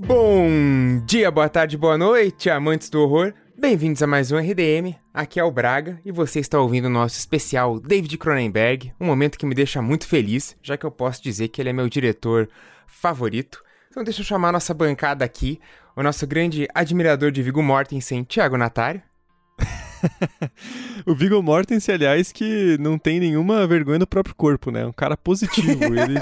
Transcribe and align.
Bom 0.00 1.02
dia, 1.04 1.28
boa 1.28 1.48
tarde, 1.48 1.76
boa 1.76 1.98
noite, 1.98 2.48
amantes 2.48 2.88
do 2.88 3.00
horror. 3.00 3.34
Bem-vindos 3.58 4.00
a 4.00 4.06
mais 4.06 4.30
um 4.30 4.38
RDM. 4.38 4.94
Aqui 5.12 5.40
é 5.40 5.44
o 5.44 5.50
Braga 5.50 6.00
e 6.04 6.12
você 6.12 6.38
está 6.38 6.60
ouvindo 6.60 6.84
o 6.84 6.88
nosso 6.88 7.18
especial 7.18 7.80
David 7.80 8.16
Cronenberg, 8.16 8.92
um 9.00 9.06
momento 9.06 9.36
que 9.36 9.44
me 9.44 9.56
deixa 9.56 9.82
muito 9.82 10.06
feliz, 10.06 10.56
já 10.62 10.76
que 10.76 10.86
eu 10.86 10.90
posso 10.92 11.20
dizer 11.20 11.48
que 11.48 11.60
ele 11.60 11.70
é 11.70 11.72
meu 11.72 11.88
diretor 11.88 12.48
favorito. 12.86 13.60
Então 13.90 14.04
deixa 14.04 14.20
eu 14.20 14.24
chamar 14.24 14.50
a 14.50 14.52
nossa 14.52 14.72
bancada 14.72 15.24
aqui, 15.24 15.58
o 15.96 16.02
nosso 16.02 16.24
grande 16.28 16.68
admirador 16.72 17.32
de 17.32 17.42
Viggo 17.42 17.60
Mortensen, 17.60 18.22
Thiago 18.22 18.56
Natário. 18.56 19.02
o 21.04 21.12
Viggo 21.12 21.42
Mortensen, 21.42 21.96
aliás, 21.96 22.30
que 22.30 22.78
não 22.78 22.98
tem 22.98 23.18
nenhuma 23.18 23.66
vergonha 23.66 23.98
do 23.98 24.06
próprio 24.06 24.36
corpo, 24.36 24.70
né? 24.70 24.86
Um 24.86 24.92
cara 24.92 25.16
positivo. 25.16 25.82
Ele 25.92 26.20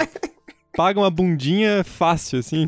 paga 0.77 1.01
uma 1.01 1.11
bundinha 1.11 1.83
fácil, 1.83 2.39
assim. 2.39 2.67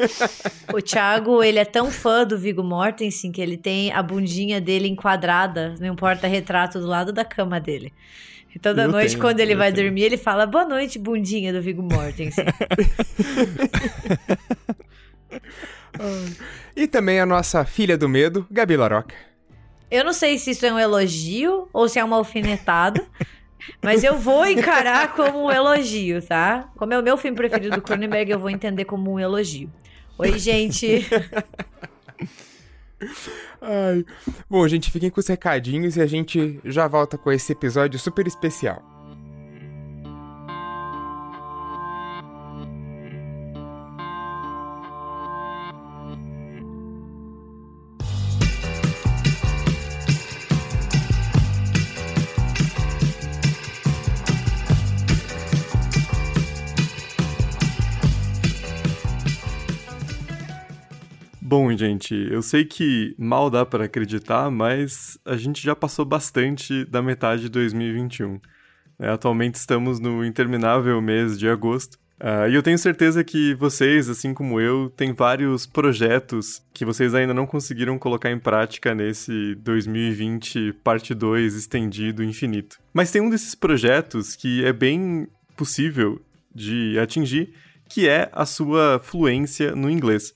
o 0.72 0.82
Thiago, 0.82 1.42
ele 1.42 1.58
é 1.58 1.64
tão 1.64 1.90
fã 1.90 2.26
do 2.26 2.38
Viggo 2.38 2.62
Mortensen 2.62 3.32
que 3.32 3.40
ele 3.40 3.56
tem 3.56 3.90
a 3.92 4.02
bundinha 4.02 4.60
dele 4.60 4.86
enquadrada 4.86 5.74
em 5.80 5.90
um 5.90 5.96
porta-retrato 5.96 6.78
do 6.78 6.86
lado 6.86 7.12
da 7.12 7.24
cama 7.24 7.58
dele. 7.58 7.92
E 8.54 8.58
toda 8.58 8.82
eu 8.82 8.90
noite, 8.90 9.10
tenho, 9.10 9.20
quando 9.20 9.40
ele 9.40 9.54
vai 9.54 9.72
tenho. 9.72 9.86
dormir, 9.86 10.02
ele 10.02 10.18
fala: 10.18 10.44
Boa 10.44 10.64
noite, 10.64 10.98
bundinha 10.98 11.52
do 11.52 11.62
Viggo 11.62 11.82
Mortensen. 11.82 12.44
e 16.76 16.86
também 16.86 17.20
a 17.20 17.26
nossa 17.26 17.64
filha 17.64 17.96
do 17.96 18.08
medo, 18.08 18.46
Gabi 18.50 18.76
Laroca. 18.76 19.14
Eu 19.90 20.04
não 20.04 20.12
sei 20.12 20.38
se 20.38 20.50
isso 20.50 20.66
é 20.66 20.72
um 20.72 20.78
elogio 20.78 21.68
ou 21.72 21.88
se 21.88 21.98
é 21.98 22.04
uma 22.04 22.16
alfinetada. 22.16 23.04
Mas 23.82 24.04
eu 24.04 24.18
vou 24.18 24.46
encarar 24.46 25.14
como 25.14 25.46
um 25.46 25.50
elogio, 25.50 26.22
tá? 26.22 26.68
Como 26.76 26.92
é 26.92 26.98
o 26.98 27.02
meu 27.02 27.16
filme 27.16 27.36
preferido 27.36 27.76
do 27.76 27.82
Cronenberg, 27.82 28.30
eu 28.30 28.38
vou 28.38 28.50
entender 28.50 28.84
como 28.84 29.12
um 29.12 29.18
elogio. 29.18 29.70
Oi, 30.18 30.38
gente. 30.38 31.06
Ai. 33.60 34.04
Bom, 34.48 34.66
gente, 34.68 34.90
fiquem 34.90 35.10
com 35.10 35.20
os 35.20 35.26
recadinhos 35.26 35.96
e 35.96 36.00
a 36.00 36.06
gente 36.06 36.60
já 36.64 36.86
volta 36.86 37.16
com 37.16 37.32
esse 37.32 37.52
episódio 37.52 37.98
super 37.98 38.26
especial. 38.26 38.89
Bom, 61.50 61.76
gente, 61.76 62.14
eu 62.30 62.42
sei 62.42 62.64
que 62.64 63.12
mal 63.18 63.50
dá 63.50 63.66
para 63.66 63.86
acreditar, 63.86 64.48
mas 64.52 65.18
a 65.24 65.36
gente 65.36 65.60
já 65.60 65.74
passou 65.74 66.04
bastante 66.04 66.84
da 66.84 67.02
metade 67.02 67.42
de 67.42 67.48
2021. 67.48 68.38
É, 69.00 69.08
atualmente 69.08 69.56
estamos 69.56 69.98
no 69.98 70.24
interminável 70.24 71.02
mês 71.02 71.36
de 71.36 71.48
agosto. 71.48 71.98
Uh, 72.20 72.48
e 72.48 72.54
eu 72.54 72.62
tenho 72.62 72.78
certeza 72.78 73.24
que 73.24 73.52
vocês, 73.54 74.08
assim 74.08 74.32
como 74.32 74.60
eu, 74.60 74.90
têm 74.90 75.12
vários 75.12 75.66
projetos 75.66 76.62
que 76.72 76.84
vocês 76.84 77.16
ainda 77.16 77.34
não 77.34 77.48
conseguiram 77.48 77.98
colocar 77.98 78.30
em 78.30 78.38
prática 78.38 78.94
nesse 78.94 79.56
2020 79.56 80.74
parte 80.84 81.12
2 81.14 81.56
estendido 81.56 82.22
infinito. 82.22 82.78
Mas 82.94 83.10
tem 83.10 83.20
um 83.20 83.28
desses 83.28 83.56
projetos 83.56 84.36
que 84.36 84.64
é 84.64 84.72
bem 84.72 85.26
possível 85.56 86.22
de 86.54 86.96
atingir, 86.96 87.52
que 87.88 88.08
é 88.08 88.30
a 88.32 88.46
sua 88.46 89.00
fluência 89.02 89.74
no 89.74 89.90
inglês. 89.90 90.32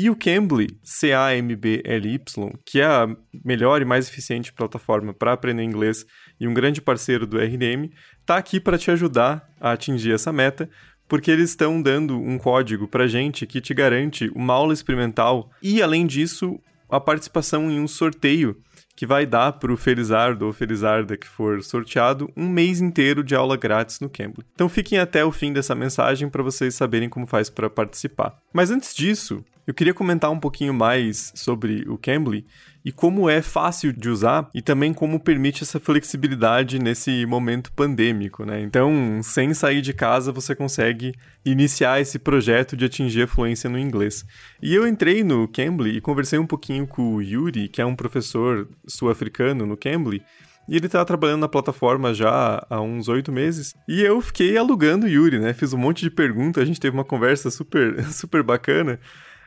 E 0.00 0.08
o 0.08 0.14
Cambly, 0.14 0.78
C-A-M-B-L-Y, 0.84 2.52
que 2.64 2.80
é 2.80 2.84
a 2.84 3.08
melhor 3.44 3.82
e 3.82 3.84
mais 3.84 4.08
eficiente 4.08 4.52
plataforma 4.52 5.12
para 5.12 5.32
aprender 5.32 5.64
inglês 5.64 6.06
e 6.38 6.46
um 6.46 6.54
grande 6.54 6.80
parceiro 6.80 7.26
do 7.26 7.36
RDM, 7.36 7.90
está 8.20 8.36
aqui 8.36 8.60
para 8.60 8.78
te 8.78 8.92
ajudar 8.92 9.50
a 9.60 9.72
atingir 9.72 10.12
essa 10.12 10.32
meta, 10.32 10.70
porque 11.08 11.32
eles 11.32 11.50
estão 11.50 11.82
dando 11.82 12.16
um 12.16 12.38
código 12.38 12.86
para 12.86 13.08
gente 13.08 13.44
que 13.44 13.60
te 13.60 13.74
garante 13.74 14.30
uma 14.36 14.54
aula 14.54 14.72
experimental 14.72 15.50
e, 15.60 15.82
além 15.82 16.06
disso, 16.06 16.60
a 16.88 17.00
participação 17.00 17.68
em 17.68 17.80
um 17.80 17.88
sorteio 17.88 18.56
que 18.94 19.04
vai 19.04 19.26
dar 19.26 19.54
para 19.54 19.72
o 19.72 19.76
Felizardo 19.76 20.46
ou 20.46 20.52
Felizarda 20.52 21.16
que 21.16 21.26
for 21.26 21.60
sorteado 21.60 22.32
um 22.36 22.48
mês 22.48 22.80
inteiro 22.80 23.24
de 23.24 23.34
aula 23.34 23.56
grátis 23.56 23.98
no 23.98 24.08
Cambly. 24.08 24.46
Então 24.54 24.68
fiquem 24.68 25.00
até 25.00 25.24
o 25.24 25.32
fim 25.32 25.52
dessa 25.52 25.74
mensagem 25.74 26.28
para 26.28 26.42
vocês 26.42 26.76
saberem 26.76 27.08
como 27.08 27.26
faz 27.26 27.50
para 27.50 27.68
participar. 27.68 28.38
Mas 28.52 28.70
antes 28.70 28.94
disso, 28.94 29.44
eu 29.68 29.74
queria 29.74 29.92
comentar 29.92 30.30
um 30.30 30.40
pouquinho 30.40 30.72
mais 30.72 31.30
sobre 31.34 31.84
o 31.86 31.98
Cambly 31.98 32.46
e 32.82 32.90
como 32.90 33.28
é 33.28 33.42
fácil 33.42 33.92
de 33.92 34.08
usar 34.08 34.48
e 34.54 34.62
também 34.62 34.94
como 34.94 35.20
permite 35.20 35.62
essa 35.62 35.78
flexibilidade 35.78 36.78
nesse 36.78 37.26
momento 37.26 37.70
pandêmico, 37.72 38.46
né? 38.46 38.62
Então, 38.62 39.20
sem 39.22 39.52
sair 39.52 39.82
de 39.82 39.92
casa, 39.92 40.32
você 40.32 40.56
consegue 40.56 41.12
iniciar 41.44 42.00
esse 42.00 42.18
projeto 42.18 42.78
de 42.78 42.86
atingir 42.86 43.24
a 43.24 43.26
fluência 43.26 43.68
no 43.68 43.78
inglês. 43.78 44.24
E 44.62 44.74
eu 44.74 44.88
entrei 44.88 45.22
no 45.22 45.46
Cambly 45.46 45.98
e 45.98 46.00
conversei 46.00 46.38
um 46.38 46.46
pouquinho 46.46 46.86
com 46.86 47.16
o 47.16 47.20
Yuri, 47.20 47.68
que 47.68 47.82
é 47.82 47.84
um 47.84 47.94
professor 47.94 48.66
sul-africano 48.86 49.66
no 49.66 49.76
Cambly, 49.76 50.22
e 50.66 50.76
ele 50.76 50.88
tá 50.88 51.04
trabalhando 51.04 51.40
na 51.40 51.48
plataforma 51.48 52.14
já 52.14 52.64
há 52.70 52.80
uns 52.80 53.06
oito 53.08 53.30
meses. 53.30 53.74
E 53.86 54.00
eu 54.00 54.18
fiquei 54.22 54.56
alugando 54.56 55.04
o 55.04 55.08
Yuri, 55.10 55.38
né? 55.38 55.52
Fiz 55.52 55.74
um 55.74 55.78
monte 55.78 56.00
de 56.00 56.10
perguntas, 56.10 56.62
a 56.62 56.66
gente 56.66 56.80
teve 56.80 56.96
uma 56.96 57.04
conversa 57.04 57.50
super, 57.50 58.02
super 58.10 58.42
bacana. 58.42 58.98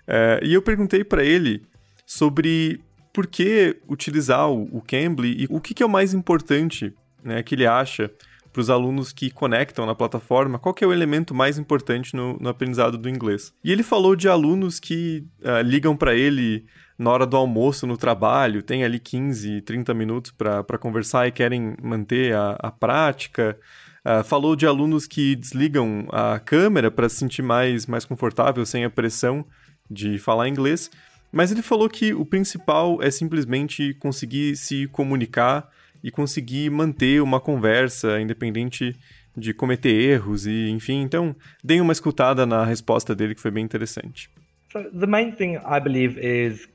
É, 0.07 0.39
e 0.43 0.53
eu 0.53 0.61
perguntei 0.61 1.03
para 1.03 1.23
ele 1.23 1.61
sobre 2.05 2.81
por 3.13 3.27
que 3.27 3.77
utilizar 3.87 4.49
o, 4.49 4.63
o 4.71 4.81
Cambly 4.81 5.43
e 5.43 5.47
o 5.49 5.59
que, 5.59 5.73
que 5.73 5.83
é 5.83 5.85
o 5.85 5.89
mais 5.89 6.13
importante 6.13 6.93
né, 7.23 7.43
que 7.43 7.55
ele 7.55 7.67
acha 7.67 8.11
para 8.51 8.59
os 8.59 8.69
alunos 8.69 9.13
que 9.13 9.31
conectam 9.31 9.85
na 9.85 9.95
plataforma, 9.95 10.59
qual 10.59 10.75
é 10.81 10.85
o 10.85 10.91
elemento 10.91 11.33
mais 11.33 11.57
importante 11.57 12.15
no, 12.15 12.37
no 12.39 12.49
aprendizado 12.49 12.97
do 12.97 13.09
inglês. 13.09 13.53
E 13.63 13.71
ele 13.71 13.83
falou 13.83 14.15
de 14.15 14.27
alunos 14.27 14.79
que 14.79 15.25
uh, 15.41 15.61
ligam 15.61 15.95
para 15.95 16.13
ele 16.13 16.65
na 16.97 17.09
hora 17.09 17.25
do 17.25 17.37
almoço 17.37 17.87
no 17.87 17.97
trabalho, 17.97 18.61
tem 18.61 18.83
ali 18.83 18.99
15, 18.99 19.61
30 19.61 19.93
minutos 19.93 20.31
para 20.31 20.77
conversar 20.77 21.27
e 21.27 21.31
querem 21.31 21.75
manter 21.81 22.35
a, 22.35 22.57
a 22.59 22.71
prática. 22.71 23.57
Uh, 24.05 24.23
falou 24.23 24.55
de 24.55 24.67
alunos 24.67 25.07
que 25.07 25.35
desligam 25.35 26.07
a 26.11 26.37
câmera 26.39 26.91
para 26.91 27.07
se 27.07 27.15
sentir 27.15 27.41
mais, 27.41 27.85
mais 27.87 28.03
confortável, 28.03 28.65
sem 28.65 28.83
a 28.83 28.89
pressão 28.89 29.45
de 29.91 30.17
falar 30.17 30.47
inglês, 30.47 30.89
mas 31.31 31.51
ele 31.51 31.61
falou 31.61 31.89
que 31.89 32.13
o 32.13 32.25
principal 32.25 33.01
é 33.01 33.11
simplesmente 33.11 33.93
conseguir 33.95 34.55
se 34.55 34.87
comunicar 34.87 35.69
e 36.03 36.09
conseguir 36.09 36.69
manter 36.69 37.21
uma 37.21 37.39
conversa 37.39 38.19
independente 38.19 38.95
de 39.35 39.53
cometer 39.53 39.91
erros 39.91 40.45
e 40.45 40.69
enfim. 40.69 41.01
Então, 41.01 41.35
deem 41.63 41.81
uma 41.81 41.93
escutada 41.93 42.45
na 42.45 42.65
resposta 42.65 43.15
dele 43.15 43.35
que 43.35 43.41
foi 43.41 43.51
bem 43.51 43.63
interessante. 43.63 44.29
So 44.71 44.83
the 44.91 45.05
main 45.05 45.31
thing 45.31 45.57
I 45.57 45.79
believe 45.79 46.19
is 46.19 46.67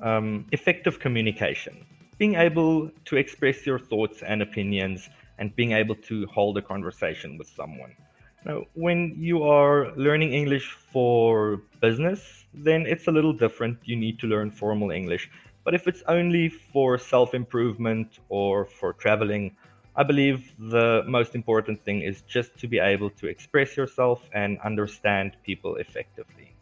um, 0.00 0.44
effective 0.52 0.98
communication. 0.98 1.74
Being 2.18 2.36
able 2.36 2.90
to 3.06 3.16
express 3.16 3.66
your 3.66 3.80
thoughts 3.80 4.22
and 4.22 4.42
opinions 4.42 5.10
and 5.38 5.50
being 5.56 5.72
able 5.72 5.96
to 6.08 6.26
hold 6.26 6.58
a 6.58 6.62
conversation 6.62 7.38
with 7.38 7.48
someone. 7.48 7.92
Now, 8.44 8.66
when 8.74 9.14
you 9.18 9.42
are 9.42 9.92
learning 9.96 10.32
English 10.32 10.70
for 10.92 11.60
business, 11.80 12.39
then 12.54 12.86
it's 12.86 13.06
a 13.06 13.12
little 13.12 13.32
different. 13.32 13.78
You 13.84 13.96
need 13.96 14.18
to 14.20 14.26
learn 14.26 14.50
formal 14.50 14.90
English. 14.90 15.30
But 15.64 15.74
if 15.74 15.86
it's 15.86 16.02
only 16.08 16.48
for 16.48 16.98
self 16.98 17.34
improvement 17.34 18.18
or 18.28 18.64
for 18.64 18.92
traveling, 18.94 19.56
I 19.94 20.02
believe 20.04 20.54
the 20.58 21.02
most 21.06 21.34
important 21.34 21.84
thing 21.84 22.02
is 22.02 22.22
just 22.22 22.56
to 22.60 22.68
be 22.68 22.78
able 22.78 23.10
to 23.10 23.26
express 23.26 23.76
yourself 23.76 24.22
and 24.32 24.58
understand 24.64 25.32
people 25.44 25.76
effectively. 25.76 26.54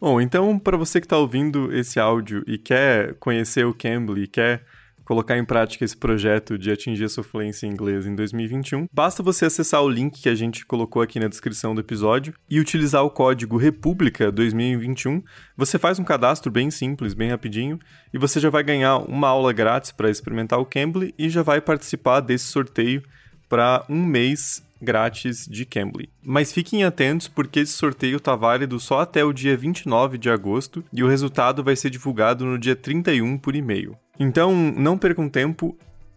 Bom, 0.00 0.20
então 0.20 0.58
para 0.58 0.76
você 0.76 1.00
que 1.00 1.06
está 1.06 1.16
ouvindo 1.16 1.72
esse 1.72 1.98
áudio 1.98 2.44
e 2.46 2.58
quer 2.58 3.14
conhecer 3.14 3.64
o 3.64 3.72
Cambly, 3.72 4.26
quer 4.26 4.62
colocar 5.04 5.36
em 5.36 5.44
prática 5.44 5.84
esse 5.84 5.96
projeto 5.96 6.58
de 6.58 6.70
atingir 6.70 7.04
a 7.04 7.08
sua 7.08 7.22
fluência 7.22 7.66
em 7.66 7.70
inglês 7.70 8.06
em 8.06 8.14
2021, 8.14 8.86
basta 8.92 9.22
você 9.22 9.44
acessar 9.44 9.82
o 9.82 9.88
link 9.88 10.20
que 10.20 10.28
a 10.28 10.34
gente 10.34 10.64
colocou 10.64 11.02
aqui 11.02 11.20
na 11.20 11.28
descrição 11.28 11.74
do 11.74 11.80
episódio 11.80 12.34
e 12.48 12.58
utilizar 12.58 13.04
o 13.04 13.10
código 13.10 13.56
República 13.56 14.32
2021. 14.32 15.22
Você 15.56 15.78
faz 15.78 15.98
um 15.98 16.04
cadastro 16.04 16.50
bem 16.50 16.70
simples, 16.70 17.14
bem 17.14 17.30
rapidinho, 17.30 17.78
e 18.12 18.18
você 18.18 18.40
já 18.40 18.50
vai 18.50 18.62
ganhar 18.62 18.98
uma 18.98 19.28
aula 19.28 19.52
grátis 19.52 19.92
para 19.92 20.10
experimentar 20.10 20.58
o 20.58 20.66
Cambly 20.66 21.14
e 21.18 21.28
já 21.28 21.42
vai 21.42 21.60
participar 21.60 22.20
desse 22.20 22.46
sorteio 22.46 23.02
para 23.48 23.84
um 23.88 24.04
mês 24.04 24.64
grátis 24.80 25.46
de 25.46 25.64
Cambly. 25.64 26.10
Mas 26.22 26.52
fiquem 26.52 26.84
atentos 26.84 27.26
porque 27.26 27.60
esse 27.60 27.72
sorteio 27.72 28.18
está 28.18 28.36
válido 28.36 28.78
só 28.78 29.00
até 29.00 29.24
o 29.24 29.32
dia 29.32 29.56
29 29.56 30.18
de 30.18 30.30
agosto 30.30 30.84
e 30.92 31.02
o 31.02 31.08
resultado 31.08 31.64
vai 31.64 31.74
ser 31.74 31.90
divulgado 31.90 32.44
no 32.44 32.58
dia 32.58 32.76
31 32.76 33.38
por 33.38 33.56
e-mail. 33.56 33.96
Então, 34.18 34.54
não 34.54 34.96
percam 34.96 35.28
tempo, 35.28 35.76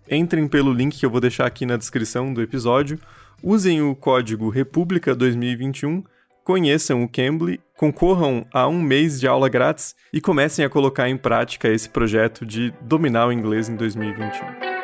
entrem 0.09 0.47
pelo 0.47 0.73
link 0.73 0.97
que 0.97 1.05
eu 1.05 1.09
vou 1.09 1.21
deixar 1.21 1.45
aqui 1.45 1.65
na 1.65 1.77
descrição 1.77 2.33
do 2.33 2.41
episódio, 2.41 2.99
usem 3.41 3.81
o 3.81 3.95
código 3.95 4.49
República 4.49 5.15
2021, 5.15 6.03
conheçam 6.43 7.03
o 7.03 7.09
Cambly 7.09 7.59
concorram 7.77 8.45
a 8.51 8.67
um 8.67 8.81
mês 8.81 9.19
de 9.19 9.27
aula 9.27 9.47
grátis 9.47 9.95
e 10.11 10.19
comecem 10.19 10.65
a 10.65 10.69
colocar 10.69 11.07
em 11.07 11.15
prática 11.15 11.69
esse 11.69 11.87
projeto 11.87 12.45
de 12.45 12.73
dominar 12.81 13.27
o 13.27 13.31
inglês 13.31 13.69
em 13.69 13.75
2021. 13.75 14.76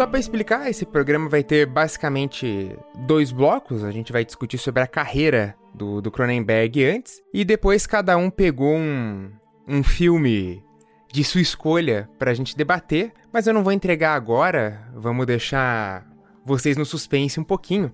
Só 0.00 0.06
para 0.06 0.18
explicar, 0.18 0.70
esse 0.70 0.86
programa 0.86 1.28
vai 1.28 1.44
ter 1.44 1.66
basicamente 1.66 2.74
dois 3.00 3.30
blocos. 3.30 3.84
A 3.84 3.90
gente 3.90 4.10
vai 4.10 4.24
discutir 4.24 4.56
sobre 4.56 4.82
a 4.82 4.86
carreira 4.86 5.54
do, 5.74 6.00
do 6.00 6.10
Cronenberg 6.10 6.82
antes, 6.86 7.22
e 7.34 7.44
depois 7.44 7.86
cada 7.86 8.16
um 8.16 8.30
pegou 8.30 8.74
um, 8.74 9.30
um 9.68 9.82
filme 9.82 10.64
de 11.12 11.22
sua 11.22 11.42
escolha 11.42 12.08
para 12.18 12.30
a 12.30 12.34
gente 12.34 12.56
debater. 12.56 13.12
Mas 13.30 13.46
eu 13.46 13.52
não 13.52 13.62
vou 13.62 13.74
entregar 13.74 14.14
agora, 14.14 14.88
vamos 14.94 15.26
deixar 15.26 16.06
vocês 16.46 16.78
no 16.78 16.86
suspense 16.86 17.38
um 17.38 17.44
pouquinho. 17.44 17.92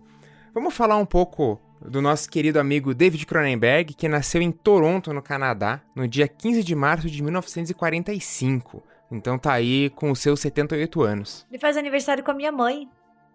Vamos 0.54 0.74
falar 0.74 0.98
um 0.98 1.06
pouco 1.06 1.60
do 1.84 2.00
nosso 2.00 2.30
querido 2.30 2.60
amigo 2.60 2.94
David 2.94 3.26
Cronenberg, 3.26 3.94
que 3.94 4.06
nasceu 4.06 4.40
em 4.40 4.52
Toronto, 4.52 5.12
no 5.12 5.20
Canadá, 5.20 5.80
no 5.92 6.06
dia 6.06 6.28
15 6.28 6.62
de 6.62 6.74
março 6.76 7.10
de 7.10 7.20
1945. 7.20 8.80
Então 9.10 9.38
tá 9.38 9.52
aí 9.52 9.90
com 9.90 10.10
os 10.10 10.18
seus 10.18 10.40
78 10.40 11.02
anos. 11.02 11.46
Ele 11.50 11.58
faz 11.58 11.76
aniversário 11.76 12.24
com 12.24 12.30
a 12.30 12.34
minha 12.34 12.52
mãe. 12.52 12.88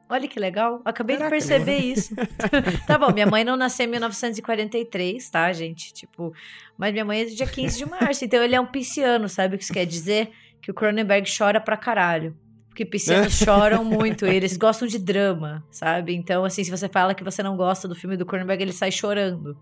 Olha 0.10 0.28
que 0.28 0.40
legal. 0.40 0.82
Acabei 0.84 1.16
Caraca, 1.16 1.34
de 1.38 1.48
perceber 1.48 1.78
isso. 1.94 2.14
tá 2.86 2.98
bom, 2.98 3.14
minha 3.14 3.26
mãe 3.26 3.46
não 3.46 3.56
nasceu 3.56 3.86
em 3.86 3.90
1943, 3.90 5.30
tá, 5.30 5.52
gente? 5.54 5.94
Tipo, 5.94 6.34
mas 6.78 6.92
minha 6.92 7.06
mãe 7.06 7.22
é 7.22 7.26
do 7.26 7.36
dia 7.36 7.48
15 7.48 7.78
de 7.78 7.86
março. 7.86 8.26
Então 8.26 8.44
ele 8.44 8.56
é 8.56 8.60
um 8.60 8.66
pisciano, 8.66 9.30
sabe 9.30 9.56
o 9.56 9.58
que 9.58 9.64
isso 9.64 9.74
quer 9.74 9.86
dizer? 9.86 10.32
Que 10.62 10.70
o 10.70 10.74
Cronenberg 10.74 11.30
chora 11.36 11.62
pra 11.62 11.78
caralho. 11.78 12.36
Porque 12.68 12.86
piscianos 12.86 13.34
choram 13.40 13.86
muito, 13.86 14.26
eles 14.26 14.58
gostam 14.58 14.88
de 14.88 15.00
drama, 15.00 15.64
sabe? 15.72 16.14
Então, 16.14 16.44
assim, 16.44 16.64
se 16.64 16.72
você 16.72 16.90
fala 16.90 17.14
que 17.16 17.24
você 17.24 17.42
não 17.42 17.56
gosta 17.56 17.88
do 17.88 17.96
filme 17.96 18.18
do 18.18 18.26
Cronenberg, 18.26 18.64
ele 18.64 18.74
sai 18.74 18.92
chorando. 18.92 19.58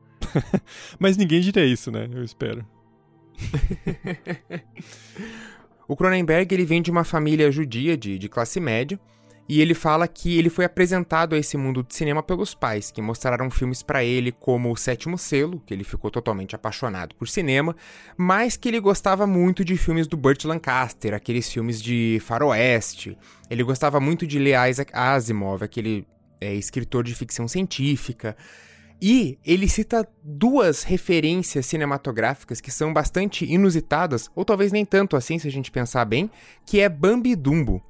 mas 1.00 1.18
ninguém 1.18 1.42
diria 1.42 1.66
isso, 1.66 1.92
né? 1.92 2.08
Eu 2.12 2.24
espero. 2.24 2.66
O 5.90 5.96
Cronenberg 5.96 6.54
ele 6.54 6.66
vem 6.66 6.84
de 6.84 6.92
uma 6.92 7.04
família 7.04 7.52
judia 7.52 7.98
de, 7.98 8.20
de 8.20 8.30
classe 8.30 8.60
média 8.60 9.00
e 9.50 9.60
ele 9.60 9.74
fala 9.74 10.08
que 10.08 10.38
ele 10.38 10.48
foi 10.48 10.64
apresentado 10.64 11.34
a 11.34 11.38
esse 11.40 11.58
mundo 11.58 11.82
de 11.82 11.96
cinema 11.96 12.22
pelos 12.22 12.54
pais, 12.54 12.92
que 12.92 13.02
mostraram 13.02 13.50
filmes 13.50 13.82
para 13.82 14.04
ele 14.04 14.32
como 14.32 14.72
O 14.72 14.78
Sétimo 14.78 15.18
Selo, 15.18 15.60
que 15.66 15.74
ele 15.74 15.84
ficou 15.84 16.12
totalmente 16.12 16.56
apaixonado 16.56 17.16
por 17.16 17.28
cinema, 17.28 17.76
mas 18.16 18.56
que 18.56 18.70
ele 18.70 18.80
gostava 18.80 19.26
muito 19.26 19.66
de 19.66 19.76
filmes 19.78 20.06
do 20.06 20.16
Burt 20.16 20.46
Lancaster, 20.46 21.16
aqueles 21.16 21.52
filmes 21.52 21.82
de 21.82 22.22
faroeste. 22.24 23.18
Ele 23.50 23.64
gostava 23.64 24.00
muito 24.00 24.28
de 24.28 24.38
ler 24.38 24.70
Isaac 24.70 24.92
Asimov, 24.94 25.64
aquele 25.64 26.06
é, 26.40 26.54
escritor 26.54 27.04
de 27.04 27.16
ficção 27.16 27.48
científica. 27.48 28.38
E 29.02 29.38
ele 29.46 29.70
cita 29.70 30.08
duas 30.22 30.84
referências 30.84 31.66
cinematográficas 31.66 32.60
que 32.60 32.72
são 32.72 32.92
bastante 32.92 33.46
inusitadas, 33.46 34.30
ou 34.36 34.44
talvez 34.44 34.72
nem 34.72 34.84
tanto 34.84 35.16
assim 35.16 35.40
se 35.40 35.48
a 35.48 35.52
gente 35.52 35.72
pensar 35.72 36.04
bem, 36.06 36.30
que 36.66 36.80
é 36.80 36.90
Bambi 36.90 37.32
e 37.32 37.36
Dumbo. 37.36 37.82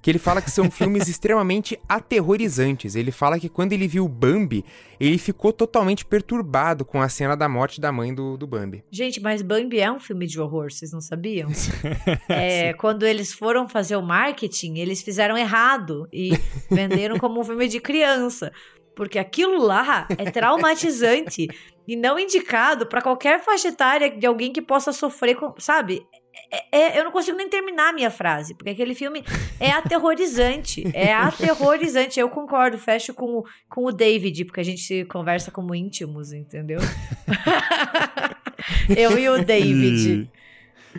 Que 0.00 0.12
ele 0.12 0.18
fala 0.18 0.40
que 0.40 0.50
são 0.50 0.70
filmes 0.70 1.08
extremamente 1.08 1.78
aterrorizantes. 1.88 2.94
Ele 2.94 3.10
fala 3.10 3.38
que 3.38 3.48
quando 3.48 3.72
ele 3.72 3.88
viu 3.88 4.06
Bambi, 4.06 4.64
ele 5.00 5.18
ficou 5.18 5.52
totalmente 5.52 6.04
perturbado 6.04 6.84
com 6.84 7.02
a 7.02 7.08
cena 7.08 7.36
da 7.36 7.48
morte 7.48 7.80
da 7.80 7.90
mãe 7.90 8.14
do, 8.14 8.36
do 8.36 8.46
Bambi. 8.46 8.84
Gente, 8.92 9.20
mas 9.20 9.42
Bambi 9.42 9.80
é 9.80 9.90
um 9.90 9.98
filme 9.98 10.26
de 10.26 10.40
horror, 10.40 10.70
vocês 10.70 10.92
não 10.92 11.00
sabiam? 11.00 11.50
é, 12.28 12.72
quando 12.74 13.04
eles 13.04 13.32
foram 13.32 13.68
fazer 13.68 13.96
o 13.96 14.02
marketing, 14.02 14.76
eles 14.76 15.02
fizeram 15.02 15.36
errado 15.36 16.06
e 16.12 16.30
venderam 16.70 17.18
como 17.18 17.40
um 17.40 17.44
filme 17.44 17.66
de 17.66 17.80
criança. 17.80 18.52
Porque 18.98 19.16
aquilo 19.16 19.62
lá 19.62 20.08
é 20.18 20.28
traumatizante 20.28 21.46
e 21.86 21.94
não 21.94 22.18
indicado 22.18 22.84
para 22.84 23.00
qualquer 23.00 23.40
faixa 23.44 23.68
etária 23.68 24.10
de 24.10 24.26
alguém 24.26 24.52
que 24.52 24.60
possa 24.60 24.92
sofrer 24.92 25.36
com, 25.36 25.54
sabe? 25.56 26.04
É, 26.50 26.78
é, 26.80 26.98
eu 26.98 27.04
não 27.04 27.12
consigo 27.12 27.36
nem 27.36 27.48
terminar 27.48 27.90
a 27.90 27.92
minha 27.92 28.10
frase, 28.10 28.56
porque 28.56 28.70
aquele 28.70 28.96
filme 28.96 29.22
é 29.60 29.70
aterrorizante. 29.70 30.82
É 30.92 31.14
aterrorizante. 31.14 32.18
Eu 32.18 32.28
concordo, 32.28 32.76
fecho 32.76 33.14
com, 33.14 33.44
com 33.68 33.84
o 33.84 33.92
David, 33.92 34.44
porque 34.46 34.60
a 34.60 34.64
gente 34.64 34.80
se 34.80 35.04
conversa 35.04 35.52
como 35.52 35.76
íntimos, 35.76 36.32
entendeu? 36.32 36.80
eu 38.96 39.16
e 39.16 39.28
o 39.28 39.44
David. 39.44 40.28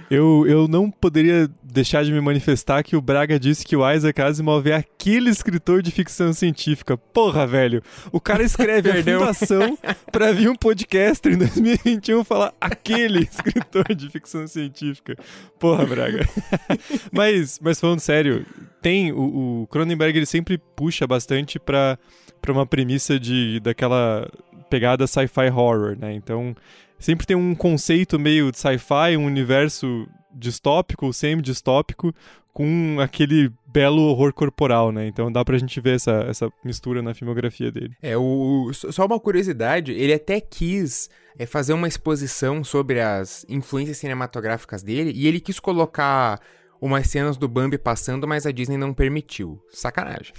Eu, 0.10 0.46
eu 0.48 0.68
não 0.68 0.90
poderia 0.90 1.50
deixar 1.64 2.04
de 2.04 2.12
me 2.12 2.20
manifestar 2.20 2.84
que 2.84 2.96
o 2.96 3.02
Braga 3.02 3.40
disse 3.40 3.66
que 3.66 3.76
o 3.76 3.90
Isaac 3.90 4.22
Asimov 4.22 4.68
é 4.68 4.76
aquele 4.76 5.30
escritor 5.30 5.82
de 5.82 5.92
ficção 5.92 6.34
científica. 6.34 6.98
Porra, 6.98 7.46
velho. 7.46 7.82
O 8.12 8.20
cara 8.20 8.44
escreve 8.44 8.90
a 8.90 9.04
fundação 9.04 9.78
pra 10.12 10.32
vir 10.32 10.50
um 10.50 10.56
podcaster 10.56 11.34
em 11.34 11.38
2021 11.38 12.24
falar 12.24 12.54
aquele 12.60 13.20
escritor 13.32 13.94
de 13.96 14.10
ficção 14.10 14.48
científica. 14.48 15.16
Porra, 15.60 15.86
Braga. 15.86 16.28
mas, 17.12 17.60
mas 17.62 17.80
falando 17.80 18.00
sério, 18.00 18.46
tem 18.82 19.12
o, 19.12 19.62
o 19.62 19.68
Cronenberg 19.68 20.18
ele 20.18 20.26
sempre 20.26 20.58
puxa 20.58 21.06
bastante 21.06 21.60
pra, 21.60 21.98
pra 22.42 22.52
uma 22.52 22.66
premissa 22.66 23.20
de 23.20 23.60
daquela 23.60 24.30
pegada 24.70 25.08
sci-fi 25.08 25.50
horror, 25.50 25.98
né? 26.00 26.14
Então, 26.14 26.56
sempre 27.00 27.26
tem 27.26 27.36
um 27.36 27.56
conceito 27.56 28.20
meio 28.20 28.52
de 28.52 28.58
sci-fi, 28.60 29.18
um 29.18 29.26
universo 29.26 30.08
distópico 30.34 31.08
ou 31.08 31.14
semi-distópico 31.14 32.14
com 32.54 32.98
aquele 33.00 33.52
belo 33.66 34.02
horror 34.02 34.34
corporal, 34.34 34.92
né? 34.92 35.08
Então 35.08 35.32
dá 35.32 35.46
pra 35.46 35.58
gente 35.58 35.80
ver 35.80 35.96
essa, 35.96 36.26
essa 36.28 36.52
mistura 36.64 37.02
na 37.02 37.14
filmografia 37.14 37.72
dele. 37.72 37.96
É, 38.02 38.18
o, 38.18 38.72
só 38.74 39.06
uma 39.06 39.20
curiosidade, 39.20 39.92
ele 39.92 40.14
até 40.14 40.42
quis 40.42 41.10
é, 41.38 41.46
fazer 41.46 41.74
uma 41.74 41.88
exposição 41.88 42.64
sobre 42.64 43.00
as 43.00 43.46
influências 43.48 43.98
cinematográficas 43.98 44.84
dele 44.84 45.12
e 45.16 45.28
ele 45.28 45.40
quis 45.40 45.60
colocar 45.60 46.40
umas 46.82 47.08
cenas 47.08 47.38
do 47.38 47.48
Bambi 47.48 47.78
passando, 47.78 48.28
mas 48.28 48.46
a 48.46 48.52
Disney 48.52 48.78
não 48.78 48.94
permitiu. 48.94 49.62
Sacanagem. 49.72 50.34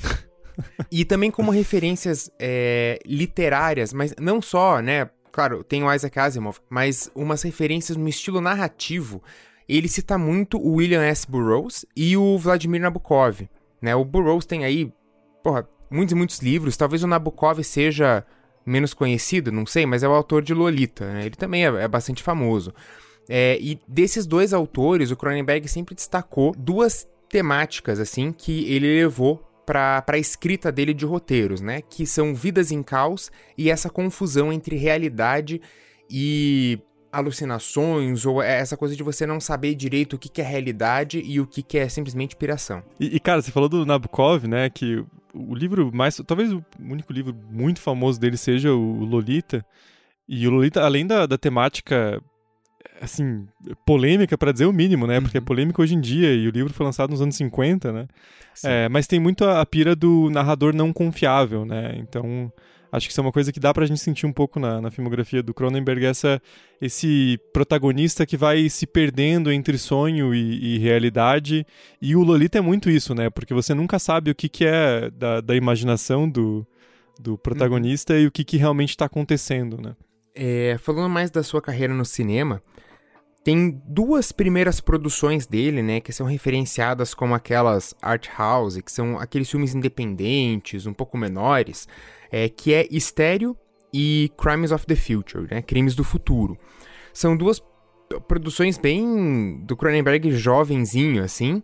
e 0.90 1.04
também 1.04 1.30
como 1.30 1.50
referências 1.50 2.30
é, 2.38 2.98
literárias, 3.06 3.92
mas 3.92 4.14
não 4.18 4.42
só, 4.42 4.80
né? 4.80 5.08
Claro, 5.40 5.64
tem 5.64 5.82
o 5.82 5.90
Isaac 5.90 6.18
Asimov, 6.18 6.58
mas 6.68 7.10
umas 7.14 7.40
referências 7.40 7.96
no 7.96 8.06
estilo 8.06 8.42
narrativo. 8.42 9.22
Ele 9.66 9.88
cita 9.88 10.18
muito 10.18 10.58
o 10.58 10.74
William 10.74 11.02
S. 11.02 11.26
Burroughs 11.26 11.86
e 11.96 12.14
o 12.14 12.36
Vladimir 12.36 12.78
Nabokov. 12.78 13.48
Né? 13.80 13.96
O 13.96 14.04
Burroughs 14.04 14.44
tem 14.44 14.66
aí, 14.66 14.92
porra, 15.42 15.66
muitos 15.90 16.12
e 16.12 16.14
muitos 16.14 16.40
livros. 16.40 16.76
Talvez 16.76 17.02
o 17.02 17.06
Nabokov 17.06 17.58
seja 17.62 18.22
menos 18.66 18.92
conhecido, 18.92 19.50
não 19.50 19.64
sei, 19.64 19.86
mas 19.86 20.02
é 20.02 20.08
o 20.10 20.12
autor 20.12 20.42
de 20.42 20.52
Lolita. 20.52 21.10
Né? 21.10 21.24
Ele 21.24 21.36
também 21.36 21.64
é, 21.64 21.68
é 21.68 21.88
bastante 21.88 22.22
famoso. 22.22 22.74
É, 23.26 23.56
e 23.62 23.80
desses 23.88 24.26
dois 24.26 24.52
autores, 24.52 25.10
o 25.10 25.16
Cronenberg 25.16 25.66
sempre 25.68 25.94
destacou 25.94 26.54
duas 26.54 27.08
temáticas 27.30 27.98
assim 27.98 28.30
que 28.30 28.70
ele 28.70 28.94
levou 29.00 29.42
para 29.70 30.04
a 30.08 30.18
escrita 30.18 30.72
dele 30.72 30.92
de 30.92 31.06
roteiros, 31.06 31.60
né? 31.60 31.80
Que 31.80 32.04
são 32.04 32.34
Vidas 32.34 32.72
em 32.72 32.82
Caos 32.82 33.30
e 33.56 33.70
essa 33.70 33.88
confusão 33.88 34.52
entre 34.52 34.74
realidade 34.74 35.60
e 36.10 36.76
alucinações 37.12 38.26
ou 38.26 38.42
é 38.42 38.58
essa 38.58 38.76
coisa 38.76 38.96
de 38.96 39.02
você 39.04 39.24
não 39.24 39.38
saber 39.38 39.76
direito 39.76 40.14
o 40.14 40.18
que, 40.18 40.28
que 40.28 40.40
é 40.40 40.44
realidade 40.44 41.22
e 41.24 41.38
o 41.40 41.46
que, 41.46 41.62
que 41.62 41.78
é 41.78 41.88
simplesmente 41.88 42.34
piração. 42.34 42.82
E, 42.98 43.14
e, 43.14 43.20
cara, 43.20 43.40
você 43.40 43.52
falou 43.52 43.68
do 43.68 43.86
Nabokov, 43.86 44.44
né? 44.48 44.68
Que 44.68 45.04
o 45.32 45.54
livro 45.54 45.92
mais. 45.94 46.20
Talvez 46.26 46.52
o 46.52 46.64
único 46.80 47.12
livro 47.12 47.32
muito 47.48 47.80
famoso 47.80 48.18
dele 48.18 48.36
seja 48.36 48.72
o 48.72 49.04
Lolita. 49.04 49.64
E 50.28 50.48
o 50.48 50.50
Lolita, 50.50 50.82
além 50.82 51.06
da, 51.06 51.26
da 51.26 51.38
temática 51.38 52.20
assim, 53.00 53.46
polêmica 53.86 54.36
para 54.36 54.52
dizer 54.52 54.66
o 54.66 54.72
mínimo, 54.72 55.06
né? 55.06 55.16
Uhum. 55.16 55.22
Porque 55.22 55.38
é 55.38 55.40
polêmica 55.40 55.80
hoje 55.80 55.94
em 55.94 56.00
dia 56.00 56.34
e 56.34 56.46
o 56.46 56.50
livro 56.50 56.72
foi 56.72 56.84
lançado 56.84 57.10
nos 57.10 57.22
anos 57.22 57.34
50, 57.36 57.92
né? 57.92 58.06
É, 58.64 58.88
mas 58.88 59.06
tem 59.06 59.18
muito 59.18 59.44
a, 59.44 59.60
a, 59.60 59.66
pira 59.66 59.96
do 59.96 60.28
narrador 60.30 60.74
não 60.74 60.92
confiável, 60.92 61.64
né? 61.64 61.94
Então, 61.96 62.52
acho 62.92 63.06
que 63.06 63.12
isso 63.12 63.20
é 63.20 63.22
uma 63.22 63.32
coisa 63.32 63.52
que 63.52 63.60
dá 63.60 63.72
pra 63.72 63.86
gente 63.86 64.00
sentir 64.00 64.26
um 64.26 64.32
pouco 64.32 64.60
na, 64.60 64.80
na 64.80 64.90
filmografia 64.90 65.42
do 65.42 65.54
Cronenberg, 65.54 66.04
essa, 66.04 66.42
esse 66.80 67.40
protagonista 67.52 68.26
que 68.26 68.36
vai 68.36 68.68
se 68.68 68.86
perdendo 68.86 69.50
entre 69.50 69.78
sonho 69.78 70.34
e, 70.34 70.76
e, 70.76 70.78
realidade. 70.78 71.66
E 72.02 72.14
o 72.14 72.22
Lolita 72.22 72.58
é 72.58 72.60
muito 72.60 72.90
isso, 72.90 73.14
né? 73.14 73.30
Porque 73.30 73.54
você 73.54 73.72
nunca 73.72 73.98
sabe 73.98 74.30
o 74.30 74.34
que, 74.34 74.48
que 74.48 74.64
é 74.66 75.10
da, 75.10 75.40
da 75.40 75.56
imaginação 75.56 76.28
do, 76.28 76.66
do 77.18 77.38
protagonista 77.38 78.12
uhum. 78.12 78.20
e 78.20 78.26
o 78.26 78.30
que, 78.30 78.44
que 78.44 78.58
realmente 78.58 78.90
está 78.90 79.06
acontecendo, 79.06 79.80
né? 79.80 79.94
É, 80.34 80.76
falando 80.78 81.08
mais 81.08 81.30
da 81.30 81.42
sua 81.42 81.60
carreira 81.60 81.92
no 81.92 82.04
cinema, 82.04 82.62
tem 83.42 83.80
duas 83.86 84.32
primeiras 84.32 84.80
produções 84.80 85.46
dele, 85.46 85.82
né, 85.82 86.00
que 86.00 86.12
são 86.12 86.26
referenciadas 86.26 87.14
como 87.14 87.34
aquelas 87.34 87.94
art 88.02 88.28
house, 88.38 88.80
que 88.80 88.92
são 88.92 89.18
aqueles 89.18 89.50
filmes 89.50 89.74
independentes, 89.74 90.86
um 90.86 90.92
pouco 90.92 91.16
menores, 91.16 91.88
é, 92.30 92.48
que 92.48 92.74
é 92.74 92.86
Estéreo 92.90 93.56
e 93.92 94.30
Crimes 94.36 94.72
of 94.72 94.86
the 94.86 94.94
Future, 94.94 95.48
né, 95.50 95.62
Crimes 95.62 95.94
do 95.94 96.04
Futuro. 96.04 96.56
São 97.12 97.36
duas 97.36 97.62
produções 98.28 98.76
bem 98.76 99.60
do 99.64 99.76
Cronenberg 99.76 100.30
jovenzinho, 100.32 101.22
assim, 101.22 101.62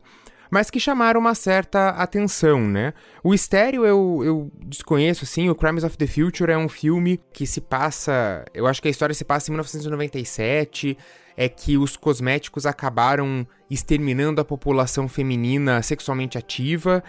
mas 0.50 0.70
que 0.70 0.80
chamaram 0.80 1.20
uma 1.20 1.34
certa 1.34 1.88
atenção, 1.90 2.60
né? 2.60 2.94
O 3.22 3.34
Estéreo 3.34 3.84
eu, 3.84 4.22
eu 4.24 4.52
desconheço, 4.64 5.24
assim, 5.24 5.50
o 5.50 5.54
Crimes 5.54 5.84
of 5.84 5.98
the 5.98 6.06
Future 6.06 6.52
é 6.52 6.56
um 6.56 6.68
filme 6.68 7.20
que 7.32 7.46
se 7.46 7.60
passa, 7.60 8.44
eu 8.54 8.66
acho 8.66 8.80
que 8.80 8.88
a 8.88 8.90
história 8.90 9.14
se 9.14 9.24
passa 9.24 9.50
em 9.50 9.52
1997, 9.52 10.96
é 11.36 11.48
que 11.48 11.76
os 11.76 11.96
cosméticos 11.96 12.64
acabaram 12.66 13.46
exterminando 13.70 14.40
a 14.40 14.44
população 14.44 15.08
feminina 15.08 15.82
sexualmente 15.82 16.38
ativa, 16.38 17.02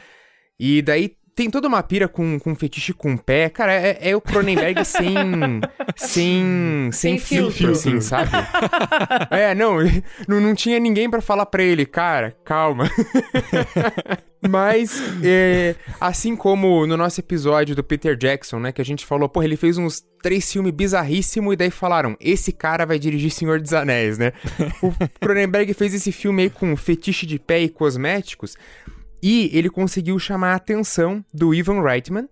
e 0.59 0.81
daí 0.81 1.15
tem 1.37 1.51
toda 1.51 1.67
uma 1.67 1.83
pira 1.83 2.07
com, 2.07 2.39
com 2.39 2.55
fetiche 2.55 2.93
com 2.93 3.15
pé. 3.15 3.47
Cara, 3.47 3.71
é, 3.71 4.09
é 4.09 4.15
o 4.15 4.19
Cronenberg 4.19 4.81
sem. 4.83 5.13
sem. 5.95 6.89
sem, 6.91 6.91
sem 6.91 7.19
filtro, 7.19 7.51
filtro, 7.51 7.71
assim, 7.73 8.01
sabe? 8.01 8.31
é, 9.29 9.53
não, 9.53 9.77
não, 10.27 10.41
não 10.41 10.55
tinha 10.55 10.79
ninguém 10.79 11.07
para 11.07 11.21
falar 11.21 11.45
pra 11.45 11.61
ele, 11.61 11.85
cara, 11.85 12.35
calma. 12.43 12.89
Mas, 14.49 14.99
é, 15.23 15.75
assim 16.01 16.35
como 16.35 16.87
no 16.87 16.97
nosso 16.97 17.19
episódio 17.19 17.75
do 17.75 17.83
Peter 17.83 18.15
Jackson, 18.15 18.59
né, 18.59 18.71
que 18.71 18.81
a 18.81 18.85
gente 18.85 19.05
falou, 19.05 19.29
pô, 19.29 19.43
ele 19.43 19.57
fez 19.57 19.77
uns 19.77 20.03
três 20.23 20.51
filmes 20.51 20.73
bizarríssimos 20.73 21.53
e 21.53 21.57
daí 21.57 21.69
falaram, 21.69 22.17
esse 22.19 22.51
cara 22.51 22.83
vai 22.83 22.97
dirigir 22.97 23.29
Senhor 23.29 23.59
dos 23.59 23.73
Anéis, 23.73 24.17
né? 24.17 24.33
O 24.81 24.91
Cronenberg 25.19 25.71
fez 25.75 25.93
esse 25.93 26.11
filme 26.11 26.43
aí 26.43 26.49
com 26.49 26.75
fetiche 26.75 27.27
de 27.27 27.37
pé 27.37 27.61
e 27.61 27.69
cosméticos. 27.69 28.55
E 29.21 29.49
ele 29.53 29.69
conseguiu 29.69 30.17
chamar 30.19 30.53
a 30.53 30.55
atenção 30.55 31.23
do 31.33 31.53
Ivan 31.53 31.81
Reitman, 31.81 32.29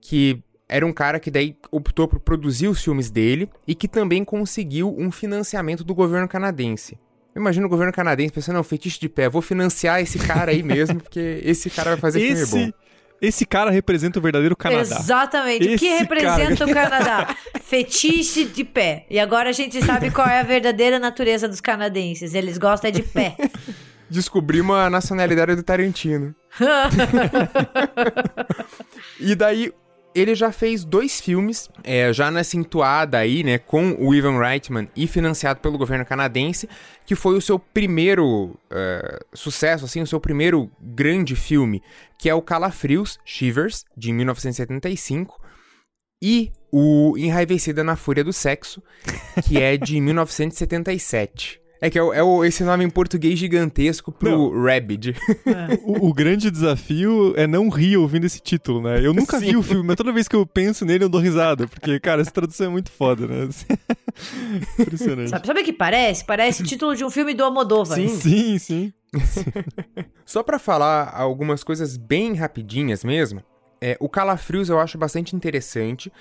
que 0.00 0.42
era 0.68 0.86
um 0.86 0.92
cara 0.92 1.20
que 1.20 1.30
daí 1.30 1.56
optou 1.70 2.08
por 2.08 2.18
produzir 2.18 2.68
os 2.68 2.82
filmes 2.82 3.10
dele 3.10 3.48
e 3.66 3.74
que 3.74 3.86
também 3.86 4.24
conseguiu 4.24 4.94
um 4.98 5.10
financiamento 5.10 5.84
do 5.84 5.94
governo 5.94 6.26
canadense. 6.26 6.98
Imagina 7.36 7.66
o 7.66 7.68
governo 7.68 7.92
canadense 7.92 8.32
pensando, 8.32 8.56
não, 8.56 8.64
fetiche 8.64 8.98
de 8.98 9.08
pé, 9.08 9.28
vou 9.28 9.42
financiar 9.42 10.00
esse 10.00 10.18
cara 10.18 10.50
aí 10.50 10.62
mesmo, 10.62 11.00
porque 11.00 11.40
esse 11.44 11.70
cara 11.70 11.90
vai 11.90 11.98
fazer 11.98 12.22
esse, 12.22 12.46
filme 12.46 12.66
bom. 12.66 12.72
Esse 13.22 13.46
cara 13.46 13.70
representa 13.70 14.18
o 14.18 14.22
verdadeiro 14.22 14.56
Canadá. 14.56 14.96
Exatamente. 14.98 15.64
Esse 15.64 15.74
o 15.76 15.78
que 15.78 15.96
representa 15.96 16.66
cara... 16.66 16.70
o 16.70 16.74
Canadá? 16.74 17.36
Fetiche 17.62 18.44
de 18.46 18.64
pé. 18.64 19.06
E 19.08 19.18
agora 19.20 19.50
a 19.50 19.52
gente 19.52 19.80
sabe 19.84 20.10
qual 20.10 20.26
é 20.26 20.40
a 20.40 20.42
verdadeira 20.42 20.98
natureza 20.98 21.46
dos 21.48 21.60
canadenses. 21.60 22.34
Eles 22.34 22.58
gostam 22.58 22.90
de 22.90 23.02
pé. 23.02 23.36
descobrimos 24.12 24.76
a 24.76 24.90
nacionalidade 24.90 25.56
do 25.56 25.62
Tarantino. 25.62 26.34
e 29.18 29.34
daí, 29.34 29.72
ele 30.14 30.34
já 30.34 30.52
fez 30.52 30.84
dois 30.84 31.20
filmes, 31.20 31.68
é, 31.82 32.12
já 32.12 32.30
nessa 32.30 32.56
entoada 32.56 33.18
aí, 33.18 33.42
né, 33.42 33.58
com 33.58 33.96
o 33.98 34.14
Ivan 34.14 34.38
Reitman 34.38 34.88
e 34.94 35.06
financiado 35.06 35.60
pelo 35.60 35.78
governo 35.78 36.04
canadense, 36.04 36.68
que 37.06 37.14
foi 37.14 37.36
o 37.36 37.40
seu 37.40 37.58
primeiro 37.58 38.54
uh, 38.70 39.24
sucesso, 39.32 39.86
assim, 39.86 40.02
o 40.02 40.06
seu 40.06 40.20
primeiro 40.20 40.70
grande 40.80 41.34
filme, 41.34 41.82
que 42.18 42.28
é 42.28 42.34
o 42.34 42.42
Calafrios, 42.42 43.18
Shivers, 43.24 43.84
de 43.96 44.12
1975, 44.12 45.40
e 46.22 46.52
o 46.70 47.14
Enraivecida 47.16 47.82
na 47.82 47.96
Fúria 47.96 48.22
do 48.22 48.32
Sexo, 48.32 48.82
que 49.44 49.60
é 49.60 49.76
de 49.76 50.00
1977. 50.00 51.61
É 51.82 51.90
que 51.90 51.98
é, 51.98 52.02
o, 52.02 52.14
é 52.14 52.22
o, 52.22 52.44
esse 52.44 52.62
nome 52.62 52.84
em 52.84 52.88
português 52.88 53.36
gigantesco 53.36 54.12
pro 54.12 54.30
não. 54.30 54.62
Rabid. 54.62 55.16
É. 55.44 55.80
O, 55.82 56.10
o, 56.10 56.14
grande 56.14 56.48
desafio 56.48 57.34
é 57.36 57.44
não 57.44 57.68
rir 57.68 57.96
ouvindo 57.96 58.24
esse 58.24 58.40
título, 58.40 58.80
né? 58.80 59.04
Eu 59.04 59.12
nunca 59.12 59.40
Sim. 59.40 59.46
vi 59.46 59.56
o 59.56 59.64
filme, 59.64 59.82
mas 59.84 59.96
toda 59.96 60.12
vez 60.12 60.28
que 60.28 60.36
eu 60.36 60.46
penso 60.46 60.84
nele 60.84 61.02
eu 61.02 61.08
dou 61.08 61.20
risada, 61.20 61.66
porque, 61.66 61.98
cara, 61.98 62.22
essa 62.22 62.30
tradução 62.30 62.66
é 62.66 62.70
muito 62.70 62.88
foda, 62.88 63.26
né? 63.26 63.48
Impressionante. 64.78 65.30
Sabe, 65.30 65.44
sabe 65.44 65.60
o 65.60 65.64
que 65.64 65.72
parece? 65.72 66.24
Parece 66.24 66.62
o 66.62 66.64
título 66.64 66.94
de 66.94 67.04
um 67.04 67.10
filme 67.10 67.34
do 67.34 67.42
Almodóvar. 67.42 67.98
Sim, 67.98 68.08
sim. 68.08 68.58
sim. 68.60 68.92
Só 70.24 70.44
para 70.44 70.60
falar 70.60 71.12
algumas 71.12 71.64
coisas 71.64 71.96
bem 71.96 72.34
rapidinhas 72.34 73.02
mesmo, 73.02 73.42
é, 73.80 73.96
o 73.98 74.08
Calafrios 74.08 74.68
eu 74.68 74.78
acho 74.78 74.96
bastante 74.96 75.34
interessante, 75.34 76.12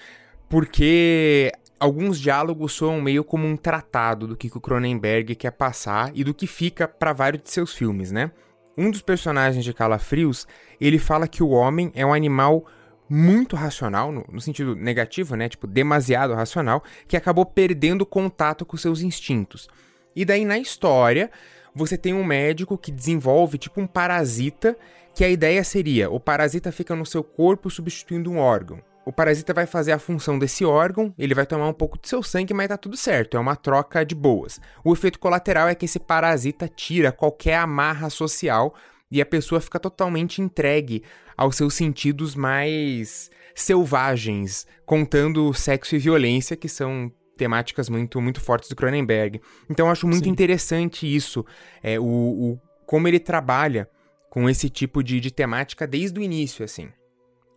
porque 0.50 1.52
alguns 1.82 2.20
diálogos 2.20 2.74
soam 2.74 3.02
meio 3.02 3.24
como 3.24 3.48
um 3.48 3.58
tratado 3.58 4.28
do 4.28 4.38
que 4.38 4.56
o 4.56 4.62
Cronenberg 4.62 5.34
quer 5.34 5.50
passar 5.50 6.12
e 6.14 6.24
do 6.24 6.32
que 6.32 6.46
fica 6.46 6.88
para 6.88 7.12
vários 7.12 7.42
de 7.42 7.50
seus 7.50 7.74
filmes, 7.74 8.12
né? 8.12 8.32
Um 8.78 8.92
dos 8.92 9.02
personagens 9.02 9.66
de 9.66 9.74
Calafrios, 9.74 10.48
ele 10.80 11.00
fala 11.00 11.28
que 11.28 11.42
o 11.42 11.50
homem 11.50 11.92
é 11.96 12.06
um 12.06 12.14
animal 12.14 12.68
muito 13.10 13.56
racional, 13.56 14.12
no, 14.12 14.24
no, 14.32 14.40
sentido 14.40 14.76
negativo, 14.76 15.36
né? 15.36 15.50
Tipo, 15.50 15.66
demasiado 15.66 16.36
racional, 16.36 16.84
que 17.08 17.18
acabou 17.18 17.48
perdendo 17.48 18.06
contato 18.06 18.64
com 18.64 18.78
seus 18.78 19.02
instintos. 19.02 19.68
E 20.16 20.24
daí 20.24 20.46
na 20.46 20.60
história, 20.60 21.32
você 21.74 21.98
tem 21.98 22.14
um 22.14 22.24
médico 22.24 22.78
que 22.78 22.92
desenvolve 22.92 23.58
tipo 23.58 23.82
um 23.82 23.88
parasita, 23.88 24.78
que 25.16 25.24
a 25.24 25.30
ideia 25.30 25.64
seria: 25.64 26.12
o 26.12 26.20
parasita 26.20 26.72
fica 26.72 26.96
no 26.96 27.08
seu 27.08 27.24
corpo 27.24 27.72
substituindo 27.72 28.30
um 28.30 28.38
órgão 28.38 28.80
o 29.06 29.12
parasita 29.12 29.54
vai 29.54 29.66
fazer 29.66 29.92
a 29.92 30.00
função 30.00 30.38
desse 30.38 30.64
órgão, 30.64 31.14
ele 31.18 31.34
vai 31.34 31.46
tomar 31.46 31.68
um 31.68 31.74
pouco 31.74 31.98
do 31.98 32.08
seu 32.08 32.22
sangue, 32.22 32.54
mas 32.54 32.68
tá 32.68 32.78
tudo 32.78 32.96
certo, 32.96 33.36
é 33.36 33.40
uma 33.40 33.56
troca 33.56 34.06
de 34.06 34.14
boas. 34.14 34.60
O 34.84 34.94
efeito 34.94 35.20
colateral 35.20 35.68
é 35.68 35.76
que 35.76 35.86
esse 35.86 36.00
parasita 36.00 36.68
tira 36.68 37.12
qualquer 37.12 37.56
amarra 37.56 38.10
social 38.10 38.76
e 39.10 39.22
a 39.22 39.26
pessoa 39.26 39.60
fica 39.60 39.80
totalmente 39.80 40.42
entregue 40.42 41.04
aos 41.36 41.56
seus 41.56 41.74
sentidos 41.74 42.36
mais 42.36 43.30
selvagens, 43.56 44.66
contando 44.86 45.54
sexo 45.54 45.96
e 45.96 46.00
violência, 46.00 46.56
que 46.56 46.70
são 46.70 47.12
temáticas 47.36 47.90
muito 47.90 48.22
muito 48.22 48.40
fortes 48.40 48.70
do 48.70 48.76
Cronenberg. 48.76 49.42
Então 49.70 49.88
eu 49.88 49.92
acho 49.92 50.08
muito 50.08 50.26
Sim. 50.26 50.30
interessante 50.30 51.14
isso, 51.14 51.44
é, 51.82 52.00
o, 52.00 52.04
o, 52.04 52.60
como 52.86 53.08
ele 53.08 53.20
trabalha 53.20 53.90
com 54.30 54.50
esse 54.50 54.70
tipo 54.70 55.04
de, 55.04 55.20
de 55.20 55.32
temática 55.32 55.86
desde 55.88 56.20
o 56.20 56.24
início, 56.24 56.64
assim. 56.64 56.90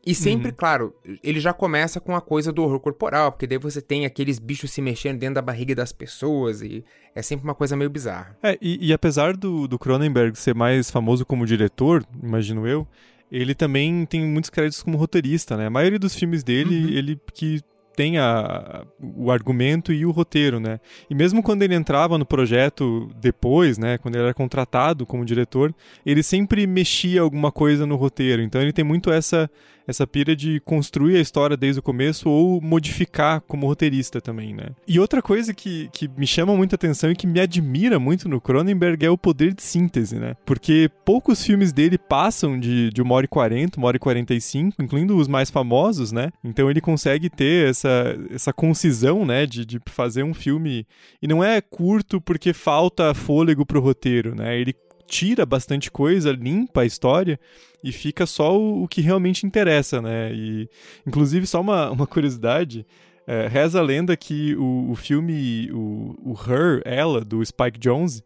E 0.06 0.14
sempre, 0.14 0.48
uhum. 0.48 0.54
claro, 0.56 0.94
ele 1.22 1.40
já 1.40 1.52
começa 1.52 1.98
com 2.00 2.14
a 2.14 2.20
coisa 2.20 2.52
do 2.52 2.62
horror 2.62 2.80
corporal, 2.80 3.32
porque 3.32 3.46
daí 3.46 3.58
você 3.58 3.80
tem 3.80 4.04
aqueles 4.04 4.38
bichos 4.38 4.70
se 4.70 4.82
mexendo 4.82 5.18
dentro 5.18 5.36
da 5.36 5.42
barriga 5.42 5.74
das 5.74 5.92
pessoas 5.92 6.60
e 6.60 6.84
é 7.14 7.22
sempre 7.22 7.44
uma 7.44 7.54
coisa 7.54 7.76
meio 7.76 7.88
bizarra. 7.88 8.36
É, 8.42 8.58
e, 8.60 8.88
e 8.88 8.92
apesar 8.92 9.36
do, 9.36 9.66
do 9.66 9.78
Cronenberg 9.78 10.38
ser 10.38 10.54
mais 10.54 10.90
famoso 10.90 11.24
como 11.24 11.46
diretor, 11.46 12.04
imagino 12.22 12.66
eu, 12.66 12.86
ele 13.32 13.54
também 13.54 14.04
tem 14.04 14.24
muitos 14.26 14.50
créditos 14.50 14.82
como 14.82 14.98
roteirista, 14.98 15.56
né? 15.56 15.66
A 15.66 15.70
maioria 15.70 15.98
dos 15.98 16.14
filmes 16.14 16.44
dele, 16.44 16.84
uhum. 16.84 16.90
ele 16.90 17.20
que 17.32 17.60
tem 17.96 18.18
a, 18.18 18.84
o 19.00 19.30
argumento 19.30 19.92
e 19.92 20.04
o 20.04 20.10
roteiro, 20.10 20.60
né? 20.60 20.80
E 21.08 21.14
mesmo 21.14 21.42
quando 21.42 21.62
ele 21.62 21.74
entrava 21.74 22.18
no 22.18 22.26
projeto 22.26 23.08
depois, 23.20 23.78
né, 23.78 23.98
quando 23.98 24.16
ele 24.16 24.24
era 24.24 24.34
contratado 24.34 25.06
como 25.06 25.24
diretor, 25.24 25.74
ele 26.04 26.22
sempre 26.22 26.66
mexia 26.66 27.20
alguma 27.20 27.50
coisa 27.52 27.86
no 27.86 27.96
roteiro. 27.96 28.42
Então 28.42 28.60
ele 28.60 28.72
tem 28.72 28.84
muito 28.84 29.10
essa 29.10 29.50
essa 29.86 30.06
pira 30.06 30.34
de 30.34 30.60
construir 30.60 31.16
a 31.16 31.20
história 31.20 31.56
desde 31.56 31.80
o 31.80 31.82
começo 31.82 32.28
ou 32.28 32.60
modificar 32.60 33.40
como 33.42 33.66
roteirista 33.66 34.20
também, 34.20 34.54
né? 34.54 34.68
E 34.86 34.98
outra 34.98 35.20
coisa 35.20 35.52
que, 35.52 35.88
que 35.92 36.08
me 36.08 36.26
chama 36.26 36.56
muita 36.56 36.76
atenção 36.76 37.10
e 37.10 37.16
que 37.16 37.26
me 37.26 37.40
admira 37.40 37.98
muito 37.98 38.28
no 38.28 38.40
Cronenberg 38.40 39.04
é 39.04 39.10
o 39.10 39.18
poder 39.18 39.54
de 39.54 39.62
síntese, 39.62 40.18
né? 40.18 40.34
Porque 40.44 40.90
poucos 41.04 41.44
filmes 41.44 41.72
dele 41.72 41.98
passam 41.98 42.58
de, 42.58 42.90
de 42.90 43.02
uma 43.02 43.14
hora 43.14 43.26
e 43.26 43.28
quarenta, 43.28 43.78
uma 43.78 43.88
hora 43.88 43.96
e 43.96 44.00
quarenta 44.00 44.34
e 44.34 44.40
cinco, 44.40 44.82
incluindo 44.82 45.16
os 45.16 45.28
mais 45.28 45.50
famosos, 45.50 46.12
né? 46.12 46.30
Então 46.42 46.70
ele 46.70 46.80
consegue 46.80 47.28
ter 47.28 47.68
essa, 47.68 48.16
essa 48.30 48.52
concisão, 48.52 49.24
né? 49.24 49.46
De, 49.46 49.64
de 49.64 49.80
fazer 49.86 50.22
um 50.22 50.34
filme. 50.34 50.86
E 51.20 51.26
não 51.26 51.42
é 51.44 51.60
curto 51.60 52.20
porque 52.20 52.52
falta 52.52 53.14
fôlego 53.14 53.66
pro 53.66 53.80
roteiro, 53.80 54.34
né? 54.34 54.58
Ele 54.58 54.74
tira 55.06 55.44
bastante 55.44 55.90
coisa, 55.90 56.32
limpa 56.32 56.80
a 56.80 56.86
história 56.86 57.38
e 57.84 57.92
fica 57.92 58.24
só 58.24 58.58
o, 58.58 58.84
o 58.84 58.88
que 58.88 59.02
realmente 59.02 59.44
interessa, 59.44 60.00
né? 60.00 60.32
E, 60.32 60.70
inclusive, 61.06 61.46
só 61.46 61.60
uma, 61.60 61.90
uma 61.90 62.06
curiosidade. 62.06 62.86
É, 63.26 63.46
reza 63.46 63.78
a 63.78 63.82
lenda 63.82 64.16
que 64.16 64.56
o, 64.56 64.90
o 64.90 64.94
filme, 64.94 65.70
o, 65.70 66.14
o 66.24 66.32
Her, 66.32 66.80
ela, 66.86 67.22
do 67.22 67.44
Spike 67.44 67.78
Jonze, 67.78 68.24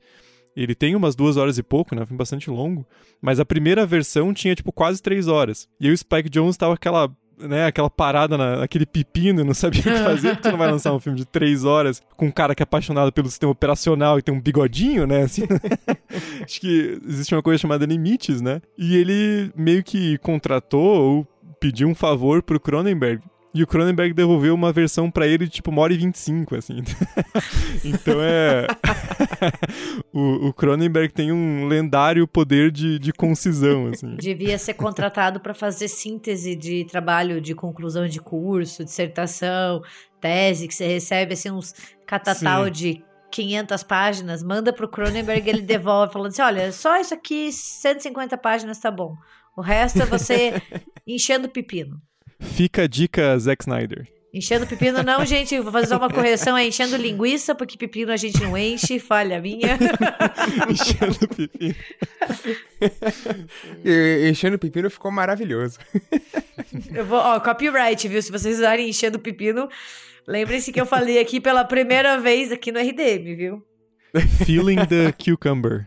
ele 0.55 0.77
tem 0.77 0.95
umas 0.95 1.17
duas 1.17 1.37
horas 1.37 1.59
e 1.59 1.63
pouco, 1.63 1.97
né? 1.97 2.07
Filme 2.07 2.19
bastante 2.19 2.49
longo. 2.49 2.87
Mas 3.21 3.41
a 3.41 3.45
primeira 3.45 3.85
versão 3.85 4.33
tinha, 4.33 4.55
tipo, 4.55 4.73
quase 4.73 5.03
três 5.03 5.27
horas. 5.27 5.69
E 5.81 5.91
o 5.91 5.97
Spike 5.97 6.31
Jonze 6.31 6.57
tava 6.57 6.75
aquela 6.75 7.11
né, 7.41 7.67
aquela 7.67 7.91
parada 7.91 8.37
na, 8.37 8.57
naquele 8.59 8.87
pepino, 8.87 9.45
não 9.45 9.55
sabia 9.55 9.81
o 9.81 9.85
que 9.85 9.91
fazer, 9.91 10.31
porque 10.31 10.49
tu 10.49 10.51
não 10.51 10.59
vai 10.59 10.71
lançar 10.71 10.93
um 10.93 10.99
filme 10.99 11.19
de 11.19 11.25
três 11.25 11.65
horas 11.65 12.03
com 12.17 12.27
um 12.27 12.31
cara 12.31 12.55
que 12.55 12.63
é 12.63 12.65
apaixonado 12.65 13.13
pelo 13.13 13.29
sistema 13.29 13.53
operacional 13.53 14.19
e 14.19 14.23
tem 14.23 14.35
um 14.35 14.41
bigodinho, 14.41 15.07
né, 15.07 15.23
assim. 15.23 15.43
Acho 16.43 16.61
que 16.61 17.01
existe 17.07 17.35
uma 17.35 17.43
coisa 17.43 17.61
chamada 17.61 17.85
limites, 17.87 18.41
né? 18.41 18.61
E 18.77 18.97
ele 18.97 19.53
meio 19.57 19.83
que 19.83 20.19
contratou 20.19 20.81
ou 20.81 21.27
pediu 21.61 21.89
um 21.89 21.95
favor 21.95 22.43
pro 22.43 22.61
Cronenberg. 22.61 23.23
E 23.59 23.63
o 23.65 23.67
Cronenberg 23.67 24.15
devolveu 24.15 24.55
uma 24.55 24.73
versão 24.73 25.11
para 25.11 25.27
ele 25.27 25.47
de 25.47 25.51
tipo 25.51 25.73
uma 25.73 25.83
hora 25.83 25.93
e 25.93 25.99
25, 25.99 26.55
assim. 26.55 26.77
então 27.85 28.23
é. 28.23 28.69
o, 30.15 30.47
o, 30.47 30.53
Cronenberg 30.53 31.13
tem 31.13 31.33
um 31.33 31.67
lendário 31.67 32.25
poder 32.29 32.71
de, 32.71 33.01
de 33.01 33.13
concisão, 33.13 33.89
assim. 33.89 34.15
Devia 34.15 34.57
ser 34.59 34.75
contratado 34.75 35.41
para 35.41 35.55
fazer 35.55 35.89
síntese 35.89 36.55
de 36.55 36.85
trabalho 36.85 37.41
de 37.41 37.53
conclusão 37.53 38.07
de 38.07 38.21
curso, 38.21 38.85
dissertação, 38.85 39.83
tese, 40.21 40.69
que 40.69 40.75
você 40.77 40.87
recebe 40.87 41.33
assim 41.33 41.51
uns 41.51 41.75
catatal 42.07 42.67
Sim. 42.67 42.71
de 42.71 43.05
500 43.33 43.83
páginas, 43.83 44.41
manda 44.41 44.73
pro 44.73 44.89
Cronenberg, 44.89 45.51
ele 45.51 45.63
devolve 45.63 46.13
falando 46.13 46.29
assim: 46.29 46.43
olha, 46.43 46.71
só 46.71 46.97
isso 47.01 47.13
aqui, 47.13 47.51
150 47.51 48.39
páginas 48.39 48.79
tá 48.79 48.93
bom. 48.93 49.17
O 49.57 49.61
resto 49.61 50.01
é 50.01 50.07
você 50.07 50.63
enchendo 51.05 51.49
pepino. 51.49 52.01
Fica 52.41 52.83
a 52.83 52.87
dica, 52.87 53.39
Zack 53.39 53.65
Snyder. 53.65 54.09
Enchendo 54.33 54.67
pepino, 54.67 55.03
não, 55.03 55.25
gente. 55.25 55.59
Vou 55.59 55.73
fazer 55.73 55.97
uma 55.97 56.11
correção. 56.11 56.57
É 56.57 56.67
enchendo 56.67 56.97
linguiça, 56.97 57.55
porque 57.55 57.79
pepino 57.79 58.13
a 58.13 58.17
gente 58.17 58.41
não 58.43 58.57
enche. 58.57 58.99
Falha 58.99 59.41
minha. 59.41 59.79
enchendo 60.69 61.29
pepino. 61.29 61.75
enchendo 64.29 64.59
pepino 64.59 64.91
ficou 64.91 65.11
maravilhoso. 65.11 65.79
Eu 66.95 67.07
vou, 67.07 67.19
ó, 67.19 67.41
copyright, 67.41 68.07
viu? 68.07 68.21
Se 68.21 68.31
vocês 68.31 68.59
usarem 68.59 68.91
enchendo 68.91 69.19
pepino, 69.19 69.69
lembrem-se 70.27 70.73
que 70.73 70.81
eu 70.81 70.87
falei 70.87 71.19
aqui 71.19 71.41
pela 71.41 71.65
primeira 71.65 72.19
vez 72.21 72.53
aqui 72.53 72.71
no 72.71 72.79
RDM, 72.79 73.35
viu? 73.35 73.65
Feeling 74.45 74.85
the 74.87 75.13
cucumber. 75.13 75.87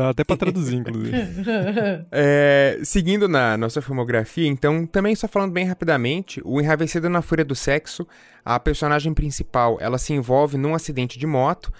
Dá 0.00 0.08
até 0.08 0.24
pra 0.24 0.34
traduzir, 0.34 0.76
inclusive. 0.76 1.12
é, 2.10 2.80
seguindo 2.82 3.28
na 3.28 3.54
nossa 3.58 3.82
filmografia, 3.82 4.48
então, 4.48 4.86
também 4.86 5.14
só 5.14 5.28
falando 5.28 5.52
bem 5.52 5.66
rapidamente, 5.66 6.40
o 6.42 6.58
Enravecido 6.58 7.10
na 7.10 7.20
Fúria 7.20 7.44
do 7.44 7.54
Sexo, 7.54 8.08
a 8.42 8.58
personagem 8.58 9.12
principal, 9.12 9.76
ela 9.78 9.98
se 9.98 10.14
envolve 10.14 10.56
num 10.56 10.74
acidente 10.74 11.18
de 11.18 11.26
moto, 11.26 11.70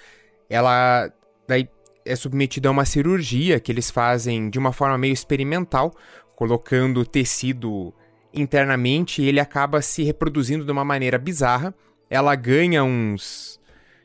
ela 0.50 1.10
daí 1.48 1.66
é 2.04 2.14
submetida 2.14 2.68
a 2.68 2.72
uma 2.72 2.84
cirurgia 2.84 3.58
que 3.58 3.72
eles 3.72 3.90
fazem 3.90 4.50
de 4.50 4.58
uma 4.58 4.70
forma 4.70 4.98
meio 4.98 5.14
experimental, 5.14 5.90
colocando 6.36 7.06
tecido 7.06 7.94
internamente 8.34 9.22
e 9.22 9.28
ele 9.28 9.40
acaba 9.40 9.80
se 9.80 10.02
reproduzindo 10.02 10.66
de 10.66 10.70
uma 10.72 10.84
maneira 10.84 11.16
bizarra. 11.16 11.74
Ela 12.10 12.34
ganha 12.34 12.84
uns. 12.84 13.58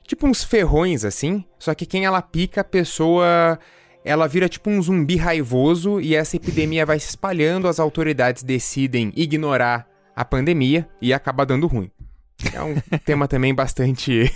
Tipo 0.08 0.26
uns 0.26 0.42
ferrões 0.42 1.04
assim, 1.04 1.44
só 1.60 1.74
que 1.74 1.86
quem 1.86 2.06
ela 2.06 2.22
pica, 2.22 2.62
a 2.62 2.64
pessoa 2.64 3.60
ela 4.06 4.28
vira 4.28 4.48
tipo 4.48 4.70
um 4.70 4.80
zumbi 4.80 5.18
raivoso 5.18 6.00
e 6.00 6.14
essa 6.14 6.36
epidemia 6.36 6.86
vai 6.86 7.00
se 7.00 7.10
espalhando, 7.10 7.68
as 7.68 7.80
autoridades 7.80 8.44
decidem 8.44 9.12
ignorar 9.16 9.88
a 10.16 10.24
pandemia 10.24 10.88
e 11.02 11.12
acaba 11.12 11.44
dando 11.44 11.66
ruim. 11.66 11.90
É 12.54 12.62
um 12.62 12.76
tema 13.04 13.28
também 13.28 13.54
bastante 13.54 14.32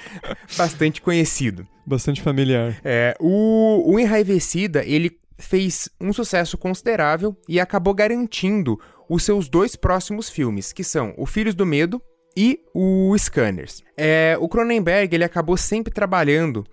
bastante 0.58 1.00
conhecido. 1.00 1.66
Bastante 1.86 2.20
familiar. 2.20 2.78
É, 2.84 3.16
o, 3.18 3.94
o 3.94 3.98
Enraivecida, 3.98 4.84
ele 4.84 5.18
fez 5.38 5.88
um 5.98 6.12
sucesso 6.12 6.58
considerável 6.58 7.34
e 7.48 7.58
acabou 7.58 7.94
garantindo 7.94 8.78
os 9.08 9.22
seus 9.22 9.48
dois 9.48 9.74
próximos 9.74 10.28
filmes, 10.28 10.72
que 10.72 10.84
são 10.84 11.14
O 11.16 11.24
Filhos 11.24 11.54
do 11.54 11.64
Medo 11.64 12.00
e 12.36 12.60
o 12.74 13.16
Scanners. 13.18 13.82
É, 13.96 14.36
o 14.38 14.48
Cronenberg, 14.48 15.14
ele 15.14 15.24
acabou 15.24 15.56
sempre 15.56 15.92
trabalhando 15.92 16.66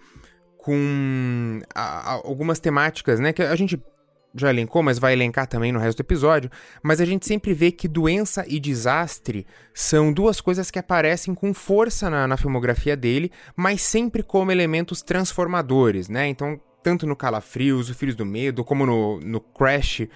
com 0.62 1.60
a, 1.74 1.82
a, 1.82 2.14
algumas 2.14 2.60
temáticas, 2.60 3.20
né? 3.20 3.34
Que 3.34 3.42
a 3.42 3.56
gente 3.56 3.82
já 4.34 4.50
elencou, 4.50 4.82
mas 4.82 4.98
vai 4.98 5.14
elencar 5.14 5.48
também 5.48 5.72
no 5.72 5.80
resto 5.80 5.98
do 5.98 6.06
episódio. 6.06 6.50
Mas 6.82 7.02
a 7.02 7.06
gente 7.06 7.28
sempre 7.28 7.54
vê 7.54 7.72
que 7.72 7.88
doença 7.88 8.46
e 8.48 8.60
desastre 8.60 9.46
são 9.74 10.14
duas 10.14 10.40
coisas 10.40 10.72
que 10.72 10.80
aparecem 10.80 11.34
com 11.34 11.54
força 11.54 12.10
na, 12.10 12.28
na 12.28 12.38
filmografia 12.38 12.96
dele, 12.96 13.32
mas 13.56 13.82
sempre 13.82 14.24
como 14.24 14.52
elementos 14.52 15.02
transformadores, 15.02 16.08
né? 16.08 16.28
Então, 16.28 16.60
tanto 16.84 17.06
no 17.06 17.16
Calafrios, 17.16 17.90
O 17.90 17.96
Filhos 17.96 18.16
do 18.16 18.26
Medo, 18.26 18.64
como 18.64 18.86
no, 18.86 19.20
no 19.20 19.42
Crash, 19.42 20.08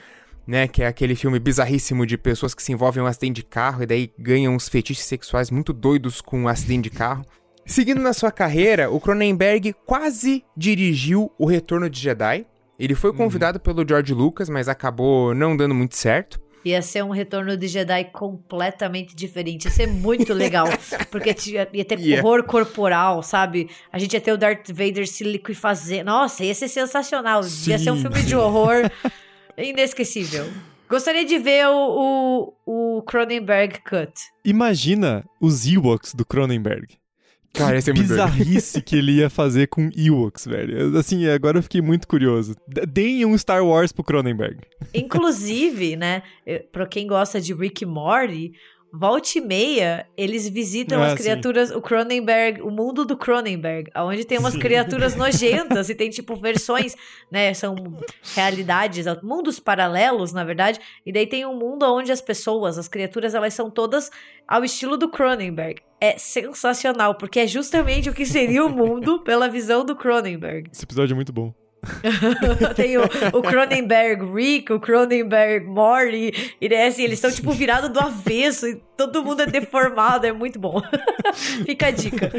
né? 0.47 0.67
Que 0.67 0.84
é 0.84 0.88
aquele 0.88 1.15
filme 1.15 1.39
bizarríssimo 1.39 2.05
de 2.05 2.17
pessoas 2.17 2.53
que 2.53 2.63
se 2.63 2.71
envolvem 2.71 3.01
em 3.01 3.05
um 3.05 3.10
acidente 3.10 3.41
de 3.41 3.43
carro 3.43 3.84
e 3.84 3.86
daí 3.86 4.13
ganham 4.17 4.55
uns 4.55 4.69
fetiches 4.69 5.05
sexuais 5.05 5.49
muito 5.49 5.73
doidos 5.73 6.21
com 6.21 6.41
um 6.41 6.47
acidente 6.47 6.89
de 6.89 6.95
carro. 6.95 7.25
Seguindo 7.65 7.99
na 7.99 8.13
sua 8.13 8.32
carreira, 8.32 8.91
o 8.91 8.99
Cronenberg 8.99 9.73
quase 9.86 10.45
dirigiu 10.56 11.32
O 11.38 11.47
Retorno 11.47 11.89
de 11.89 11.99
Jedi. 11.99 12.45
Ele 12.78 12.93
foi 12.93 13.10
uhum. 13.10 13.17
convidado 13.17 13.58
uhum. 13.58 13.63
pelo 13.63 13.88
George 13.88 14.13
Lucas, 14.13 14.49
mas 14.49 14.69
acabou 14.69 15.34
não 15.34 15.58
dando 15.58 15.73
muito 15.73 15.95
certo. 15.95 16.39
Ia 16.63 16.82
ser 16.82 17.04
um 17.04 17.10
retorno 17.10 17.56
de 17.56 17.67
Jedi 17.67 18.06
completamente 18.06 19.15
diferente. 19.15 19.65
Ia 19.65 19.71
ser 19.71 19.88
muito 19.88 20.34
legal. 20.34 20.67
porque 21.10 21.36
ia 21.73 21.86
ter 21.86 21.99
yeah. 21.99 22.28
horror 22.28 22.43
corporal, 22.43 23.23
sabe? 23.23 23.69
A 23.91 23.97
gente 23.97 24.13
ia 24.13 24.21
ter 24.21 24.32
o 24.32 24.38
Darth 24.38 24.69
Vader 24.69 25.08
se 25.08 25.23
liquefazer. 25.23 26.04
Nossa, 26.04 26.43
ia 26.43 26.54
ser 26.54 26.67
sensacional. 26.67 27.43
Sim. 27.43 27.71
Ia 27.71 27.80
ser 27.80 27.91
um 27.91 28.01
filme 28.01 28.21
de 28.23 28.36
horror 28.36 28.89
inesquecível. 29.58 30.45
Gostaria 30.89 31.25
de 31.25 31.38
ver 31.39 31.67
o, 31.67 32.54
o, 32.65 32.97
o 32.97 33.01
Cronenberg 33.04 33.80
Cut. 33.82 34.13
Imagina 34.43 35.23
os 35.41 35.67
Ewoks 35.67 36.13
do 36.13 36.25
Cronenberg. 36.25 36.97
Cara, 37.55 37.77
esse 37.77 37.89
é 37.89 37.93
muito 37.93 38.07
bizarrice 38.07 38.81
que 38.81 38.95
ele 38.95 39.13
ia 39.13 39.29
fazer 39.29 39.67
com 39.67 39.89
Ewoks, 39.95 40.45
velho. 40.45 40.97
Assim, 40.97 41.27
agora 41.27 41.57
eu 41.57 41.63
fiquei 41.63 41.81
muito 41.81 42.07
curioso. 42.07 42.55
Deem 42.67 43.25
um 43.25 43.37
Star 43.37 43.65
Wars 43.65 43.91
pro 43.91 44.03
Cronenberg. 44.03 44.57
Inclusive, 44.93 45.95
né, 45.95 46.21
pra 46.71 46.85
quem 46.85 47.07
gosta 47.07 47.39
de 47.39 47.53
Rick 47.53 47.85
Morty, 47.85 48.53
Volte 48.97 49.39
e 49.39 49.41
meia, 49.41 50.08
eles 50.15 50.47
visitam 50.47 51.03
ah, 51.03 51.08
as 51.08 51.15
criaturas, 51.15 51.69
sim. 51.69 51.75
o 51.75 51.81
Cronenberg, 51.81 52.62
o 52.62 52.71
mundo 52.71 53.03
do 53.03 53.17
Cronenberg, 53.17 53.91
onde 53.93 54.23
tem 54.23 54.38
umas 54.38 54.53
sim. 54.53 54.60
criaturas 54.60 55.15
nojentas 55.17 55.89
e 55.89 55.95
tem, 55.95 56.10
tipo, 56.10 56.34
versões, 56.36 56.95
né? 57.29 57.53
São 57.53 57.75
realidades, 58.34 59.05
mundos 59.21 59.60
paralelos, 59.60 60.31
na 60.31 60.45
verdade. 60.45 60.79
E 61.05 61.12
daí 61.12 61.27
tem 61.27 61.45
um 61.45 61.58
mundo 61.58 61.84
onde 61.84 62.12
as 62.12 62.21
pessoas, 62.21 62.77
as 62.77 62.88
criaturas, 62.88 63.36
elas 63.36 63.53
são 63.53 63.69
todas 63.69 64.10
ao 64.47 64.63
estilo 64.63 64.95
do 64.95 65.10
Cronenberg. 65.10 65.81
É 65.99 66.17
sensacional, 66.17 67.15
porque 67.15 67.41
é 67.41 67.47
justamente 67.47 68.10
o 68.10 68.13
que 68.13 68.25
seria 68.25 68.65
o 68.65 68.69
mundo 68.69 69.19
pela 69.25 69.49
visão 69.49 69.84
do 69.84 69.95
Cronenberg. 69.95 70.69
Esse 70.71 70.86
episódio 70.86 71.13
é 71.13 71.15
muito 71.15 71.34
bom. 71.34 71.53
Tem 72.75 72.97
o, 72.97 73.03
o, 73.33 73.41
Cronenberg 73.41 74.25
Rick, 74.33 74.71
o 74.73 74.79
Cronenberg 74.79 75.65
Morty, 75.65 76.55
e 76.59 76.69
né, 76.69 76.87
assim, 76.87 77.03
eles 77.03 77.17
estão 77.17 77.31
tipo 77.31 77.51
virados 77.51 77.89
do 77.89 77.99
avesso 77.99 78.67
e 78.67 78.75
todo 78.97 79.23
mundo 79.23 79.41
é 79.41 79.45
deformado, 79.45 80.25
é 80.25 80.31
muito 80.31 80.59
bom. 80.59 80.81
Fica 81.65 81.87
a 81.87 81.91
dica. 81.91 82.31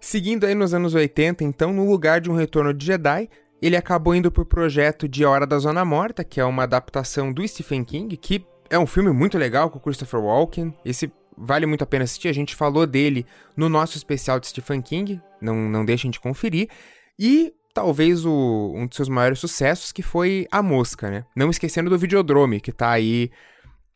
Seguindo 0.00 0.44
aí 0.44 0.54
nos 0.54 0.74
anos 0.74 0.94
80, 0.94 1.44
então, 1.44 1.72
no 1.72 1.88
lugar 1.88 2.20
de 2.20 2.30
um 2.30 2.34
retorno 2.34 2.74
de 2.74 2.86
Jedi, 2.86 3.28
ele 3.60 3.76
acabou 3.76 4.14
indo 4.14 4.32
pro 4.32 4.44
projeto 4.44 5.08
de 5.08 5.24
A 5.24 5.30
Hora 5.30 5.46
da 5.46 5.58
Zona 5.58 5.84
Morta, 5.84 6.24
que 6.24 6.40
é 6.40 6.44
uma 6.44 6.64
adaptação 6.64 7.32
do 7.32 7.46
Stephen 7.46 7.84
King, 7.84 8.16
que 8.16 8.44
é 8.68 8.76
um 8.78 8.86
filme 8.86 9.12
muito 9.12 9.38
legal 9.38 9.70
com 9.70 9.78
o 9.78 9.80
Christopher 9.80 10.20
Walken. 10.20 10.74
Esse 10.84 11.12
vale 11.36 11.66
muito 11.66 11.84
a 11.84 11.86
pena 11.86 12.04
assistir, 12.04 12.28
a 12.28 12.32
gente 12.32 12.56
falou 12.56 12.86
dele 12.86 13.24
no 13.56 13.68
nosso 13.68 13.96
especial 13.96 14.40
de 14.40 14.48
Stephen 14.48 14.82
King, 14.82 15.20
não, 15.40 15.54
não 15.54 15.84
deixem 15.84 16.10
de 16.10 16.18
conferir. 16.18 16.68
E 17.16 17.52
talvez 17.74 18.24
o, 18.24 18.72
um 18.74 18.86
dos 18.86 18.96
seus 18.96 19.08
maiores 19.08 19.38
sucessos, 19.38 19.92
que 19.92 20.02
foi 20.02 20.46
A 20.50 20.62
Mosca, 20.62 21.10
né? 21.10 21.24
Não 21.34 21.50
esquecendo 21.50 21.90
do 21.90 21.98
Videodrome, 21.98 22.60
que 22.60 22.72
tá 22.72 22.90
aí 22.90 23.30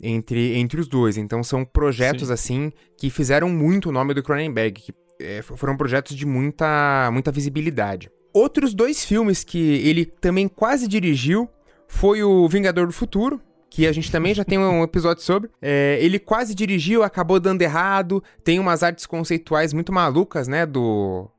entre, 0.00 0.56
entre 0.56 0.80
os 0.80 0.88
dois. 0.88 1.16
Então 1.16 1.42
são 1.42 1.64
projetos, 1.64 2.28
Sim. 2.28 2.34
assim, 2.34 2.72
que 2.96 3.10
fizeram 3.10 3.48
muito 3.48 3.88
o 3.88 3.92
nome 3.92 4.14
do 4.14 4.22
Cronenberg, 4.22 4.80
que 4.80 4.94
é, 5.20 5.42
foram 5.42 5.76
projetos 5.76 6.16
de 6.16 6.26
muita, 6.26 7.10
muita 7.12 7.30
visibilidade. 7.30 8.10
Outros 8.32 8.74
dois 8.74 9.04
filmes 9.04 9.42
que 9.42 9.58
ele 9.58 10.04
também 10.04 10.46
quase 10.46 10.86
dirigiu 10.86 11.48
foi 11.88 12.22
o 12.22 12.46
Vingador 12.48 12.86
do 12.86 12.92
Futuro, 12.92 13.40
que 13.70 13.86
a 13.86 13.92
gente 13.92 14.10
também 14.10 14.34
já 14.34 14.44
tem 14.44 14.58
um 14.58 14.82
episódio 14.82 15.22
sobre. 15.22 15.50
É, 15.60 15.98
ele 16.00 16.18
quase 16.18 16.54
dirigiu, 16.54 17.02
acabou 17.02 17.40
dando 17.40 17.62
errado. 17.62 18.22
Tem 18.44 18.58
umas 18.58 18.82
artes 18.82 19.06
conceituais 19.06 19.72
muito 19.72 19.92
malucas, 19.92 20.48
né? 20.48 20.64
Do, 20.66 21.30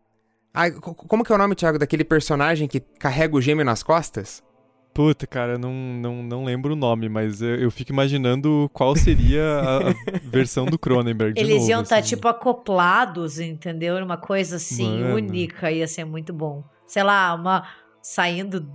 ah, 0.58 0.72
como 0.82 1.24
que 1.24 1.32
é 1.32 1.36
o 1.36 1.38
nome, 1.38 1.54
Thiago, 1.54 1.78
daquele 1.78 2.04
personagem 2.04 2.68
que 2.68 2.80
carrega 2.80 3.36
o 3.36 3.42
gêmeo 3.42 3.64
nas 3.64 3.84
costas? 3.84 4.44
Puta, 4.92 5.28
cara, 5.28 5.60
não, 5.60 5.72
não, 5.72 6.24
não 6.24 6.44
lembro 6.44 6.74
o 6.74 6.76
nome, 6.76 7.08
mas 7.08 7.40
eu, 7.40 7.56
eu 7.58 7.70
fico 7.70 7.92
imaginando 7.92 8.68
qual 8.74 8.96
seria 8.96 9.44
a, 9.44 9.78
a 9.90 9.94
versão 10.26 10.66
do 10.66 10.80
Cronenberg. 10.80 11.40
Eles 11.40 11.60
novo, 11.60 11.70
iam 11.70 11.82
estar, 11.84 11.98
tá, 11.98 12.00
assim. 12.00 12.16
tipo, 12.16 12.28
acoplados, 12.28 13.40
entendeu? 13.40 13.96
Uma 14.04 14.18
coisa 14.18 14.56
assim, 14.56 15.02
Mano. 15.02 15.16
única, 15.18 15.72
ia 15.72 15.88
ser 15.88 16.04
muito 16.04 16.34
bom. 16.34 16.64
Sei 16.88 17.04
lá, 17.04 17.36
uma. 17.36 17.68
saindo 18.02 18.68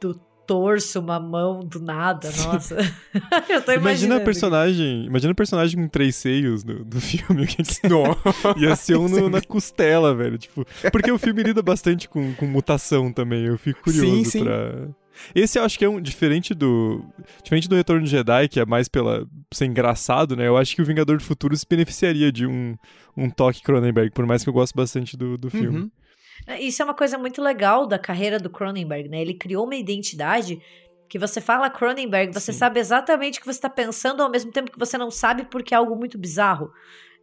do 0.00 0.18
torso, 0.48 0.98
uma 0.98 1.20
mão 1.20 1.60
do 1.60 1.78
nada, 1.78 2.30
nossa. 2.38 2.76
eu 3.50 3.60
tô 3.60 3.70
imaginando. 3.70 3.80
Imagina 3.80 4.16
a 4.16 4.20
personagem, 4.20 5.04
imagina 5.04 5.32
a 5.32 5.34
personagem 5.34 5.78
com 5.78 5.86
três 5.86 6.16
seios 6.16 6.64
do, 6.64 6.82
do 6.82 6.98
filme. 6.98 7.46
Que 7.46 7.62
que 7.62 7.86
Ia 8.56 8.74
ser 8.74 8.96
um 8.96 9.06
no, 9.06 9.28
na 9.28 9.42
costela, 9.42 10.14
velho. 10.14 10.38
Tipo, 10.38 10.66
porque 10.90 11.12
o 11.12 11.18
filme 11.18 11.42
lida 11.42 11.60
bastante 11.62 12.08
com, 12.08 12.34
com 12.34 12.46
mutação 12.46 13.12
também. 13.12 13.44
Eu 13.44 13.58
fico 13.58 13.82
curioso 13.82 14.06
sim, 14.06 14.24
sim. 14.24 14.44
pra 14.44 14.88
Esse 15.34 15.58
eu 15.58 15.64
acho 15.64 15.78
que 15.78 15.84
é 15.84 15.88
um 15.88 16.00
diferente 16.00 16.54
do 16.54 17.04
diferente 17.44 17.68
do 17.68 17.76
Retorno 17.76 18.02
de 18.02 18.10
Jedi, 18.10 18.48
que 18.48 18.58
é 18.58 18.64
mais 18.64 18.88
pela 18.88 19.26
ser 19.52 19.66
engraçado, 19.66 20.34
né? 20.34 20.48
Eu 20.48 20.56
acho 20.56 20.74
que 20.74 20.80
o 20.80 20.84
Vingador 20.84 21.18
do 21.18 21.22
Futuro 21.22 21.54
se 21.54 21.66
beneficiaria 21.68 22.32
de 22.32 22.46
um, 22.46 22.74
um 23.14 23.28
toque 23.28 23.62
Cronenberg, 23.62 24.10
por 24.12 24.24
mais 24.24 24.42
que 24.42 24.48
eu 24.48 24.54
goste 24.54 24.74
bastante 24.74 25.14
do, 25.14 25.36
do 25.36 25.50
filme. 25.50 25.80
Uhum. 25.80 25.90
Isso 26.60 26.80
é 26.80 26.84
uma 26.84 26.94
coisa 26.94 27.18
muito 27.18 27.42
legal 27.42 27.86
da 27.86 27.98
carreira 27.98 28.38
do 28.38 28.48
Cronenberg, 28.48 29.08
né? 29.08 29.20
Ele 29.20 29.34
criou 29.34 29.64
uma 29.66 29.76
identidade 29.76 30.60
que 31.08 31.18
você 31.18 31.40
fala 31.40 31.70
Cronenberg, 31.70 32.32
você 32.32 32.52
Sim. 32.52 32.58
sabe 32.58 32.80
exatamente 32.80 33.38
o 33.38 33.40
que 33.40 33.46
você 33.46 33.58
está 33.58 33.70
pensando, 33.70 34.22
ao 34.22 34.30
mesmo 34.30 34.52
tempo 34.52 34.70
que 34.70 34.78
você 34.78 34.98
não 34.98 35.10
sabe 35.10 35.44
porque 35.44 35.74
é 35.74 35.76
algo 35.76 35.96
muito 35.96 36.18
bizarro. 36.18 36.70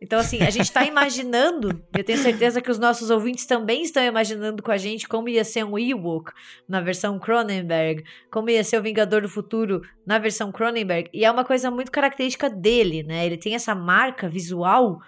Então, 0.01 0.19
assim, 0.19 0.41
a 0.41 0.49
gente 0.49 0.65
está 0.65 0.83
imaginando, 0.85 1.81
eu 1.95 2.03
tenho 2.03 2.17
certeza 2.17 2.61
que 2.61 2.69
os 2.69 2.79
nossos 2.79 3.09
ouvintes 3.09 3.45
também 3.45 3.81
estão 3.83 4.03
imaginando 4.03 4.61
com 4.61 4.71
a 4.71 4.77
gente 4.77 5.07
como 5.07 5.29
ia 5.29 5.43
ser 5.43 5.63
um 5.63 5.77
Ewok 5.77 6.31
na 6.67 6.81
versão 6.81 7.17
Cronenberg, 7.17 8.03
como 8.29 8.49
ia 8.49 8.63
ser 8.63 8.79
o 8.79 8.83
Vingador 8.83 9.21
do 9.21 9.29
Futuro 9.29 9.81
na 10.05 10.17
versão 10.17 10.51
Cronenberg. 10.51 11.09
E 11.13 11.23
é 11.23 11.31
uma 11.31 11.45
coisa 11.45 11.71
muito 11.71 11.91
característica 11.91 12.49
dele, 12.49 13.03
né? 13.03 13.25
Ele 13.25 13.37
tem 13.37 13.55
essa 13.55 13.73
marca 13.73 14.27
visual 14.27 14.99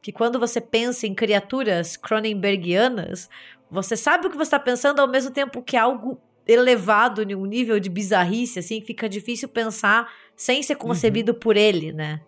que 0.00 0.12
quando 0.12 0.38
você 0.38 0.60
pensa 0.60 1.04
em 1.06 1.14
criaturas 1.14 1.96
Cronenbergianas, 1.96 3.28
você 3.70 3.96
sabe 3.96 4.26
o 4.26 4.30
que 4.30 4.36
você 4.36 4.42
está 4.44 4.58
pensando 4.58 5.00
ao 5.00 5.08
mesmo 5.08 5.30
tempo 5.30 5.62
que 5.62 5.76
é 5.76 5.80
algo 5.80 6.20
elevado 6.46 7.22
em 7.22 7.34
um 7.34 7.44
nível 7.44 7.80
de 7.80 7.90
bizarrice, 7.90 8.58
assim, 8.58 8.80
fica 8.80 9.08
difícil 9.08 9.48
pensar 9.48 10.08
sem 10.36 10.62
ser 10.62 10.76
concebido 10.76 11.32
uhum. 11.32 11.38
por 11.38 11.56
ele, 11.56 11.92
né? 11.92 12.20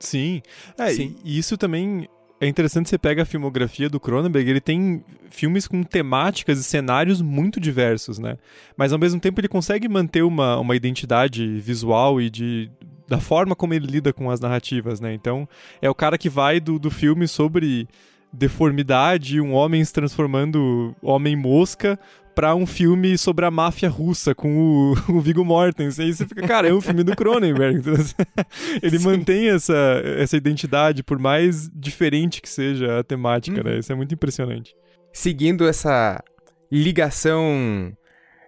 Sim. 0.00 0.42
É, 0.78 0.90
Sim. 0.90 1.16
E, 1.24 1.38
isso 1.38 1.58
também 1.58 2.08
é 2.40 2.46
interessante, 2.46 2.88
você 2.88 2.96
pega 2.96 3.22
a 3.22 3.26
filmografia 3.26 3.90
do 3.90 3.98
Cronenberg, 3.98 4.48
ele 4.48 4.60
tem 4.60 5.04
filmes 5.28 5.66
com 5.66 5.82
temáticas 5.82 6.58
e 6.58 6.64
cenários 6.64 7.20
muito 7.20 7.58
diversos, 7.58 8.18
né? 8.18 8.38
Mas 8.76 8.92
ao 8.92 8.98
mesmo 8.98 9.20
tempo 9.20 9.40
ele 9.40 9.48
consegue 9.48 9.88
manter 9.88 10.22
uma, 10.22 10.58
uma 10.58 10.76
identidade 10.76 11.58
visual 11.58 12.20
e 12.20 12.30
de 12.30 12.70
da 13.08 13.18
forma 13.18 13.56
como 13.56 13.72
ele 13.72 13.86
lida 13.86 14.12
com 14.12 14.30
as 14.30 14.38
narrativas, 14.38 15.00
né? 15.00 15.14
Então, 15.14 15.48
é 15.80 15.88
o 15.88 15.94
cara 15.94 16.18
que 16.18 16.28
vai 16.28 16.60
do, 16.60 16.78
do 16.78 16.90
filme 16.90 17.26
sobre 17.26 17.88
deformidade, 18.32 19.40
um 19.40 19.52
homem 19.52 19.84
se 19.84 19.92
transformando 19.92 20.94
homem 21.02 21.36
mosca, 21.36 21.98
para 22.38 22.54
um 22.54 22.66
filme 22.66 23.18
sobre 23.18 23.44
a 23.44 23.50
máfia 23.50 23.88
russa 23.88 24.32
com 24.32 24.56
o, 24.56 24.92
o 25.12 25.20
Viggo 25.20 25.44
Mortensen. 25.44 26.06
Aí 26.06 26.14
você 26.14 26.24
fica, 26.24 26.46
cara, 26.46 26.68
é 26.68 26.72
um 26.72 26.80
filme 26.80 27.02
do 27.02 27.16
Cronenberg. 27.16 27.82
Ele 28.80 28.96
Sim. 28.96 29.04
mantém 29.04 29.48
essa, 29.48 30.00
essa 30.16 30.36
identidade, 30.36 31.02
por 31.02 31.18
mais 31.18 31.68
diferente 31.74 32.40
que 32.40 32.48
seja 32.48 33.00
a 33.00 33.02
temática, 33.02 33.56
né? 33.56 33.70
uhum. 33.70 33.74
né? 33.74 33.80
Isso 33.80 33.90
é 33.90 33.94
muito 33.96 34.14
impressionante. 34.14 34.72
Seguindo 35.12 35.66
essa 35.66 36.22
ligação 36.70 37.92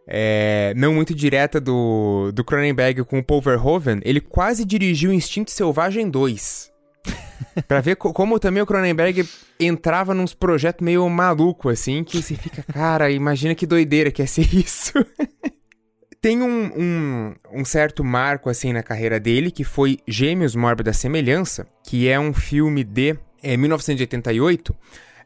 é, 0.06 0.72
não 0.76 0.94
muito 0.94 1.12
direta 1.12 1.60
do, 1.60 2.30
do 2.32 2.44
Cronenberg 2.44 3.02
com 3.04 3.18
o 3.18 3.24
Paul 3.24 3.40
Verhoeven, 3.40 4.00
ele 4.04 4.20
quase 4.20 4.64
dirigiu 4.64 5.12
Instinto 5.12 5.50
Selvagem 5.50 6.08
2 6.08 6.69
pra 7.66 7.80
ver 7.80 7.96
co 7.96 8.12
como 8.12 8.38
também 8.38 8.62
o 8.62 8.66
Cronenberg 8.66 9.28
entrava 9.58 10.14
nos 10.14 10.34
projetos 10.34 10.84
meio 10.84 11.08
maluco, 11.08 11.68
assim, 11.68 12.04
que 12.04 12.22
você 12.22 12.34
fica, 12.34 12.62
cara, 12.62 13.10
imagina 13.10 13.54
que 13.54 13.66
doideira 13.66 14.10
que 14.10 14.22
é 14.22 14.26
ser 14.26 14.52
isso. 14.54 14.92
Tem 16.20 16.42
um, 16.42 16.70
um, 16.76 17.34
um, 17.50 17.64
certo 17.64 18.04
marco, 18.04 18.50
assim, 18.50 18.74
na 18.74 18.82
carreira 18.82 19.18
dele, 19.18 19.50
que 19.50 19.64
foi 19.64 19.98
Gêmeos 20.06 20.54
Mórbida 20.54 20.92
Semelhança, 20.92 21.66
que 21.82 22.08
é 22.08 22.20
um 22.20 22.34
filme 22.34 22.84
de 22.84 23.16
é, 23.42 23.56
1988, 23.56 24.76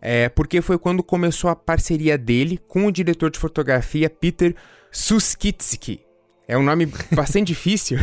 é, 0.00 0.28
porque 0.28 0.62
foi 0.62 0.78
quando 0.78 1.02
começou 1.02 1.50
a 1.50 1.56
parceria 1.56 2.16
dele 2.16 2.60
com 2.68 2.86
o 2.86 2.92
diretor 2.92 3.28
de 3.28 3.40
fotografia 3.40 4.08
Peter 4.08 4.54
Suskitsky. 4.92 6.03
É 6.46 6.58
um 6.58 6.62
nome 6.62 6.86
bastante 7.10 7.48
difícil, 7.54 7.98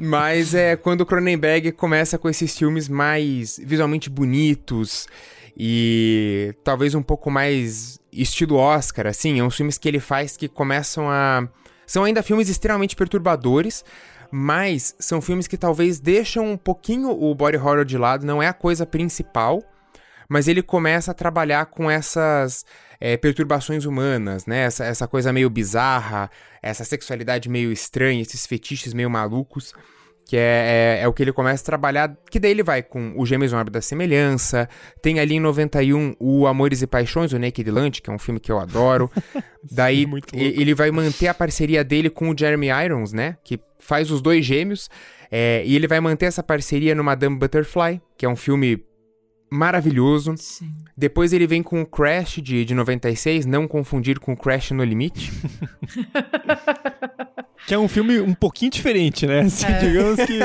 mas 0.00 0.54
é 0.54 0.74
quando 0.76 1.02
o 1.02 1.06
Cronenberg 1.06 1.72
começa 1.72 2.18
com 2.18 2.28
esses 2.28 2.56
filmes 2.56 2.88
mais 2.88 3.60
visualmente 3.62 4.08
bonitos 4.08 5.06
e 5.56 6.54
talvez 6.64 6.94
um 6.94 7.02
pouco 7.02 7.30
mais 7.30 8.00
estilo 8.10 8.56
Oscar, 8.56 9.06
assim, 9.06 9.40
é 9.40 9.44
uns 9.44 9.56
filmes 9.56 9.76
que 9.76 9.86
ele 9.86 10.00
faz 10.00 10.36
que 10.36 10.48
começam 10.48 11.10
a 11.10 11.46
são 11.86 12.04
ainda 12.04 12.22
filmes 12.22 12.50
extremamente 12.50 12.94
perturbadores, 12.94 13.82
mas 14.30 14.94
são 14.98 15.22
filmes 15.22 15.46
que 15.46 15.56
talvez 15.56 15.98
deixam 15.98 16.52
um 16.52 16.56
pouquinho 16.56 17.10
o 17.10 17.34
body 17.34 17.56
horror 17.56 17.84
de 17.84 17.96
lado, 17.96 18.26
não 18.26 18.42
é 18.42 18.46
a 18.46 18.52
coisa 18.52 18.84
principal, 18.84 19.62
mas 20.28 20.48
ele 20.48 20.62
começa 20.62 21.10
a 21.10 21.14
trabalhar 21.14 21.66
com 21.66 21.90
essas 21.90 22.64
é, 23.00 23.16
perturbações 23.16 23.84
humanas, 23.84 24.46
né? 24.46 24.60
Essa, 24.60 24.84
essa 24.84 25.06
coisa 25.08 25.32
meio 25.32 25.48
bizarra, 25.48 26.30
essa 26.62 26.84
sexualidade 26.84 27.48
meio 27.48 27.70
estranha, 27.70 28.22
esses 28.22 28.46
fetiches 28.46 28.92
meio 28.92 29.10
malucos. 29.10 29.72
Que 30.26 30.36
é, 30.36 30.98
é, 31.00 31.02
é, 31.04 31.08
o 31.08 31.12
que 31.14 31.22
ele 31.22 31.32
começa 31.32 31.62
a 31.62 31.64
trabalhar. 31.64 32.14
Que 32.30 32.38
daí 32.38 32.50
ele 32.50 32.62
vai 32.62 32.82
com 32.82 33.14
o 33.16 33.24
Gêmeos 33.24 33.50
no 33.50 33.64
da 33.64 33.80
Semelhança. 33.80 34.68
Tem 35.00 35.18
ali 35.18 35.36
em 35.36 35.40
91 35.40 36.16
o 36.20 36.46
Amores 36.46 36.82
e 36.82 36.86
Paixões, 36.86 37.32
o 37.32 37.38
Naked 37.38 37.70
Lunch, 37.70 38.02
que 38.02 38.10
é 38.10 38.12
um 38.12 38.18
filme 38.18 38.38
que 38.38 38.52
eu 38.52 38.58
adoro. 38.58 39.10
daí 39.72 40.06
ele 40.34 40.74
vai 40.74 40.90
manter 40.90 41.28
a 41.28 41.34
parceria 41.34 41.82
dele 41.82 42.10
com 42.10 42.28
o 42.28 42.36
Jeremy 42.38 42.68
Irons, 42.84 43.10
né? 43.10 43.38
Que 43.42 43.58
faz 43.78 44.10
os 44.10 44.20
dois 44.20 44.44
gêmeos. 44.44 44.90
É, 45.30 45.62
e 45.64 45.74
ele 45.74 45.86
vai 45.86 45.98
manter 45.98 46.26
essa 46.26 46.42
parceria 46.42 46.94
no 46.94 47.02
Madame 47.02 47.38
Butterfly, 47.38 47.98
que 48.18 48.26
é 48.26 48.28
um 48.28 48.36
filme 48.36 48.84
maravilhoso. 49.50 50.34
Sim. 50.36 50.72
Depois 50.96 51.32
ele 51.32 51.46
vem 51.46 51.62
com 51.62 51.82
o 51.82 51.86
Crash 51.86 52.40
de, 52.42 52.64
de 52.64 52.74
96, 52.74 53.46
não 53.46 53.68
confundir 53.68 54.18
com 54.18 54.32
o 54.32 54.36
Crash 54.36 54.72
no 54.72 54.84
Limite. 54.84 55.32
que 57.66 57.74
é 57.74 57.78
um 57.78 57.88
filme 57.88 58.20
um 58.20 58.34
pouquinho 58.34 58.70
diferente, 58.70 59.26
né? 59.26 59.40
Assim, 59.40 59.66
é. 59.66 59.78
Digamos 59.78 60.20
que 60.20 60.38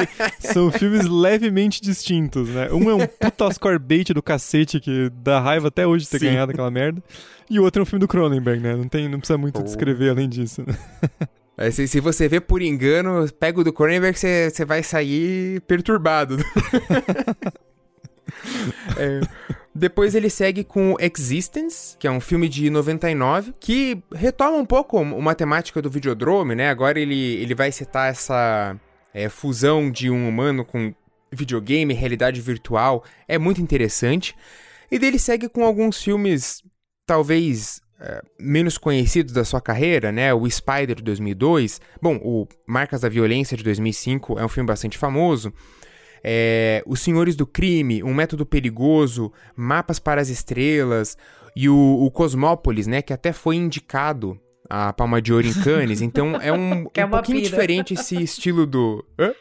são 0.47 0.71
filmes 0.71 1.07
levemente 1.07 1.81
distintos, 1.81 2.49
né? 2.49 2.69
Um 2.71 2.89
é 2.89 2.95
um 2.95 3.07
puta 3.07 3.45
Oscar 3.45 3.79
bait 3.79 4.13
do 4.13 4.21
cacete 4.21 4.79
que 4.79 5.09
dá 5.23 5.39
raiva 5.39 5.69
até 5.69 5.87
hoje 5.87 6.07
ter 6.07 6.19
Sim. 6.19 6.27
ganhado 6.27 6.51
aquela 6.51 6.69
merda. 6.69 7.01
E 7.49 7.59
o 7.59 7.63
outro 7.63 7.81
é 7.81 7.83
um 7.83 7.85
filme 7.85 8.01
do 8.01 8.07
Cronenberg, 8.07 8.61
né? 8.61 8.75
Não, 8.75 8.87
tem, 8.87 9.07
não 9.07 9.19
precisa 9.19 9.37
muito 9.37 9.59
oh. 9.59 9.63
descrever 9.63 10.09
além 10.09 10.29
disso. 10.29 10.63
Né? 10.65 10.77
É, 11.55 11.69
se, 11.69 11.87
se, 11.87 11.99
você 11.99 12.27
vê 12.27 12.41
por 12.41 12.63
engano, 12.63 13.31
pega 13.39 13.61
o 13.61 13.63
do 13.63 13.71
Cronenberg, 13.71 14.17
você, 14.17 14.49
você 14.49 14.65
vai 14.65 14.81
sair 14.81 15.61
perturbado. 15.61 16.35
é, 18.97 19.21
depois 19.75 20.13
ele 20.13 20.29
segue 20.29 20.63
com 20.63 20.95
Existence, 20.99 21.97
que 21.97 22.05
é 22.05 22.11
um 22.11 22.19
filme 22.19 22.47
de 22.47 22.69
99, 22.69 23.53
que 23.59 24.01
retoma 24.13 24.57
um 24.57 24.65
pouco 24.65 24.99
uma 24.99 25.33
temática 25.33 25.81
do 25.81 25.89
Videodrome, 25.89 26.53
né? 26.53 26.69
Agora 26.69 26.99
ele, 26.99 27.35
ele 27.35 27.55
vai 27.55 27.71
citar 27.71 28.11
essa 28.11 28.79
é, 29.13 29.29
fusão 29.29 29.89
de 29.89 30.11
um 30.11 30.29
humano 30.29 30.63
com 30.63 30.93
videogame, 31.31 31.93
realidade 31.93 32.39
virtual. 32.39 33.03
É 33.27 33.39
muito 33.39 33.61
interessante. 33.61 34.35
E 34.91 34.99
dele 34.99 35.17
segue 35.17 35.49
com 35.49 35.63
alguns 35.63 36.01
filmes, 36.03 36.61
talvez 37.07 37.81
é, 37.99 38.21
menos 38.39 38.77
conhecidos 38.77 39.33
da 39.33 39.43
sua 39.43 39.59
carreira, 39.59 40.11
né? 40.11 40.31
O 40.35 40.47
Spider 40.47 40.97
de 40.97 41.03
2002. 41.03 41.81
Bom, 41.99 42.17
o 42.17 42.47
Marcas 42.67 43.01
da 43.01 43.09
Violência 43.09 43.57
de 43.57 43.63
2005 43.63 44.37
é 44.37 44.45
um 44.45 44.49
filme 44.49 44.67
bastante 44.67 44.99
famoso 44.99 45.51
é, 46.23 46.83
Os 46.85 47.01
Senhores 47.01 47.35
do 47.35 47.45
Crime, 47.45 48.03
Um 48.03 48.13
Método 48.13 48.45
Perigoso, 48.45 49.31
Mapas 49.55 49.99
para 49.99 50.21
as 50.21 50.29
Estrelas 50.29 51.17
e 51.55 51.67
o, 51.67 51.75
o 51.75 52.09
Cosmópolis, 52.09 52.87
né, 52.87 53.01
que 53.01 53.13
até 53.13 53.33
foi 53.33 53.55
indicado 53.55 54.39
a 54.69 54.93
Palma 54.93 55.21
de 55.21 55.33
Ouro 55.33 55.45
em 55.45 55.53
Cannes. 55.53 56.01
Então 56.01 56.35
é 56.35 56.51
um, 56.51 56.87
é 56.93 57.05
um 57.05 57.09
pouquinho 57.09 57.39
pira. 57.39 57.49
diferente 57.49 57.93
esse 57.93 58.21
estilo 58.21 58.65
do... 58.65 59.05
Hã? 59.19 59.33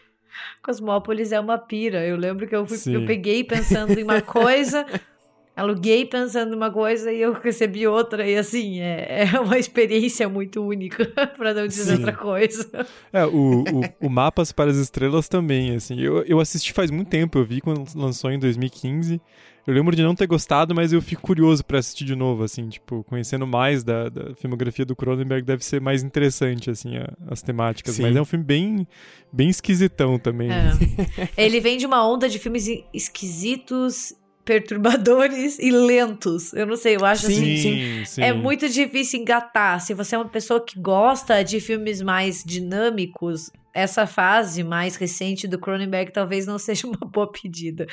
Cosmópolis 0.63 1.33
é 1.33 1.41
uma 1.41 1.59
pira. 1.59 2.05
Eu 2.07 2.17
lembro 2.17 2.47
que 2.47 2.55
eu, 2.55 2.65
fui, 2.65 2.97
eu 2.97 3.05
peguei 3.05 3.45
pensando 3.45 3.99
em 3.99 4.03
uma 4.03 4.23
coisa, 4.23 4.87
aluguei 5.57 6.05
pensando 6.05 6.55
uma 6.55 6.71
coisa 6.71 7.13
e 7.13 7.21
eu 7.21 7.33
recebi 7.43 7.87
outra. 7.87 8.29
E 8.29 8.37
assim, 8.37 8.81
é, 8.81 9.29
é 9.33 9.41
uma 9.41 9.59
experiência 9.59 10.29
muito 10.29 10.63
única, 10.63 11.07
para 11.37 11.55
não 11.55 11.67
dizer 11.67 11.85
Sim. 11.85 11.93
outra 11.95 12.13
coisa. 12.13 12.87
É, 13.13 13.25
o, 13.25 13.63
o, 13.63 14.07
o, 14.07 14.11
Mapas 14.11 14.53
para 14.53 14.71
as 14.71 14.77
Estrelas 14.77 15.29
também, 15.29 15.75
assim. 15.75 16.01
Eu, 16.01 16.23
eu 16.23 16.41
assisti 16.41 16.73
faz 16.73 16.91
muito 16.91 17.09
tempo, 17.09 17.39
eu 17.39 17.45
vi 17.45 17.61
quando 17.61 17.85
lançou 17.95 18.31
em 18.31 18.39
2015. 18.39 19.21
Eu 19.65 19.73
lembro 19.73 19.95
de 19.95 20.03
não 20.03 20.13
ter 20.13 20.27
gostado, 20.27 20.75
mas 20.75 20.93
eu 20.93 21.01
fico 21.01 21.23
curioso 21.23 21.65
para 21.65 21.79
assistir 21.79 22.05
de 22.05 22.17
novo, 22.17 22.43
assim, 22.43 22.69
tipo, 22.69 23.05
conhecendo 23.05 23.47
mais 23.47 23.85
da, 23.85 24.09
da 24.09 24.35
filmografia 24.35 24.85
do 24.85 24.97
Cronenberg 24.97 25.47
deve 25.47 25.65
ser 25.65 25.81
mais 25.81 26.03
interessante, 26.03 26.69
assim, 26.69 26.97
a, 26.97 27.13
as 27.29 27.43
temáticas. 27.43 27.95
Sim. 27.95 28.03
Mas 28.03 28.17
é 28.17 28.21
um 28.21 28.25
filme 28.25 28.45
bem, 28.45 28.89
bem 29.33 29.49
esquisitão 29.49 30.19
também. 30.19 30.51
É. 30.51 31.29
Ele 31.37 31.61
vem 31.61 31.79
de 31.79 31.87
uma 31.87 32.05
onda 32.05 32.29
de 32.29 32.41
filmes 32.41 32.67
esquisitos 32.93 34.17
perturbadores 34.45 35.59
e 35.61 35.71
lentos. 35.71 36.53
Eu 36.53 36.67
não 36.67 36.77
sei, 36.77 36.97
eu 36.97 37.05
acho 37.05 37.27
sim, 37.27 37.33
assim. 37.33 38.05
Sim. 38.05 38.23
É 38.23 38.33
muito 38.33 38.69
difícil 38.69 39.21
engatar. 39.21 39.81
Se 39.81 39.95
você 39.95 40.15
é 40.15 40.19
uma 40.19 40.29
pessoa 40.29 40.65
que 40.65 40.79
gosta 40.79 41.43
de 41.43 41.61
filmes 41.61 42.03
mais 42.03 42.43
dinâmicos, 42.45 43.51
essa 43.75 44.07
fase 44.07 44.63
mais 44.63 44.97
recente 44.97 45.49
do 45.49 45.59
Cronenberg 45.59 46.13
talvez 46.13 46.47
não 46.47 46.59
seja 46.61 46.87
uma 46.87 46.99
boa 46.99 47.31
pedida. 47.31 47.87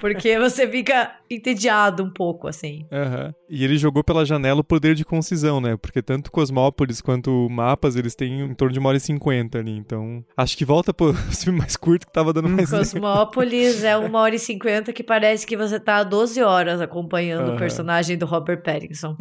Porque 0.00 0.38
você 0.38 0.68
fica 0.68 1.12
entediado 1.30 2.02
um 2.02 2.10
pouco, 2.10 2.48
assim. 2.48 2.86
Uhum. 2.90 3.32
E 3.48 3.64
ele 3.64 3.78
jogou 3.78 4.02
pela 4.02 4.24
janela 4.24 4.60
o 4.60 4.64
poder 4.64 4.94
de 4.94 5.04
concisão, 5.04 5.60
né? 5.60 5.76
Porque 5.76 6.02
tanto 6.02 6.30
Cosmópolis 6.30 7.00
quanto 7.00 7.48
Mapas, 7.50 7.96
eles 7.96 8.14
têm 8.14 8.40
em 8.40 8.54
torno 8.54 8.72
de 8.72 8.78
uma 8.78 8.88
hora 8.88 8.98
e 8.98 9.00
cinquenta 9.00 9.58
ali. 9.58 9.76
Então, 9.76 10.24
acho 10.36 10.56
que 10.56 10.64
volta 10.64 10.92
pro 10.92 11.14
filme 11.32 11.58
mais 11.58 11.76
curto 11.76 12.06
que 12.06 12.12
tava 12.12 12.32
dando 12.32 12.48
mais... 12.48 12.70
Cosmópolis 12.78 13.82
é 13.84 13.96
uma 13.96 14.20
hora 14.20 14.34
e 14.34 14.38
cinquenta 14.38 14.92
que 14.92 15.02
parece 15.02 15.46
que 15.46 15.56
você 15.56 15.78
tá 15.78 16.02
12 16.02 16.42
horas 16.42 16.80
acompanhando 16.80 17.48
uhum. 17.48 17.54
o 17.54 17.58
personagem 17.58 18.16
do 18.16 18.26
Robert 18.26 18.62
Pattinson. 18.62 19.16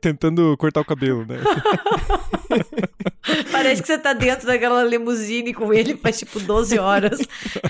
Tentando 0.00 0.56
cortar 0.56 0.80
o 0.80 0.84
cabelo, 0.84 1.24
né? 1.26 1.36
Parece 3.50 3.82
que 3.82 3.88
você 3.88 3.98
tá 3.98 4.12
dentro 4.12 4.46
daquela 4.46 4.84
limusine 4.84 5.52
com 5.52 5.72
ele 5.72 5.96
faz 5.96 6.18
tipo 6.18 6.38
12 6.38 6.78
horas 6.78 7.20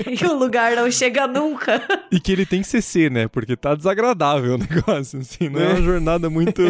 e 0.07 0.25
o 0.25 0.35
lugar 0.35 0.77
não 0.77 0.91
chega 0.91 1.27
nunca. 1.27 1.83
E 2.11 2.21
que 2.21 2.33
ele 2.33 2.47
tem 2.47 2.63
CC, 2.63 3.11
né? 3.11 3.29
Porque 3.29 3.57
tá 3.57 3.75
desagradável 3.75 4.55
o 4.55 4.59
negócio, 4.59 5.21
assim, 5.21 5.49
não 5.49 5.61
é, 5.61 5.65
é 5.65 5.69
uma 5.69 5.83
jornada 5.83 6.31
muito 6.31 6.63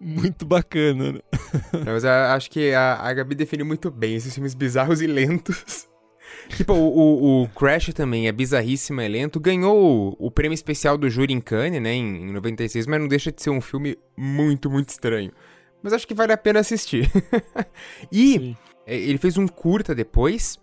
muito 0.00 0.46
bacana. 0.46 1.12
Né? 1.12 1.20
Não, 1.72 1.92
mas 1.92 2.04
acho 2.04 2.50
que 2.50 2.72
a, 2.72 2.94
a 2.94 3.12
Gabi 3.12 3.34
definiu 3.34 3.66
muito 3.66 3.90
bem 3.90 4.16
esses 4.16 4.34
filmes 4.34 4.54
bizarros 4.54 5.00
e 5.00 5.06
lentos. 5.06 5.88
Tipo, 6.48 6.74
o, 6.74 6.98
o, 6.98 7.42
o, 7.42 7.48
Crash 7.48 7.92
também 7.92 8.28
é 8.28 8.32
bizarríssimo, 8.32 9.00
é 9.00 9.08
lento. 9.08 9.40
Ganhou 9.40 10.16
o, 10.18 10.26
o, 10.26 10.30
prêmio 10.30 10.54
especial 10.54 10.96
do 10.96 11.08
júri 11.08 11.32
em 11.32 11.40
Cannes, 11.40 11.82
né, 11.82 11.92
em, 11.92 12.28
em 12.28 12.32
96, 12.32 12.86
mas 12.86 13.00
não 13.00 13.08
deixa 13.08 13.32
de 13.32 13.42
ser 13.42 13.50
um 13.50 13.60
filme 13.60 13.96
muito, 14.16 14.70
muito 14.70 14.90
estranho 14.90 15.32
mas 15.86 15.92
acho 15.92 16.08
que 16.08 16.14
vale 16.14 16.32
a 16.32 16.36
pena 16.36 16.58
assistir. 16.58 17.08
e 18.10 18.32
Sim. 18.32 18.56
É, 18.84 18.96
ele 18.96 19.18
fez 19.18 19.36
um 19.36 19.46
curta 19.46 19.94
depois, 19.94 20.58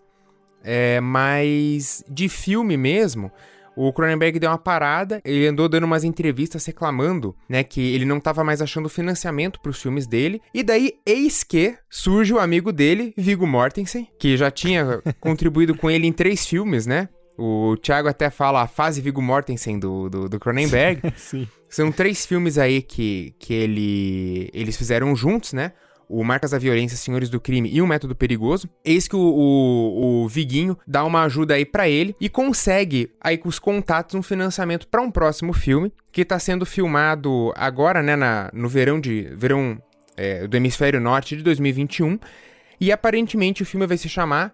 é, 0.62 1.00
mas 1.00 2.04
de 2.10 2.28
filme 2.28 2.76
mesmo. 2.76 3.32
O 3.74 3.94
Cronenberg 3.94 4.38
deu 4.38 4.50
uma 4.50 4.58
parada, 4.58 5.22
ele 5.24 5.48
andou 5.48 5.70
dando 5.70 5.86
umas 5.86 6.04
entrevistas 6.04 6.66
reclamando, 6.66 7.34
né, 7.48 7.64
que 7.64 7.94
ele 7.96 8.04
não 8.04 8.18
estava 8.18 8.44
mais 8.44 8.62
achando 8.62 8.90
financiamento 8.90 9.62
para 9.62 9.72
os 9.72 9.82
filmes 9.82 10.06
dele. 10.06 10.42
E 10.54 10.62
daí, 10.62 11.00
eis 11.06 11.42
que 11.42 11.76
surge 11.90 12.34
o 12.34 12.40
amigo 12.40 12.74
dele, 12.74 13.14
Viggo 13.18 13.48
Mortensen, 13.48 14.10
que 14.20 14.36
já 14.36 14.52
tinha 14.52 15.02
contribuído 15.22 15.74
com 15.74 15.90
ele 15.90 16.06
em 16.06 16.12
três 16.12 16.46
filmes, 16.46 16.86
né? 16.86 17.08
O 17.38 17.76
Thiago 17.78 18.08
até 18.08 18.30
fala 18.30 18.62
a 18.62 18.68
fase 18.68 19.02
Viggo 19.02 19.22
Mortensen 19.22 19.80
do, 19.80 20.10
do, 20.10 20.30
do 20.30 20.40
Cronenberg. 20.40 21.02
Sim. 21.18 21.48
São 21.68 21.92
três 21.92 22.26
filmes 22.26 22.58
aí 22.58 22.82
que, 22.82 23.34
que 23.40 23.54
ele, 23.54 24.50
eles 24.54 24.78
fizeram 24.78 25.16
juntos, 25.16 25.54
né? 25.54 25.72
O 26.08 26.24
Marcas 26.24 26.52
da 26.52 26.60
Violência, 26.60 26.96
Senhores 26.96 27.30
do 27.30 27.40
Crime 27.40 27.68
e 27.74 27.82
o 27.82 27.88
Método 27.88 28.16
Perigoso. 28.16 28.70
Eis 28.86 29.08
que 29.08 29.16
o, 29.16 29.20
o, 29.20 30.24
o 30.24 30.28
Viguinho 30.28 30.78
dá 30.86 31.04
uma 31.04 31.24
ajuda 31.24 31.56
aí 31.56 31.66
para 31.66 31.90
ele 31.90 32.16
e 32.22 32.30
consegue 32.30 33.10
aí 33.20 33.38
com 33.38 33.50
os 33.50 33.58
contatos 33.58 34.14
um 34.14 34.22
financiamento 34.22 34.88
para 34.88 35.02
um 35.02 35.10
próximo 35.10 35.54
filme 35.54 35.92
que 36.12 36.24
tá 36.24 36.38
sendo 36.38 36.66
filmado 36.66 37.52
agora, 37.56 38.04
né, 38.04 38.16
na, 38.16 38.52
no 38.54 38.70
verão 38.70 39.00
de 39.00 39.24
verão 39.36 39.82
é, 40.16 40.46
do 40.48 40.56
hemisfério 40.56 41.02
norte 41.02 41.36
de 41.36 41.42
2021. 41.42 42.20
E 42.80 42.92
aparentemente 42.92 43.64
o 43.64 43.66
filme 43.66 43.88
vai 43.88 43.98
se 43.98 44.10
chamar 44.10 44.54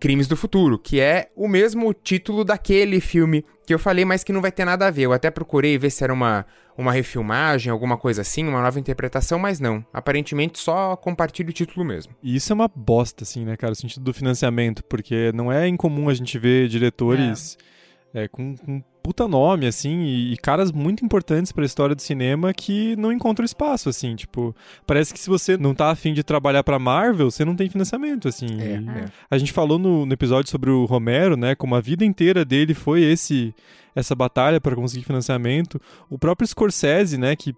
Crimes 0.00 0.28
do 0.28 0.36
Futuro, 0.36 0.78
que 0.78 1.00
é 1.00 1.30
o 1.34 1.48
mesmo 1.48 1.92
título 1.94 2.44
daquele 2.44 3.00
filme 3.00 3.44
que 3.66 3.72
eu 3.72 3.78
falei, 3.78 4.04
mas 4.04 4.22
que 4.22 4.32
não 4.32 4.42
vai 4.42 4.52
ter 4.52 4.64
nada 4.64 4.86
a 4.86 4.90
ver. 4.90 5.02
Eu 5.02 5.12
até 5.12 5.30
procurei 5.30 5.78
ver 5.78 5.90
se 5.90 6.04
era 6.04 6.12
uma, 6.12 6.44
uma 6.76 6.92
refilmagem, 6.92 7.72
alguma 7.72 7.96
coisa 7.96 8.20
assim, 8.20 8.46
uma 8.46 8.60
nova 8.60 8.78
interpretação, 8.78 9.38
mas 9.38 9.58
não. 9.58 9.84
Aparentemente 9.92 10.58
só 10.58 10.94
compartilha 10.96 11.48
o 11.48 11.52
título 11.52 11.84
mesmo. 11.84 12.14
E 12.22 12.36
isso 12.36 12.52
é 12.52 12.54
uma 12.54 12.68
bosta, 12.68 13.24
assim, 13.24 13.44
né, 13.44 13.56
cara? 13.56 13.72
O 13.72 13.76
sentido 13.76 14.04
do 14.04 14.12
financiamento, 14.12 14.84
porque 14.84 15.32
não 15.32 15.50
é 15.50 15.66
incomum 15.66 16.08
a 16.08 16.14
gente 16.14 16.38
ver 16.38 16.68
diretores. 16.68 17.56
É 17.70 17.74
é, 18.14 18.28
com, 18.28 18.56
com 18.56 18.82
puta 19.04 19.28
nome, 19.28 19.66
assim, 19.66 20.00
e, 20.00 20.32
e 20.32 20.36
caras 20.38 20.72
muito 20.72 21.04
importantes 21.04 21.52
para 21.52 21.62
a 21.62 21.66
história 21.66 21.94
do 21.94 22.00
cinema 22.00 22.54
que 22.54 22.96
não 22.96 23.12
encontram 23.12 23.44
espaço, 23.44 23.90
assim, 23.90 24.16
tipo, 24.16 24.56
parece 24.86 25.12
que 25.12 25.20
se 25.20 25.28
você 25.28 25.58
não 25.58 25.74
tá 25.74 25.90
afim 25.90 26.14
de 26.14 26.22
trabalhar 26.22 26.64
para 26.64 26.78
Marvel, 26.78 27.30
você 27.30 27.44
não 27.44 27.54
tem 27.54 27.68
financiamento, 27.68 28.28
assim. 28.28 28.46
É, 28.58 29.00
é. 29.00 29.04
A 29.30 29.36
gente 29.36 29.52
falou 29.52 29.78
no, 29.78 30.06
no, 30.06 30.12
episódio 30.14 30.50
sobre 30.50 30.70
o 30.70 30.86
Romero, 30.86 31.36
né, 31.36 31.54
como 31.54 31.74
a 31.74 31.82
vida 31.82 32.02
inteira 32.02 32.46
dele 32.46 32.72
foi 32.72 33.02
esse 33.02 33.54
essa 33.94 34.14
batalha 34.14 34.60
para 34.60 34.74
conseguir 34.74 35.04
financiamento. 35.04 35.80
O 36.10 36.18
próprio 36.18 36.48
Scorsese, 36.48 37.16
né, 37.16 37.36
que 37.36 37.54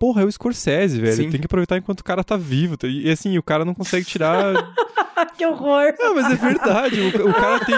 porra, 0.00 0.22
é 0.22 0.24
o 0.24 0.32
Scorsese, 0.32 0.98
velho. 0.98 1.30
Tem 1.30 1.38
que 1.38 1.44
aproveitar 1.44 1.76
enquanto 1.76 2.00
o 2.00 2.04
cara 2.04 2.24
tá 2.24 2.34
vivo. 2.34 2.74
E 2.84 3.10
assim, 3.10 3.36
o 3.36 3.42
cara 3.42 3.66
não 3.66 3.74
consegue 3.74 4.06
tirar. 4.06 4.54
que 5.36 5.44
horror! 5.44 5.94
Não, 5.98 6.14
mas 6.14 6.32
é 6.32 6.36
verdade. 6.36 7.00
O, 7.02 7.28
o, 7.28 7.34
cara 7.34 7.62
tem 7.62 7.76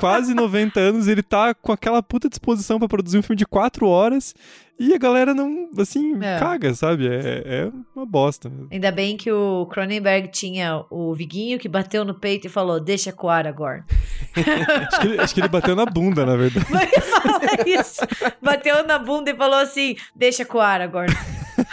quase 0.00 0.32
90 0.32 0.80
anos, 0.80 1.06
ele 1.06 1.22
tá 1.22 1.52
com 1.52 1.70
aquela 1.70 2.02
puta 2.02 2.30
disposição 2.30 2.78
para 2.78 2.88
produzir 2.88 3.18
um 3.18 3.22
filme 3.22 3.36
de 3.36 3.44
4 3.44 3.86
horas. 3.86 4.34
E 4.78 4.94
a 4.94 4.98
galera 4.98 5.34
não, 5.34 5.68
assim, 5.78 6.16
é. 6.24 6.38
caga, 6.38 6.72
sabe? 6.72 7.06
É, 7.06 7.42
é 7.44 7.70
uma 7.94 8.06
bosta. 8.06 8.50
Ainda 8.72 8.90
bem 8.90 9.14
que 9.14 9.30
o 9.30 9.66
Cronenberg 9.66 10.28
tinha 10.28 10.82
o 10.88 11.14
Viguinho 11.14 11.58
que 11.58 11.68
bateu 11.68 12.02
no 12.02 12.14
peito 12.14 12.46
e 12.46 12.50
falou: 12.50 12.80
Deixa 12.80 13.12
coar 13.12 13.46
agora. 13.46 13.84
acho, 14.88 15.00
que 15.02 15.06
ele, 15.06 15.20
acho 15.20 15.34
que 15.34 15.40
ele 15.42 15.48
bateu 15.48 15.76
na 15.76 15.84
bunda, 15.84 16.24
na 16.24 16.34
verdade. 16.34 16.66
isso. 17.66 18.00
Bateu 18.40 18.82
na 18.86 18.98
bunda 18.98 19.30
e 19.30 19.36
falou 19.36 19.58
assim: 19.58 19.96
Deixa 20.16 20.46
coar 20.46 20.80
agora. 20.80 21.12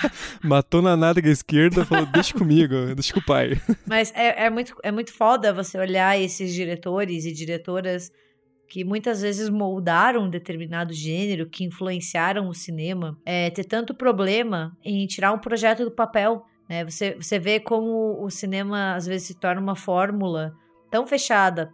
Matou 0.44 0.82
na 0.82 0.96
nádega 0.96 1.30
esquerda 1.30 1.86
falou, 1.86 2.06
deixa 2.06 2.34
comigo, 2.34 2.74
deixa 2.96 3.14
com 3.14 3.20
o 3.20 3.26
pai. 3.26 3.60
Mas 3.86 4.12
é, 4.16 4.46
é, 4.46 4.50
muito, 4.50 4.76
é 4.84 4.92
muito 4.92 5.14
foda 5.14 5.54
você 5.54 5.78
olhar 5.78 6.20
esses 6.20 6.54
diretores 6.54 7.26
e 7.26 7.34
diretoras 7.34 8.12
que 8.68 8.84
muitas 8.84 9.22
vezes 9.22 9.50
moldaram 9.50 10.26
um 10.26 10.30
determinado 10.30 10.94
gênero, 10.94 11.50
que 11.50 11.64
influenciaram 11.64 12.50
o 12.50 12.54
cinema, 12.54 13.18
é, 13.26 13.50
ter 13.50 13.64
tanto 13.64 13.96
problema 13.96 14.78
em 14.84 15.06
tirar 15.08 15.32
um 15.32 15.40
projeto 15.40 15.86
do 15.86 15.92
papel. 15.92 16.44
Né? 16.70 16.84
Você, 16.84 17.16
você 17.16 17.40
vê 17.40 17.60
como 17.60 18.22
o 18.22 18.30
cinema 18.30 18.96
às 18.96 19.06
vezes 19.06 19.28
se 19.28 19.40
torna 19.40 19.62
uma 19.62 19.76
fórmula 19.76 20.54
tão 20.92 21.08
fechada, 21.08 21.72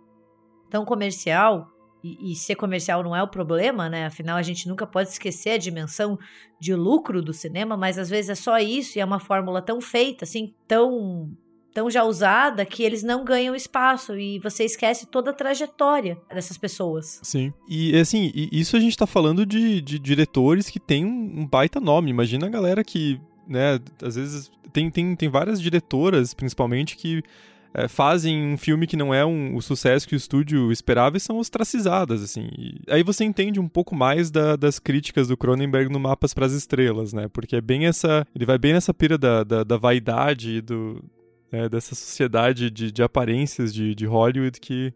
tão 0.70 0.86
comercial, 0.86 1.73
e, 2.04 2.32
e, 2.32 2.36
ser 2.36 2.56
comercial 2.56 3.02
não 3.02 3.16
é 3.16 3.24
o 3.24 3.28
problema, 3.28 3.90
né? 3.90 4.06
Afinal, 4.06 4.36
a 4.36 4.42
gente 4.42 4.68
nunca 4.68 4.86
pode 4.86 5.10
esquecer 5.10 5.52
a 5.52 5.58
dimensão 5.58 6.20
de 6.60 6.76
lucro 6.76 7.22
do 7.22 7.32
cinema, 7.32 7.78
mas 7.78 7.98
às 7.98 8.10
vezes 8.10 8.30
é 8.30 8.36
só 8.36 8.60
isso 8.60 8.98
e 8.98 9.02
é 9.02 9.06
uma 9.06 9.20
fórmula 9.20 9.62
tão 9.62 9.80
feita, 9.80 10.26
assim, 10.26 10.54
tão 10.68 11.32
tão 11.74 11.90
já 11.90 12.04
usada 12.04 12.64
que 12.66 12.84
eles 12.84 13.02
não 13.02 13.26
ganham 13.26 13.56
espaço 13.56 14.16
e 14.16 14.38
você 14.38 14.64
esquece 14.64 15.08
toda 15.08 15.32
a 15.32 15.34
trajetória 15.34 16.20
dessas 16.32 16.56
pessoas. 16.56 17.20
Sim. 17.24 17.52
E 17.68 17.98
assim, 17.98 18.32
isso 18.52 18.78
a 18.78 18.80
gente 18.80 18.96
tá 18.96 19.08
falando 19.08 19.44
de, 19.44 19.82
de 19.82 19.98
diretores 19.98 20.70
que 20.70 20.80
tem 20.80 21.04
um 21.04 21.48
baita 21.48 21.80
nome. 21.80 22.12
Imagina 22.12 22.46
a 22.46 22.50
galera 22.50 22.84
que, 22.84 23.20
né, 23.48 23.80
às 24.04 24.16
vezes 24.16 24.52
tem, 24.72 24.92
tem, 24.92 25.16
tem 25.16 25.30
várias 25.30 25.60
diretoras, 25.60 26.34
principalmente, 26.34 26.96
que 26.96 27.24
é, 27.74 27.88
fazem 27.88 28.54
um 28.54 28.58
filme 28.58 28.86
que 28.86 28.96
não 28.96 29.14
é 29.14 29.26
um, 29.26 29.56
o 29.56 29.62
sucesso 29.62 30.08
que 30.08 30.16
o 30.16 30.18
estúdio 30.18 30.72
esperava 30.72 31.18
e 31.18 31.20
são 31.20 31.38
ostracizadas, 31.38 32.22
assim. 32.22 32.48
E 32.58 32.82
aí 32.88 33.02
você 33.02 33.24
entende 33.24 33.60
um 33.60 33.68
pouco 33.68 33.96
mais 33.96 34.30
da, 34.30 34.56
das 34.56 34.78
críticas 34.78 35.28
do 35.28 35.36
Cronenberg 35.36 35.92
no 35.92 36.00
Mapas 36.00 36.34
para 36.34 36.46
as 36.46 36.54
Estrelas, 36.54 37.14
né? 37.14 37.28
Porque 37.28 37.56
é 37.56 37.62
bem 37.62 37.88
essa... 37.88 38.28
Ele 38.36 38.46
vai 38.46 38.58
bem 38.58 38.74
nessa 38.74 38.94
pira 38.94 39.18
da, 39.18 39.44
da, 39.44 39.64
da 39.64 39.78
vaidade 39.78 40.58
e 40.58 40.62
do, 40.62 41.04
é, 41.52 41.68
dessa 41.68 41.96
sociedade 41.96 42.70
de, 42.70 42.92
de 42.92 43.02
aparências 43.02 43.74
de, 43.74 43.96
de 43.96 44.06
Hollywood 44.06 44.60
que 44.60 44.94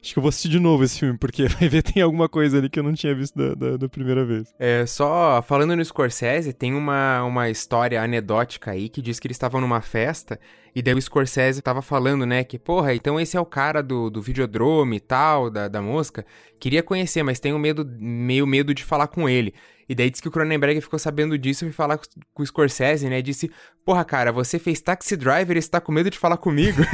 Acho 0.00 0.12
que 0.12 0.18
eu 0.18 0.22
vou 0.22 0.28
assistir 0.28 0.48
de 0.48 0.60
novo 0.60 0.84
esse 0.84 0.98
filme, 0.98 1.18
porque 1.18 1.46
vai 1.58 1.68
ver 1.68 1.82
tem 1.82 2.02
alguma 2.02 2.28
coisa 2.28 2.58
ali 2.58 2.68
que 2.68 2.78
eu 2.78 2.82
não 2.82 2.94
tinha 2.94 3.14
visto 3.14 3.36
da, 3.36 3.54
da, 3.54 3.76
da, 3.76 3.88
primeira 3.88 4.24
vez. 4.24 4.54
É, 4.58 4.86
só 4.86 5.42
falando 5.42 5.74
no 5.74 5.84
Scorsese, 5.84 6.52
tem 6.52 6.72
uma, 6.72 7.24
uma 7.24 7.50
história 7.50 8.00
anedótica 8.00 8.70
aí 8.70 8.88
que 8.88 9.02
diz 9.02 9.18
que 9.18 9.26
eles 9.26 9.34
estavam 9.34 9.60
numa 9.60 9.80
festa 9.80 10.38
e 10.74 10.80
daí 10.80 10.94
o 10.94 11.02
Scorsese 11.02 11.60
tava 11.60 11.82
falando, 11.82 12.24
né, 12.24 12.44
que, 12.44 12.58
porra, 12.58 12.94
então 12.94 13.18
esse 13.18 13.36
é 13.36 13.40
o 13.40 13.44
cara 13.44 13.82
do, 13.82 14.08
do 14.08 14.22
videodrome 14.22 14.96
e 14.96 15.00
tal, 15.00 15.50
da, 15.50 15.66
da 15.66 15.82
mosca. 15.82 16.24
Queria 16.60 16.82
conhecer, 16.82 17.24
mas 17.24 17.40
tenho 17.40 17.58
medo, 17.58 17.84
meio 17.98 18.46
medo 18.46 18.72
de 18.72 18.84
falar 18.84 19.08
com 19.08 19.28
ele. 19.28 19.52
E 19.88 19.94
daí 19.94 20.10
disse 20.10 20.22
que 20.22 20.28
o 20.28 20.30
Cronenberg 20.30 20.80
ficou 20.80 20.98
sabendo 20.98 21.36
disso 21.36 21.64
e 21.64 21.68
foi 21.68 21.72
falar 21.72 21.98
com 22.34 22.42
o 22.42 22.46
Scorsese, 22.46 23.08
né? 23.08 23.22
Disse: 23.22 23.50
Porra, 23.86 24.04
cara, 24.04 24.30
você 24.30 24.58
fez 24.58 24.80
Taxi 24.82 25.16
Driver 25.16 25.56
e 25.56 25.62
você 25.62 25.70
tá 25.70 25.80
com 25.80 25.90
medo 25.90 26.10
de 26.10 26.18
falar 26.18 26.36
comigo? 26.36 26.82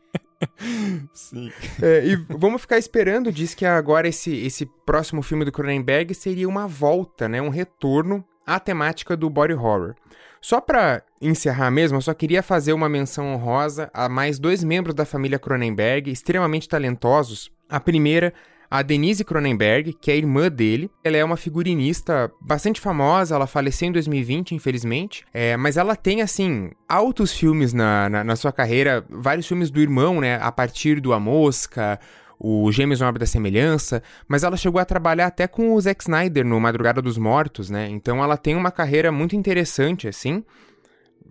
Sim. 1.12 1.50
É, 1.82 2.06
e 2.06 2.16
vamos 2.28 2.60
ficar 2.60 2.78
esperando, 2.78 3.32
diz 3.32 3.54
que 3.54 3.64
agora 3.64 4.08
esse, 4.08 4.34
esse 4.44 4.66
próximo 4.84 5.22
filme 5.22 5.44
do 5.44 5.52
Cronenberg 5.52 6.14
seria 6.14 6.48
uma 6.48 6.66
volta, 6.66 7.28
né? 7.28 7.40
Um 7.40 7.48
retorno 7.48 8.24
à 8.46 8.60
temática 8.60 9.16
do 9.16 9.30
body 9.30 9.54
horror. 9.54 9.94
Só 10.40 10.60
para 10.60 11.02
encerrar 11.20 11.70
mesmo, 11.70 11.96
eu 11.96 12.02
só 12.02 12.14
queria 12.14 12.42
fazer 12.42 12.72
uma 12.72 12.88
menção 12.88 13.34
honrosa 13.34 13.90
a 13.92 14.08
mais 14.08 14.38
dois 14.38 14.62
membros 14.62 14.94
da 14.94 15.04
família 15.04 15.38
Cronenberg, 15.38 16.10
extremamente 16.10 16.68
talentosos. 16.68 17.50
A 17.68 17.80
primeira, 17.80 18.32
a 18.70 18.82
Denise 18.82 19.24
Cronenberg, 19.24 19.92
que 19.92 20.10
é 20.10 20.16
irmã 20.16 20.50
dele. 20.50 20.90
Ela 21.02 21.16
é 21.16 21.24
uma 21.24 21.36
figurinista 21.36 22.30
bastante 22.40 22.80
famosa, 22.80 23.34
ela 23.34 23.46
faleceu 23.46 23.88
em 23.88 23.92
2020, 23.92 24.54
infelizmente. 24.54 25.24
É, 25.32 25.56
mas 25.56 25.76
ela 25.76 25.94
tem, 25.96 26.22
assim, 26.22 26.70
altos 26.88 27.32
filmes 27.32 27.72
na, 27.72 28.08
na, 28.08 28.24
na, 28.24 28.36
sua 28.36 28.52
carreira, 28.52 29.04
vários 29.08 29.46
filmes 29.46 29.70
do 29.70 29.80
irmão, 29.80 30.20
né? 30.20 30.38
A 30.40 30.50
partir 30.50 31.00
do 31.00 31.12
A 31.12 31.20
Mosca, 31.20 31.98
o 32.38 32.70
Gêmeos 32.70 33.00
no 33.00 33.06
Obra 33.06 33.20
da 33.20 33.26
Semelhança, 33.26 34.02
mas 34.28 34.42
ela 34.42 34.56
chegou 34.56 34.80
a 34.80 34.84
trabalhar 34.84 35.26
até 35.26 35.46
com 35.46 35.74
o 35.74 35.80
Zack 35.80 36.02
Snyder 36.02 36.44
no 36.44 36.60
Madrugada 36.60 37.00
dos 37.00 37.16
Mortos, 37.16 37.70
né? 37.70 37.88
Então 37.88 38.22
ela 38.22 38.36
tem 38.36 38.54
uma 38.54 38.70
carreira 38.70 39.10
muito 39.10 39.34
interessante, 39.36 40.08
assim. 40.08 40.44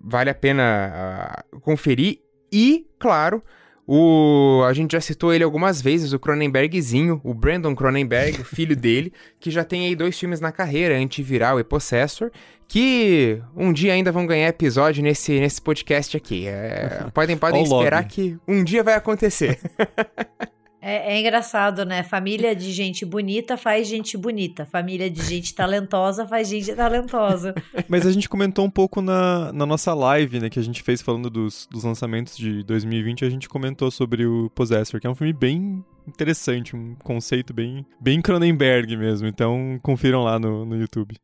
Vale 0.01 0.29
a 0.29 0.35
pena 0.35 1.43
uh, 1.53 1.59
conferir. 1.59 2.19
E, 2.51 2.87
claro, 2.99 3.43
o, 3.87 4.63
a 4.67 4.73
gente 4.73 4.93
já 4.93 5.01
citou 5.01 5.33
ele 5.33 5.43
algumas 5.43 5.81
vezes, 5.81 6.11
o 6.11 6.19
Cronenbergzinho, 6.19 7.21
o 7.23 7.33
Brandon 7.33 7.75
Cronenberg, 7.75 8.41
o 8.41 8.45
filho 8.45 8.75
dele, 8.75 9.13
que 9.39 9.51
já 9.51 9.63
tem 9.63 9.85
aí 9.85 9.95
dois 9.95 10.17
filmes 10.17 10.39
na 10.39 10.51
carreira, 10.51 10.97
Antiviral 10.97 11.59
e 11.59 11.63
Possessor, 11.63 12.31
que 12.67 13.41
um 13.55 13.71
dia 13.71 13.93
ainda 13.93 14.11
vão 14.11 14.25
ganhar 14.25 14.47
episódio 14.47 15.03
nesse, 15.03 15.39
nesse 15.39 15.61
podcast 15.61 16.17
aqui. 16.17 16.47
É, 16.47 17.05
podem 17.13 17.37
podem 17.37 17.63
esperar 17.63 18.03
que 18.05 18.37
um 18.47 18.63
dia 18.63 18.83
vai 18.83 18.95
acontecer. 18.95 19.59
É, 20.87 21.15
é, 21.15 21.19
engraçado, 21.19 21.83
né? 21.83 22.03
Família 22.03 22.55
de 22.55 22.71
gente 22.71 23.03
bonita 23.03 23.57
faz 23.57 23.87
gente 23.87 24.15
bonita. 24.15 24.67
Família 24.67 25.09
de 25.09 25.19
gente 25.23 25.55
talentosa 25.55 26.27
faz 26.27 26.47
gente 26.47 26.71
talentosa. 26.75 27.55
Mas 27.89 28.05
a 28.05 28.11
gente 28.11 28.29
comentou 28.29 28.63
um 28.63 28.69
pouco 28.69 29.01
na, 29.01 29.51
na 29.51 29.65
nossa 29.65 29.95
live, 29.95 30.39
né? 30.39 30.47
Que 30.47 30.59
a 30.59 30.61
gente 30.61 30.83
fez 30.83 31.01
falando 31.01 31.27
dos, 31.27 31.67
dos 31.71 31.83
lançamentos 31.83 32.37
de 32.37 32.61
2020. 32.61 33.25
A 33.25 33.29
gente 33.31 33.49
comentou 33.49 33.89
sobre 33.89 34.27
o 34.27 34.47
Possessor, 34.51 34.99
que 34.99 35.07
é 35.07 35.09
um 35.09 35.15
filme 35.15 35.33
bem 35.33 35.83
interessante, 36.07 36.75
um 36.75 36.93
conceito 37.03 37.51
bem, 37.51 37.83
bem 37.99 38.21
Cronenberg 38.21 38.95
mesmo. 38.95 39.27
Então, 39.27 39.79
confiram 39.81 40.21
lá 40.21 40.37
no, 40.37 40.65
no 40.65 40.79
YouTube. 40.79 41.15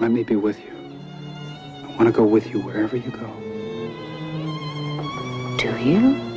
Let 0.00 0.10
me 0.10 0.24
be 0.24 0.36
with 0.36 0.56
you. 0.56 0.72
I 1.86 2.02
want 2.02 2.10
to 2.10 2.18
go 2.18 2.26
with 2.26 2.50
you 2.50 2.64
wherever 2.64 2.96
you 2.96 3.12
go. 3.12 3.28
Do 5.58 5.68
you? 5.86 6.33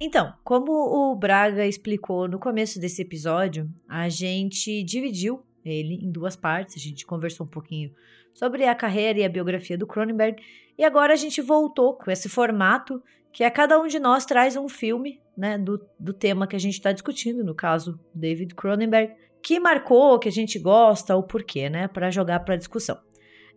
Então, 0.00 0.34
como 0.44 0.72
o 0.72 1.14
Braga 1.16 1.66
explicou 1.66 2.28
no 2.28 2.38
começo 2.38 2.78
desse 2.78 3.02
episódio, 3.02 3.70
a 3.88 4.08
gente 4.08 4.82
dividiu 4.82 5.42
ele 5.64 5.94
em 6.02 6.10
duas 6.10 6.36
partes. 6.36 6.76
A 6.76 6.80
gente 6.80 7.06
conversou 7.06 7.46
um 7.46 7.48
pouquinho 7.48 7.92
sobre 8.34 8.64
a 8.66 8.74
carreira 8.74 9.20
e 9.20 9.24
a 9.24 9.28
biografia 9.28 9.78
do 9.78 9.86
Cronenberg. 9.86 10.42
E 10.76 10.84
agora 10.84 11.14
a 11.14 11.16
gente 11.16 11.40
voltou 11.40 11.94
com 11.94 12.10
esse 12.10 12.28
formato 12.28 13.02
que 13.32 13.44
é 13.44 13.50
cada 13.50 13.78
um 13.78 13.86
de 13.86 13.98
nós 13.98 14.24
traz 14.24 14.56
um 14.56 14.66
filme 14.66 15.20
né, 15.36 15.58
do, 15.58 15.78
do 16.00 16.14
tema 16.14 16.46
que 16.46 16.56
a 16.56 16.58
gente 16.58 16.72
está 16.72 16.90
discutindo, 16.90 17.44
no 17.44 17.54
caso, 17.54 18.00
David 18.14 18.54
Cronenberg, 18.54 19.12
que 19.42 19.60
marcou, 19.60 20.18
que 20.18 20.28
a 20.28 20.32
gente 20.32 20.58
gosta, 20.58 21.14
o 21.14 21.22
porquê, 21.22 21.68
né, 21.68 21.86
para 21.86 22.10
jogar 22.10 22.40
para 22.40 22.56
discussão. 22.56 22.98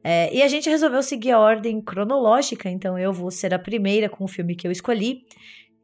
É, 0.04 0.34
e 0.34 0.41
a 0.41 0.49
gente 0.49 0.69
resolveu 0.69 1.02
seguir 1.02 1.32
a 1.32 1.39
ordem 1.39 1.82
cronológica, 1.82 2.69
então 2.69 2.99
eu 2.99 3.13
vou 3.13 3.32
ser 3.32 3.54
a 3.54 3.60
primeira 3.60 4.10
com 4.10 4.25
o 4.25 4.28
filme 4.28 4.54
que 4.54 4.67
eu 4.67 4.71
escolhi 4.71 5.23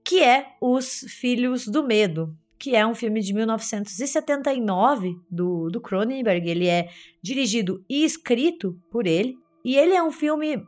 que 0.06 0.24
é 0.24 0.50
Os 0.62 1.04
Filhos 1.10 1.68
do 1.68 1.84
Medo, 1.84 2.38
que 2.60 2.76
é 2.76 2.86
um 2.86 2.94
filme 2.94 3.22
de 3.22 3.34
1979 3.34 5.16
do, 5.30 5.70
do 5.70 5.82
Cronenberg. 5.82 6.48
Ele 6.48 6.68
é 6.68 6.90
dirigido 7.22 7.84
e 7.90 8.06
escrito 8.06 8.80
por 8.92 9.08
ele. 9.08 9.36
E 9.64 9.76
ele 9.76 9.96
é 9.96 10.04
um 10.04 10.12
filme 10.12 10.64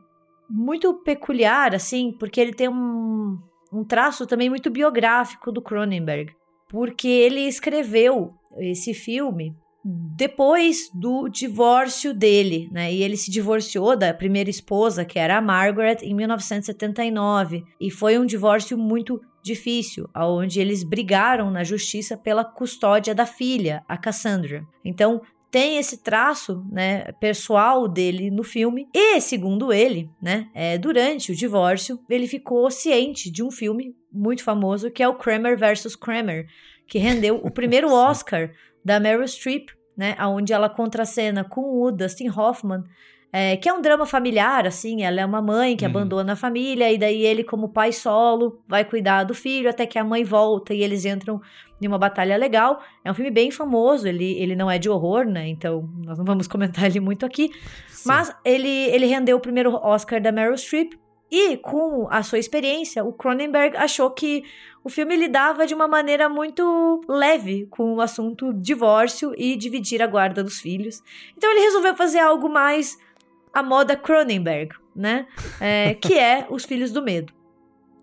muito 0.50 0.92
peculiar, 1.04 1.72
assim, 1.74 2.12
porque 2.18 2.40
ele 2.40 2.52
tem 2.52 2.68
um, 2.68 3.38
um 3.72 3.84
traço 3.84 4.26
também 4.26 4.50
muito 4.50 4.70
biográfico 4.70 5.52
do 5.52 5.62
Cronenberg. 5.62 6.32
Porque 6.68 7.08
ele 7.08 7.42
escreveu 7.42 8.34
esse 8.58 8.92
filme 8.92 9.54
depois 9.84 10.90
do 10.92 11.28
divórcio 11.28 12.12
dele, 12.12 12.68
né? 12.70 12.92
E 12.92 13.02
ele 13.02 13.16
se 13.16 13.30
divorciou 13.30 13.96
da 13.96 14.12
primeira 14.12 14.50
esposa, 14.50 15.04
que 15.04 15.18
era 15.18 15.38
a 15.38 15.40
Margaret, 15.40 15.98
em 16.02 16.14
1979, 16.14 17.64
e 17.80 17.90
foi 17.90 18.18
um 18.18 18.26
divórcio 18.26 18.76
muito 18.76 19.20
difícil, 19.48 20.08
onde 20.14 20.60
eles 20.60 20.84
brigaram 20.84 21.50
na 21.50 21.64
justiça 21.64 22.16
pela 22.16 22.44
custódia 22.44 23.14
da 23.14 23.26
filha, 23.26 23.82
a 23.88 23.96
Cassandra. 23.96 24.64
Então, 24.84 25.22
tem 25.50 25.78
esse 25.78 26.02
traço, 26.02 26.64
né, 26.70 27.10
pessoal 27.12 27.88
dele 27.88 28.30
no 28.30 28.42
filme. 28.42 28.86
E, 28.94 29.20
segundo 29.20 29.72
ele, 29.72 30.10
né, 30.20 30.48
é, 30.54 30.76
durante 30.76 31.32
o 31.32 31.34
divórcio, 31.34 31.98
ele 32.08 32.26
ficou 32.26 32.70
ciente 32.70 33.30
de 33.30 33.42
um 33.42 33.50
filme 33.50 33.94
muito 34.12 34.44
famoso 34.44 34.90
que 34.90 35.02
é 35.02 35.08
o 35.08 35.14
Kramer 35.14 35.56
versus 35.56 35.96
Kramer, 35.96 36.46
que 36.86 36.98
rendeu 36.98 37.40
o 37.42 37.50
primeiro 37.50 37.90
Oscar 37.92 38.52
da 38.84 39.00
Meryl 39.00 39.26
Streep, 39.26 39.70
né, 39.96 40.16
onde 40.20 40.52
ela 40.52 40.68
contracena 40.68 41.42
com 41.42 41.82
o 41.82 41.90
Dustin 41.90 42.28
Hoffman 42.28 42.84
é, 43.32 43.56
que 43.56 43.68
é 43.68 43.72
um 43.72 43.80
drama 43.80 44.06
familiar, 44.06 44.66
assim, 44.66 45.02
ela 45.02 45.20
é 45.20 45.26
uma 45.26 45.42
mãe 45.42 45.76
que 45.76 45.84
uhum. 45.84 45.90
abandona 45.90 46.32
a 46.32 46.36
família, 46.36 46.90
e 46.90 46.96
daí 46.96 47.24
ele, 47.24 47.44
como 47.44 47.68
pai 47.68 47.92
solo, 47.92 48.62
vai 48.66 48.84
cuidar 48.84 49.24
do 49.24 49.34
filho 49.34 49.68
até 49.68 49.86
que 49.86 49.98
a 49.98 50.04
mãe 50.04 50.24
volta 50.24 50.72
e 50.72 50.82
eles 50.82 51.04
entram 51.04 51.40
em 51.80 51.86
uma 51.86 51.98
batalha 51.98 52.36
legal. 52.36 52.82
É 53.04 53.10
um 53.10 53.14
filme 53.14 53.30
bem 53.30 53.50
famoso, 53.50 54.08
ele, 54.08 54.32
ele 54.38 54.56
não 54.56 54.70
é 54.70 54.78
de 54.78 54.88
horror, 54.88 55.26
né? 55.26 55.46
Então 55.46 55.88
nós 56.04 56.18
não 56.18 56.24
vamos 56.24 56.46
comentar 56.48 56.86
ele 56.86 57.00
muito 57.00 57.26
aqui. 57.26 57.50
Sim. 57.88 58.08
Mas 58.08 58.34
ele, 58.44 58.68
ele 58.68 59.06
rendeu 59.06 59.36
o 59.36 59.40
primeiro 59.40 59.74
Oscar 59.74 60.20
da 60.20 60.32
Meryl 60.32 60.56
Streep. 60.56 60.94
E 61.30 61.58
com 61.58 62.08
a 62.10 62.22
sua 62.22 62.38
experiência, 62.38 63.04
o 63.04 63.12
Cronenberg 63.12 63.76
achou 63.76 64.10
que 64.10 64.44
o 64.82 64.88
filme 64.88 65.14
lidava 65.14 65.66
de 65.66 65.74
uma 65.74 65.86
maneira 65.86 66.26
muito 66.26 67.02
leve 67.06 67.66
com 67.66 67.96
o 67.96 68.00
assunto 68.00 68.54
divórcio 68.54 69.34
e 69.36 69.54
dividir 69.54 70.00
a 70.00 70.06
guarda 70.06 70.42
dos 70.42 70.58
filhos. 70.58 71.02
Então 71.36 71.50
ele 71.50 71.60
resolveu 71.60 71.94
fazer 71.94 72.20
algo 72.20 72.48
mais 72.48 72.96
a 73.52 73.62
moda 73.62 73.96
Cronenberg, 73.96 74.74
né? 74.94 75.26
É, 75.60 75.94
que 75.94 76.18
é 76.18 76.46
Os 76.50 76.64
Filhos 76.64 76.90
do 76.90 77.02
Medo. 77.02 77.32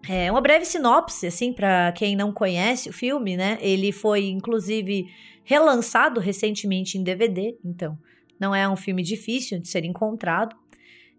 É 0.08 0.32
uma 0.32 0.42
breve 0.42 0.66
sinopse, 0.66 1.28
assim, 1.28 1.52
para 1.52 1.92
quem 1.94 2.16
não 2.16 2.32
conhece 2.32 2.90
o 2.90 2.94
filme, 2.94 3.36
né? 3.36 3.58
Ele 3.60 3.92
foi, 3.92 4.26
inclusive, 4.28 5.08
relançado 5.44 6.20
recentemente 6.20 6.98
em 6.98 7.04
DVD, 7.04 7.58
então 7.64 7.98
não 8.40 8.54
é 8.54 8.68
um 8.68 8.76
filme 8.76 9.02
difícil 9.02 9.60
de 9.60 9.68
ser 9.68 9.86
encontrado. 9.86 10.56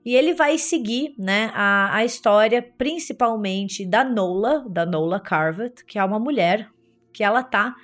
E 0.04 0.14
ele 0.14 0.34
vai 0.34 0.56
seguir, 0.56 1.14
né, 1.18 1.50
a, 1.52 1.96
a 1.96 2.04
história 2.04 2.62
principalmente 2.62 3.84
da 3.84 4.04
Nola, 4.04 4.64
da 4.68 4.86
Nola 4.86 5.18
Carvet, 5.18 5.84
que 5.84 5.98
é 5.98 6.04
uma 6.04 6.20
mulher 6.20 6.70
que 7.12 7.24
ela 7.24 7.42
tá 7.42 7.74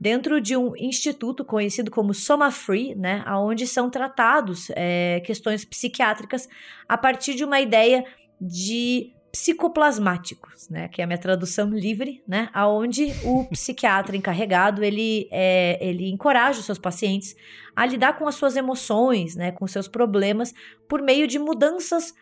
dentro 0.00 0.40
de 0.40 0.56
um 0.56 0.76
instituto 0.76 1.44
conhecido 1.44 1.90
como 1.90 2.14
Soma 2.14 2.50
Free, 2.50 2.94
né, 2.94 3.24
onde 3.28 3.66
são 3.66 3.90
tratados 3.90 4.70
é, 4.70 5.20
questões 5.24 5.64
psiquiátricas 5.64 6.48
a 6.88 6.96
partir 6.96 7.34
de 7.34 7.44
uma 7.44 7.60
ideia 7.60 8.04
de 8.40 9.12
psicoplasmáticos, 9.32 10.68
né, 10.68 10.88
que 10.88 11.00
é 11.00 11.04
a 11.04 11.06
minha 11.06 11.18
tradução 11.18 11.70
livre, 11.70 12.22
né, 12.26 12.48
aonde 12.52 13.12
o 13.24 13.44
psiquiatra 13.50 14.16
encarregado 14.16 14.82
ele 14.82 15.28
é, 15.30 15.78
ele 15.80 16.10
encoraja 16.10 16.60
os 16.60 16.66
seus 16.66 16.78
pacientes 16.78 17.36
a 17.74 17.84
lidar 17.84 18.18
com 18.18 18.26
as 18.26 18.34
suas 18.34 18.56
emoções, 18.56 19.36
né, 19.36 19.52
com 19.52 19.66
seus 19.66 19.86
problemas 19.86 20.54
por 20.88 21.02
meio 21.02 21.26
de 21.26 21.38
mudanças 21.38 22.14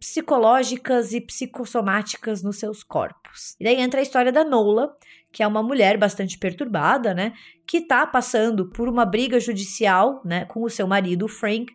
psicológicas 0.00 1.12
e 1.12 1.20
psicossomáticas 1.20 2.42
nos 2.42 2.58
seus 2.58 2.82
corpos. 2.82 3.54
E 3.60 3.64
daí 3.64 3.76
entra 3.76 4.00
a 4.00 4.02
história 4.02 4.32
da 4.32 4.42
Nola, 4.42 4.96
que 5.32 5.42
é 5.42 5.46
uma 5.46 5.62
mulher 5.62 5.96
bastante 5.96 6.38
perturbada, 6.38 7.14
né, 7.14 7.32
que 7.66 7.78
está 7.78 8.06
passando 8.06 8.68
por 8.70 8.88
uma 8.88 9.04
briga 9.04 9.38
judicial, 9.38 10.20
né, 10.24 10.44
com 10.44 10.62
o 10.62 10.70
seu 10.70 10.86
marido, 10.86 11.28
Frank, 11.28 11.74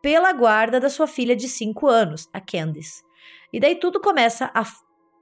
pela 0.00 0.32
guarda 0.32 0.78
da 0.78 0.88
sua 0.88 1.06
filha 1.06 1.34
de 1.34 1.48
5 1.48 1.86
anos, 1.86 2.28
a 2.32 2.40
Candice. 2.40 3.02
E 3.52 3.58
daí 3.58 3.76
tudo 3.76 4.00
começa 4.00 4.50
a 4.54 4.64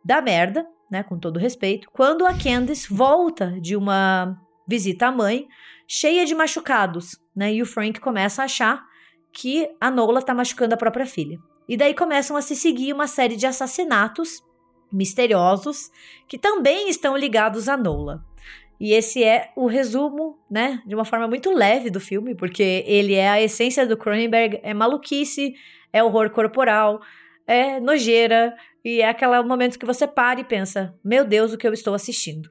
dar 0.05 0.23
merda, 0.23 0.67
né, 0.91 1.03
com 1.03 1.19
todo 1.19 1.39
respeito, 1.39 1.89
quando 1.93 2.27
a 2.27 2.35
Candice 2.35 2.93
volta 2.93 3.59
de 3.61 3.77
uma 3.77 4.37
visita 4.69 5.07
à 5.07 5.13
mãe, 5.13 5.47
cheia 5.89 6.27
de 6.27 6.35
machucados, 6.35 7.19
né, 7.35 7.55
e 7.55 7.63
o 7.63 7.67
Frank 7.67 8.01
começa 8.01 8.43
a 8.43 8.45
achar 8.45 8.85
que 9.33 9.69
a 9.81 9.91
Nola 9.91 10.19
está 10.19 10.35
machucando 10.35 10.75
a 10.75 10.79
própria 10.79 11.07
filha. 11.07 11.39
E 11.69 11.77
daí 11.77 11.95
começam 11.95 12.37
a 12.37 12.43
se 12.43 12.55
seguir 12.55 12.93
uma 12.93 13.07
série 13.07 13.37
de 13.37 13.47
assassinatos 13.47 14.43
misteriosos 14.93 15.91
que 16.29 16.39
também 16.39 16.89
estão 16.89 17.17
ligados 17.17 17.69
a 17.69 17.77
Nola. 17.77 18.25
E 18.81 18.93
esse 18.93 19.23
é 19.23 19.53
o 19.55 19.67
resumo, 19.67 20.39
né, 20.51 20.83
de 20.85 20.95
uma 20.95 21.05
forma 21.05 21.29
muito 21.29 21.53
leve 21.53 21.89
do 21.89 22.01
filme, 22.01 22.35
porque 22.35 22.83
ele 22.87 23.15
é 23.15 23.29
a 23.29 23.41
essência 23.41 23.87
do 23.87 23.97
Cronenberg, 23.97 24.59
é 24.63 24.75
maluquice, 24.75 25.55
é 25.93 26.03
horror 26.03 26.31
corporal, 26.31 27.01
é 27.47 27.79
nojeira, 27.79 28.53
e 28.85 29.01
é 29.01 29.09
aquele 29.09 29.41
momento 29.43 29.79
que 29.79 29.87
você 29.87 30.07
para 30.07 30.41
e 30.41 30.45
pensa: 30.45 30.95
meu 31.05 31.25
Deus, 31.25 31.53
o 31.53 31.59
que 31.59 31.67
eu 31.67 31.73
estou 31.73 31.95
assistindo. 31.95 32.51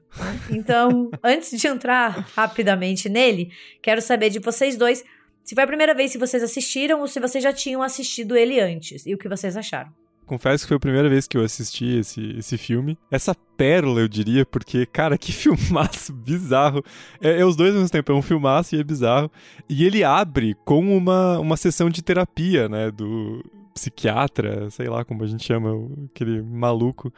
Então, 0.50 1.10
antes 1.22 1.50
de 1.50 1.66
entrar 1.66 2.26
rapidamente 2.34 3.08
nele, 3.08 3.52
quero 3.82 4.00
saber 4.00 4.30
de 4.30 4.38
vocês 4.38 4.76
dois 4.76 5.04
se 5.44 5.54
foi 5.54 5.64
a 5.64 5.66
primeira 5.66 5.92
vez 5.92 6.12
que 6.12 6.18
vocês 6.18 6.42
assistiram 6.42 7.00
ou 7.00 7.08
se 7.08 7.20
vocês 7.20 7.42
já 7.42 7.52
tinham 7.52 7.82
assistido 7.82 8.36
ele 8.36 8.60
antes 8.60 9.04
e 9.04 9.12
o 9.12 9.18
que 9.18 9.28
vocês 9.28 9.56
acharam 9.56 9.92
confesso 10.32 10.64
que 10.64 10.68
foi 10.68 10.78
a 10.78 10.80
primeira 10.80 11.10
vez 11.10 11.28
que 11.28 11.36
eu 11.36 11.44
assisti 11.44 11.98
esse, 11.98 12.38
esse 12.38 12.56
filme. 12.56 12.96
Essa 13.10 13.34
pérola, 13.34 14.00
eu 14.00 14.08
diria, 14.08 14.46
porque, 14.46 14.86
cara, 14.86 15.16
que 15.18 15.30
filmaço 15.30 16.12
bizarro. 16.12 16.82
É, 17.20 17.40
é 17.40 17.44
os 17.44 17.54
dois 17.54 17.70
ao 17.70 17.80
mesmo 17.80 17.90
tempo, 17.90 18.12
é 18.12 18.14
um 18.14 18.22
filmaço 18.22 18.74
e 18.74 18.80
é 18.80 18.84
bizarro. 18.84 19.30
E 19.68 19.84
ele 19.84 20.02
abre 20.02 20.56
com 20.64 20.96
uma, 20.96 21.38
uma 21.38 21.56
sessão 21.56 21.90
de 21.90 22.02
terapia, 22.02 22.66
né, 22.66 22.90
do 22.90 23.44
psiquiatra, 23.74 24.70
sei 24.70 24.88
lá 24.88 25.04
como 25.04 25.22
a 25.22 25.26
gente 25.26 25.44
chama, 25.44 25.70
aquele 26.06 26.40
maluco. 26.40 27.12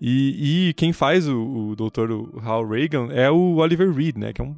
E, 0.00 0.68
e 0.68 0.74
quem 0.74 0.92
faz 0.92 1.28
o, 1.28 1.70
o 1.70 1.76
Dr. 1.76 2.40
Hal 2.42 2.68
Reagan 2.68 3.08
é 3.12 3.30
o 3.30 3.56
Oliver 3.56 3.92
Reed, 3.92 4.16
né, 4.16 4.32
que 4.32 4.42
é 4.42 4.44
um 4.44 4.56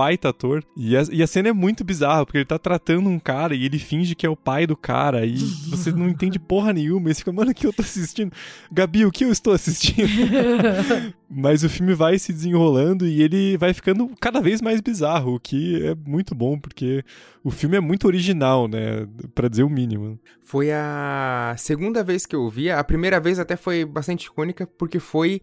baita 0.00 0.30
ator. 0.30 0.64
E 0.74 0.96
a, 0.96 1.02
e 1.12 1.22
a 1.22 1.26
cena 1.26 1.50
é 1.50 1.52
muito 1.52 1.84
bizarra, 1.84 2.24
porque 2.24 2.38
ele 2.38 2.46
tá 2.46 2.58
tratando 2.58 3.10
um 3.10 3.18
cara 3.18 3.54
e 3.54 3.66
ele 3.66 3.78
finge 3.78 4.14
que 4.14 4.24
é 4.24 4.30
o 4.30 4.36
pai 4.36 4.66
do 4.66 4.74
cara. 4.74 5.26
E 5.26 5.36
você 5.68 5.92
não 5.92 6.08
entende 6.08 6.38
porra 6.38 6.72
nenhuma. 6.72 7.10
E 7.10 7.14
você 7.14 7.18
fica, 7.18 7.32
mano, 7.32 7.50
o 7.50 7.54
que 7.54 7.66
eu 7.66 7.72
tô 7.72 7.82
assistindo? 7.82 8.32
Gabi, 8.72 9.04
o 9.04 9.12
que 9.12 9.26
eu 9.26 9.30
estou 9.30 9.52
assistindo? 9.52 10.08
Mas 11.28 11.62
o 11.62 11.68
filme 11.68 11.92
vai 11.92 12.18
se 12.18 12.32
desenrolando 12.32 13.06
e 13.06 13.22
ele 13.22 13.58
vai 13.58 13.74
ficando 13.74 14.10
cada 14.18 14.40
vez 14.40 14.62
mais 14.62 14.80
bizarro, 14.80 15.34
o 15.34 15.40
que 15.40 15.86
é 15.86 15.94
muito 15.94 16.34
bom, 16.34 16.58
porque 16.58 17.04
o 17.44 17.50
filme 17.50 17.76
é 17.76 17.80
muito 17.80 18.06
original, 18.06 18.66
né? 18.66 19.06
Pra 19.34 19.48
dizer 19.48 19.62
o 19.62 19.68
mínimo. 19.68 20.18
Foi 20.42 20.72
a 20.72 21.54
segunda 21.58 22.02
vez 22.02 22.24
que 22.24 22.34
eu 22.34 22.48
vi. 22.48 22.70
A 22.70 22.82
primeira 22.82 23.20
vez 23.20 23.38
até 23.38 23.54
foi 23.54 23.84
bastante 23.84 24.24
icônica, 24.24 24.66
porque 24.66 24.98
foi 24.98 25.40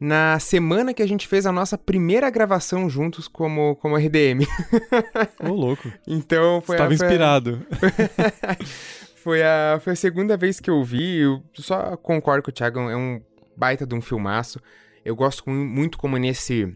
na 0.00 0.38
semana 0.38 0.94
que 0.94 1.02
a 1.02 1.06
gente 1.06 1.28
fez 1.28 1.44
a 1.44 1.52
nossa 1.52 1.76
primeira 1.76 2.30
gravação 2.30 2.88
juntos 2.88 3.28
como, 3.28 3.76
como 3.76 3.96
RDM. 3.96 4.46
Ô, 5.44 5.52
louco. 5.52 5.92
então 6.06 6.62
foi 6.62 6.76
Estava 6.76 6.94
inspirado. 6.94 7.60
foi, 9.16 9.42
a, 9.42 9.78
foi 9.82 9.92
a 9.92 9.96
segunda 9.96 10.38
vez 10.38 10.58
que 10.58 10.70
eu 10.70 10.82
vi. 10.82 11.18
Eu 11.18 11.42
só 11.54 11.98
concordo 11.98 12.42
com 12.42 12.50
o 12.50 12.54
Thiago, 12.54 12.80
é 12.80 12.96
um 12.96 13.20
baita 13.54 13.86
de 13.86 13.94
um 13.94 14.00
filmaço. 14.00 14.58
Eu 15.04 15.14
gosto 15.14 15.50
muito 15.50 15.98
como 15.98 16.16
nesse. 16.16 16.74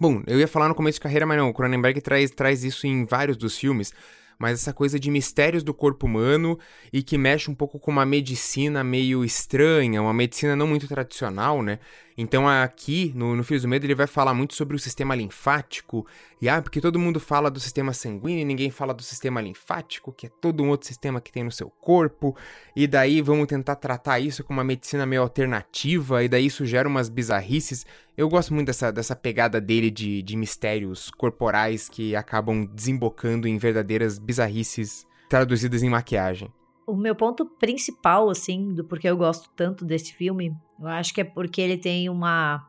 Bom, 0.00 0.22
eu 0.26 0.40
ia 0.40 0.48
falar 0.48 0.68
no 0.68 0.74
começo 0.74 0.96
de 0.96 1.02
carreira, 1.02 1.24
mas 1.24 1.38
não, 1.38 1.48
o 1.48 1.54
Cronenberg 1.54 2.00
traz, 2.00 2.32
traz 2.32 2.64
isso 2.64 2.84
em 2.86 3.04
vários 3.04 3.36
dos 3.36 3.56
filmes 3.56 3.92
mas 4.38 4.60
essa 4.60 4.72
coisa 4.72 5.00
de 5.00 5.10
mistérios 5.10 5.64
do 5.64 5.74
corpo 5.74 6.06
humano 6.06 6.58
e 6.92 7.02
que 7.02 7.18
mexe 7.18 7.50
um 7.50 7.54
pouco 7.54 7.78
com 7.78 7.90
uma 7.90 8.06
medicina 8.06 8.84
meio 8.84 9.24
estranha, 9.24 10.00
uma 10.00 10.14
medicina 10.14 10.54
não 10.54 10.66
muito 10.66 10.86
tradicional, 10.86 11.62
né? 11.62 11.80
Então 12.20 12.48
aqui, 12.48 13.12
no, 13.14 13.36
no 13.36 13.44
Filhos 13.44 13.62
do 13.62 13.68
Medo, 13.68 13.86
ele 13.86 13.94
vai 13.94 14.08
falar 14.08 14.34
muito 14.34 14.52
sobre 14.52 14.74
o 14.74 14.78
sistema 14.78 15.14
linfático, 15.14 16.04
e 16.42 16.48
ah, 16.48 16.60
porque 16.60 16.80
todo 16.80 16.98
mundo 16.98 17.20
fala 17.20 17.48
do 17.48 17.60
sistema 17.60 17.92
sanguíneo 17.92 18.40
e 18.40 18.44
ninguém 18.44 18.72
fala 18.72 18.92
do 18.92 19.04
sistema 19.04 19.40
linfático, 19.40 20.12
que 20.12 20.26
é 20.26 20.28
todo 20.40 20.60
um 20.60 20.68
outro 20.68 20.88
sistema 20.88 21.20
que 21.20 21.30
tem 21.30 21.44
no 21.44 21.52
seu 21.52 21.70
corpo, 21.70 22.36
e 22.74 22.88
daí 22.88 23.22
vamos 23.22 23.46
tentar 23.46 23.76
tratar 23.76 24.18
isso 24.18 24.42
com 24.42 24.52
uma 24.52 24.64
medicina 24.64 25.06
meio 25.06 25.22
alternativa, 25.22 26.24
e 26.24 26.28
daí 26.28 26.46
isso 26.46 26.66
gera 26.66 26.88
umas 26.88 27.08
bizarrices. 27.08 27.86
Eu 28.16 28.28
gosto 28.28 28.52
muito 28.52 28.66
dessa, 28.66 28.90
dessa 28.90 29.14
pegada 29.14 29.60
dele 29.60 29.88
de, 29.88 30.20
de 30.20 30.36
mistérios 30.36 31.12
corporais 31.12 31.88
que 31.88 32.16
acabam 32.16 32.66
desembocando 32.66 33.46
em 33.46 33.58
verdadeiras 33.58 34.18
bizarrices 34.18 35.06
traduzidas 35.28 35.84
em 35.84 35.88
maquiagem. 35.88 36.52
O 36.84 36.96
meu 36.96 37.14
ponto 37.14 37.46
principal, 37.46 38.28
assim, 38.28 38.74
do 38.74 38.82
porquê 38.82 39.08
eu 39.08 39.16
gosto 39.16 39.48
tanto 39.54 39.84
desse 39.84 40.12
filme, 40.14 40.56
eu 40.80 40.86
acho 40.88 41.12
que 41.12 41.20
é 41.20 41.24
porque 41.24 41.60
ele 41.60 41.76
tem 41.76 42.08
uma. 42.08 42.66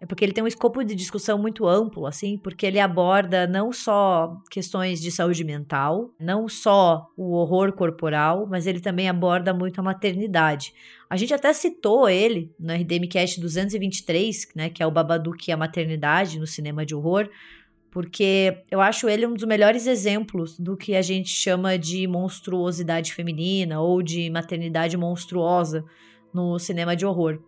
É 0.00 0.06
porque 0.06 0.24
ele 0.24 0.32
tem 0.32 0.42
um 0.42 0.48
escopo 0.48 0.82
de 0.82 0.96
discussão 0.96 1.38
muito 1.38 1.64
amplo, 1.64 2.06
assim, 2.06 2.36
porque 2.36 2.66
ele 2.66 2.80
aborda 2.80 3.46
não 3.46 3.70
só 3.70 4.36
questões 4.50 5.00
de 5.00 5.12
saúde 5.12 5.44
mental, 5.44 6.10
não 6.18 6.48
só 6.48 7.06
o 7.16 7.34
horror 7.34 7.72
corporal, 7.72 8.44
mas 8.50 8.66
ele 8.66 8.80
também 8.80 9.08
aborda 9.08 9.54
muito 9.54 9.78
a 9.78 9.82
maternidade. 9.82 10.74
A 11.08 11.16
gente 11.16 11.32
até 11.32 11.52
citou 11.52 12.08
ele 12.08 12.52
no 12.58 12.74
RDMcast 12.74 13.40
223, 13.40 14.48
né, 14.56 14.70
que 14.70 14.82
é 14.82 14.86
o 14.86 14.90
Babadook 14.90 15.48
e 15.48 15.52
a 15.52 15.56
maternidade 15.56 16.36
no 16.36 16.48
cinema 16.48 16.84
de 16.84 16.96
horror, 16.96 17.28
porque 17.88 18.64
eu 18.72 18.80
acho 18.80 19.08
ele 19.08 19.24
um 19.24 19.34
dos 19.34 19.44
melhores 19.44 19.86
exemplos 19.86 20.58
do 20.58 20.76
que 20.76 20.96
a 20.96 21.02
gente 21.02 21.28
chama 21.28 21.78
de 21.78 22.08
monstruosidade 22.08 23.14
feminina 23.14 23.80
ou 23.80 24.02
de 24.02 24.28
maternidade 24.30 24.96
monstruosa 24.96 25.84
no 26.32 26.58
cinema 26.58 26.96
de 26.96 27.04
horror. 27.06 27.38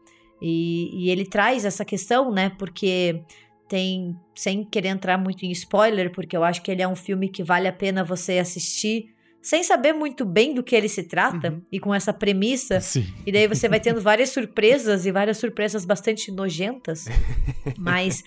E, 0.41 0.91
e 0.93 1.11
ele 1.11 1.25
traz 1.25 1.65
essa 1.65 1.85
questão, 1.85 2.31
né? 2.31 2.51
Porque 2.51 3.23
tem, 3.69 4.17
sem 4.35 4.65
querer 4.65 4.89
entrar 4.89 5.17
muito 5.17 5.45
em 5.45 5.51
spoiler, 5.51 6.13
porque 6.13 6.37
eu 6.37 6.45
acho 6.45 6.63
que 6.63 6.71
ele 6.71 6.83
é 6.83 6.89
um 6.89 6.97
filme 6.97 7.29
que 7.29 7.43
vale 7.43 7.67
a 7.67 7.73
pena 7.73 8.05
você 8.05 8.39
assistir 8.39 9.15
sem 9.45 9.63
saber 9.63 9.93
muito 9.93 10.25
bem 10.25 10.55
do 10.55 10.63
que 10.63 10.75
ele 10.75 10.89
se 10.89 11.03
trata 11.03 11.51
uhum. 11.51 11.63
e 11.71 11.79
com 11.79 11.95
essa 11.95 12.15
premissa. 12.15 12.81
Sim. 12.81 13.05
E 13.27 13.31
daí 13.31 13.47
você 13.47 13.69
vai 13.69 13.79
tendo 13.79 14.01
várias 14.01 14.31
surpresas 14.31 15.05
e 15.05 15.13
várias 15.13 15.37
surpresas 15.37 15.85
bastante 15.85 16.33
nojentas. 16.33 17.05
mas 17.77 18.25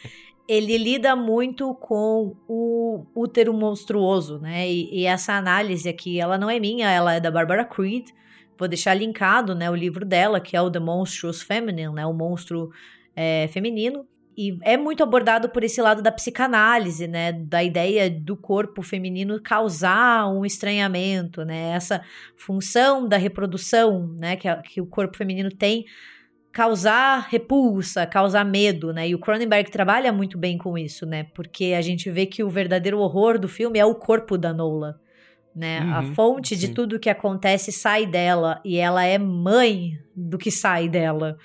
ele 0.48 0.78
lida 0.78 1.16
muito 1.16 1.74
com 1.74 2.36
o 2.48 3.04
útero 3.16 3.52
monstruoso, 3.52 4.38
né? 4.38 4.70
E, 4.70 5.02
e, 5.02 5.06
essa 5.06 5.34
análise 5.34 5.90
aqui, 5.90 6.20
ela 6.20 6.38
não 6.38 6.52
é 6.52 6.60
minha, 6.60 6.90
ela 6.90 7.16
é 7.16 7.20
da 7.20 7.32
Barbara 7.32 7.66
Creed. 7.66 8.10
Vou 8.58 8.68
deixar 8.68 8.94
linkado, 8.94 9.54
né, 9.54 9.70
o 9.70 9.76
livro 9.76 10.06
dela, 10.06 10.40
que 10.40 10.56
é 10.56 10.62
o 10.62 10.72
The 10.72 10.80
Monstrous 10.80 11.42
Feminine, 11.42 11.94
né, 11.94 12.06
o 12.06 12.14
monstro 12.14 12.70
é, 13.16 13.48
feminino. 13.50 14.06
E 14.38 14.58
é 14.62 14.78
muito 14.78 15.02
abordado 15.02 15.50
por 15.50 15.64
esse 15.64 15.82
lado 15.82 16.02
da 16.02 16.12
psicanálise, 16.12 17.08
né, 17.08 17.32
da 17.32 17.64
ideia 17.64 18.10
do 18.10 18.38
corpo 18.38 18.84
feminino 18.84 19.42
causar 19.42 20.28
um 20.30 20.46
estranhamento, 20.46 21.44
né, 21.44 21.72
essa 21.72 22.04
função 22.36 23.08
da 23.08 23.18
reprodução, 23.18 24.16
né, 24.20 24.36
que, 24.36 24.48
a, 24.48 24.58
que 24.62 24.80
o 24.80 24.86
corpo 24.86 25.18
feminino 25.18 25.50
tem 25.50 25.86
causar 26.58 27.28
repulsa, 27.30 28.08
causar 28.08 28.44
medo, 28.44 28.92
né? 28.92 29.08
E 29.10 29.14
o 29.14 29.20
Cronenberg 29.20 29.70
trabalha 29.70 30.12
muito 30.12 30.40
bem 30.40 30.58
com 30.58 30.76
isso, 30.76 31.06
né? 31.06 31.28
Porque 31.36 31.76
a 31.78 31.82
gente 31.82 32.10
vê 32.10 32.26
que 32.26 32.44
o 32.44 32.50
verdadeiro 32.50 32.98
horror 32.98 33.38
do 33.38 33.48
filme 33.48 33.78
é 33.78 33.86
o 33.86 33.94
corpo 33.94 34.40
da 34.40 34.52
Nola, 34.52 35.00
né? 35.58 35.82
Uhum, 35.82 35.94
a 35.94 36.04
fonte 36.14 36.56
sim. 36.56 36.68
de 36.68 36.74
tudo 36.74 37.00
que 37.00 37.10
acontece 37.10 37.72
sai 37.72 38.06
dela 38.06 38.62
e 38.64 38.78
ela 38.78 39.04
é 39.04 39.18
mãe 39.18 39.94
do 40.16 40.38
que 40.38 40.52
sai 40.52 40.88
dela. 40.88 41.36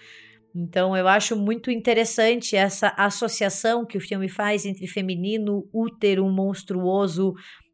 Então 0.55 0.95
eu 0.95 1.09
acho 1.09 1.35
muito 1.35 1.71
interessante 1.71 2.55
essa 2.55 2.93
associação 2.99 3.87
que 3.87 3.97
o 3.97 4.01
filme 4.01 4.29
faz 4.29 4.67
entre 4.67 4.87
feminino, 4.87 5.67
útero 5.73 6.29
monstruoso, 6.29 7.33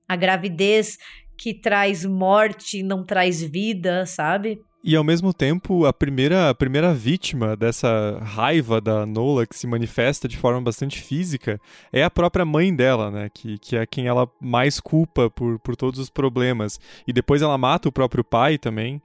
a 0.09 0.15
gravidez 0.15 0.97
que 1.37 1.53
traz 1.53 2.05
morte, 2.05 2.85
não 2.85 3.05
traz 3.05 3.43
vida, 3.43 4.07
sabe? 4.07 4.61
E 4.83 4.95
ao 4.95 5.03
mesmo 5.03 5.35
tempo, 5.35 5.87
a 5.87 5.93
primeira, 5.93 6.51
a 6.51 6.55
primeira 6.55 6.95
vítima 6.95 7.57
dessa 7.57 8.21
raiva 8.23 8.81
da 8.81 9.05
Nola 9.05 9.45
que 9.45 9.59
se 9.59 9.67
manifesta 9.67 10.29
de 10.29 10.37
forma 10.37 10.61
bastante 10.61 11.03
física 11.03 11.61
é 11.93 12.05
a 12.05 12.11
própria 12.11 12.45
mãe 12.45 12.75
dela, 12.75 13.11
né? 13.11 13.29
Que, 13.35 13.59
que 13.59 13.77
é 13.77 13.85
quem 13.85 14.07
ela 14.07 14.31
mais 14.41 14.79
culpa 14.79 15.29
por, 15.31 15.59
por 15.59 15.75
todos 15.75 15.99
os 15.99 16.09
problemas. 16.09 16.79
E 17.07 17.13
depois 17.13 17.43
ela 17.43 17.59
mata 17.59 17.89
o 17.89 17.93
próprio 17.93 18.23
pai 18.23 18.57
também. 18.57 19.03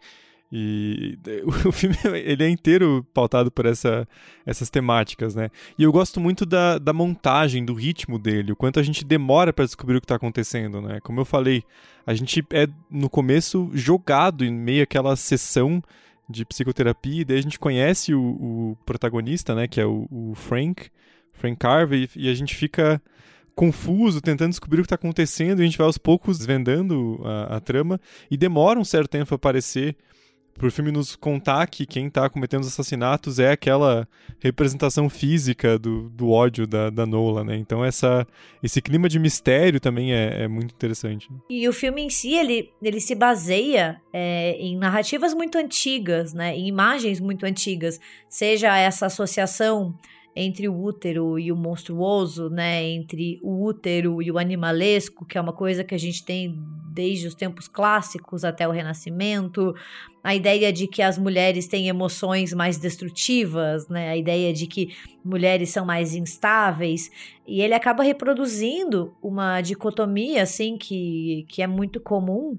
E 0.55 1.17
o 1.65 1.71
filme 1.71 1.97
ele 2.13 2.43
é 2.43 2.47
inteiro 2.47 3.03
pautado 3.11 3.49
por 3.49 3.65
essa, 3.65 4.07
essas 4.45 4.69
temáticas, 4.69 5.33
né? 5.33 5.49
E 5.79 5.81
eu 5.81 5.91
gosto 5.91 6.19
muito 6.19 6.45
da, 6.45 6.77
da 6.77 6.93
montagem, 6.93 7.65
do 7.65 7.73
ritmo 7.73 8.19
dele, 8.19 8.51
o 8.51 8.55
quanto 8.55 8.79
a 8.79 8.83
gente 8.83 9.03
demora 9.03 9.51
para 9.51 9.65
descobrir 9.65 9.97
o 9.97 9.99
que 9.99 10.05
está 10.05 10.13
acontecendo, 10.13 10.79
né? 10.79 10.99
Como 11.01 11.19
eu 11.19 11.25
falei, 11.25 11.63
a 12.05 12.13
gente 12.13 12.45
é 12.51 12.67
no 12.87 13.09
começo 13.09 13.71
jogado 13.73 14.45
em 14.45 14.53
meio 14.53 14.83
àquela 14.83 15.15
sessão 15.15 15.81
de 16.29 16.45
psicoterapia, 16.45 17.21
e 17.21 17.25
daí 17.25 17.39
a 17.39 17.41
gente 17.41 17.57
conhece 17.57 18.13
o, 18.13 18.21
o 18.21 18.77
protagonista, 18.85 19.55
né? 19.55 19.67
Que 19.67 19.81
é 19.81 19.85
o, 19.87 20.07
o 20.11 20.35
Frank, 20.35 20.87
Frank 21.33 21.57
Carver, 21.57 22.07
e, 22.15 22.29
a 22.29 22.33
gente 22.35 22.53
fica 22.53 23.01
confuso, 23.55 24.21
tentando 24.21 24.51
descobrir 24.51 24.81
o 24.81 24.83
que 24.83 24.85
está 24.85 24.95
acontecendo, 24.95 25.61
e 25.61 25.63
a 25.63 25.65
gente 25.65 25.79
vai 25.79 25.87
aos 25.87 25.97
poucos 25.97 26.45
vendando 26.45 27.19
a, 27.23 27.57
a 27.57 27.59
trama, 27.59 27.99
e 28.29 28.37
demora 28.37 28.79
um 28.79 28.85
certo 28.85 29.09
tempo 29.09 29.25
para 29.25 29.35
aparecer 29.35 29.95
pro 30.53 30.71
filme 30.71 30.91
nos 30.91 31.15
contar 31.15 31.65
que 31.67 31.85
quem 31.85 32.09
tá 32.09 32.29
cometendo 32.29 32.61
os 32.61 32.67
assassinatos 32.67 33.39
é 33.39 33.51
aquela 33.51 34.07
representação 34.39 35.09
física 35.09 35.77
do, 35.79 36.09
do 36.09 36.29
ódio 36.29 36.67
da, 36.67 36.89
da 36.89 37.05
Nola, 37.05 37.43
né? 37.43 37.55
Então 37.55 37.83
essa, 37.83 38.27
esse 38.61 38.81
clima 38.81 39.09
de 39.09 39.19
mistério 39.19 39.79
também 39.79 40.13
é, 40.13 40.43
é 40.43 40.47
muito 40.47 40.73
interessante. 40.73 41.29
E 41.49 41.67
o 41.67 41.73
filme 41.73 42.01
em 42.01 42.09
si, 42.09 42.33
ele, 42.33 42.71
ele 42.81 42.99
se 42.99 43.15
baseia 43.15 44.01
é, 44.11 44.51
em 44.59 44.77
narrativas 44.77 45.33
muito 45.33 45.57
antigas, 45.57 46.33
né? 46.33 46.55
Em 46.55 46.67
imagens 46.67 47.19
muito 47.19 47.45
antigas. 47.45 47.99
Seja 48.29 48.77
essa 48.77 49.07
associação 49.07 49.97
entre 50.35 50.67
o 50.67 50.75
útero 50.75 51.37
e 51.37 51.51
o 51.51 51.55
monstruoso, 51.55 52.49
né? 52.49 52.83
Entre 52.83 53.39
o 53.43 53.63
útero 53.63 54.21
e 54.21 54.31
o 54.31 54.37
animalesco, 54.37 55.25
que 55.25 55.37
é 55.37 55.41
uma 55.41 55.53
coisa 55.53 55.83
que 55.83 55.93
a 55.93 55.99
gente 55.99 56.23
tem 56.23 56.57
desde 56.93 57.27
os 57.27 57.35
tempos 57.35 57.67
clássicos 57.67 58.45
até 58.45 58.67
o 58.67 58.71
Renascimento. 58.71 59.73
A 60.23 60.33
ideia 60.33 60.71
de 60.71 60.87
que 60.87 61.01
as 61.01 61.17
mulheres 61.17 61.67
têm 61.67 61.87
emoções 61.87 62.53
mais 62.53 62.77
destrutivas, 62.77 63.87
né? 63.89 64.09
A 64.09 64.17
ideia 64.17 64.53
de 64.53 64.67
que 64.67 64.95
mulheres 65.23 65.69
são 65.69 65.85
mais 65.85 66.13
instáveis. 66.13 67.09
E 67.45 67.61
ele 67.61 67.73
acaba 67.73 68.03
reproduzindo 68.03 69.13
uma 69.21 69.59
dicotomia, 69.59 70.43
assim, 70.43 70.77
que, 70.77 71.45
que 71.49 71.61
é 71.61 71.67
muito 71.67 71.99
comum 71.99 72.57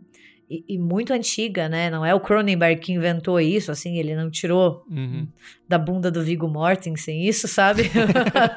e, 0.51 0.64
e, 0.68 0.78
muito 0.78 1.12
antiga, 1.12 1.68
né? 1.68 1.91
Não 1.91 2.05
é 2.05 2.14
o 2.14 2.20
Cronenberg 2.20 2.80
que 2.80 2.93
inventou 2.93 3.41
isso, 3.41 3.72
assim, 3.72 3.97
ele 3.99 4.14
não 4.14 4.30
tirou 4.30 4.85
uhum. 4.91 5.26
da 5.68 5.78
bunda 5.78 6.11
do 6.11 6.22
Viggo 6.22 6.49
Mortensen 6.49 7.26
isso, 7.26 7.49
sabe? 7.49 7.91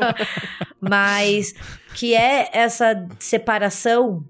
Mas 0.82 1.54
que 1.96 2.14
é 2.14 2.50
essa 2.54 3.08
separação 3.20 4.26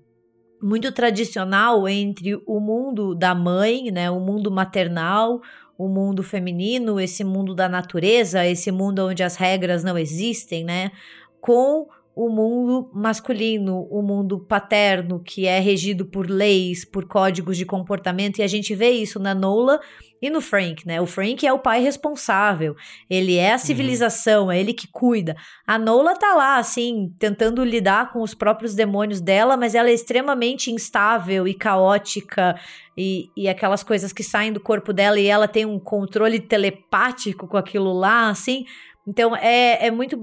muito 0.62 0.92
tradicional 0.92 1.88
entre 1.88 2.36
o 2.46 2.60
mundo 2.60 3.14
da 3.14 3.36
mãe, 3.36 3.92
né, 3.92 4.10
o 4.10 4.20
mundo 4.20 4.52
maternal, 4.52 5.42
o 5.78 5.88
mundo 5.88 6.24
feminino, 6.24 7.00
esse 7.00 7.24
mundo 7.24 7.54
da 7.54 7.70
natureza, 7.70 8.46
esse 8.46 8.72
mundo 8.72 9.08
onde 9.08 9.24
as 9.24 9.36
regras 9.36 9.84
não 9.84 9.98
existem, 9.98 10.64
né, 10.64 10.92
com 11.40 11.88
o 12.16 12.30
mundo 12.30 12.90
masculino, 12.92 13.88
o 13.92 14.02
mundo 14.02 14.40
paterno, 14.40 15.22
que 15.24 15.46
é 15.46 15.60
regido 15.60 16.04
por 16.04 16.28
leis, 16.28 16.84
por 16.84 17.06
códigos 17.06 17.56
de 17.56 17.64
comportamento, 17.64 18.40
e 18.40 18.42
a 18.42 18.48
gente 18.48 18.74
vê 18.74 18.90
isso 18.90 19.20
na 19.20 19.36
Nola 19.36 19.80
e 20.22 20.30
no 20.30 20.42
Frank, 20.42 20.86
né? 20.88 21.00
O 21.00 21.06
Frank 21.06 21.46
é 21.46 21.54
o 21.54 21.60
pai 21.60 21.82
responsável, 21.82 22.76
ele 23.10 23.36
é 23.36 23.52
a 23.52 23.54
uhum. 23.54 23.60
civilização, 23.60 24.46
uhum. 24.46 24.52
é 24.52 24.60
ele 24.60 24.74
que 24.74 24.88
cuida. 24.88 25.36
A 25.66 25.78
Nola 25.78 26.16
tá 26.16 26.34
lá, 26.34 26.58
assim, 26.58 27.14
tentando 27.20 27.64
lidar 27.64 28.12
com 28.12 28.22
os 28.22 28.34
próprios 28.34 28.74
demônios 28.74 29.22
dela, 29.22 29.56
mas 29.56 29.76
ela 29.76 29.90
é 29.90 29.94
extremamente 29.94 30.72
instável 30.72 31.48
e 31.48 31.54
caótica, 31.54 32.60
e, 32.98 33.30
e 33.38 33.48
aquelas 33.48 33.84
coisas 33.84 34.12
que 34.12 34.24
saem 34.24 34.52
do 34.52 34.60
corpo 34.60 34.92
dela, 34.92 35.20
e 35.20 35.28
ela 35.28 35.48
tem 35.48 35.66
um 35.66 35.80
controle 35.80 36.40
telepático 36.40 37.48
com 37.48 37.58
aquilo 37.58 37.94
lá, 37.94 38.30
assim. 38.30 38.66
Então 39.08 39.36
é, 39.36 39.88
é 39.88 39.92
muito 39.92 40.18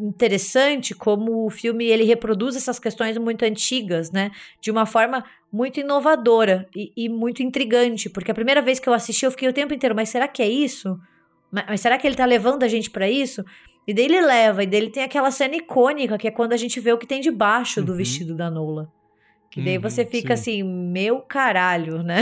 interessante 0.00 0.94
como 0.94 1.46
o 1.46 1.50
filme 1.50 1.86
ele 1.86 2.04
reproduz 2.04 2.56
essas 2.56 2.78
questões 2.78 3.16
muito 3.18 3.44
antigas, 3.44 4.10
né? 4.10 4.30
De 4.60 4.70
uma 4.70 4.86
forma 4.86 5.24
muito 5.52 5.80
inovadora 5.80 6.68
e, 6.74 6.92
e, 6.96 7.08
muito 7.08 7.42
intrigante, 7.42 8.10
porque 8.10 8.30
a 8.30 8.34
primeira 8.34 8.60
vez 8.60 8.78
que 8.78 8.88
eu 8.88 8.92
assisti 8.92 9.24
eu 9.24 9.30
fiquei 9.30 9.48
o 9.48 9.52
tempo 9.52 9.74
inteiro, 9.74 9.94
mas 9.94 10.08
será 10.08 10.28
que 10.28 10.42
é 10.42 10.48
isso? 10.48 10.98
Mas, 11.50 11.64
mas 11.68 11.80
será 11.80 11.98
que 11.98 12.06
ele 12.06 12.16
tá 12.16 12.24
levando 12.24 12.62
a 12.62 12.68
gente 12.68 12.90
para 12.90 13.08
isso? 13.08 13.44
E 13.86 13.94
daí 13.94 14.04
ele 14.04 14.20
leva, 14.20 14.62
e 14.62 14.66
daí 14.66 14.80
ele 14.80 14.90
tem 14.90 15.02
aquela 15.02 15.30
cena 15.30 15.56
icônica, 15.56 16.18
que 16.18 16.28
é 16.28 16.30
quando 16.30 16.52
a 16.52 16.56
gente 16.58 16.78
vê 16.78 16.92
o 16.92 16.98
que 16.98 17.06
tem 17.06 17.20
debaixo 17.22 17.80
uhum. 17.80 17.86
do 17.86 17.94
vestido 17.94 18.34
da 18.34 18.50
Nola. 18.50 18.92
Que 19.50 19.62
daí 19.62 19.76
uhum, 19.76 19.82
você 19.82 20.04
fica 20.04 20.36
sim. 20.36 20.60
assim, 20.60 20.62
meu 20.62 21.20
caralho, 21.22 22.02
né? 22.02 22.18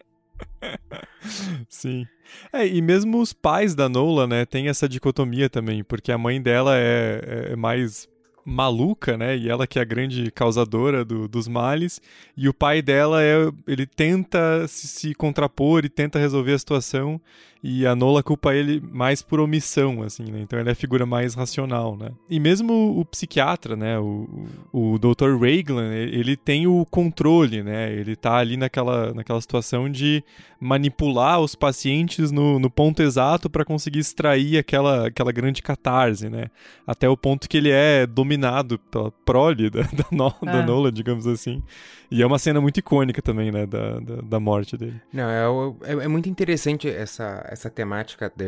sim. 1.70 2.06
É, 2.52 2.66
e 2.66 2.80
mesmo 2.80 3.20
os 3.20 3.32
pais 3.32 3.74
da 3.74 3.88
Nola, 3.88 4.26
né, 4.26 4.44
tem 4.44 4.68
essa 4.68 4.88
dicotomia 4.88 5.48
também, 5.48 5.84
porque 5.84 6.12
a 6.12 6.18
mãe 6.18 6.40
dela 6.40 6.76
é, 6.76 7.50
é 7.52 7.56
mais 7.56 8.08
maluca, 8.44 9.16
né? 9.16 9.36
E 9.36 9.48
ela 9.48 9.66
que 9.66 9.78
é 9.78 9.82
a 9.82 9.84
grande 9.84 10.30
causadora 10.30 11.04
do, 11.04 11.28
dos 11.28 11.46
males. 11.46 12.00
E 12.36 12.48
o 12.48 12.54
pai 12.54 12.82
dela 12.82 13.22
é, 13.22 13.50
ele 13.66 13.86
tenta 13.86 14.66
se, 14.66 14.88
se, 14.88 15.14
contrapor 15.14 15.84
e 15.84 15.88
tenta 15.88 16.18
resolver 16.18 16.52
a 16.52 16.58
situação. 16.58 17.20
E 17.62 17.86
a 17.86 17.94
Nola 17.94 18.22
culpa 18.22 18.54
ele 18.54 18.82
mais 18.90 19.20
por 19.20 19.38
omissão, 19.38 20.02
assim, 20.02 20.24
né? 20.24 20.40
Então 20.40 20.58
ele 20.58 20.70
é 20.70 20.72
a 20.72 20.76
figura 20.76 21.04
mais 21.04 21.34
racional, 21.34 21.94
né? 21.94 22.10
E 22.28 22.40
mesmo 22.40 22.98
o 22.98 23.04
psiquiatra, 23.04 23.76
né? 23.76 23.98
O, 23.98 24.46
o 24.72 24.98
Dr. 24.98 25.36
Raglan, 25.38 25.92
ele 25.92 26.36
tem 26.36 26.66
o 26.66 26.86
controle, 26.90 27.62
né? 27.62 27.92
Ele 27.92 28.16
tá 28.16 28.36
ali 28.36 28.56
naquela, 28.56 29.12
naquela 29.12 29.40
situação 29.40 29.90
de 29.90 30.24
manipular 30.58 31.40
os 31.40 31.54
pacientes 31.54 32.30
no, 32.30 32.58
no 32.58 32.70
ponto 32.70 33.02
exato 33.02 33.50
para 33.50 33.64
conseguir 33.64 33.98
extrair 33.98 34.58
aquela, 34.58 35.08
aquela 35.08 35.32
grande 35.32 35.62
catarse, 35.62 36.30
né? 36.30 36.46
Até 36.86 37.08
o 37.08 37.16
ponto 37.16 37.46
que 37.46 37.58
ele 37.58 37.70
é 37.70 38.06
dominado 38.06 38.78
pela 38.90 39.10
prole 39.24 39.68
da, 39.68 39.82
da, 39.82 40.06
no, 40.10 40.34
é. 40.42 40.46
da 40.46 40.62
Nola, 40.64 40.90
digamos 40.90 41.26
assim. 41.26 41.62
E 42.10 42.22
é 42.22 42.26
uma 42.26 42.38
cena 42.38 42.60
muito 42.60 42.78
icônica 42.78 43.22
também, 43.22 43.52
né? 43.52 43.66
Da, 43.66 44.00
da, 44.00 44.16
da 44.16 44.40
morte 44.40 44.76
dele. 44.76 45.00
Não, 45.12 45.28
é, 45.28 45.92
é, 45.92 46.04
é 46.04 46.08
muito 46.08 46.28
interessante 46.28 46.88
essa 46.88 47.49
essa 47.50 47.68
temática 47.68 48.32
de, 48.34 48.44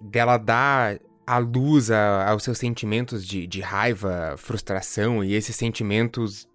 dela 0.00 0.36
dar 0.36 0.98
a 1.26 1.38
luz 1.38 1.90
a, 1.90 2.30
aos 2.30 2.42
seus 2.42 2.58
sentimentos 2.58 3.26
de, 3.26 3.46
de 3.46 3.60
raiva, 3.60 4.34
frustração 4.36 5.24
e 5.24 5.34
esses 5.34 5.56
sentimentos 5.56 6.48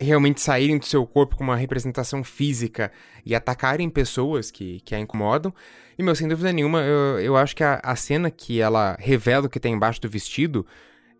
realmente 0.00 0.40
saírem 0.40 0.78
do 0.78 0.86
seu 0.86 1.06
corpo 1.06 1.36
com 1.36 1.44
uma 1.44 1.56
representação 1.56 2.22
física 2.22 2.92
e 3.24 3.34
atacarem 3.34 3.90
pessoas 3.90 4.50
que, 4.50 4.80
que 4.80 4.94
a 4.94 5.00
incomodam. 5.00 5.52
E, 5.98 6.02
meu, 6.02 6.14
sem 6.14 6.28
dúvida 6.28 6.52
nenhuma, 6.52 6.82
eu, 6.82 7.18
eu 7.18 7.36
acho 7.36 7.56
que 7.56 7.64
a, 7.64 7.80
a 7.82 7.96
cena 7.96 8.30
que 8.30 8.60
ela 8.60 8.96
revela 9.00 9.46
o 9.46 9.50
que 9.50 9.58
tem 9.58 9.74
embaixo 9.74 10.00
do 10.00 10.08
vestido 10.08 10.64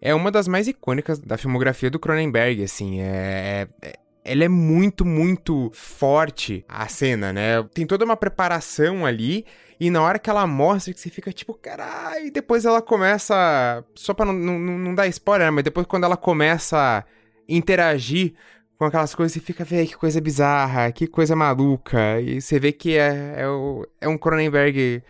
é 0.01 0.15
uma 0.15 0.31
das 0.31 0.47
mais 0.47 0.69
icônicas 0.69 1.19
da 1.19 1.37
filmografia 1.37 1.91
do 1.91 1.99
Cronenberg, 1.99 2.63
assim. 2.63 3.01
É, 3.01 3.69
é, 3.83 3.99
ela 4.29 4.45
é 4.45 4.49
muito, 4.49 5.05
muito 5.05 5.71
forte 5.73 6.65
a 6.69 6.87
cena, 6.87 7.33
né? 7.33 7.63
Tem 7.73 7.87
toda 7.87 8.05
uma 8.05 8.17
preparação 8.17 9.07
ali. 9.07 9.47
E 9.81 9.91
na 9.91 10.03
hora 10.03 10.19
que 10.19 10.29
ela 10.29 10.47
mostra, 10.47 10.93
que 10.93 11.01
você 11.01 11.09
fica 11.09 11.33
tipo, 11.33 11.55
caralho, 11.55 12.27
e 12.27 12.31
depois 12.31 12.65
ela 12.65 12.83
começa. 12.83 13.85
Só 13.95 14.13
pra 14.13 14.27
não, 14.27 14.35
não, 14.35 14.79
não 14.79 14.95
dar 14.95 15.07
spoiler, 15.07 15.51
mas 15.53 15.65
depois 15.65 15.87
quando 15.87 16.05
ela 16.05 16.17
começa 16.17 16.77
a 16.77 17.05
interagir 17.49 18.35
com 18.77 18.85
aquelas 18.85 19.15
coisas, 19.15 19.33
você 19.33 19.41
fica, 19.41 19.65
velho, 19.65 19.89
que 19.89 19.97
coisa 19.97 20.21
bizarra, 20.21 20.93
que 20.93 21.07
coisa 21.07 21.35
maluca. 21.35 22.21
E 22.21 22.41
você 22.41 22.61
vê 22.61 22.71
que 22.71 22.97
é, 22.97 23.35
é, 23.39 23.49
o, 23.49 23.87
é 24.01 24.09
um 24.09 24.19
Cronenberg 24.19 25.03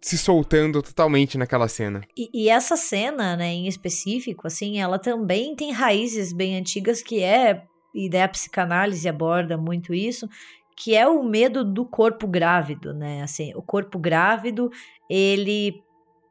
se 0.00 0.18
soltando 0.18 0.82
totalmente 0.82 1.38
naquela 1.38 1.66
cena. 1.66 2.02
E, 2.16 2.28
e, 2.32 2.48
essa 2.48 2.76
cena, 2.76 3.36
né, 3.36 3.46
em 3.46 3.66
específico, 3.66 4.46
assim, 4.46 4.78
ela 4.78 4.98
também 4.98 5.56
tem 5.56 5.72
raízes 5.72 6.32
bem 6.32 6.56
antigas 6.56 7.02
que 7.02 7.22
é 7.22 7.64
e 7.96 8.10
daí 8.10 8.22
a 8.22 8.28
psicanálise 8.28 9.08
aborda 9.08 9.56
muito 9.56 9.94
isso, 9.94 10.28
que 10.76 10.94
é 10.94 11.08
o 11.08 11.22
medo 11.22 11.64
do 11.64 11.86
corpo 11.86 12.26
grávido, 12.26 12.92
né? 12.92 13.22
Assim, 13.22 13.54
o 13.54 13.62
corpo 13.62 13.98
grávido, 13.98 14.70
ele 15.08 15.82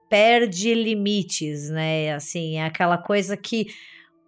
perde 0.08 0.76
limites, 0.76 1.72
né? 1.72 2.14
Assim, 2.14 2.58
é 2.58 2.66
aquela 2.66 3.00
coisa 3.00 3.36
que 3.36 3.66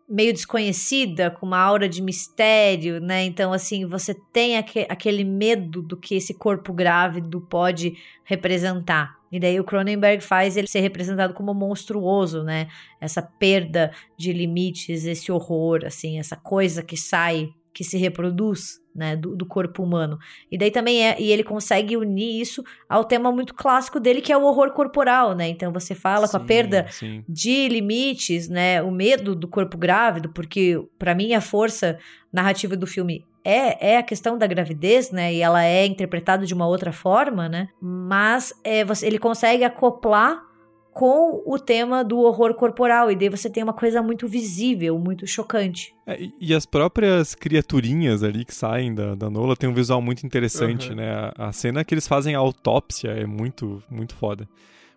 meio 0.08 0.32
desconhecida, 0.32 1.30
com 1.30 1.46
uma 1.46 1.60
aura 1.60 1.90
de 1.90 2.02
mistério, 2.02 3.00
né? 3.02 3.26
Então, 3.26 3.52
assim, 3.52 3.86
você 3.86 4.14
tem 4.32 4.58
aqu 4.58 4.80
aquele 4.88 5.24
medo 5.24 5.82
do 5.82 5.98
que 5.98 6.16
esse 6.16 6.34
corpo 6.34 6.72
grávido 6.72 7.42
pode 7.42 7.98
representar. 8.24 9.18
E 9.30 9.40
daí 9.40 9.60
o 9.60 9.64
Cronenberg 9.64 10.24
faz 10.24 10.56
ele 10.56 10.68
ser 10.68 10.80
representado 10.80 11.34
como 11.34 11.54
monstruoso, 11.54 12.44
né? 12.44 12.68
Essa 13.02 13.22
perda 13.22 13.92
de 14.16 14.32
limites, 14.32 15.04
esse 15.04 15.32
horror, 15.32 15.82
assim, 15.86 16.18
essa 16.18 16.38
coisa 16.38 16.82
que 16.82 16.96
sai, 16.96 17.50
que 17.78 17.84
se 17.84 17.96
reproduz, 17.96 18.80
né, 18.96 19.16
do, 19.16 19.36
do, 19.36 19.46
corpo 19.46 19.84
humano. 19.84 20.18
E 20.52 20.58
daí 20.58 20.72
também 20.72 21.06
é, 21.06 21.16
e 21.22 21.32
ele 21.32 21.44
consegue 21.44 21.96
unir 21.96 22.42
isso 22.42 22.64
ao 22.90 23.06
tema 23.06 23.32
muito 23.32 23.54
clássico 23.54 24.00
dele, 24.00 24.20
que 24.20 24.34
é 24.34 24.38
o 24.38 24.42
horror 24.42 24.72
corporal, 24.72 25.36
né? 25.36 25.48
Então 25.48 25.72
você 25.72 25.94
fala 25.94 26.26
sim, 26.26 26.32
com 26.32 26.44
a 26.44 26.46
perda 26.48 26.88
sim. 26.90 27.24
de 27.30 27.68
limites, 27.68 28.50
né, 28.50 28.82
o 28.82 28.90
medo 28.90 29.36
do 29.36 29.48
corpo 29.48 29.78
grávido, 29.78 30.30
porque 30.30 30.84
para 30.98 31.14
mim 31.14 31.36
a 31.36 31.40
força 31.40 32.00
narrativa 32.34 32.76
do 32.76 32.88
filme 32.88 33.24
é, 33.46 33.92
é 33.92 33.98
a 34.00 34.04
questão 34.04 34.40
da 34.40 34.48
gravidez, 34.48 35.12
né? 35.12 35.32
E 35.32 35.40
ela 35.40 35.64
é 35.64 35.86
interpretada 35.86 36.48
de 36.48 36.54
uma 36.56 36.66
outra 36.66 36.92
forma, 36.92 37.48
né? 37.48 37.70
Mas 37.80 38.52
é, 38.64 38.84
você, 38.84 39.06
ele 39.06 39.20
consegue 39.20 39.64
acoplar 39.64 40.42
com 40.98 41.44
o 41.46 41.60
tema 41.60 42.04
do 42.04 42.18
horror 42.18 42.56
corporal. 42.56 43.12
E 43.12 43.16
daí 43.16 43.30
você 43.30 43.48
tem 43.48 43.62
uma 43.62 43.72
coisa 43.74 44.02
muito 44.02 44.28
visível, 44.28 44.98
muito 44.98 45.28
chocante. 45.28 45.94
É, 46.08 46.28
e 46.42 46.56
as 46.56 46.66
próprias 46.66 47.36
criaturinhas 47.36 48.24
ali 48.24 48.44
que 48.44 48.54
saem 48.54 48.96
da, 48.96 49.14
da 49.14 49.30
Nola 49.30 49.56
tem 49.56 49.70
um 49.70 49.76
visual 49.76 50.02
muito 50.02 50.26
interessante, 50.26 50.90
uhum. 50.90 50.96
né? 50.96 51.32
A, 51.38 51.50
a, 51.50 51.54
cena 51.54 51.86
que 51.86 51.94
eles 51.94 52.08
fazem 52.08 52.34
a 52.34 52.40
autópsia 52.40 53.12
é 53.12 53.28
muito, 53.28 53.84
muito 53.92 54.16
foda. 54.16 54.50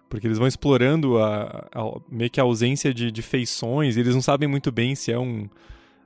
Porque 0.09 0.26
eles 0.26 0.38
vão 0.38 0.48
explorando 0.48 1.18
a, 1.18 1.68
a 1.70 2.01
meio 2.09 2.30
que 2.30 2.40
a 2.40 2.44
ausência 2.44 2.94
de, 2.94 3.12
de 3.12 3.20
feições, 3.20 3.98
eles 3.98 4.14
não 4.14 4.22
sabem 4.22 4.48
muito 4.48 4.72
bem 4.72 4.94
se 4.94 5.12
é 5.12 5.18
um 5.18 5.51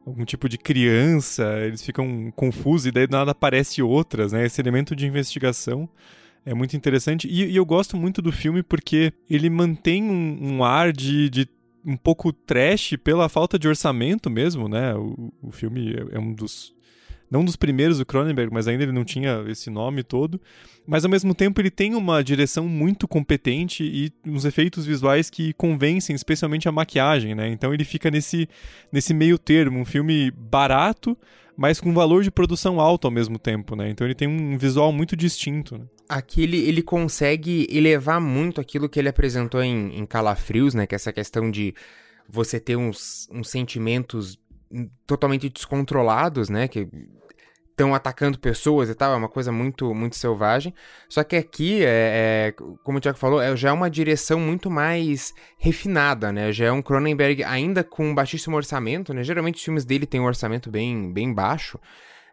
algum 0.05 0.25
tipo 0.25 0.49
de 0.49 0.59
criança, 0.59 1.61
eles 1.61 1.83
ficam 1.83 2.31
confusos 2.35 2.87
e 2.87 2.91
daí 2.91 3.07
do 3.07 3.13
nada 3.13 3.31
aparece 3.31 3.81
outras, 3.81 4.33
né? 4.33 4.45
Esse 4.45 4.61
elemento 4.61 4.95
de 4.97 5.07
investigação 5.07 5.89
é 6.45 6.55
muito 6.55 6.77
interessante. 6.77 7.29
E, 7.29 7.45
e 7.47 7.57
eu 7.57 7.65
gosto 7.65 7.97
muito 7.97 8.21
do 8.21 8.31
filme 8.31 8.63
porque 8.63 9.13
ele 9.29 9.49
mantém 9.49 10.03
um, 10.05 10.57
um 10.57 10.65
ar 10.65 10.93
de, 10.93 11.31
de, 11.31 11.49
um 11.85 11.97
pouco 11.97 12.33
trash 12.33 12.97
pela 13.03 13.29
falta 13.29 13.59
de 13.59 13.69
orçamento 13.69 14.31
mesmo, 14.31 14.69
né? 14.69 14.95
O, 14.95 15.33
o 15.43 15.51
filme 15.51 15.95
é, 15.95 16.17
é 16.17 16.19
um 16.19 16.33
dos 16.33 16.75
não 17.31 17.45
dos 17.45 17.57
primeiros 17.57 17.99
do 17.99 18.07
Cronenberg, 18.07 18.53
mas 18.53 18.69
ainda 18.69 18.85
ele 18.85 18.93
não 18.93 19.05
tinha 19.05 19.45
esse 19.49 19.69
nome 19.69 20.05
todo. 20.05 20.41
Mas 20.87 21.05
ao 21.05 21.11
mesmo 21.11 21.35
tempo 21.35 21.61
ele 21.61 21.71
tem 21.71 21.95
uma 21.95 22.23
direção 22.23 22.69
muito 22.69 23.09
competente 23.09 23.83
e 23.83 24.13
uns 24.25 24.45
efeitos 24.45 24.87
visuais 24.87 25.31
que 25.31 25.53
convencem, 25.55 26.15
especialmente 26.15 26.69
a 26.69 26.73
maquiagem, 26.73 27.35
né? 27.35 27.49
Então 27.49 27.75
ele 27.75 27.85
fica 27.85 28.09
nesse, 28.11 28.49
nesse 28.93 29.13
meio 29.13 29.37
termo, 29.37 29.81
um 29.81 29.85
filme 29.85 30.31
barato, 30.31 31.19
mas 31.57 31.81
com 31.81 31.93
valor 31.93 32.23
de 32.23 32.31
produção 32.31 32.79
alto 32.79 33.07
ao 33.07 33.11
mesmo 33.11 33.39
tempo, 33.39 33.75
né? 33.75 33.89
Então 33.89 34.07
ele 34.07 34.15
tem 34.15 34.29
um 34.29 34.57
visual 34.57 34.93
muito 34.93 35.17
distinto. 35.17 35.79
Né? 35.79 35.85
Aqui 36.09 36.43
ele, 36.43 36.59
ele 36.59 36.83
consegue 36.83 37.67
elevar 37.71 38.21
muito 38.21 38.61
aquilo 38.61 38.89
que 38.89 38.99
ele 38.99 39.09
apresentou 39.09 39.63
em, 39.63 39.99
em 39.99 40.05
Calafrios, 40.07 40.75
né? 40.75 40.87
Que 40.87 40.95
é 40.95 40.97
essa 40.97 41.13
questão 41.13 41.51
de 41.51 41.75
você 42.29 42.61
ter 42.61 42.77
uns, 42.77 43.29
uns 43.33 43.49
sentimentos 43.49 44.39
totalmente 45.07 45.49
descontrolados, 45.49 46.49
né? 46.49 46.69
Que 46.69 46.89
estão 47.75 47.93
atacando 47.93 48.39
pessoas 48.39 48.89
e 48.89 48.95
tal, 48.95 49.13
é 49.13 49.17
uma 49.17 49.29
coisa 49.29 49.51
muito 49.51 49.93
muito 49.95 50.17
selvagem. 50.17 50.73
Só 51.09 51.25
que 51.25 51.37
aqui, 51.37 51.85
é, 51.85 52.49
é 52.49 52.55
como 52.85 52.99
o 52.99 53.01
Tiago 53.01 53.19
falou, 53.19 53.43
é, 53.43 53.55
já 53.57 53.71
é 53.71 53.73
uma 53.73 53.91
direção 53.91 54.39
muito 54.39 54.71
mais 54.71 55.35
refinada, 55.59 56.33
né? 56.33 56.53
Já 56.53 56.67
é 56.67 56.73
um 56.73 56.81
Cronenberg 56.81 57.43
ainda 57.43 57.83
com 57.83 58.15
baixíssimo 58.15 58.57
orçamento, 58.57 59.13
né? 59.13 59.23
Geralmente 59.23 59.57
os 59.57 59.63
filmes 59.63 59.85
dele 59.85 60.07
têm 60.07 60.21
um 60.21 60.25
orçamento 60.25 60.71
bem, 60.71 61.13
bem 61.13 61.33
baixo. 61.33 61.79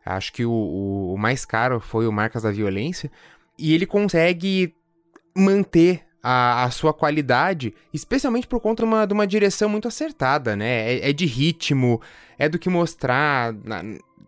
Acho 0.06 0.32
que 0.34 0.46
o, 0.46 0.52
o, 0.52 1.14
o 1.14 1.18
mais 1.18 1.46
caro 1.46 1.80
foi 1.80 2.08
o 2.08 2.12
Marcas 2.12 2.44
da 2.44 2.52
Violência. 2.52 3.12
E 3.62 3.74
ele 3.74 3.86
consegue 3.86 4.74
manter 5.38 6.04
a, 6.24 6.64
a, 6.64 6.72
sua 6.72 6.94
qualidade, 6.94 7.74
especialmente 7.94 8.48
por 8.48 8.60
conta 8.60 8.84
de 8.84 8.88
uma, 8.88 9.06
de 9.06 9.14
uma 9.14 9.28
direção 9.28 9.70
muito 9.70 9.88
acertada, 9.88 10.56
né? 10.56 10.94
É, 10.94 11.10
é 11.10 11.14
de 11.14 11.26
ritmo, 11.26 12.02
é 12.38 12.50
do 12.50 12.60
que 12.60 12.70
mostrar 12.70 13.54
na, 13.64 13.84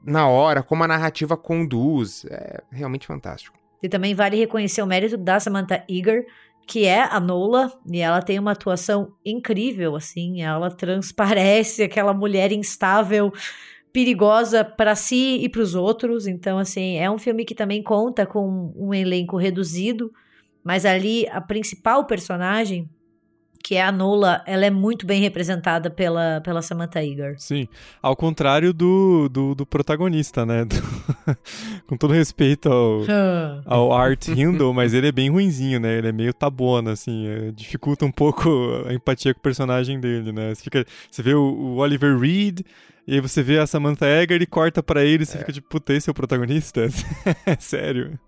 na 0.06 0.28
hora, 0.28 0.62
como 0.62 0.84
a 0.84 0.88
narrativa 0.88 1.36
conduz. 1.36 2.26
É 2.30 2.62
realmente 2.72 3.08
fantástico. 3.08 3.58
E 3.82 3.90
também 3.90 4.16
vale 4.16 4.38
reconhecer 4.38 4.82
o 4.82 4.88
mérito 4.88 5.18
da 5.18 5.40
Samantha 5.40 5.84
Eager, 5.90 6.26
que 6.66 6.86
é 6.86 7.02
a 7.04 7.20
Nola, 7.20 7.72
e 7.86 8.00
ela 8.00 8.22
tem 8.22 8.40
uma 8.40 8.52
atuação 8.52 9.14
incrível, 9.26 9.96
assim, 9.96 10.42
ela 10.42 10.70
transparece 10.72 11.84
aquela 11.84 12.14
mulher 12.14 12.52
instável, 12.52 13.34
perigosa 13.94 14.66
para 14.66 14.96
si 14.96 15.38
e 15.44 15.48
para 15.48 15.62
os 15.62 15.76
outros. 15.76 16.26
Então, 16.26 16.58
assim, 16.58 16.98
é 16.98 17.10
um 17.10 17.20
filme 17.20 17.46
que 17.46 17.54
também 17.54 17.84
conta 17.84 18.26
com 18.26 18.74
um 18.76 18.92
elenco 18.92 19.38
reduzido, 19.38 20.12
mas 20.64 20.84
ali 20.84 21.28
a 21.30 21.40
principal 21.40 22.06
personagem, 22.06 22.90
que 23.64 23.76
é 23.76 23.84
a 23.84 23.92
Nola, 23.92 24.44
ela 24.48 24.66
é 24.66 24.72
muito 24.72 25.06
bem 25.06 25.22
representada 25.22 25.92
pela, 25.92 26.42
pela 26.42 26.62
Samantha 26.62 27.04
Eager. 27.04 27.36
Sim, 27.38 27.68
ao 28.02 28.16
contrário 28.16 28.74
do, 28.74 29.30
do, 29.30 29.54
do 29.54 29.66
protagonista, 29.66 30.44
né? 30.44 30.66
Do... 30.66 30.76
Com 31.86 31.96
todo 31.96 32.14
respeito 32.14 32.70
ao, 32.70 33.04
ao 33.66 33.94
Art 33.94 34.28
Hindle, 34.28 34.74
mas 34.74 34.94
ele 34.94 35.08
é 35.08 35.12
bem 35.12 35.30
ruinzinho, 35.30 35.80
né? 35.80 35.98
Ele 36.00 36.08
é 36.08 36.12
meio 36.12 36.34
tabona, 36.34 36.94
assim, 36.94 37.28
é, 37.28 37.52
dificulta 37.52 38.06
um 38.06 38.12
pouco 38.12 38.50
a 38.88 38.94
empatia 38.94 39.34
com 39.34 39.40
o 39.40 39.44
personagem 39.44 40.00
dele, 40.00 40.32
né? 40.32 40.56
Você, 40.56 40.64
fica, 40.64 40.86
você 41.10 41.22
vê 41.22 41.36
o, 41.36 41.42
o 41.44 41.76
Oliver 41.78 42.18
Reed, 42.18 42.62
e 43.08 43.16
aí 43.16 43.20
você 43.20 43.44
vê 43.44 43.60
a 43.60 43.68
Samantha 43.68 44.06
Egger 44.06 44.42
e 44.42 44.46
corta 44.46 44.82
para 44.82 45.04
ele 45.04 45.24
e 45.24 45.26
você 45.26 45.38
é. 45.38 45.40
fica 45.40 45.52
tipo, 45.52 45.68
puta, 45.68 45.94
esse 45.94 46.10
é 46.10 46.12
o 46.12 46.14
protagonista? 46.14 46.88
Sério. 47.60 48.20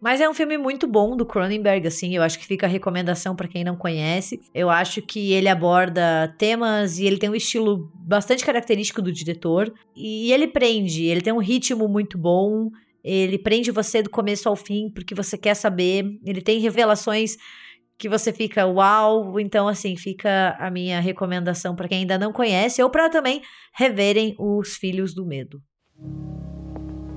Mas 0.00 0.20
é 0.20 0.28
um 0.28 0.32
filme 0.32 0.56
muito 0.56 0.86
bom 0.86 1.14
do 1.14 1.26
Cronenberg, 1.26 1.86
assim, 1.86 2.16
eu 2.16 2.22
acho 2.22 2.38
que 2.38 2.46
fica 2.46 2.66
a 2.66 2.68
recomendação 2.68 3.36
para 3.36 3.46
quem 3.46 3.62
não 3.62 3.76
conhece. 3.76 4.40
Eu 4.54 4.70
acho 4.70 5.02
que 5.02 5.32
ele 5.32 5.48
aborda 5.48 6.34
temas 6.38 6.98
e 6.98 7.04
ele 7.04 7.18
tem 7.18 7.28
um 7.28 7.34
estilo 7.34 7.90
bastante 7.94 8.44
característico 8.44 9.02
do 9.02 9.12
diretor. 9.12 9.72
E 9.94 10.32
ele 10.32 10.46
prende, 10.46 11.04
ele 11.04 11.20
tem 11.20 11.32
um 11.32 11.38
ritmo 11.38 11.86
muito 11.86 12.16
bom, 12.16 12.70
ele 13.04 13.38
prende 13.38 13.70
você 13.70 14.02
do 14.02 14.08
começo 14.08 14.48
ao 14.48 14.56
fim, 14.56 14.88
porque 14.88 15.14
você 15.14 15.36
quer 15.36 15.54
saber. 15.54 16.18
Ele 16.24 16.40
tem 16.40 16.60
revelações 16.60 17.36
que 18.00 18.08
você 18.08 18.32
fica 18.32 18.66
uau. 18.66 19.38
Então, 19.38 19.68
assim, 19.68 19.94
fica 19.94 20.56
a 20.58 20.70
minha 20.70 20.98
recomendação 21.00 21.76
para 21.76 21.86
quem 21.86 21.98
ainda 21.98 22.18
não 22.18 22.32
conhece 22.32 22.82
ou 22.82 22.88
para 22.88 23.10
também 23.10 23.42
reverem 23.74 24.34
Os 24.38 24.76
Filhos 24.76 25.14
do 25.14 25.26
Medo. 25.26 25.62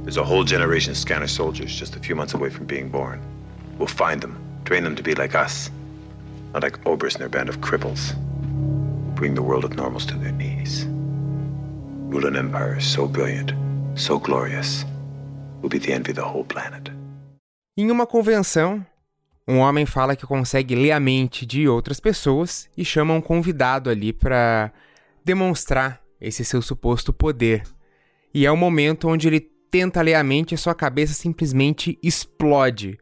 There's 0.04 0.18
a 0.18 0.22
whole 0.22 0.46
generation 0.46 0.92
of 0.92 0.98
scanner 0.98 1.30
soldiers 1.30 1.72
just 1.72 1.96
a 1.96 2.00
few 2.00 2.14
months 2.14 2.36
away 2.36 2.52
from 2.52 2.66
being 2.66 2.90
born. 2.90 3.22
We'll 3.80 3.88
find 3.88 4.20
them, 4.20 4.36
train 4.66 4.84
them 4.84 4.96
to 4.96 5.02
be 5.02 5.16
like 5.16 5.34
us, 5.34 5.72
not 6.54 6.62
like 6.62 6.78
Oberst 6.86 7.16
and 7.16 7.22
their 7.22 7.30
band 7.30 7.48
of 7.48 7.62
cripples. 7.62 8.14
Bring 9.16 9.34
the 9.34 9.42
world 9.42 9.64
of 9.64 9.78
normals 9.78 10.06
to 10.08 10.18
their 10.18 10.34
knees. 10.34 10.86
Rule 12.10 12.28
an 12.28 12.36
empire 12.36 12.82
so 12.82 13.08
brilliant, 13.08 13.54
so 13.96 14.20
glorious, 14.20 14.84
we'll 15.62 15.70
be 15.70 15.80
the 15.80 15.94
envy 15.94 16.12
of 16.12 16.18
the 16.18 16.26
whole 16.26 16.44
planet. 16.44 16.92
Em 17.78 17.90
uma 17.90 18.06
convenção, 18.06 18.86
um 19.48 19.58
homem 19.58 19.86
fala 19.86 20.16
que 20.16 20.26
consegue 20.26 20.76
ler 20.76 20.92
a 20.92 21.00
mente 21.00 21.46
de 21.46 21.68
outras 21.68 22.00
pessoas 22.00 22.70
e 22.78 22.86
chama 22.86 23.14
um 23.14 23.22
convidado 23.22 23.90
ali 23.90 24.14
para 24.14 24.72
demonstrar 25.24 26.02
esse 26.20 26.46
seu 26.46 26.62
suposto 26.62 27.12
poder. 27.12 27.64
E 28.34 28.46
é 28.46 28.52
o 28.52 28.58
momento 28.58 29.10
onde 29.10 29.28
ele 29.28 29.42
tenta 29.70 30.02
ler 30.02 30.16
a 30.16 30.24
mente 30.24 30.56
e 30.56 30.58
sua 30.58 30.74
cabeça 30.74 31.14
simplesmente 31.14 32.00
explode. 32.02 32.98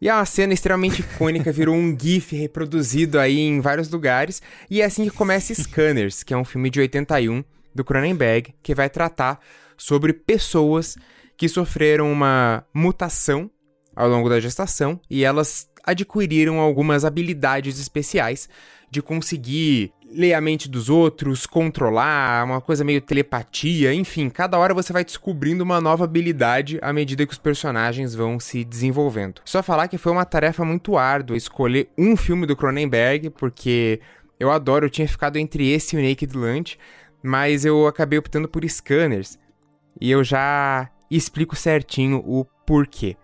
E 0.00 0.08
é 0.08 0.14
uma 0.14 0.26
cena 0.26 0.52
extremamente 0.52 1.00
icônica, 1.02 1.50
virou 1.50 1.74
um 1.74 1.96
GIF 1.98 2.36
reproduzido 2.36 3.18
aí 3.18 3.38
em 3.38 3.60
vários 3.60 3.88
lugares. 3.88 4.42
E 4.70 4.82
é 4.82 4.84
assim 4.84 5.04
que 5.04 5.16
começa 5.16 5.54
Scanners, 5.56 6.22
que 6.22 6.34
é 6.34 6.36
um 6.36 6.44
filme 6.44 6.68
de 6.68 6.80
81 6.80 7.42
do 7.74 7.84
Cronenberg, 7.84 8.54
que 8.62 8.74
vai 8.74 8.90
tratar 8.90 9.40
sobre 9.78 10.12
pessoas 10.12 10.96
que 11.36 11.48
sofreram 11.48 12.10
uma 12.10 12.64
mutação 12.72 13.50
ao 13.94 14.08
longo 14.08 14.28
da 14.28 14.40
gestação 14.40 15.00
e 15.08 15.24
elas 15.24 15.68
adquiriram 15.86 16.58
algumas 16.58 17.04
habilidades 17.04 17.78
especiais 17.78 18.48
de 18.90 19.00
conseguir 19.00 19.92
ler 20.10 20.34
a 20.34 20.40
mente 20.40 20.68
dos 20.68 20.88
outros, 20.88 21.46
controlar, 21.46 22.44
uma 22.44 22.60
coisa 22.60 22.84
meio 22.84 23.00
telepatia, 23.00 23.92
enfim, 23.92 24.28
cada 24.28 24.58
hora 24.58 24.72
você 24.72 24.92
vai 24.92 25.04
descobrindo 25.04 25.64
uma 25.64 25.80
nova 25.80 26.04
habilidade 26.04 26.78
à 26.80 26.92
medida 26.92 27.26
que 27.26 27.32
os 27.32 27.38
personagens 27.38 28.14
vão 28.14 28.38
se 28.38 28.64
desenvolvendo. 28.64 29.40
Só 29.44 29.62
falar 29.62 29.88
que 29.88 29.98
foi 29.98 30.12
uma 30.12 30.24
tarefa 30.24 30.64
muito 30.64 30.96
árdua 30.96 31.36
escolher 31.36 31.88
um 31.98 32.16
filme 32.16 32.46
do 32.46 32.56
Cronenberg, 32.56 33.30
porque 33.30 34.00
eu 34.38 34.50
adoro, 34.50 34.86
eu 34.86 34.90
tinha 34.90 35.08
ficado 35.08 35.36
entre 35.36 35.68
esse 35.70 35.96
e 35.96 35.98
o 35.98 36.08
Naked 36.08 36.36
Lunch, 36.36 36.78
mas 37.22 37.64
eu 37.64 37.86
acabei 37.86 38.18
optando 38.18 38.48
por 38.48 38.64
Scanners, 38.68 39.38
e 40.00 40.10
eu 40.10 40.22
já 40.22 40.88
explico 41.10 41.56
certinho 41.56 42.22
o 42.24 42.44
porquê. 42.66 43.16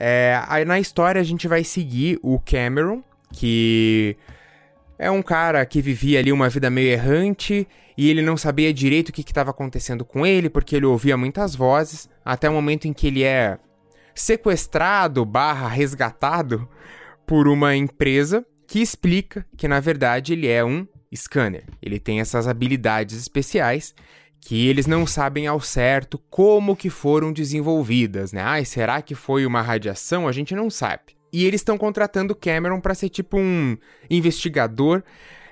É, 0.00 0.40
aí 0.46 0.64
na 0.64 0.78
história 0.78 1.20
a 1.20 1.24
gente 1.24 1.48
vai 1.48 1.64
seguir 1.64 2.20
o 2.22 2.38
Cameron, 2.38 3.02
que 3.32 4.16
é 4.96 5.10
um 5.10 5.22
cara 5.22 5.66
que 5.66 5.82
vivia 5.82 6.20
ali 6.20 6.30
uma 6.30 6.48
vida 6.48 6.70
meio 6.70 6.90
errante 6.90 7.66
e 7.96 8.08
ele 8.08 8.22
não 8.22 8.36
sabia 8.36 8.72
direito 8.72 9.08
o 9.08 9.12
que 9.12 9.22
estava 9.22 9.50
acontecendo 9.50 10.04
com 10.04 10.24
ele, 10.24 10.48
porque 10.48 10.76
ele 10.76 10.86
ouvia 10.86 11.16
muitas 11.16 11.56
vozes, 11.56 12.08
até 12.24 12.48
o 12.48 12.52
momento 12.52 12.86
em 12.86 12.92
que 12.92 13.08
ele 13.08 13.24
é 13.24 13.58
sequestrado 14.14 15.24
barra 15.24 15.68
resgatado 15.68 16.68
por 17.26 17.48
uma 17.48 17.74
empresa 17.74 18.46
que 18.68 18.80
explica 18.80 19.44
que 19.56 19.66
na 19.66 19.80
verdade 19.80 20.32
ele 20.32 20.46
é 20.46 20.64
um 20.64 20.86
scanner. 21.14 21.64
Ele 21.82 21.98
tem 21.98 22.20
essas 22.20 22.46
habilidades 22.46 23.18
especiais 23.18 23.94
que 24.40 24.68
eles 24.68 24.86
não 24.86 25.06
sabem 25.06 25.46
ao 25.46 25.60
certo 25.60 26.18
como 26.30 26.76
que 26.76 26.90
foram 26.90 27.32
desenvolvidas, 27.32 28.32
né? 28.32 28.40
Ai, 28.40 28.64
será 28.64 29.02
que 29.02 29.14
foi 29.14 29.44
uma 29.44 29.62
radiação? 29.62 30.28
A 30.28 30.32
gente 30.32 30.54
não 30.54 30.70
sabe. 30.70 31.16
E 31.32 31.44
eles 31.44 31.60
estão 31.60 31.76
contratando 31.76 32.34
Cameron 32.34 32.80
para 32.80 32.94
ser 32.94 33.08
tipo 33.08 33.38
um 33.38 33.76
investigador, 34.08 35.02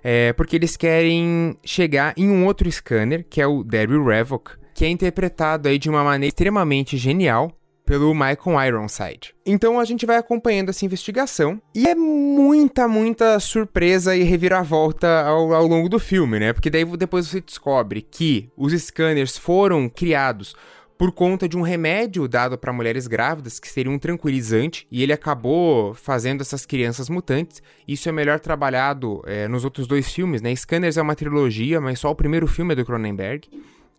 é, 0.03 0.33
porque 0.33 0.57
eles 0.57 0.77
querem 0.77 1.57
chegar 1.65 2.15
em 2.17 2.31
um 2.31 2.47
outro 2.47 2.71
scanner, 2.71 3.27
que 3.29 3.41
é 3.41 3.47
o 3.47 3.63
Derry 3.63 4.03
Revok, 4.03 4.53
que 4.75 4.85
é 4.85 4.89
interpretado 4.89 5.69
aí 5.69 5.79
de 5.79 5.91
uma 5.91 6.03
maneira 6.03 6.29
extremamente 6.29 6.97
genial 6.97 7.53
pelo 7.87 8.13
Michael 8.13 8.67
Ironside. 8.67 9.35
Então 9.47 9.79
a 9.79 9.85
gente 9.85 10.05
vai 10.05 10.17
acompanhando 10.17 10.71
essa 10.71 10.85
investigação 10.85 11.63
e 11.75 11.87
é 11.89 11.95
muita, 11.95 12.89
muita 12.89 13.39
surpresa 13.39 14.15
e 14.17 14.25
reviravolta 14.25 15.23
ao, 15.23 15.55
ao 15.55 15.67
longo 15.67 15.89
do 15.89 16.01
filme, 16.01 16.41
né? 16.41 16.53
Porque 16.53 16.69
daí 16.69 16.85
depois 16.85 17.29
você 17.29 17.41
descobre 17.41 18.03
que 18.03 18.51
os 18.57 18.73
scanners 18.73 19.39
foram 19.39 19.89
criados 19.89 20.55
por 20.99 21.13
conta 21.13 21.49
de 21.49 21.57
um 21.57 21.63
remédio 21.63 22.27
dado 22.27 22.57
para 22.57 22.73
mulheres 22.73 23.07
grávidas, 23.07 23.61
que 23.61 23.69
seria 23.69 23.93
um 23.93 23.99
tranquilizante, 23.99 24.87
e 24.91 25.03
ele 25.03 25.13
acabou 25.13 25.95
fazendo 25.95 26.41
essas 26.41 26.65
crianças 26.65 27.09
mutantes. 27.09 27.63
Isso 27.87 28.09
é 28.09 28.13
melhor 28.13 28.41
trabalhado 28.41 29.23
é, 29.27 29.47
nos 29.47 29.65
outros 29.65 29.87
dois 29.87 30.11
filmes, 30.11 30.41
né? 30.41 30.55
Scanners 30.55 30.97
é 30.97 31.03
uma 31.03 31.15
trilogia, 31.15 31.81
mas 31.81 32.01
só 32.01 32.11
o 32.11 32.15
primeiro 32.15 32.47
filme 32.47 32.73
é 32.73 32.77
do 32.77 32.85
Cronenberg. 32.85 33.49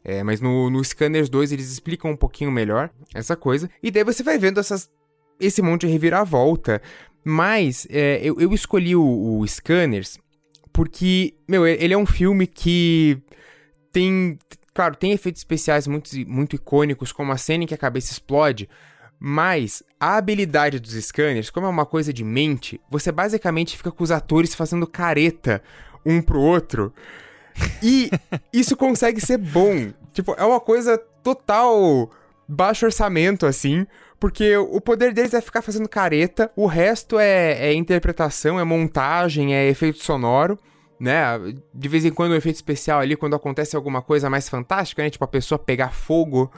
É, 0.07 0.23
mas 0.23 0.39
no, 0.39 0.69
no 0.69 0.81
Scanners 0.81 1.27
2 1.27 1.51
eles 1.51 1.69
explicam 1.69 2.11
um 2.11 2.15
pouquinho 2.15 2.49
melhor 2.49 2.89
essa 3.13 3.35
coisa. 3.35 3.69
E 3.83 3.91
daí 3.91 4.05
você 4.05 4.23
vai 4.23 4.37
vendo 4.37 4.57
essas, 4.57 4.89
esse 5.37 5.61
monte 5.61 5.85
de 5.85 5.91
reviravolta. 5.91 6.81
Mas 7.25 7.85
é, 7.89 8.21
eu, 8.23 8.39
eu, 8.39 8.53
escolhi 8.53 8.95
o, 8.95 9.39
o 9.39 9.45
Scanners 9.45 10.17
porque, 10.71 11.33
meu, 11.45 11.67
ele 11.67 11.93
é 11.93 11.97
um 11.97 12.05
filme 12.05 12.47
que 12.47 13.21
tem. 13.91 14.39
Claro, 14.73 14.95
tem 14.95 15.11
efeitos 15.11 15.41
especiais 15.41 15.87
muito, 15.87 16.11
muito 16.25 16.55
icônicos, 16.55 17.11
como 17.11 17.31
a 17.31 17.37
cena 17.37 17.63
em 17.63 17.67
que 17.67 17.73
a 17.73 17.77
cabeça 17.77 18.11
explode. 18.11 18.69
Mas 19.19 19.81
a 19.99 20.15
habilidade 20.17 20.79
dos 20.79 20.93
scanners, 21.03 21.49
como 21.49 21.65
é 21.65 21.69
uma 21.69 21.85
coisa 21.85 22.13
de 22.13 22.23
mente, 22.23 22.79
você 22.89 23.11
basicamente 23.11 23.75
fica 23.75 23.91
com 23.91 24.03
os 24.03 24.11
atores 24.11 24.53
fazendo 24.53 24.85
careta 24.85 25.63
um 26.05 26.21
pro 26.21 26.39
outro. 26.39 26.93
E 27.81 28.09
isso 28.51 28.75
consegue 28.75 29.21
ser 29.21 29.37
bom. 29.37 29.91
Tipo, 30.13 30.33
é 30.37 30.43
uma 30.43 30.59
coisa 30.59 30.97
total 31.23 32.09
baixo 32.47 32.85
orçamento, 32.85 33.45
assim. 33.45 33.85
Porque 34.19 34.57
o 34.57 34.81
poder 34.81 35.13
deles 35.13 35.33
é 35.33 35.41
ficar 35.41 35.61
fazendo 35.61 35.87
careta, 35.87 36.51
o 36.55 36.65
resto 36.65 37.19
é, 37.19 37.67
é 37.67 37.73
interpretação, 37.73 38.59
é 38.59 38.63
montagem, 38.63 39.55
é 39.55 39.67
efeito 39.67 40.03
sonoro. 40.03 40.57
né? 40.99 41.37
De 41.73 41.87
vez 41.87 42.03
em 42.03 42.11
quando 42.11 42.31
um 42.31 42.35
efeito 42.35 42.55
especial 42.55 42.99
ali, 42.99 43.15
quando 43.15 43.35
acontece 43.35 43.75
alguma 43.75 44.01
coisa 44.01 44.29
mais 44.29 44.49
fantástica, 44.49 45.03
né? 45.03 45.09
Tipo 45.09 45.25
a 45.25 45.27
pessoa 45.27 45.59
pegar 45.59 45.91
fogo 45.91 46.51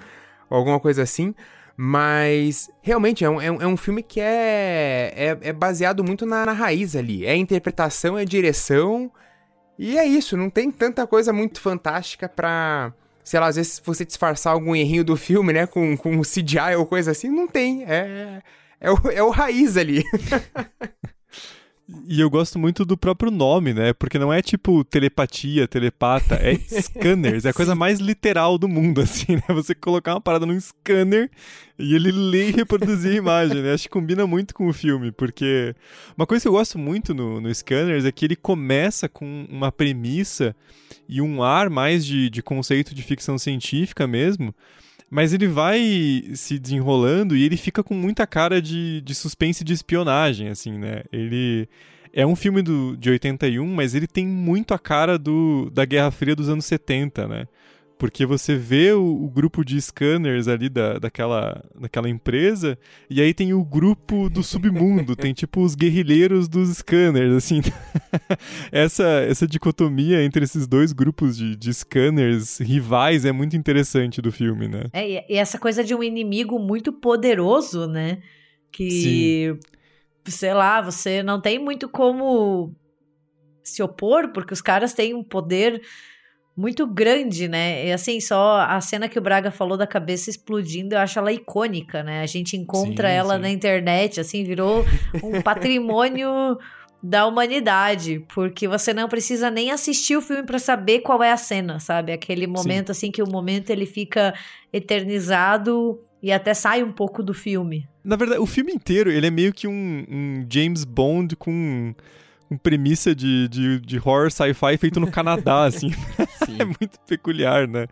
ou 0.49 0.57
alguma 0.57 0.79
coisa 0.79 1.03
assim. 1.03 1.35
Mas 1.75 2.69
realmente 2.81 3.23
é 3.23 3.29
um, 3.29 3.41
é 3.41 3.49
um, 3.49 3.73
é 3.73 3.77
filme 3.77 4.03
que 4.03 4.19
é, 4.19 5.13
é, 5.15 5.37
é 5.49 5.53
baseado 5.53 6.03
muito 6.03 6.25
na, 6.25 6.45
na, 6.45 6.51
raiz 6.51 6.93
ali. 6.95 7.25
É 7.25 7.35
interpretação, 7.35 8.17
é 8.17 8.25
direção. 8.25 9.09
E 9.81 9.97
é 9.97 10.05
isso, 10.05 10.35
não 10.35 10.49
tem 10.49 10.69
tanta 10.69 11.07
coisa 11.07 11.31
muito 11.31 11.61
fantástica 11.61 12.27
pra. 12.27 12.93
Sei 13.23 13.39
lá, 13.39 13.47
às 13.47 13.55
vezes 13.55 13.81
você 13.85 14.03
disfarçar 14.03 14.51
algum 14.51 14.75
errinho 14.75 15.05
do 15.05 15.15
filme, 15.15 15.53
né? 15.53 15.65
Com, 15.65 15.95
com 15.95 16.21
CGI 16.21 16.75
ou 16.77 16.85
coisa 16.85 17.11
assim, 17.11 17.29
não 17.29 17.47
tem. 17.47 17.85
É, 17.85 18.41
é, 18.77 18.91
o, 18.91 18.97
é 19.09 19.23
o 19.23 19.29
raiz 19.29 19.77
ali. 19.77 20.03
E 22.07 22.19
eu 22.19 22.29
gosto 22.29 22.59
muito 22.59 22.85
do 22.85 22.97
próprio 22.97 23.31
nome, 23.31 23.73
né? 23.73 23.93
Porque 23.93 24.19
não 24.19 24.31
é 24.31 24.41
tipo 24.41 24.83
telepatia, 24.83 25.67
telepata, 25.67 26.35
é 26.35 26.55
scanners. 26.81 27.45
É 27.45 27.49
a 27.49 27.53
coisa 27.53 27.73
mais 27.73 27.99
literal 27.99 28.57
do 28.57 28.67
mundo, 28.67 29.01
assim, 29.01 29.35
né? 29.35 29.43
Você 29.49 29.73
colocar 29.73 30.13
uma 30.13 30.21
parada 30.21 30.45
num 30.45 30.59
scanner 30.59 31.31
e 31.77 31.95
ele 31.95 32.11
lê 32.11 32.49
e 32.49 32.51
reproduzir 32.51 33.13
a 33.13 33.15
imagem, 33.15 33.63
né? 33.63 33.73
Acho 33.73 33.83
que 33.83 33.89
combina 33.89 34.27
muito 34.27 34.53
com 34.53 34.67
o 34.67 34.73
filme, 34.73 35.11
porque 35.11 35.75
uma 36.15 36.27
coisa 36.27 36.43
que 36.43 36.47
eu 36.47 36.53
gosto 36.53 36.77
muito 36.77 37.13
no, 37.13 37.41
no 37.41 37.53
Scanners 37.53 38.05
é 38.05 38.11
que 38.11 38.25
ele 38.25 38.35
começa 38.35 39.09
com 39.09 39.47
uma 39.49 39.71
premissa 39.71 40.55
e 41.07 41.21
um 41.21 41.41
ar 41.41 41.69
mais 41.69 42.05
de, 42.05 42.29
de 42.29 42.43
conceito 42.43 42.93
de 42.93 43.01
ficção 43.01 43.37
científica 43.37 44.05
mesmo. 44.05 44.53
Mas 45.09 45.33
ele 45.33 45.47
vai 45.47 46.23
se 46.35 46.59
desenrolando 46.59 47.35
e 47.35 47.43
ele 47.43 47.57
fica 47.57 47.83
com 47.83 47.95
muita 47.95 48.27
cara 48.27 48.61
de, 48.61 49.01
de 49.01 49.15
suspense 49.15 49.63
de 49.63 49.73
espionagem, 49.73 50.49
assim, 50.49 50.77
né? 50.77 51.03
Ele 51.11 51.67
é 52.13 52.25
um 52.25 52.35
filme 52.35 52.61
do, 52.61 52.95
de 52.95 53.09
81, 53.09 53.65
mas 53.65 53.95
ele 53.95 54.07
tem 54.07 54.25
muito 54.27 54.73
a 54.73 54.79
cara 54.79 55.17
do, 55.17 55.69
da 55.71 55.85
Guerra 55.85 56.11
Fria 56.11 56.35
dos 56.35 56.49
anos 56.49 56.65
70, 56.65 57.27
né? 57.27 57.47
Porque 57.99 58.25
você 58.25 58.55
vê 58.55 58.93
o, 58.93 59.25
o, 59.25 59.29
grupo 59.29 59.63
de 59.63 59.79
scanners 59.81 60.47
ali 60.47 60.69
da, 60.69 60.97
daquela, 60.97 61.61
daquela 61.77 62.07
empresa, 62.07 62.79
e 63.09 63.21
aí 63.21 63.33
tem 63.33 63.53
o 63.53 63.61
grupo 63.61 64.29
do 64.29 64.41
submundo, 64.41 65.17
tem 65.17 65.33
tipo 65.33 65.61
os 65.61 65.75
guerrilheiros 65.75 66.47
dos 66.47 66.77
scanners, 66.77 67.35
assim. 67.35 67.59
essa, 68.71 69.03
essa 69.03 69.45
dicotomia 69.45 70.23
entre 70.23 70.45
esses 70.45 70.65
dois 70.65 70.93
grupos 70.93 71.35
de, 71.35 71.57
de 71.57 71.73
scanners 71.73 72.59
rivais 72.59 73.25
é 73.25 73.33
muito 73.33 73.57
interessante 73.57 74.21
do 74.21 74.31
filme, 74.31 74.69
né? 74.69 74.85
É, 74.93 75.29
e 75.29 75.35
essa 75.35 75.59
coisa 75.59 75.83
de 75.83 75.93
um 75.93 76.01
inimigo 76.01 76.57
muito 76.57 76.93
poderoso, 76.93 77.85
né? 77.85 78.19
Que, 78.71 78.89
Sim. 78.89 79.59
sei 80.31 80.53
lá, 80.53 80.79
você 80.79 81.21
não 81.21 81.41
tem 81.41 81.59
muito 81.59 81.89
como 81.89 82.73
se 83.61 83.83
opor, 83.83 84.29
porque 84.31 84.53
os 84.53 84.61
caras 84.61 84.93
têm 84.93 85.13
um 85.13 85.21
poder 85.23 85.81
muito 86.59 86.85
grande, 86.85 87.47
né? 87.47 87.87
E 87.87 87.91
assim, 87.93 88.19
só 88.19 88.59
a 88.59 88.81
cena 88.81 89.07
que 89.07 89.17
o 89.17 89.21
Braga 89.21 89.49
falou 89.49 89.77
da 89.77 89.87
cabeça 89.87 90.29
explodindo, 90.29 90.93
eu 90.93 90.99
acho 90.99 91.17
ela 91.17 91.31
icônica, 91.31 92.03
né? 92.03 92.21
A 92.21 92.25
gente 92.25 92.57
encontra 92.57 93.07
sim, 93.07 93.15
ela 93.15 93.35
sim. 93.35 93.41
na 93.41 93.49
internet, 93.49 94.19
assim, 94.19 94.43
virou 94.43 94.85
um 95.23 95.39
patrimônio 95.41 96.57
da 97.01 97.25
humanidade, 97.25 98.25
porque 98.33 98.67
você 98.67 98.93
não 98.93 99.07
precisa 99.07 99.49
nem 99.49 99.71
assistir 99.71 100.17
o 100.17 100.21
filme 100.21 100.43
para 100.43 100.59
saber 100.59 100.99
qual 100.99 101.23
é 101.23 101.31
a 101.31 101.37
cena, 101.37 101.79
sabe? 101.79 102.11
Aquele 102.11 102.45
momento 102.45 102.87
sim. 102.87 102.91
assim 102.91 103.11
que 103.11 103.23
o 103.23 103.29
momento 103.29 103.69
ele 103.69 103.85
fica 103.85 104.33
eternizado 104.73 105.97
e 106.21 106.29
até 106.29 106.53
sai 106.53 106.83
um 106.83 106.91
pouco 106.91 107.23
do 107.23 107.33
filme. 107.33 107.87
Na 108.03 108.17
verdade, 108.17 108.41
o 108.41 108.45
filme 108.45 108.73
inteiro, 108.73 109.09
ele 109.09 109.27
é 109.27 109.31
meio 109.31 109.53
que 109.53 109.65
um, 109.65 110.05
um 110.09 110.45
James 110.51 110.83
Bond 110.83 111.37
com 111.37 111.95
com 112.49 112.57
premissa 112.57 113.15
de, 113.15 113.47
de, 113.47 113.79
de 113.79 113.97
horror 113.97 114.31
sci-fi 114.31 114.75
feito 114.77 114.99
no 114.99 115.09
Canadá, 115.11 115.65
assim. 115.65 115.91
é 116.59 116.65
muito 116.65 116.99
peculiar, 117.07 117.67
né? 117.67 117.85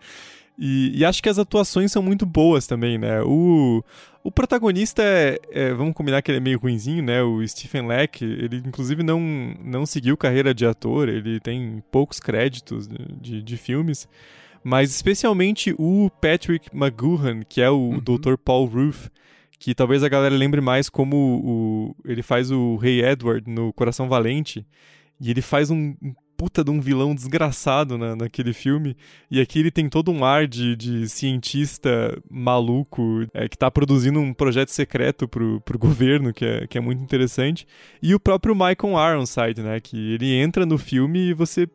E, 0.58 0.92
e, 0.98 1.06
acho 1.06 1.22
que 1.22 1.30
as 1.30 1.38
atuações 1.38 1.92
são 1.92 2.02
muito 2.02 2.26
boas 2.26 2.66
também, 2.66 2.98
né? 2.98 3.22
O, 3.22 3.84
o 4.24 4.32
protagonista 4.32 5.04
é, 5.04 5.40
é, 5.52 5.74
Vamos 5.74 5.94
combinar 5.94 6.24
que 6.24 6.32
ele 6.32 6.40
é 6.40 6.42
meio 6.42 6.58
ruinzinho, 6.58 7.04
né? 7.04 7.22
O 7.22 7.48
Stephen 7.48 7.86
Leck, 7.86 8.26
ele 8.26 8.64
inclusive 8.66 9.04
não, 9.04 9.22
não 9.64 9.86
seguiu 9.86 10.18
carreira 10.18 10.56
de 10.56 10.66
ator, 10.66 11.08
ele 11.10 11.40
tem 11.40 11.84
poucos 11.92 12.20
créditos 12.20 12.88
de, 12.88 12.98
de, 13.22 13.44
de 13.44 13.58
filmes. 13.58 14.10
Mas 14.64 14.90
especialmente 14.90 15.76
o 15.78 16.10
Patrick 16.20 16.76
McGoohan, 16.76 17.42
que 17.48 17.62
é 17.62 17.70
o 17.70 17.76
uhum. 17.76 18.00
Dr. 18.00 18.36
Paul 18.44 18.66
Ruth, 18.66 19.10
que 19.60 19.74
talvez 19.74 20.04
a 20.04 20.10
galera 20.10 20.36
lembre 20.36 20.62
mais 20.62 20.90
como 20.90 21.16
o, 21.16 21.96
ele 22.06 22.22
faz 22.22 22.52
o 22.52 22.76
Rei 22.76 23.04
Edward 23.04 23.50
no 23.50 23.74
Coração 23.74 24.08
Valente, 24.08 24.66
e 25.20 25.32
ele 25.32 25.42
faz 25.42 25.72
um, 25.72 25.96
puta 26.38 26.64
de 26.64 26.70
um 26.70 26.80
vilão 26.80 27.16
desgraçado 27.16 27.98
na, 27.98 28.16
naquele 28.16 28.54
filme, 28.54 28.96
e 29.30 29.42
aqui 29.42 29.60
ele 29.60 29.72
tem 29.72 29.90
todo 29.90 30.12
um 30.12 30.24
ar 30.24 30.48
de, 30.48 30.76
de 30.76 31.10
cientista 31.10 32.22
maluco, 32.30 33.26
é, 33.34 33.50
que 33.50 33.58
tá 33.58 33.72
produzindo 33.72 34.20
um 34.20 34.34
projeto 34.34 34.70
secreto 34.70 35.28
pro, 35.28 35.60
pro 35.62 35.80
governo, 35.80 36.32
que 36.32 36.46
é, 36.46 36.68
que 36.68 36.78
é 36.78 36.82
muito 36.82 37.02
interessante, 37.02 37.66
e 38.02 38.14
o 38.14 38.20
próprio 38.20 38.54
Michael 38.54 39.14
Ironside, 39.14 39.64
né, 39.64 39.80
que 39.80 40.14
ele 40.14 40.32
entra 40.36 40.66
no 40.66 40.78
filme 40.78 41.30
e 41.30 41.34
você 41.34 41.68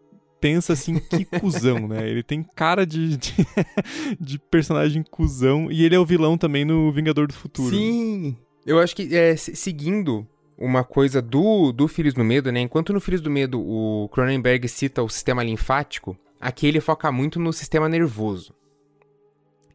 pensa 0.43 0.73
assim, 0.73 0.99
que 0.99 1.25
cuzão, 1.25 1.87
né? 1.87 2.11
Ele 2.11 2.23
tem 2.23 2.43
cara 2.43 2.85
de, 2.85 3.17
de, 3.17 3.33
de, 4.21 4.39
personagem 4.39 5.05
cuzão 5.09 5.71
e 5.71 5.85
ele 5.85 5.95
é 5.95 5.99
o 5.99 6.05
vilão 6.05 6.37
também 6.37 6.65
no 6.65 6.91
Vingador 6.91 7.29
do 7.29 7.33
Futuro. 7.33 7.75
Sim! 7.75 8.37
Eu 8.67 8.81
acho 8.81 8.95
que 8.95 9.17
é, 9.17 9.37
seguindo 9.37 10.27
uma 10.59 10.83
coisa 10.83 11.23
do, 11.23 11.71
do 11.71 11.87
Filhos 11.87 12.13
do 12.13 12.25
Medo, 12.25 12.51
né? 12.51 12.61
Enquanto 12.61 12.93
no 12.93 13.01
Filhos 13.01 13.21
do 13.21 13.31
Medo 13.31 13.61
o 13.61 14.09
Cronenberg 14.09 14.69
cita 14.69 15.03
o 15.03 15.09
sistema 15.09 15.45
linfático, 15.45 16.19
aqui 16.41 16.67
ele 16.67 16.81
foca 16.81 17.11
muito 17.13 17.39
no 17.39 17.53
sistema 17.53 17.89
nervoso. 17.89 18.53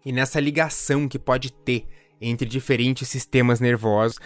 E 0.06 0.12
nessa 0.12 0.40
ligação 0.40 1.08
que 1.08 1.18
pode 1.18 1.52
ter 1.52 1.88
entre 2.20 2.48
diferentes 2.48 3.08
sistemas 3.08 3.60
nervosos. 3.60 4.20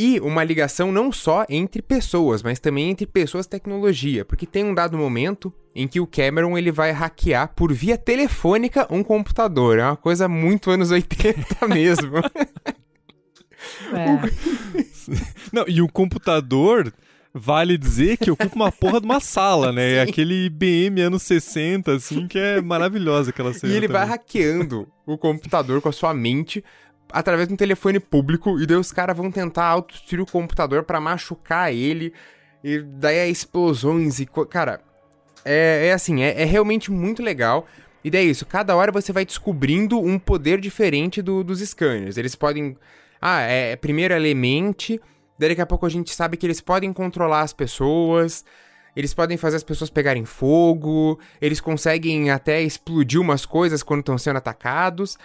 E 0.00 0.20
uma 0.20 0.44
ligação 0.44 0.92
não 0.92 1.10
só 1.10 1.44
entre 1.48 1.82
pessoas, 1.82 2.40
mas 2.40 2.60
também 2.60 2.88
entre 2.88 3.04
pessoas 3.04 3.46
e 3.46 3.48
tecnologia, 3.48 4.24
porque 4.24 4.46
tem 4.46 4.64
um 4.64 4.72
dado 4.72 4.96
momento 4.96 5.52
em 5.74 5.88
que 5.88 5.98
o 5.98 6.06
Cameron 6.06 6.56
ele 6.56 6.70
vai 6.70 6.92
hackear 6.92 7.52
por 7.52 7.72
via 7.72 7.98
telefônica 7.98 8.86
um 8.94 9.02
computador. 9.02 9.76
É 9.76 9.84
uma 9.84 9.96
coisa 9.96 10.28
muito 10.28 10.70
anos 10.70 10.92
80 10.94 11.66
mesmo. 11.66 12.18
É. 13.92 14.20
Não, 15.52 15.64
e 15.66 15.82
o 15.82 15.88
computador 15.88 16.94
vale 17.34 17.76
dizer 17.76 18.18
que 18.18 18.30
ocupa 18.30 18.54
uma 18.54 18.70
porra 18.70 19.00
de 19.00 19.04
uma 19.04 19.18
sala, 19.18 19.72
né? 19.72 19.94
É 19.98 20.02
aquele 20.02 20.46
IBM 20.46 21.00
anos 21.00 21.24
60, 21.24 21.92
assim, 21.92 22.28
que 22.28 22.38
é 22.38 22.60
maravilhosa 22.60 23.30
aquela 23.30 23.52
cena. 23.52 23.72
E 23.72 23.76
ele 23.76 23.88
também. 23.88 24.00
vai 24.00 24.10
hackeando 24.10 24.86
o 25.04 25.18
computador 25.18 25.80
com 25.80 25.88
a 25.88 25.92
sua 25.92 26.14
mente 26.14 26.62
através 27.12 27.48
de 27.48 27.54
um 27.54 27.56
telefone 27.56 27.98
público 28.00 28.60
e 28.60 28.66
daí 28.66 28.76
os 28.76 28.92
caras 28.92 29.16
vão 29.16 29.30
tentar 29.30 29.64
autodestruir 29.66 30.22
o 30.22 30.26
computador 30.30 30.82
para 30.82 31.00
machucar 31.00 31.72
ele. 31.72 32.12
E 32.62 32.80
daí 32.80 33.16
é 33.16 33.28
explosões 33.28 34.18
e. 34.18 34.26
Cara, 34.26 34.80
é, 35.44 35.88
é 35.88 35.92
assim, 35.92 36.22
é, 36.22 36.42
é, 36.42 36.44
realmente 36.44 36.90
muito 36.90 37.22
legal. 37.22 37.66
E 38.02 38.10
daí 38.10 38.26
é 38.26 38.30
isso, 38.30 38.46
cada 38.46 38.76
hora 38.76 38.92
você 38.92 39.12
vai 39.12 39.24
descobrindo 39.24 39.98
um 39.98 40.18
poder 40.18 40.60
diferente 40.60 41.20
do, 41.20 41.42
dos 41.42 41.60
scanners. 41.60 42.16
Eles 42.16 42.34
podem. 42.34 42.76
Ah, 43.20 43.42
é, 43.42 43.72
é 43.72 43.76
primeiro 43.76 44.14
elemente. 44.14 45.00
Daí 45.38 45.50
daqui 45.50 45.60
a 45.60 45.66
pouco 45.66 45.86
a 45.86 45.88
gente 45.88 46.14
sabe 46.14 46.36
que 46.36 46.46
eles 46.46 46.60
podem 46.60 46.92
controlar 46.92 47.42
as 47.42 47.52
pessoas. 47.52 48.44
Eles 48.96 49.14
podem 49.14 49.36
fazer 49.36 49.56
as 49.56 49.62
pessoas 49.62 49.90
pegarem 49.90 50.24
fogo. 50.24 51.20
Eles 51.40 51.60
conseguem 51.60 52.30
até 52.30 52.60
explodir 52.60 53.20
umas 53.20 53.46
coisas 53.46 53.82
quando 53.82 54.00
estão 54.00 54.18
sendo 54.18 54.38
atacados. 54.38 55.16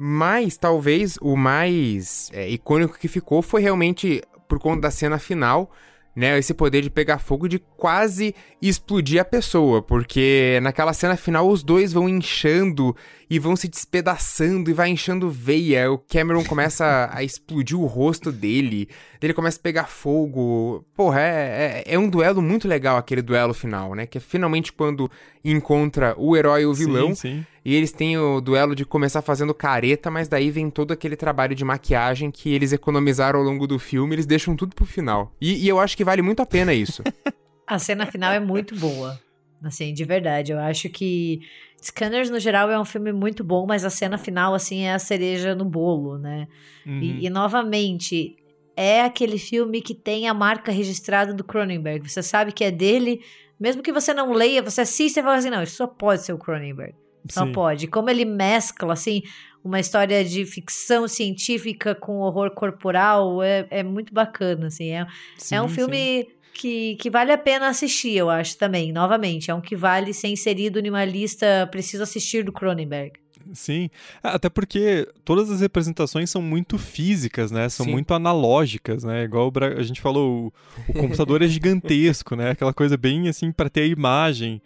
Mas 0.00 0.56
talvez 0.56 1.18
o 1.20 1.36
mais 1.36 2.30
é, 2.32 2.48
icônico 2.48 2.96
que 2.96 3.08
ficou 3.08 3.42
foi 3.42 3.60
realmente 3.60 4.22
por 4.46 4.60
conta 4.60 4.82
da 4.82 4.90
cena 4.92 5.18
final, 5.18 5.72
né? 6.18 6.36
Esse 6.36 6.52
poder 6.52 6.82
de 6.82 6.90
pegar 6.90 7.18
fogo 7.18 7.48
de 7.48 7.60
quase 7.76 8.34
explodir 8.60 9.20
a 9.20 9.24
pessoa, 9.24 9.80
porque 9.80 10.58
naquela 10.62 10.92
cena 10.92 11.16
final 11.16 11.48
os 11.48 11.62
dois 11.62 11.92
vão 11.92 12.08
inchando 12.08 12.94
e 13.30 13.38
vão 13.38 13.54
se 13.54 13.68
despedaçando 13.68 14.68
e 14.68 14.72
vai 14.72 14.88
inchando 14.88 15.30
veia. 15.30 15.90
O 15.92 15.98
Cameron 15.98 16.42
começa 16.42 17.08
a 17.14 17.22
explodir 17.22 17.78
o 17.78 17.86
rosto 17.86 18.32
dele, 18.32 18.88
ele 19.22 19.34
começa 19.34 19.58
a 19.58 19.62
pegar 19.62 19.84
fogo. 19.84 20.84
Porra, 20.94 21.20
é, 21.20 21.84
é, 21.86 21.94
é, 21.94 21.98
um 21.98 22.08
duelo 22.08 22.42
muito 22.42 22.66
legal 22.66 22.96
aquele 22.96 23.22
duelo 23.22 23.54
final, 23.54 23.94
né? 23.94 24.04
Que 24.04 24.18
é 24.18 24.20
finalmente 24.20 24.72
quando 24.72 25.08
encontra 25.44 26.14
o 26.18 26.36
herói 26.36 26.62
e 26.62 26.66
o 26.66 26.74
vilão. 26.74 27.08
Sim, 27.14 27.14
sim. 27.14 27.46
E 27.64 27.74
eles 27.74 27.92
têm 27.92 28.16
o 28.16 28.40
duelo 28.40 28.74
de 28.74 28.84
começar 28.84 29.20
fazendo 29.20 29.52
careta, 29.52 30.10
mas 30.10 30.26
daí 30.26 30.50
vem 30.50 30.70
todo 30.70 30.92
aquele 30.92 31.16
trabalho 31.16 31.54
de 31.54 31.64
maquiagem 31.64 32.30
que 32.30 32.52
eles 32.52 32.72
economizaram 32.72 33.40
ao 33.40 33.44
longo 33.44 33.66
do 33.66 33.78
filme, 33.78 34.14
eles 34.14 34.26
deixam 34.26 34.56
tudo 34.56 34.74
pro 34.74 34.86
final. 34.86 35.34
E, 35.40 35.64
e 35.64 35.68
eu 35.68 35.78
acho 35.78 35.96
que 35.96 36.04
vale 36.04 36.22
muito 36.22 36.40
a 36.40 36.46
pena 36.46 36.72
isso. 36.72 37.02
a 37.66 37.78
cena 37.78 38.06
final 38.06 38.32
é 38.32 38.40
muito 38.40 38.74
boa. 38.76 39.20
Assim, 39.62 39.92
de 39.92 40.04
verdade. 40.04 40.52
Eu 40.52 40.58
acho 40.58 40.88
que 40.88 41.40
Scanners, 41.82 42.30
no 42.30 42.40
geral, 42.40 42.70
é 42.70 42.78
um 42.78 42.84
filme 42.84 43.12
muito 43.12 43.44
bom, 43.44 43.66
mas 43.66 43.84
a 43.84 43.90
cena 43.90 44.16
final, 44.16 44.54
assim, 44.54 44.82
é 44.82 44.94
a 44.94 44.98
cereja 44.98 45.54
no 45.54 45.64
bolo, 45.64 46.18
né? 46.18 46.48
Uhum. 46.86 47.00
E, 47.00 47.26
e, 47.26 47.30
novamente, 47.30 48.36
é 48.76 49.02
aquele 49.02 49.38
filme 49.38 49.80
que 49.80 49.94
tem 49.94 50.28
a 50.28 50.34
marca 50.34 50.72
registrada 50.72 51.34
do 51.34 51.44
Cronenberg. 51.44 52.08
Você 52.08 52.22
sabe 52.22 52.52
que 52.52 52.64
é 52.64 52.70
dele 52.70 53.20
Mesmo 53.58 53.82
que 53.82 53.92
você 53.92 54.14
não 54.14 54.32
leia, 54.32 54.62
você 54.62 54.82
assiste 54.82 55.18
e 55.18 55.22
fala 55.22 55.36
assim, 55.36 55.50
não, 55.50 55.62
isso 55.62 55.76
só 55.76 55.86
pode 55.86 56.22
ser 56.22 56.32
o 56.32 56.38
Cronenberg. 56.38 56.94
Só 57.30 57.44
Sim. 57.44 57.52
pode. 57.52 57.86
Como 57.88 58.08
ele 58.08 58.24
mescla, 58.24 58.92
assim, 58.92 59.22
uma 59.62 59.80
história 59.80 60.24
de 60.24 60.46
ficção 60.46 61.08
científica 61.08 61.94
com 61.94 62.18
horror 62.18 62.50
corporal, 62.52 63.42
é, 63.42 63.66
é 63.70 63.82
muito 63.82 64.14
bacana, 64.14 64.68
assim. 64.68 64.92
É, 64.92 65.06
sim, 65.36 65.54
é 65.56 65.62
um 65.62 65.68
filme 65.68 66.28
que, 66.54 66.96
que 66.96 67.10
vale 67.10 67.32
a 67.32 67.38
pena 67.38 67.68
assistir, 67.68 68.16
eu 68.16 68.30
acho, 68.30 68.56
também. 68.56 68.92
Novamente, 68.92 69.50
é 69.50 69.54
um 69.54 69.60
que 69.60 69.76
vale 69.76 70.12
ser 70.14 70.28
inserido 70.28 70.82
numa 70.82 71.04
lista 71.04 71.68
preciso 71.70 72.02
assistir 72.02 72.44
do 72.44 72.52
Cronenberg. 72.52 73.12
Sim, 73.52 73.90
é, 74.22 74.28
até 74.28 74.48
porque 74.48 75.08
todas 75.24 75.50
as 75.50 75.60
representações 75.60 76.30
são 76.30 76.42
muito 76.42 76.78
físicas, 76.78 77.50
né? 77.50 77.68
São 77.68 77.86
Sim. 77.86 77.92
muito 77.92 78.12
analógicas, 78.14 79.04
né? 79.04 79.24
Igual 79.24 79.52
a 79.76 79.82
gente 79.82 80.00
falou, 80.00 80.52
o, 80.86 80.90
o 80.90 80.92
computador 80.94 81.42
é 81.42 81.48
gigantesco, 81.48 82.36
né? 82.36 82.50
Aquela 82.50 82.72
coisa 82.72 82.96
bem 82.96 83.28
assim 83.28 83.50
para 83.52 83.70
ter 83.70 83.82
a 83.82 83.86
imagem. 83.86 84.60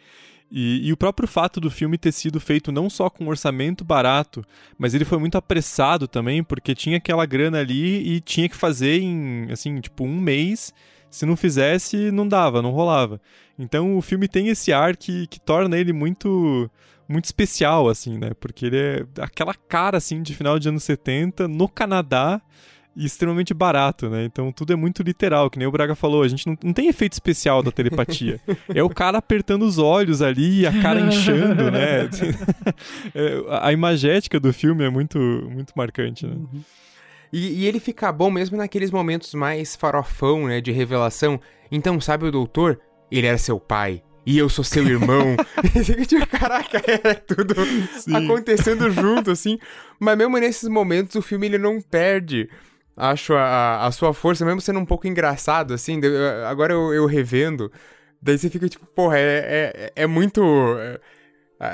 E, 0.54 0.86
e, 0.86 0.92
o 0.92 0.96
próprio 0.98 1.26
fato 1.26 1.58
do 1.58 1.70
filme 1.70 1.96
ter 1.96 2.12
sido 2.12 2.38
feito 2.38 2.70
não 2.70 2.90
só 2.90 3.08
com 3.08 3.24
um 3.24 3.28
orçamento 3.28 3.82
barato, 3.82 4.44
mas 4.76 4.92
ele 4.92 5.06
foi 5.06 5.16
muito 5.18 5.38
apressado 5.38 6.06
também, 6.06 6.44
porque 6.44 6.74
tinha 6.74 6.98
aquela 6.98 7.24
grana 7.24 7.58
ali 7.60 8.16
e 8.16 8.20
tinha 8.20 8.46
que 8.50 8.54
fazer 8.54 9.00
em, 9.00 9.50
assim, 9.50 9.80
tipo, 9.80 10.04
um 10.04 10.20
mês. 10.20 10.74
Se 11.10 11.24
não 11.24 11.36
fizesse, 11.36 12.10
não 12.10 12.28
dava, 12.28 12.60
não 12.60 12.70
rolava. 12.70 13.18
Então 13.58 13.96
o 13.96 14.02
filme 14.02 14.28
tem 14.28 14.48
esse 14.48 14.72
ar 14.72 14.94
que, 14.94 15.26
que 15.26 15.40
torna 15.40 15.78
ele 15.78 15.92
muito 15.92 16.70
muito 17.12 17.26
especial, 17.26 17.88
assim, 17.88 18.18
né? 18.18 18.30
Porque 18.40 18.66
ele 18.66 18.78
é 18.78 19.06
aquela 19.20 19.54
cara, 19.54 19.98
assim, 19.98 20.22
de 20.22 20.34
final 20.34 20.58
de 20.58 20.68
anos 20.68 20.82
70, 20.84 21.46
no 21.46 21.68
Canadá, 21.68 22.40
e 22.94 23.06
extremamente 23.06 23.54
barato, 23.54 24.08
né? 24.08 24.24
Então 24.24 24.52
tudo 24.52 24.72
é 24.72 24.76
muito 24.76 25.02
literal, 25.02 25.48
que 25.48 25.58
nem 25.58 25.66
o 25.66 25.72
Braga 25.72 25.94
falou, 25.94 26.22
a 26.22 26.28
gente 26.28 26.46
não, 26.46 26.56
não 26.62 26.72
tem 26.72 26.88
efeito 26.88 27.12
especial 27.12 27.62
da 27.62 27.70
telepatia. 27.70 28.40
é 28.74 28.82
o 28.82 28.88
cara 28.88 29.18
apertando 29.18 29.62
os 29.62 29.78
olhos 29.78 30.20
ali 30.20 30.60
e 30.60 30.66
a 30.66 30.82
cara 30.82 31.00
inchando, 31.00 31.70
né? 31.70 32.08
É, 33.14 33.42
a 33.60 33.72
imagética 33.72 34.38
do 34.38 34.52
filme 34.52 34.84
é 34.84 34.90
muito, 34.90 35.18
muito 35.18 35.72
marcante, 35.76 36.26
né? 36.26 36.34
Uhum. 36.34 36.62
E, 37.32 37.62
e, 37.62 37.66
ele 37.66 37.80
fica 37.80 38.12
bom 38.12 38.30
mesmo 38.30 38.56
naqueles 38.56 38.90
momentos 38.90 39.34
mais 39.34 39.74
farofão, 39.74 40.46
né? 40.46 40.60
De 40.60 40.70
revelação. 40.70 41.40
Então, 41.70 42.00
sabe 42.00 42.26
o 42.26 42.30
doutor? 42.30 42.80
Ele 43.10 43.26
era 43.26 43.38
seu 43.38 43.58
pai 43.58 44.02
e 44.24 44.38
eu 44.38 44.48
sou 44.48 44.64
seu 44.64 44.86
irmão. 44.86 45.36
caraca, 46.30 46.82
é 46.86 47.14
tudo 47.14 47.54
Sim. 47.98 48.14
acontecendo 48.14 48.90
junto, 48.90 49.30
assim. 49.30 49.58
Mas 49.98 50.16
mesmo 50.16 50.38
nesses 50.38 50.68
momentos, 50.68 51.16
o 51.16 51.22
filme 51.22 51.46
ele 51.46 51.58
não 51.58 51.80
perde, 51.80 52.48
acho, 52.96 53.34
a, 53.34 53.86
a 53.86 53.90
sua 53.90 54.14
força, 54.14 54.44
mesmo 54.44 54.60
sendo 54.60 54.78
um 54.78 54.86
pouco 54.86 55.06
engraçado, 55.06 55.74
assim. 55.74 56.00
Agora 56.46 56.72
eu, 56.72 56.92
eu 56.94 57.06
revendo, 57.06 57.70
daí 58.20 58.38
você 58.38 58.48
fica 58.48 58.68
tipo, 58.68 58.86
porra, 58.86 59.18
é, 59.18 59.92
é, 59.96 60.02
é 60.02 60.06
muito. 60.06 60.42
É, 60.78 61.00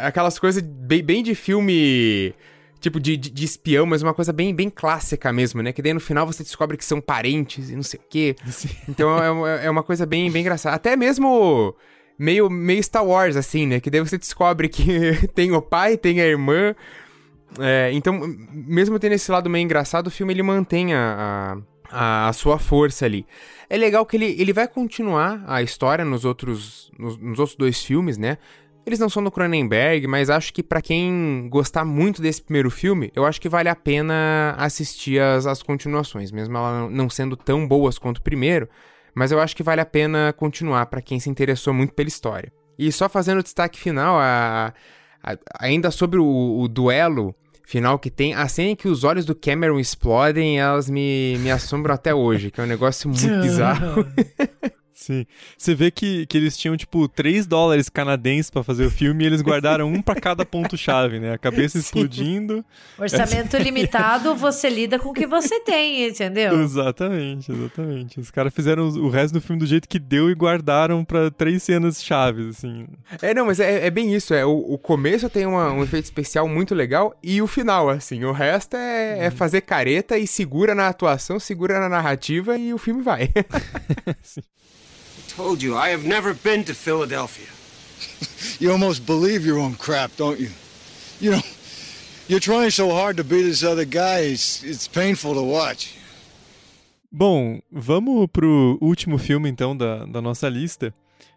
aquelas 0.07 0.39
coisas 0.39 0.63
bem, 0.63 1.03
bem 1.03 1.23
de 1.23 1.35
filme 1.35 2.35
tipo, 2.81 3.01
de, 3.01 3.17
de, 3.17 3.31
de, 3.31 3.45
espião, 3.45 3.85
mas 3.85 4.03
uma 4.03 4.15
coisa 4.15 4.33
bem, 4.33 4.55
bem 4.55 4.71
clássica 4.71 5.33
mesmo, 5.33 5.61
né? 5.63 5.73
Que 5.73 5.83
daí 5.83 5.93
no 5.93 6.01
final 6.01 6.27
você 6.27 6.45
descobre 6.45 6.77
que 6.77 6.85
são 6.85 7.01
parentes 7.01 7.71
e 7.71 7.77
não 7.77 7.83
sei 7.83 7.99
o 7.99 8.03
quê. 8.09 8.37
Sim. 8.47 8.69
Então 8.89 9.47
é, 9.47 9.67
é 9.67 9.71
uma 9.71 9.83
coisa 9.83 10.07
bem, 10.07 10.31
bem 10.31 10.43
engraçada. 10.43 10.77
Até 10.77 10.97
mesmo 10.97 11.75
meio, 12.19 12.51
meio 12.51 12.83
Star 12.83 13.07
Wars, 13.07 13.37
assim, 13.37 13.67
né? 13.67 13.81
Que 13.81 13.91
daí 13.91 14.01
você 14.01 14.19
descobre 14.19 14.69
que 14.69 15.29
tem 15.35 15.53
o 15.53 15.63
pai, 15.63 15.97
tem 15.97 16.21
a 16.21 16.27
irmã. 16.27 16.75
É, 17.59 17.91
então, 17.93 18.21
mesmo 18.53 18.99
tendo 18.99 19.13
esse 19.13 19.31
lado 19.31 19.49
meio 19.49 19.63
engraçado, 19.63 20.09
o 20.09 20.11
filme 20.11 20.33
ele 20.33 20.43
mantém 20.43 20.93
a, 20.93 21.59
a, 21.91 22.29
a, 22.29 22.33
sua 22.33 22.59
força 22.59 23.05
ali. 23.07 23.25
É 23.71 23.77
legal 23.77 24.05
que 24.05 24.17
ele, 24.17 24.37
ele 24.39 24.53
vai 24.53 24.67
continuar 24.67 25.43
a 25.47 25.63
história 25.63 26.05
nos 26.05 26.25
outros, 26.25 26.91
nos, 26.99 27.17
nos 27.17 27.39
outros 27.39 27.57
dois 27.57 27.83
filmes, 27.83 28.19
né? 28.19 28.37
Eles 28.85 28.99
não 28.99 29.11
são 29.11 29.23
do 29.23 29.31
Cronenberg, 29.31 30.07
mas 30.07 30.31
acho 30.31 30.53
que 30.53 30.63
para 30.63 30.81
quem 30.81 31.47
gostar 31.51 31.85
muito 31.85 32.23
desse 32.23 32.41
primeiro 32.41 32.71
filme, 32.71 33.13
eu 33.15 33.27
acho 33.27 33.39
que 33.39 33.49
vale 33.49 33.69
a 33.69 33.77
pena 33.77 34.55
assistir 34.57 35.21
as, 35.21 35.47
as 35.47 35.63
continuações, 35.63 36.33
mesmo 36.33 36.57
elas 36.57 36.91
não 36.91 37.11
sendo 37.11 37.37
tão 37.37 37.69
boas 37.69 37.99
quanto 37.99 38.19
o 38.19 38.23
primeiro 38.23 38.67
mas 39.15 39.33
eu 39.33 39.41
acho 39.41 39.57
que 39.57 39.63
vale 39.63 39.81
a 39.81 39.87
pena 39.87 40.33
continuar 40.37 40.87
para 40.87 41.03
quem 41.03 41.19
se 41.21 41.31
interessou 41.31 41.73
muito 41.75 41.95
pela 41.95 42.09
história. 42.09 42.53
E 42.79 42.93
só 42.93 43.09
fazendo 43.09 43.41
o 43.41 43.43
destaque 43.43 43.79
final, 43.79 44.19
a, 44.19 44.73
a, 45.23 45.37
ainda 45.59 45.91
sobre 45.91 46.19
o, 46.19 46.61
o, 46.61 46.69
duelo 46.69 47.35
final 47.65 47.99
que 47.99 48.11
tem, 48.11 48.35
a 48.35 48.47
cena 48.49 48.71
em 48.71 48.77
que 48.77 48.89
os 48.89 49.05
olhos 49.05 49.25
do 49.25 49.35
Cameron 49.35 49.79
explodem, 49.79 50.59
elas 50.61 50.89
me, 50.89 51.37
me 51.39 51.51
assombram 51.51 51.95
até 51.95 52.15
hoje, 52.15 52.51
que 52.51 52.61
é 52.61 52.65
um 52.65 52.69
negócio 52.69 53.11
muito 53.11 53.29
bizarro. 53.43 54.07
Sim. 54.99 55.25
Você 55.57 55.77
vê 55.77 55.93
que, 55.93 56.27
que 56.27 56.37
eles 56.37 56.57
tinham, 56.57 56.77
tipo, 56.77 57.07
3 57.07 57.47
dólares 57.47 57.89
canadenses 57.89 58.51
para 58.51 58.65
fazer 58.65 58.85
o 58.85 58.91
filme 58.91 59.23
e 59.23 59.27
eles 59.29 59.41
guardaram 59.41 59.87
um 59.87 60.03
para 60.03 60.21
cada 60.21 60.45
ponto-chave, 60.45 61.21
né? 61.21 61.35
A 61.35 61.39
cabeça 61.39 61.79
Sim. 61.79 61.85
explodindo. 61.85 62.65
Orçamento 62.99 63.57
limitado, 63.63 64.35
você 64.35 64.69
lida 64.69 64.99
com 64.99 65.11
o 65.11 65.13
que 65.13 65.25
você 65.25 65.61
tem, 65.61 66.09
entendeu? 66.09 66.61
Exatamente, 66.61 67.53
exatamente. 67.53 68.19
Os 68.19 68.33
caras 68.33 68.53
fizeram 68.53 68.89
o 68.89 69.09
resto 69.09 69.35
do 69.35 69.41
filme 69.41 69.61
do 69.61 69.67
jeito 69.67 69.89
que 69.89 70.01
deu 70.01 70.29
e 70.29 70.35
guardaram 70.35 71.05
para 71.05 71.31
três 71.31 71.63
cenas 71.63 72.03
chaves, 72.03 72.59
assim. 72.59 72.89
É, 73.23 73.33
não, 73.33 73.47
mas 73.47 73.61
é, 73.61 73.87
é 73.87 73.91
bem 73.91 74.13
isso. 74.13 74.35
É, 74.35 74.45
o, 74.45 74.51
o 74.51 74.77
começo 74.77 75.31
tem 75.31 75.47
uma, 75.47 75.71
um 75.71 75.85
efeito 75.85 76.07
especial 76.07 76.49
muito 76.49 76.75
legal 76.75 77.17
e 77.23 77.41
o 77.41 77.47
final, 77.47 77.89
assim. 77.89 78.25
O 78.25 78.33
resto 78.33 78.77
é, 78.77 79.27
é 79.27 79.31
fazer 79.31 79.61
careta 79.61 80.19
e 80.19 80.27
segura 80.27 80.75
na 80.75 80.89
atuação, 80.89 81.39
segura 81.39 81.79
na 81.79 81.89
narrativa 81.89 82.59
e 82.59 82.75
o 82.75 82.79
filme 82.79 83.01
vai. 83.01 83.31
Sim. 84.23 84.43
Told 85.29 85.63
you, 85.63 85.77
I 85.77 85.91
have 85.91 86.05
never 86.05 86.35
been 86.35 86.65
to 86.65 86.75
Philadelphia. 86.75 87.49
you 88.59 88.73
almost 88.73 89.07
believe 89.07 89.47
your 89.47 89.59
own 89.59 89.75
crap, 89.75 90.17
don't 90.17 90.41
you? 90.41 90.51
You 91.21 91.33
know, 91.33 91.43
you're 92.27 92.41
trying 92.41 92.71
so 92.71 92.91
hard 92.91 93.17
to 93.19 93.25
be 93.25 93.43
this 93.43 93.63
other 93.63 93.85
guy, 93.85 94.21
it's, 94.21 94.63
it's 94.63 94.89
painful 94.89 95.35
to 95.35 95.43
watch. 95.43 95.95
Bom, 97.11 97.61
vamos 97.73 98.27
pro 98.31 98.79
último 98.83 99.17
filme 99.19 99.49
então 99.49 99.75
da, 99.75 100.05
da 100.05 100.21
nossa 100.21 100.49
lista, 100.49 100.93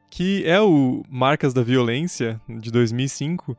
que 0.10 0.44
é 0.46 0.60
o 0.60 1.02
Marcas 1.10 1.54
da 1.54 1.64
Violência, 1.64 2.42
de 2.48 2.70
2005. 2.70 3.58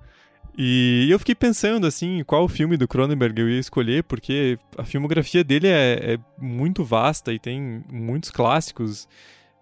E 0.56 1.08
eu 1.10 1.18
fiquei 1.18 1.34
pensando, 1.34 1.86
assim, 1.86 2.22
qual 2.24 2.46
filme 2.48 2.76
do 2.76 2.86
Cronenberg 2.86 3.40
eu 3.40 3.48
ia 3.48 3.58
escolher, 3.58 4.04
porque 4.04 4.58
a 4.76 4.84
filmografia 4.84 5.42
dele 5.42 5.68
é, 5.68 6.14
é 6.14 6.18
muito 6.38 6.84
vasta 6.84 7.32
e 7.32 7.38
tem 7.38 7.82
muitos 7.90 8.30
clássicos. 8.30 9.08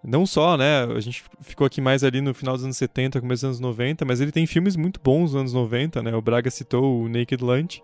Não 0.03 0.25
só, 0.25 0.57
né? 0.57 0.83
A 0.83 0.99
gente 0.99 1.23
ficou 1.41 1.65
aqui 1.67 1.79
mais 1.79 2.03
ali 2.03 2.21
no 2.21 2.33
final 2.33 2.55
dos 2.55 2.63
anos 2.63 2.77
70, 2.77 3.21
começo 3.21 3.41
dos 3.41 3.59
anos 3.59 3.59
90, 3.59 4.03
mas 4.03 4.19
ele 4.19 4.31
tem 4.31 4.47
filmes 4.47 4.75
muito 4.75 4.99
bons 5.03 5.33
nos 5.33 5.35
anos 5.35 5.53
90, 5.53 6.01
né? 6.01 6.15
O 6.15 6.21
Braga 6.21 6.49
citou 6.49 7.03
o 7.03 7.07
Naked 7.07 7.43
Lunch. 7.43 7.83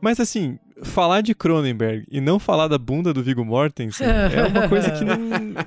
Mas 0.00 0.20
assim, 0.20 0.58
falar 0.82 1.20
de 1.20 1.34
Cronenberg 1.34 2.06
e 2.10 2.20
não 2.20 2.38
falar 2.38 2.68
da 2.68 2.78
bunda 2.78 3.12
do 3.12 3.22
Viggo 3.22 3.44
Mortensen 3.44 4.06
é 4.06 4.44
uma 4.46 4.68
coisa 4.68 4.90
que 4.90 5.04
não, 5.04 5.16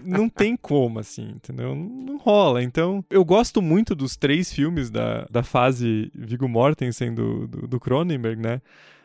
não 0.03 0.29
tem 0.29 0.55
como, 0.55 0.99
assim, 0.99 1.31
entendeu? 1.35 1.75
Não 1.75 2.17
rola. 2.17 2.63
Então, 2.63 3.03
eu 3.09 3.23
gosto 3.25 3.61
muito 3.61 3.93
dos 3.93 4.15
três 4.15 4.51
filmes 4.51 4.89
da, 4.89 5.27
da 5.29 5.43
fase 5.43 6.11
Viggo 6.15 6.47
Mortensen 6.47 7.13
do, 7.13 7.47
do, 7.47 7.67
do 7.67 7.79
Cronenberg, 7.79 8.41
né? 8.41 8.61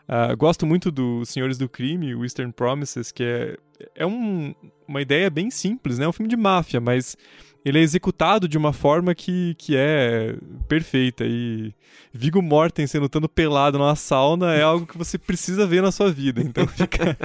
Uh, 0.09 0.37
gosto 0.37 0.65
muito 0.65 0.91
do 0.91 1.25
Senhores 1.25 1.59
do 1.59 1.69
Crime, 1.69 2.15
o 2.15 2.25
Eastern 2.25 2.53
Promises, 2.53 3.11
que 3.11 3.25
é, 3.25 3.57
é 3.95 4.07
um, 4.07 4.55
uma 4.87 5.03
ideia 5.03 5.29
bem 5.29 5.51
simples, 5.51 5.99
né? 5.99 6.05
É 6.05 6.09
um 6.09 6.13
filme 6.13 6.29
de 6.29 6.37
máfia, 6.37 6.81
mas 6.81 7.17
ele 7.65 7.81
é 7.81 7.83
executado 7.83 8.47
de 8.47 8.57
uma 8.57 8.73
forma 8.73 9.13
que, 9.13 9.57
que 9.59 9.75
é 9.77 10.37
perfeita. 10.69 11.25
E 11.27 11.75
Vigo 12.13 12.41
Mortensen 12.41 13.01
lutando 13.01 13.29
pelado 13.29 13.77
numa 13.77 13.97
sauna 13.97 14.55
é 14.55 14.63
algo 14.63 14.87
que 14.87 14.97
você 14.97 15.19
precisa 15.19 15.67
ver 15.67 15.83
na 15.83 15.91
sua 15.91 16.13
vida. 16.13 16.41
Então 16.41 16.65
fica. 16.71 17.19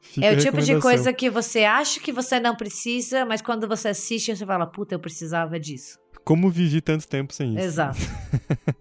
fica 0.00 0.26
é 0.26 0.32
o 0.32 0.36
tipo 0.36 0.60
de 0.60 0.80
coisa 0.80 1.12
que 1.12 1.30
você 1.30 1.62
acha 1.62 2.00
que 2.00 2.10
você 2.10 2.40
não 2.40 2.56
precisa, 2.56 3.24
mas 3.24 3.40
quando 3.40 3.68
você 3.68 3.88
assiste, 3.88 4.34
você 4.34 4.44
fala, 4.44 4.66
puta, 4.66 4.96
eu 4.96 4.98
precisava 4.98 5.60
disso. 5.60 5.96
Como 6.24 6.50
vivi 6.50 6.80
tanto 6.80 7.06
tempo 7.06 7.32
sem 7.32 7.54
isso? 7.54 7.64
Exato. 7.64 8.00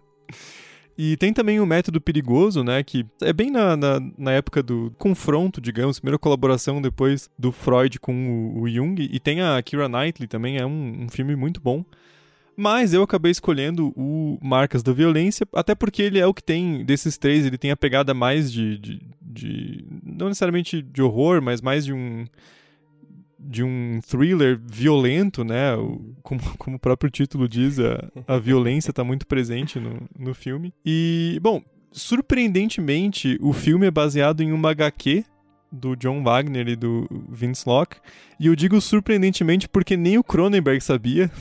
E 1.02 1.16
tem 1.16 1.32
também 1.32 1.62
o 1.62 1.66
método 1.66 2.02
perigoso, 2.02 2.62
né? 2.62 2.84
Que 2.84 3.06
é 3.22 3.32
bem 3.32 3.50
na, 3.50 3.78
na, 3.78 4.02
na, 4.18 4.32
época 4.34 4.62
do 4.62 4.94
confronto, 4.98 5.62
digamos, 5.62 5.98
primeira 5.98 6.20
colaboração 6.20 6.82
depois 6.82 7.30
do 7.40 7.54
Freud 7.54 7.98
com 8.02 8.52
o, 8.54 8.64
o 8.64 8.70
Jung. 8.70 9.02
E 9.10 9.18
tem 9.18 9.40
a 9.40 9.64
Kira 9.64 9.88
Knightley 9.88 10.28
também, 10.28 10.58
é 10.58 10.66
um, 10.66 11.06
um 11.06 11.08
filme 11.08 11.38
muito 11.38 11.62
bom. 11.62 11.86
Mas 12.54 12.94
eu 12.94 13.02
acabei 13.02 13.32
escolhendo 13.32 13.94
o 13.96 14.38
Marcas 14.42 14.84
da 14.84 14.92
Violência, 14.92 15.48
até 15.54 15.74
porque 15.74 16.02
ele 16.02 16.20
é 16.20 16.28
o 16.28 16.34
que 16.34 16.44
tem, 16.44 16.84
desses 16.84 17.18
três, 17.18 17.46
ele 17.46 17.58
tem 17.58 17.72
a 17.72 17.78
pegada 17.78 18.14
mais 18.14 18.52
de, 18.52 18.78
de, 18.78 19.02
de 19.22 19.86
não 20.04 20.28
necessariamente 20.28 20.82
de 20.82 21.02
horror, 21.02 21.42
mas 21.42 21.62
mais 21.62 21.86
de 21.86 21.94
um 21.94 22.26
de 23.40 23.64
um 23.64 24.00
thriller 24.06 24.60
violento, 24.62 25.44
né? 25.44 25.72
Como, 26.22 26.42
como 26.58 26.76
o 26.76 26.80
próprio 26.80 27.10
título 27.10 27.48
diz, 27.48 27.80
a, 27.80 28.12
a 28.28 28.38
violência 28.38 28.92
está 28.92 29.04
muito 29.04 29.26
presente 29.26 29.80
no, 29.80 30.08
no 30.18 30.34
filme. 30.34 30.74
E, 30.86 31.40
bom, 31.42 31.62
surpreendentemente, 31.92 33.38
o 33.42 33.54
filme 33.54 33.88
é 33.88 33.92
baseado 33.92 34.42
em 34.42 34.52
uma 34.52 34.72
HQ 34.72 35.24
do 35.72 35.96
John 35.96 36.24
Wagner 36.24 36.68
e 36.68 36.76
do 36.76 37.08
Vince 37.30 37.68
Locke. 37.68 37.98
E 38.40 38.48
eu 38.48 38.56
digo 38.56 38.82
surpreendentemente 38.82 39.70
porque 39.70 39.96
nem 39.96 40.18
o 40.18 40.24
Cronenberg 40.24 40.82
sabia. 40.82 41.32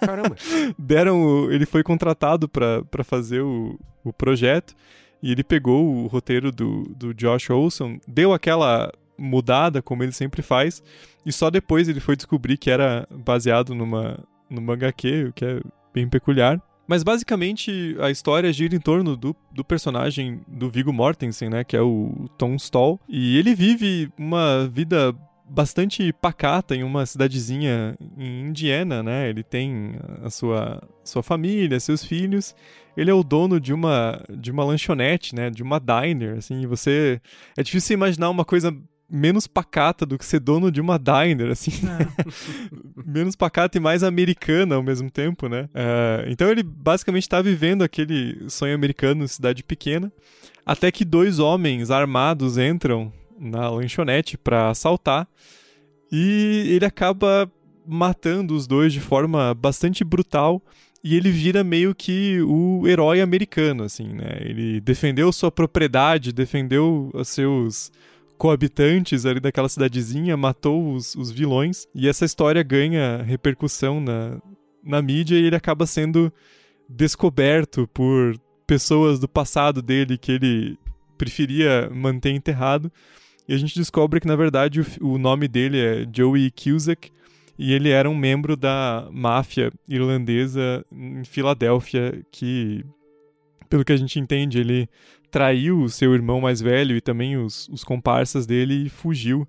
Caramba. 0.00 0.36
Deram. 0.78 1.22
O, 1.22 1.52
ele 1.52 1.66
foi 1.66 1.82
contratado 1.82 2.48
para 2.48 3.04
fazer 3.04 3.40
o, 3.42 3.78
o 4.02 4.12
projeto. 4.12 4.74
E 5.22 5.32
ele 5.32 5.42
pegou 5.42 5.94
o 5.94 6.06
roteiro 6.06 6.52
do, 6.52 6.82
do 6.94 7.14
Josh 7.14 7.50
Olson, 7.50 7.98
deu 8.06 8.32
aquela 8.32 8.92
mudada, 9.18 9.82
como 9.82 10.02
ele 10.02 10.12
sempre 10.12 10.42
faz, 10.42 10.82
e 11.24 11.32
só 11.32 11.50
depois 11.50 11.88
ele 11.88 12.00
foi 12.00 12.16
descobrir 12.16 12.56
que 12.56 12.70
era 12.70 13.06
baseado 13.10 13.74
numa, 13.74 14.18
numa 14.48 14.74
HQ, 14.74 15.26
o 15.28 15.32
que 15.32 15.44
é 15.44 15.60
bem 15.92 16.08
peculiar. 16.08 16.60
Mas 16.86 17.02
basicamente 17.02 17.96
a 18.00 18.10
história 18.10 18.52
gira 18.52 18.76
em 18.76 18.80
torno 18.80 19.16
do, 19.16 19.34
do 19.52 19.64
personagem 19.64 20.40
do 20.46 20.70
Viggo 20.70 20.92
Mortensen, 20.92 21.50
né? 21.50 21.64
Que 21.64 21.76
é 21.76 21.80
o 21.80 22.28
Tom 22.38 22.54
Stall. 22.54 23.00
E 23.08 23.36
ele 23.36 23.54
vive 23.54 24.08
uma 24.16 24.68
vida 24.68 25.12
bastante 25.48 26.12
pacata 26.12 26.74
em 26.74 26.82
uma 26.82 27.06
cidadezinha 27.06 27.96
em 28.16 28.48
Indiana, 28.48 29.02
né? 29.02 29.28
Ele 29.28 29.42
tem 29.42 29.94
a 30.22 30.30
sua, 30.30 30.82
sua 31.04 31.22
família, 31.22 31.78
seus 31.80 32.04
filhos. 32.04 32.54
Ele 32.96 33.10
é 33.10 33.14
o 33.14 33.24
dono 33.24 33.60
de 33.60 33.72
uma 33.72 34.22
de 34.30 34.50
uma 34.50 34.64
lanchonete, 34.64 35.34
né? 35.34 35.50
De 35.50 35.62
uma 35.62 35.80
diner, 35.80 36.38
assim. 36.38 36.66
você 36.66 37.20
é 37.56 37.62
difícil 37.62 37.94
imaginar 37.94 38.30
uma 38.30 38.44
coisa 38.44 38.76
menos 39.08 39.46
pacata 39.46 40.04
do 40.04 40.18
que 40.18 40.24
ser 40.24 40.40
dono 40.40 40.70
de 40.70 40.80
uma 40.80 40.98
diner, 40.98 41.50
assim. 41.50 41.70
É. 41.86 43.02
menos 43.06 43.36
pacata 43.36 43.78
e 43.78 43.80
mais 43.80 44.02
americana 44.02 44.74
ao 44.74 44.82
mesmo 44.82 45.10
tempo, 45.10 45.48
né? 45.48 45.68
Uh, 45.74 46.28
então 46.28 46.50
ele 46.50 46.62
basicamente 46.62 47.22
está 47.22 47.40
vivendo 47.40 47.82
aquele 47.82 48.48
sonho 48.48 48.74
americano, 48.74 49.26
cidade 49.28 49.62
pequena, 49.62 50.12
até 50.64 50.90
que 50.90 51.04
dois 51.04 51.38
homens 51.38 51.90
armados 51.90 52.58
entram 52.58 53.12
na 53.38 53.68
lanchonete 53.68 54.36
para 54.36 54.70
assaltar 54.70 55.28
e 56.10 56.66
ele 56.68 56.84
acaba 56.84 57.50
matando 57.86 58.54
os 58.54 58.66
dois 58.66 58.92
de 58.92 59.00
forma 59.00 59.54
bastante 59.54 60.02
brutal 60.02 60.60
e 61.04 61.14
ele 61.14 61.30
vira 61.30 61.62
meio 61.62 61.94
que 61.94 62.40
o 62.42 62.82
herói 62.84 63.20
americano, 63.20 63.84
assim, 63.84 64.08
né? 64.08 64.38
Ele 64.40 64.80
defendeu 64.80 65.30
sua 65.30 65.52
propriedade, 65.52 66.32
defendeu 66.32 67.10
os 67.14 67.28
seus 67.28 67.92
coabitantes 68.36 69.26
ali 69.26 69.40
daquela 69.40 69.68
cidadezinha, 69.68 70.36
matou 70.36 70.92
os, 70.92 71.14
os 71.14 71.30
vilões, 71.30 71.86
e 71.94 72.08
essa 72.08 72.24
história 72.24 72.62
ganha 72.62 73.22
repercussão 73.22 74.00
na, 74.00 74.40
na 74.84 75.02
mídia 75.02 75.36
e 75.36 75.44
ele 75.44 75.56
acaba 75.56 75.86
sendo 75.86 76.32
descoberto 76.88 77.88
por 77.92 78.38
pessoas 78.66 79.18
do 79.18 79.28
passado 79.28 79.82
dele 79.82 80.18
que 80.18 80.32
ele 80.32 80.78
preferia 81.16 81.90
manter 81.92 82.30
enterrado. 82.30 82.90
E 83.48 83.54
a 83.54 83.56
gente 83.56 83.76
descobre 83.76 84.20
que, 84.20 84.26
na 84.26 84.36
verdade, 84.36 84.80
o, 84.80 84.86
o 85.00 85.18
nome 85.18 85.48
dele 85.48 85.80
é 85.80 86.06
Joey 86.12 86.50
Cusack 86.50 87.10
e 87.58 87.72
ele 87.72 87.90
era 87.90 88.08
um 88.10 88.14
membro 88.14 88.56
da 88.56 89.08
máfia 89.12 89.72
irlandesa 89.88 90.84
em 90.92 91.24
Filadélfia 91.24 92.22
que, 92.30 92.84
pelo 93.68 93.84
que 93.84 93.92
a 93.92 93.96
gente 93.96 94.18
entende, 94.18 94.58
ele 94.58 94.88
traiu 95.36 95.82
o 95.82 95.90
seu 95.90 96.14
irmão 96.14 96.40
mais 96.40 96.62
velho 96.62 96.96
e 96.96 97.00
também 97.02 97.36
os, 97.36 97.68
os 97.68 97.84
comparsas 97.84 98.46
dele 98.46 98.86
e 98.86 98.88
fugiu 98.88 99.46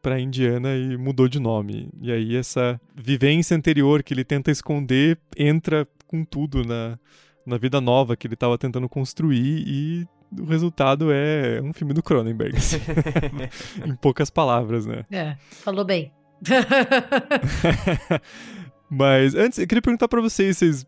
para 0.00 0.20
Indiana 0.20 0.76
e 0.76 0.96
mudou 0.96 1.26
de 1.26 1.40
nome. 1.40 1.90
E 2.00 2.12
aí 2.12 2.36
essa 2.36 2.80
vivência 2.94 3.56
anterior 3.56 4.04
que 4.04 4.14
ele 4.14 4.22
tenta 4.22 4.52
esconder 4.52 5.18
entra 5.36 5.88
com 6.06 6.24
tudo 6.24 6.62
na, 6.62 6.96
na 7.44 7.58
vida 7.58 7.80
nova 7.80 8.16
que 8.16 8.28
ele 8.28 8.34
estava 8.34 8.56
tentando 8.56 8.88
construir 8.88 9.64
e 9.66 10.06
o 10.40 10.44
resultado 10.44 11.10
é 11.10 11.60
um 11.60 11.72
filme 11.72 11.92
do 11.92 12.00
Cronenberg. 12.00 12.54
em 13.84 13.96
poucas 13.96 14.30
palavras, 14.30 14.86
né? 14.86 15.04
É, 15.10 15.34
falou 15.64 15.84
bem. 15.84 16.12
Mas 18.88 19.34
antes, 19.34 19.58
eu 19.58 19.66
queria 19.66 19.82
perguntar 19.82 20.06
para 20.06 20.20
vocês, 20.20 20.58
vocês 20.58 20.86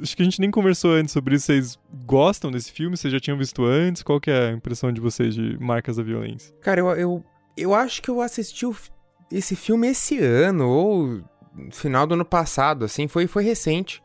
acho 0.00 0.16
que 0.16 0.22
a 0.22 0.24
gente 0.24 0.40
nem 0.40 0.50
conversou 0.50 0.92
antes 0.92 1.12
sobre 1.12 1.34
isso. 1.34 1.46
Vocês 1.46 1.78
gostam 2.06 2.50
desse 2.50 2.72
filme? 2.72 2.96
Vocês 2.96 3.12
já 3.12 3.20
tinham 3.20 3.36
visto 3.36 3.64
antes? 3.64 4.02
Qual 4.02 4.20
que 4.20 4.30
é 4.30 4.48
a 4.48 4.52
impressão 4.52 4.92
de 4.92 5.00
vocês 5.00 5.34
de 5.34 5.58
Marcas 5.58 5.96
da 5.96 6.02
Violência? 6.02 6.54
Cara, 6.60 6.80
eu, 6.80 6.88
eu, 6.90 7.24
eu 7.56 7.74
acho 7.74 8.00
que 8.02 8.08
eu 8.08 8.20
assisti 8.20 8.66
o, 8.66 8.74
esse 9.30 9.56
filme 9.56 9.88
esse 9.88 10.18
ano, 10.18 10.68
ou 10.68 11.20
final 11.70 12.06
do 12.06 12.14
ano 12.14 12.24
passado, 12.24 12.84
assim, 12.84 13.08
foi, 13.08 13.26
foi 13.26 13.44
recente, 13.44 14.02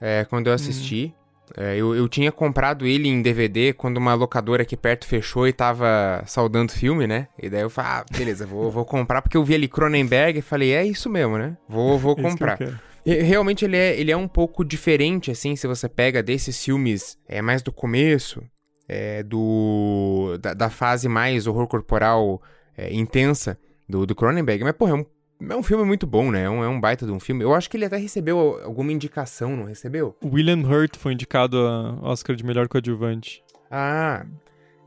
é, 0.00 0.24
quando 0.24 0.48
eu 0.48 0.52
assisti. 0.52 1.12
Hum. 1.14 1.18
É, 1.56 1.76
eu, 1.76 1.94
eu 1.94 2.06
tinha 2.08 2.30
comprado 2.30 2.86
ele 2.86 3.08
em 3.08 3.22
DVD 3.22 3.72
quando 3.72 3.96
uma 3.96 4.12
locadora 4.12 4.62
aqui 4.62 4.76
perto 4.76 5.06
fechou 5.06 5.48
e 5.48 5.52
tava 5.52 6.22
saudando 6.26 6.70
filme, 6.72 7.06
né? 7.06 7.28
E 7.42 7.48
daí 7.48 7.62
eu 7.62 7.70
falei, 7.70 7.90
ah, 7.90 8.04
beleza, 8.10 8.44
vou, 8.44 8.70
vou 8.70 8.84
comprar, 8.84 9.22
porque 9.22 9.36
eu 9.36 9.42
vi 9.42 9.54
ali 9.54 9.66
Cronenberg 9.66 10.38
e 10.38 10.42
falei, 10.42 10.72
é 10.72 10.84
isso 10.84 11.08
mesmo, 11.08 11.38
né? 11.38 11.56
Vou, 11.66 11.98
vou 11.98 12.14
comprar. 12.16 12.58
Realmente 13.04 13.64
ele 13.64 13.76
é, 13.76 13.98
ele 13.98 14.10
é 14.10 14.16
um 14.16 14.28
pouco 14.28 14.64
diferente, 14.64 15.30
assim, 15.30 15.56
se 15.56 15.66
você 15.66 15.88
pega 15.88 16.22
desses 16.22 16.62
filmes 16.62 17.18
é, 17.26 17.40
mais 17.40 17.62
do 17.62 17.72
começo, 17.72 18.42
é, 18.88 19.22
do 19.22 20.36
da, 20.40 20.54
da, 20.54 20.70
fase 20.70 21.08
mais 21.08 21.46
horror 21.46 21.66
corporal 21.66 22.42
é, 22.76 22.92
intensa 22.92 23.58
do, 23.88 24.06
do 24.06 24.14
Cronenberg. 24.14 24.64
Mas, 24.64 24.72
porra, 24.72 24.92
é 24.92 24.94
um, 24.94 25.06
é 25.52 25.56
um 25.56 25.62
filme 25.62 25.84
muito 25.84 26.06
bom, 26.06 26.30
né? 26.30 26.44
É 26.44 26.50
um, 26.50 26.64
é 26.64 26.68
um 26.68 26.80
baita 26.80 27.06
de 27.06 27.12
um 27.12 27.20
filme. 27.20 27.44
Eu 27.44 27.54
acho 27.54 27.70
que 27.70 27.76
ele 27.76 27.84
até 27.84 27.96
recebeu 27.96 28.60
alguma 28.64 28.92
indicação, 28.92 29.56
não 29.56 29.64
recebeu? 29.64 30.16
William 30.24 30.60
Hurt 30.66 30.96
foi 30.96 31.12
indicado 31.12 31.58
a 31.58 31.98
Oscar 32.02 32.34
de 32.34 32.44
melhor 32.44 32.68
coadjuvante. 32.68 33.42
Ah. 33.70 34.26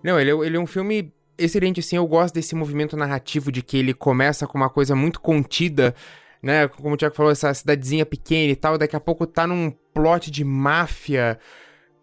Não, 0.03 0.20
ele, 0.20 0.32
é, 0.32 0.34
ele 0.34 0.57
é 0.57 0.59
um 0.59 0.68
filme 0.68 1.14
excelente, 1.38 1.80
assim. 1.80 1.95
Eu 1.95 2.07
gosto 2.07 2.34
desse 2.34 2.55
movimento 2.55 2.97
narrativo 2.97 3.51
de 3.51 3.62
que 3.62 3.78
ele 3.78 3.93
começa 3.93 4.47
com 4.47 4.57
uma 4.57 4.70
coisa 4.70 4.95
muito 4.95 5.22
contida 5.22 5.95
né? 6.42 6.68
Como 6.68 6.94
o 6.94 6.98
Tiago 6.98 7.16
falou, 7.16 7.32
essa 7.32 7.54
cidadezinha 7.54 8.06
pequena 8.06 8.52
e 8.52 8.56
tal, 8.56 8.78
daqui 8.78 8.96
a 8.96 9.00
pouco 9.00 9.28
tá 9.28 9.46
num 9.46 9.72
plot 9.94 10.32
de 10.32 10.44
máfia. 10.44 11.38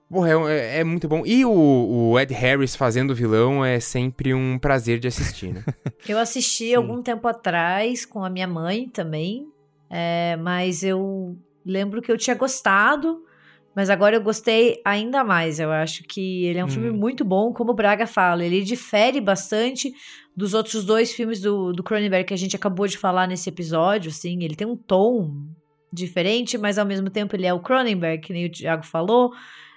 Porra, 0.09 0.51
é, 0.51 0.81
é, 0.81 0.85
muito 0.85 1.07
bom. 1.07 1.23
E 1.27 1.45
o, 1.45 1.51
o, 1.51 2.19
Ed 2.19 2.33
Harris 2.33 2.75
fazendo 2.75 3.15
vilão 3.15 3.65
é 3.65 3.79
sempre 3.79 4.33
um 4.33 4.59
prazer 4.59 4.99
de 4.99 5.09
assistir, 5.09 5.53
né? 5.53 5.65
eu 6.09 6.19
assisti 6.19 6.69
Sim. 6.69 6.75
algum 6.77 7.03
tempo 7.03 7.29
atrás 7.29 8.07
com 8.07 8.25
a 8.25 8.31
minha 8.31 8.47
mãe 8.47 8.89
também, 8.89 9.47
é, 9.91 10.37
mas 10.37 10.83
eu 10.83 11.37
lembro 11.65 12.01
que 12.01 12.11
eu 12.11 12.17
tinha 12.17 12.35
gostado, 12.35 13.23
mas 13.79 13.91
agora 13.91 14.17
eu 14.17 14.21
gostei 14.21 14.83
ainda 14.85 15.23
mais. 15.23 15.61
Eu 15.61 15.71
acho 15.71 16.03
que 16.03 16.45
ele 16.47 16.59
é 16.59 16.65
um 16.65 16.67
hum. 16.67 16.71
filme 16.71 16.91
muito 16.91 17.25
bom, 17.25 17.53
como 17.53 17.71
o 17.71 17.75
Braga 17.75 18.09
fala. 18.09 18.45
Ele 18.45 18.61
difere 18.65 19.21
bastante 19.21 19.95
dos 20.37 20.53
outros 20.53 20.85
dois 20.85 21.13
filmes 21.13 21.41
do, 21.41 21.73
do 21.73 21.81
Cronenberg 21.85 22.27
que 22.27 22.35
a 22.35 22.37
gente 22.37 22.57
acabou 22.57 22.89
de 22.89 22.99
falar 22.99 23.29
nesse 23.29 23.49
episódio, 23.49 24.11
assim, 24.11 24.43
ele 24.43 24.57
tem 24.57 24.67
um 24.67 24.75
tom 24.75 25.47
diferente, 25.93 26.59
mas 26.59 26.77
ao 26.77 26.85
mesmo 26.85 27.09
tempo 27.09 27.37
ele 27.37 27.47
é 27.47 27.55
o 27.55 27.61
Cronenberg, 27.61 28.21
que 28.21 28.33
nem 28.33 28.47
o 28.47 28.51
Thiago 28.51 28.85
falou. 28.85 29.31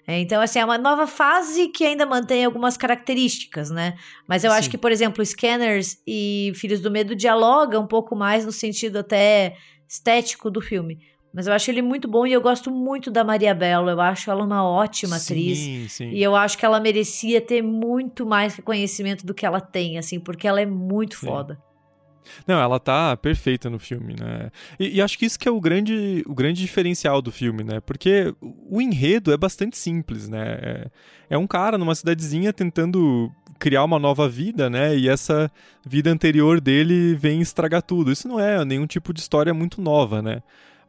É, 0.08 0.20
então, 0.20 0.42
assim, 0.42 0.58
é 0.58 0.66
uma 0.66 0.80
nova 0.80 1.06
fase 1.06 1.68
que 1.68 1.86
ainda 1.86 2.04
mantém 2.04 2.44
algumas 2.44 2.76
características, 2.76 3.70
né? 3.70 3.94
Mas 4.28 4.44
eu 4.44 4.50
Sim. 4.50 4.58
acho 4.58 4.70
que, 4.72 4.80
por 4.80 4.92
exemplo, 4.92 5.24
Scanners 5.24 6.00
e 6.08 6.52
Filhos 6.56 6.80
do 6.80 6.90
Medo 6.90 7.16
dialogam 7.16 7.84
um 7.84 7.88
pouco 7.88 8.16
mais 8.16 8.48
no 8.48 8.52
sentido 8.52 8.98
até 8.98 9.58
estético 9.88 10.50
do 10.50 10.60
filme. 10.60 10.98
Mas 11.34 11.48
eu 11.48 11.54
acho 11.54 11.72
ele 11.72 11.82
muito 11.82 12.08
bom 12.08 12.28
e 12.28 12.34
eu 12.34 12.42
gosto 12.42 12.70
muito 12.70 13.10
da 13.10 13.24
Maria 13.24 13.54
Belo. 13.54 13.90
Eu 13.90 14.02
acho 14.02 14.30
ela 14.30 14.44
uma 14.44 14.64
ótima 14.64 15.18
sim, 15.18 15.34
atriz. 15.34 15.92
Sim. 15.94 16.10
E 16.10 16.22
eu 16.22 16.36
acho 16.36 16.58
que 16.58 16.66
ela 16.66 16.80
merecia 16.80 17.40
ter 17.40 17.62
muito 17.62 18.26
mais 18.26 18.56
reconhecimento 18.56 19.26
do 19.26 19.34
que 19.34 19.46
ela 19.46 19.62
tem, 19.62 19.98
assim, 19.98 20.20
porque 20.20 20.48
ela 20.48 20.60
é 20.60 20.66
muito 20.66 21.16
sim. 21.16 21.28
foda. 21.28 21.58
Não, 22.46 22.60
ela 22.60 22.80
tá 22.80 23.16
perfeita 23.18 23.70
no 23.70 23.80
filme, 23.80 24.16
né? 24.20 24.52
E, 24.80 24.98
e, 24.98 25.02
acho 25.02 25.18
que 25.18 25.26
isso 25.26 25.40
que 25.40 25.48
é 25.48 25.52
o 25.52 25.60
grande, 25.60 26.24
o 26.28 26.36
grande 26.36 26.62
diferencial 26.62 27.22
do 27.22 27.32
filme, 27.32 27.64
né? 27.64 27.80
Porque 27.80 28.34
o 28.42 28.82
enredo 28.82 29.32
é 29.34 29.38
bastante 29.38 29.78
simples, 29.78 30.28
né? 30.30 30.60
É, 30.62 30.88
é 31.32 31.38
um 31.38 31.48
cara 31.48 31.78
numa 31.78 31.96
cidadezinha 31.96 32.54
tentando 32.54 33.32
criar 33.58 33.84
uma 33.84 34.00
nova 34.00 34.28
vida, 34.28 34.70
né? 34.70 34.96
E 34.98 35.08
essa 35.08 35.52
vida 35.86 36.10
anterior 36.10 36.60
dele 36.60 37.16
vem 37.16 37.42
estragar 37.42 37.82
tudo. 37.82 38.12
Isso 38.12 38.28
não 38.28 38.40
é 38.40 38.64
nenhum 38.66 38.88
tipo 38.88 39.14
de 39.14 39.20
história 39.20 39.54
muito 39.54 39.82
nova, 39.82 40.22
né? 40.22 40.42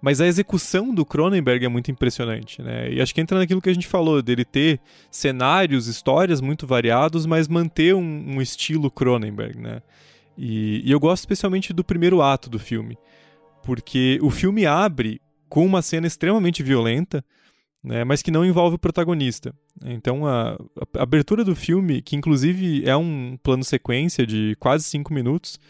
Mas 0.03 0.21
a 0.21 0.27
execução 0.27 0.93
do 0.93 1.07
Cronenberg 1.07 1.65
é 1.65 1.69
muito 1.69 1.89
impressionante, 1.89 2.61
né? 2.61 2.93
E 2.93 3.01
acho 3.01 3.15
que 3.15 3.21
entra 3.21 3.39
naquilo 3.39 3.63
que 3.63 3.71
a 3.71 3.73
gente 3.73 3.87
falou, 3.87 4.21
dele 4.21 4.45
ter 4.45 4.81
cenários, 5.09 5.87
histórias 5.87 6.41
muito 6.41 6.67
variados, 6.67 7.25
mas 7.25 7.47
manter 7.47 7.95
um, 7.95 8.35
um 8.35 8.43
estilo 8.43 8.91
Cronenberg, 8.91 9.57
né? 9.61 9.81
E, 10.37 10.83
e 10.85 10.91
eu 10.91 10.99
gosto 10.99 11.23
especialmente 11.23 11.73
do 11.73 11.85
primeiro 11.85 12.21
ato 12.21 12.51
do 12.51 12.59
filme, 12.59 12.99
porque 13.63 14.19
o 14.21 14.29
filme 14.29 14.67
abre 14.67 15.21
com 15.49 15.65
uma 15.65 15.83
cena 15.83 16.07
extremamente 16.09 16.65
violenta, 16.65 17.25
né, 17.85 18.03
mas 18.03 18.23
que 18.23 18.31
não 18.31 18.45
envolve 18.45 18.77
o 18.77 18.79
protagonista. 18.79 19.55
Então, 19.85 20.27
a, 20.27 20.53
a, 20.97 21.03
abertura 21.03 21.45
do 21.45 21.55
filme, 21.55 22.03
que 22.03 22.17
inclusive 22.17 22.89
é 22.89 22.97
um 22.97 23.39
plano 23.41 23.63
sequência 23.63 24.27
de 24.27 24.57
quase 24.59 24.85
cinco 24.85 25.13
minutos, 25.13 25.61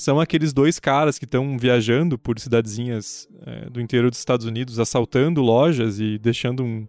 são 0.00 0.18
aqueles 0.18 0.52
dois 0.52 0.78
caras 0.80 1.18
que 1.18 1.24
estão 1.24 1.58
viajando 1.58 2.18
por 2.18 2.38
cidadezinhas 2.38 3.28
é, 3.46 3.68
do 3.68 3.80
interior 3.80 4.10
dos 4.10 4.18
Estados 4.18 4.46
Unidos, 4.46 4.78
assaltando 4.78 5.42
lojas 5.42 6.00
e 6.00 6.18
deixando 6.18 6.64
um, 6.64 6.86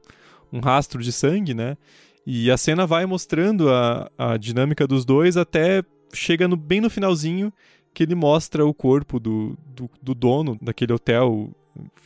um 0.51 0.59
rastro 0.59 1.01
de 1.01 1.11
sangue, 1.11 1.53
né? 1.53 1.77
E 2.25 2.49
a 2.49 2.57
cena 2.57 2.87
vai 2.87 3.05
mostrando 3.05 3.69
a, 3.69 4.09
a 4.17 4.37
dinâmica 4.37 4.87
dos 4.87 5.03
dois 5.03 5.35
até 5.35 5.83
chega 6.13 6.47
no, 6.47 6.55
bem 6.55 6.79
no 6.79 6.89
finalzinho 6.89 7.51
que 7.93 8.03
ele 8.03 8.15
mostra 8.15 8.65
o 8.65 8.73
corpo 8.73 9.19
do, 9.19 9.57
do, 9.65 9.89
do 10.01 10.15
dono 10.15 10.57
daquele 10.61 10.93
hotel 10.93 11.51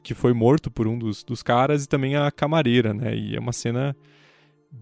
que 0.01 0.14
foi 0.14 0.34
morto 0.34 0.72
por 0.72 0.88
um 0.88 0.97
dos, 0.97 1.24
dos 1.24 1.43
caras, 1.43 1.84
e 1.84 1.89
também 1.89 2.16
a 2.16 2.32
camareira, 2.32 2.93
né? 2.93 3.16
E 3.16 3.36
é 3.36 3.39
uma 3.39 3.53
cena 3.53 3.95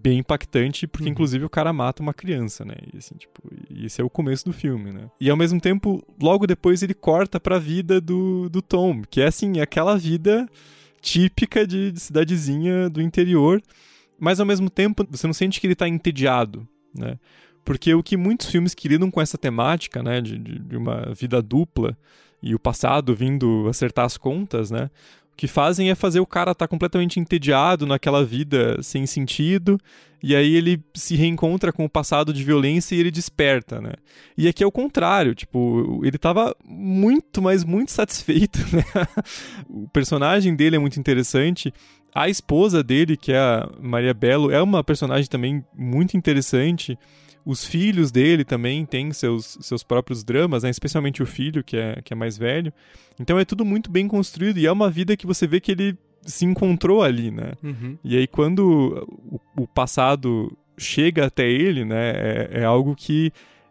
bem 0.02 0.18
impactante, 0.18 0.86
porque 0.86 1.06
uhum. 1.06 1.12
inclusive 1.12 1.44
o 1.44 1.50
cara 1.50 1.72
mata 1.72 2.02
uma 2.02 2.12
criança, 2.12 2.64
né? 2.64 2.74
E 2.92 2.98
assim, 2.98 3.14
tipo, 3.16 3.40
esse 3.70 4.00
é 4.00 4.04
o 4.04 4.10
começo 4.10 4.44
do 4.44 4.52
filme, 4.52 4.92
né? 4.92 5.10
E 5.20 5.30
ao 5.30 5.36
mesmo 5.36 5.60
tempo, 5.60 6.04
logo 6.20 6.46
depois 6.46 6.82
ele 6.82 6.94
corta 6.94 7.40
pra 7.40 7.58
vida 7.58 8.00
do, 8.00 8.48
do 8.48 8.60
Tom, 8.60 9.02
que 9.08 9.20
é 9.20 9.26
assim, 9.26 9.60
aquela 9.60 9.96
vida 9.96 10.48
típica 11.00 11.66
de, 11.66 11.92
de 11.92 12.00
cidadezinha 12.00 12.88
do 12.88 13.00
interior, 13.00 13.62
mas 14.18 14.40
ao 14.40 14.46
mesmo 14.46 14.70
tempo 14.70 15.06
você 15.10 15.26
não 15.26 15.34
sente 15.34 15.60
que 15.60 15.66
ele 15.66 15.74
tá 15.74 15.88
entediado, 15.88 16.66
né? 16.94 17.18
Porque 17.64 17.94
o 17.94 18.02
que 18.02 18.16
muitos 18.16 18.50
filmes 18.50 18.74
que 18.74 18.88
lidam 18.88 19.10
com 19.10 19.20
essa 19.20 19.38
temática, 19.38 20.02
né, 20.02 20.20
de, 20.20 20.38
de 20.38 20.76
uma 20.76 21.14
vida 21.14 21.40
dupla 21.40 21.96
e 22.42 22.54
o 22.54 22.58
passado 22.58 23.14
vindo 23.14 23.66
acertar 23.68 24.04
as 24.04 24.18
contas, 24.18 24.70
né, 24.70 24.90
que 25.36 25.46
fazem 25.46 25.90
é 25.90 25.94
fazer 25.94 26.20
o 26.20 26.26
cara 26.26 26.52
estar 26.52 26.66
tá 26.66 26.68
completamente 26.68 27.18
entediado 27.18 27.86
naquela 27.86 28.24
vida 28.24 28.80
sem 28.82 29.06
sentido, 29.06 29.78
e 30.22 30.34
aí 30.34 30.54
ele 30.54 30.82
se 30.94 31.16
reencontra 31.16 31.72
com 31.72 31.84
o 31.84 31.88
passado 31.88 32.32
de 32.32 32.42
violência 32.42 32.94
e 32.94 33.00
ele 33.00 33.10
desperta, 33.10 33.80
né? 33.80 33.92
E 34.38 34.48
aqui 34.48 34.64
é 34.64 34.66
o 34.66 34.72
contrário, 34.72 35.34
tipo, 35.34 36.00
ele 36.02 36.16
estava 36.16 36.56
muito, 36.64 37.42
mas 37.42 37.62
muito 37.62 37.92
satisfeito, 37.92 38.58
né? 38.74 38.84
o 39.68 39.86
personagem 39.88 40.56
dele 40.56 40.76
é 40.76 40.78
muito 40.78 40.98
interessante. 40.98 41.74
A 42.14 42.28
esposa 42.28 42.82
dele, 42.82 43.16
que 43.16 43.32
é 43.32 43.38
a 43.38 43.68
Maria 43.78 44.14
Belo, 44.14 44.50
é 44.50 44.62
uma 44.62 44.82
personagem 44.82 45.28
também 45.28 45.64
muito 45.76 46.16
interessante. 46.16 46.98
Os 47.44 47.64
filhos 47.64 48.10
dele 48.10 48.44
também 48.44 48.86
têm 48.86 49.12
seus, 49.12 49.58
seus 49.60 49.82
próprios 49.82 50.24
dramas, 50.24 50.62
né? 50.62 50.70
especialmente 50.70 51.22
o 51.22 51.26
filho, 51.26 51.62
que 51.62 51.76
é, 51.76 52.00
que 52.02 52.12
é 52.12 52.16
mais 52.16 52.38
velho. 52.38 52.72
Então 53.20 53.38
é 53.38 53.44
tudo 53.44 53.64
muito 53.64 53.90
bem 53.90 54.08
construído 54.08 54.58
e 54.58 54.66
é 54.66 54.72
uma 54.72 54.90
vida 54.90 55.16
que 55.16 55.26
você 55.26 55.46
vê 55.46 55.60
que 55.60 55.72
ele 55.72 55.98
se 56.22 56.46
encontrou 56.46 57.02
ali, 57.02 57.30
né? 57.30 57.52
Uhum. 57.62 57.98
E 58.02 58.16
aí 58.16 58.26
quando 58.26 59.06
o, 59.30 59.62
o, 59.62 59.68
passado 59.68 60.56
chega 60.78 61.26
até 61.26 61.46
ele, 61.46 61.84
né, 61.84 62.10
é, 62.10 62.48
é, 62.60 62.64
algo 62.64 62.96
que 62.96 63.30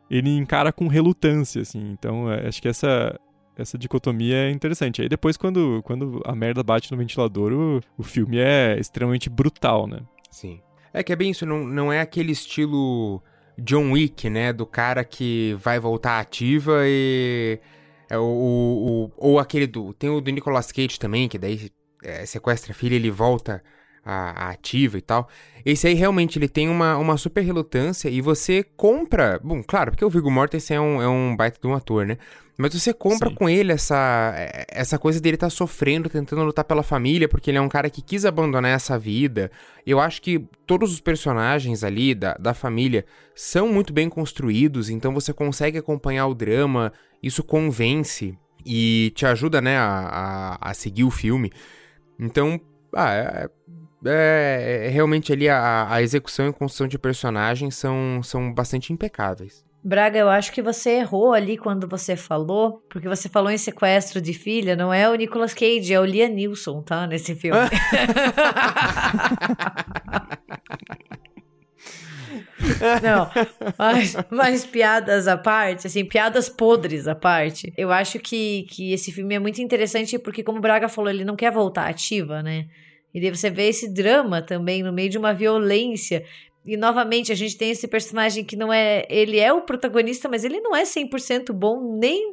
ele 0.09 0.30
encara 0.30 0.71
com 0.71 0.88
relutância, 0.88 1.61
assim. 1.61 1.91
Então 1.91 2.32
é, 2.32 2.47
acho 2.47 2.61
que 2.61 2.67
essa 2.67 3.19
essa 3.55 3.78
dicotomia 3.78 4.36
é 4.36 4.51
interessante. 4.51 5.01
Aí 5.01 5.09
depois 5.09 5.38
quando, 5.38 5.82
quando 5.84 6.21
a 6.26 6.36
merda 6.36 6.63
bate 6.63 6.91
no 6.91 6.97
ventilador, 6.97 7.51
o, 7.51 7.82
o 7.97 8.03
filme 8.03 8.38
é 8.38 8.78
extremamente 8.80 9.30
brutal, 9.30 9.88
né? 9.88 9.99
Sim. 10.30 10.59
É 10.93 11.03
que 11.03 11.11
é 11.11 11.15
bem 11.15 11.32
isso, 11.32 11.45
não, 11.45 11.65
não 11.65 11.91
é 11.91 12.01
aquele 12.01 12.32
estilo 12.32 13.21
John 13.58 13.91
Wick, 13.91 14.30
né? 14.30 14.51
Do 14.51 14.66
cara 14.66 15.04
que 15.04 15.56
vai 15.60 15.80
voltar 15.80 16.20
ativa 16.20 16.84
e. 16.86 17.60
É, 18.10 18.18
o, 18.18 18.24
o, 18.24 19.12
ou 19.18 19.39
aquele 19.39 19.68
do. 19.68 19.93
Tem 19.93 20.10
o 20.10 20.22
do 20.22 20.32
Nicolas 20.32 20.72
Cage 20.72 20.99
também, 20.99 21.28
que 21.28 21.38
daí 21.38 21.72
é, 22.04 22.26
sequestra 22.26 22.72
a 22.72 22.76
filha 22.76 22.93
e 22.93 22.97
ele 22.97 23.12
volta 23.12 23.64
a, 24.06 24.47
a, 24.47 24.49
ativa 24.49 24.97
e 24.97 25.01
tal. 25.01 25.28
Esse 25.66 25.88
aí 25.88 25.93
realmente 25.93 26.38
ele 26.38 26.49
tem 26.49 26.70
uma, 26.70 26.97
uma 26.97 27.18
super 27.18 27.41
relutância 27.41 28.10
e 28.10 28.22
você 28.22 28.64
compra. 28.76 29.39
Bom, 29.43 29.64
claro, 29.64 29.91
porque 29.91 30.04
o 30.04 30.10
Viggo 30.10 30.30
Mortensen 30.30 30.78
é 30.78 30.82
um, 30.82 31.01
é 31.01 31.08
um 31.08 31.36
baita 31.36 31.60
de 31.62 31.68
um 31.68 31.74
ator, 31.74 32.06
né? 32.06 32.18
Mas 32.56 32.74
você 32.74 32.93
compra 32.93 33.30
Sim. 33.30 33.36
com 33.36 33.49
ele 33.49 33.72
essa, 33.72 34.34
essa 34.70 34.99
coisa 34.99 35.20
dele 35.20 35.36
estar 35.36 35.47
tá 35.47 35.51
sofrendo, 35.51 36.08
tentando 36.08 36.43
lutar 36.43 36.64
pela 36.64 36.84
família, 36.84 37.28
porque 37.28 37.49
ele 37.49 37.58
é 37.58 37.62
um 37.62 37.70
cara 37.70 37.89
que 37.89 38.01
quis 38.01 38.26
abandonar 38.26 38.72
essa 38.72 38.97
vida. 38.97 39.49
Eu 39.86 39.99
acho 39.99 40.22
que 40.22 40.45
todos 40.68 40.93
os 40.93 40.99
personagens 40.99 41.84
ali 41.84 42.14
da, 42.14 42.36
da 42.36 42.54
família 42.54 43.06
são 43.34 43.68
muito 43.68 43.91
bem 43.91 44.08
construídos, 44.08 44.89
então 44.89 45.14
você 45.14 45.34
consegue 45.34 45.80
acompanhar 45.80 46.28
o 46.28 46.36
drama, 46.36 46.93
isso 47.24 47.43
convence 47.43 48.38
e 48.64 49.12
te 49.16 49.26
ajuda, 49.26 49.60
né, 49.60 49.78
a, 49.78 50.58
a, 50.62 50.70
a 50.70 50.74
seguir 50.76 51.04
o 51.06 51.12
filme. 51.12 51.51
Então, 52.20 52.62
ah, 52.95 53.14
é, 53.14 53.49
é, 54.06 54.86
é, 54.86 54.89
realmente 54.89 55.32
ali 55.32 55.47
a, 55.49 55.88
a 55.89 56.01
execução 56.01 56.47
e 56.47 56.54
construção 56.54 56.88
de 56.88 56.97
personagens 56.97 57.76
são, 57.76 58.22
são 58.24 58.54
bastante 58.54 58.91
impecáveis. 58.91 59.64
Braga, 59.86 60.18
eu 60.18 60.30
acho 60.30 60.54
que 60.54 60.62
você 60.62 60.91
errou 60.91 61.34
ali 61.34 61.58
quando 61.58 61.88
você 61.88 62.16
falou, 62.16 62.82
porque 62.89 63.10
você 63.10 63.28
falou 63.28 63.51
em 63.51 63.58
sequestro 63.58 64.22
de 64.22 64.34
filha, 64.34 64.78
não 64.78 64.93
é 64.93 65.10
o 65.10 65.16
Nicolas 65.16 65.54
Cage, 65.54 65.93
é 65.93 65.99
o 65.99 66.06
Liam 66.06 66.30
Neeson, 66.30 66.82
tá? 66.82 67.06
Nesse 67.06 67.36
filme. 67.36 67.60
Não, 73.01 73.30
mas, 73.78 74.16
mas, 74.30 74.66
piadas 74.66 75.28
à 75.28 75.38
parte, 75.38 75.88
assim, 75.88 76.06
piadas 76.06 76.47
podres 76.47 77.08
à 77.08 77.16
parte. 77.16 77.74
Eu 77.78 77.91
acho 77.91 78.20
que, 78.20 78.66
que 78.70 78.93
esse 78.93 79.12
filme 79.12 79.36
é 79.36 79.39
muito 79.39 79.62
interessante 79.62 80.18
porque, 80.18 80.43
como 80.43 80.60
o 80.60 80.62
Braga 80.62 80.88
falou, 80.88 81.10
ele 81.10 81.26
não 81.26 81.36
quer 81.36 81.51
voltar 81.51 81.89
ativa, 81.89 82.41
né? 82.41 82.68
E 83.14 83.22
daí 83.22 83.30
você 83.30 83.49
vê 83.49 83.68
esse 83.68 83.88
drama 83.93 84.41
também 84.41 84.82
no 84.82 84.91
meio 84.91 85.09
de 85.09 85.18
uma 85.18 85.34
violência. 85.34 86.26
E 86.66 86.78
novamente 86.78 87.32
a 87.32 87.36
gente 87.36 87.57
tem 87.57 87.72
esse 87.72 87.88
personagem 87.88 88.43
que 88.43 88.55
não 88.55 88.72
é. 88.72 89.05
Ele 89.09 89.39
é 89.39 89.51
o 89.51 89.61
protagonista, 89.61 90.30
mas 90.30 90.43
ele 90.43 90.59
não 90.61 90.76
é 90.76 90.84
100% 90.84 91.51
bom, 91.51 91.97
nem 91.99 92.32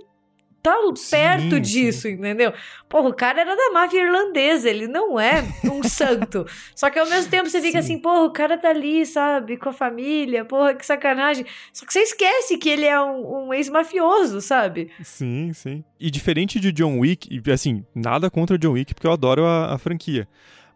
tá 0.63 0.77
sim, 0.95 1.11
perto 1.11 1.61
disso, 1.61 2.03
sim. 2.03 2.13
entendeu? 2.13 2.53
Porra, 2.89 3.09
o 3.09 3.15
cara 3.15 3.41
era 3.41 3.57
da 3.57 3.71
máfia 3.73 4.03
irlandesa, 4.03 4.69
ele 4.69 4.87
não 4.87 5.19
é 5.19 5.43
um 5.65 5.83
santo. 5.89 6.47
Só 6.75 6.91
que 6.91 6.99
ao 6.99 7.09
mesmo 7.09 7.31
tempo 7.31 7.49
você 7.49 7.61
fica 7.61 7.83
sim. 7.83 7.95
assim, 7.95 7.99
porra, 7.99 8.25
o 8.25 8.33
cara 8.33 8.59
tá 8.59 8.69
ali, 8.71 9.05
sabe, 9.07 9.57
com 9.57 9.71
a 9.71 9.73
família, 9.73 10.45
porra, 10.45 10.75
que 10.75 10.85
sacanagem. 10.85 11.47
Só 11.73 11.87
que 11.87 11.93
você 11.93 12.01
esquece 12.01 12.59
que 12.59 12.69
ele 12.69 12.87
é 12.87 13.01
um, 13.01 13.47
um 13.47 13.55
ex-mafioso, 13.55 14.41
sabe? 14.41 14.91
Sim, 15.03 15.53
sim. 15.53 15.85
E 15.99 16.11
diferente 16.11 16.61
de 16.61 16.73
John 16.73 16.99
Wick, 16.99 17.41
assim, 17.51 17.85
nada 17.95 18.31
contra 18.31 18.59
John 18.59 18.73
Wick, 18.73 18.95
porque 18.95 19.07
eu 19.07 19.13
adoro 19.13 19.45
a, 19.45 19.75
a 19.75 19.79
franquia. 19.79 20.29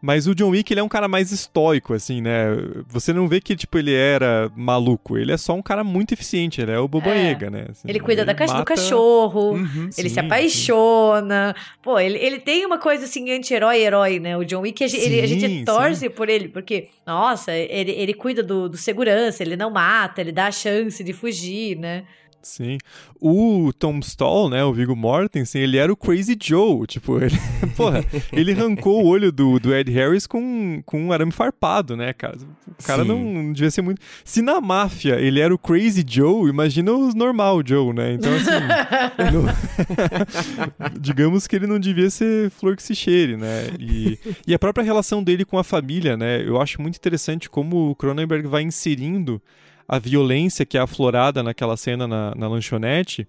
Mas 0.04 0.26
o 0.26 0.34
John 0.34 0.50
Wick, 0.50 0.70
ele 0.70 0.80
é 0.80 0.82
um 0.82 0.88
cara 0.88 1.08
mais 1.08 1.32
estoico, 1.32 1.94
assim, 1.94 2.20
né? 2.20 2.48
Você 2.88 3.10
não 3.10 3.26
vê 3.26 3.40
que, 3.40 3.56
tipo, 3.56 3.78
ele 3.78 3.94
era 3.94 4.52
maluco. 4.54 5.16
Ele 5.16 5.32
é 5.32 5.36
só 5.38 5.54
um 5.54 5.62
cara 5.62 5.82
muito 5.82 6.12
eficiente. 6.12 6.60
Ele 6.60 6.72
é 6.72 6.78
o 6.78 6.86
bobanhega, 6.86 7.46
é. 7.46 7.50
né? 7.50 7.66
Assim, 7.70 7.88
ele 7.88 7.98
cuida 7.98 8.20
ele 8.20 8.26
da 8.26 8.34
caixa 8.34 8.52
mata... 8.52 8.64
do 8.64 8.66
cachorro. 8.66 9.52
Uhum, 9.52 9.88
ele 9.96 10.08
sim, 10.10 10.14
se 10.14 10.20
apaixona. 10.20 11.54
Sim. 11.56 11.64
Pô, 11.82 11.98
ele, 11.98 12.18
ele 12.18 12.38
tem 12.38 12.66
uma 12.66 12.76
coisa, 12.76 13.06
assim, 13.06 13.30
anti-herói-herói, 13.30 14.20
né? 14.20 14.36
O 14.36 14.44
John 14.44 14.60
Wick, 14.60 14.84
a, 14.84 14.88
sim, 14.90 14.98
ele, 14.98 15.22
a 15.22 15.26
gente 15.26 15.64
torce 15.64 16.10
por 16.10 16.28
ele. 16.28 16.48
Porque, 16.48 16.88
nossa, 17.06 17.54
ele, 17.54 17.92
ele 17.92 18.12
cuida 18.12 18.42
do, 18.42 18.68
do 18.68 18.76
segurança. 18.76 19.42
Ele 19.42 19.56
não 19.56 19.70
mata. 19.70 20.20
Ele 20.20 20.32
dá 20.32 20.48
a 20.48 20.52
chance 20.52 21.02
de 21.02 21.14
fugir, 21.14 21.78
né? 21.78 22.04
Sim. 22.44 22.78
O 23.20 23.72
Tom 23.78 23.98
Stall, 24.00 24.50
né, 24.50 24.62
o 24.64 24.72
Viggo 24.72 24.94
Mortensen, 24.94 25.62
ele 25.62 25.78
era 25.78 25.92
o 25.92 25.96
Crazy 25.96 26.36
Joe, 26.40 26.86
tipo, 26.86 27.18
ele, 27.22 27.36
porra, 27.76 28.04
ele 28.32 28.52
arrancou 28.52 29.02
o 29.02 29.08
olho 29.08 29.32
do, 29.32 29.58
do 29.58 29.74
Ed 29.74 29.90
Harris 29.90 30.26
com, 30.26 30.82
com 30.84 31.06
um 31.06 31.12
arame 31.12 31.32
farpado, 31.32 31.96
né, 31.96 32.12
cara? 32.12 32.36
O 32.78 32.84
cara 32.84 33.04
não, 33.04 33.18
não, 33.18 33.52
devia 33.52 33.70
ser 33.70 33.82
muito... 33.82 34.00
Se 34.24 34.42
na 34.42 34.60
máfia 34.60 35.14
ele 35.16 35.40
era 35.40 35.54
o 35.54 35.58
Crazy 35.58 36.04
Joe, 36.06 36.48
imagina 36.48 36.92
o 36.92 37.14
normal 37.14 37.62
Joe, 37.64 37.92
né? 37.92 38.12
Então, 38.12 38.32
assim, 38.34 38.50
digamos 41.00 41.46
que 41.46 41.56
ele 41.56 41.66
não 41.66 41.78
devia 41.78 42.10
ser 42.10 42.50
flor 42.50 42.76
que 42.76 42.82
se 42.82 42.94
cheire, 42.94 43.36
né? 43.36 43.68
E, 43.78 44.18
e 44.46 44.54
a 44.54 44.58
própria 44.58 44.84
relação 44.84 45.22
dele 45.22 45.44
com 45.44 45.58
a 45.58 45.64
família, 45.64 46.16
né, 46.16 46.46
eu 46.46 46.60
acho 46.60 46.80
muito 46.80 46.96
interessante 46.96 47.48
como 47.48 47.90
o 47.90 47.94
Cronenberg 47.94 48.46
vai 48.46 48.62
inserindo 48.62 49.40
a 49.88 49.98
violência 49.98 50.64
que 50.64 50.78
é 50.78 50.80
aflorada 50.80 51.42
naquela 51.42 51.76
cena 51.76 52.06
na, 52.06 52.34
na 52.34 52.48
lanchonete 52.48 53.26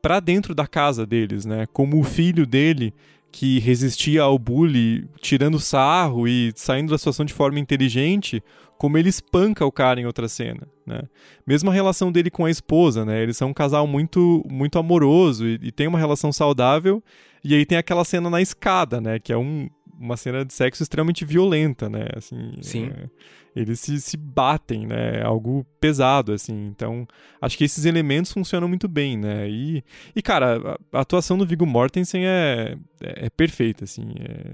para 0.00 0.20
dentro 0.20 0.54
da 0.54 0.66
casa 0.66 1.06
deles, 1.06 1.46
né? 1.46 1.66
Como 1.72 1.98
o 1.98 2.04
filho 2.04 2.46
dele 2.46 2.92
que 3.32 3.58
resistia 3.58 4.22
ao 4.22 4.38
bullying, 4.38 5.08
tirando 5.20 5.58
sarro 5.58 6.28
e 6.28 6.52
saindo 6.54 6.90
da 6.90 6.98
situação 6.98 7.24
de 7.24 7.32
forma 7.32 7.58
inteligente, 7.58 8.40
como 8.78 8.96
ele 8.96 9.08
espanca 9.08 9.64
o 9.64 9.72
cara 9.72 10.00
em 10.00 10.06
outra 10.06 10.28
cena, 10.28 10.68
né? 10.86 11.02
Mesmo 11.46 11.70
a 11.70 11.72
relação 11.72 12.12
dele 12.12 12.30
com 12.30 12.44
a 12.44 12.50
esposa, 12.50 13.04
né? 13.04 13.22
Eles 13.22 13.36
são 13.36 13.48
um 13.48 13.54
casal 13.54 13.86
muito 13.86 14.44
muito 14.48 14.78
amoroso 14.78 15.46
e, 15.46 15.58
e 15.62 15.72
tem 15.72 15.86
uma 15.86 15.98
relação 15.98 16.32
saudável. 16.32 17.02
E 17.42 17.54
aí 17.54 17.66
tem 17.66 17.76
aquela 17.76 18.04
cena 18.04 18.30
na 18.30 18.40
escada, 18.40 19.00
né? 19.00 19.18
Que 19.18 19.32
é 19.32 19.36
um, 19.36 19.68
uma 19.98 20.16
cena 20.16 20.44
de 20.44 20.52
sexo 20.52 20.82
extremamente 20.82 21.24
violenta, 21.24 21.88
né? 21.88 22.08
Assim, 22.16 22.52
Sim. 22.60 22.90
É, 22.90 23.08
eles 23.54 23.80
se, 23.80 24.00
se 24.00 24.16
batem, 24.16 24.86
né? 24.86 25.20
É 25.20 25.22
algo 25.22 25.64
pesado, 25.80 26.32
assim. 26.32 26.66
Então, 26.66 27.06
acho 27.40 27.56
que 27.56 27.64
esses 27.64 27.84
elementos 27.84 28.32
funcionam 28.32 28.68
muito 28.68 28.88
bem, 28.88 29.16
né? 29.16 29.48
E, 29.48 29.84
e 30.14 30.20
cara, 30.20 30.78
a, 30.92 30.98
a 30.98 31.00
atuação 31.00 31.38
do 31.38 31.46
Viggo 31.46 31.66
Mortensen 31.66 32.26
é, 32.26 32.76
é, 33.00 33.26
é 33.26 33.30
perfeita, 33.30 33.84
assim. 33.84 34.12
É, 34.20 34.52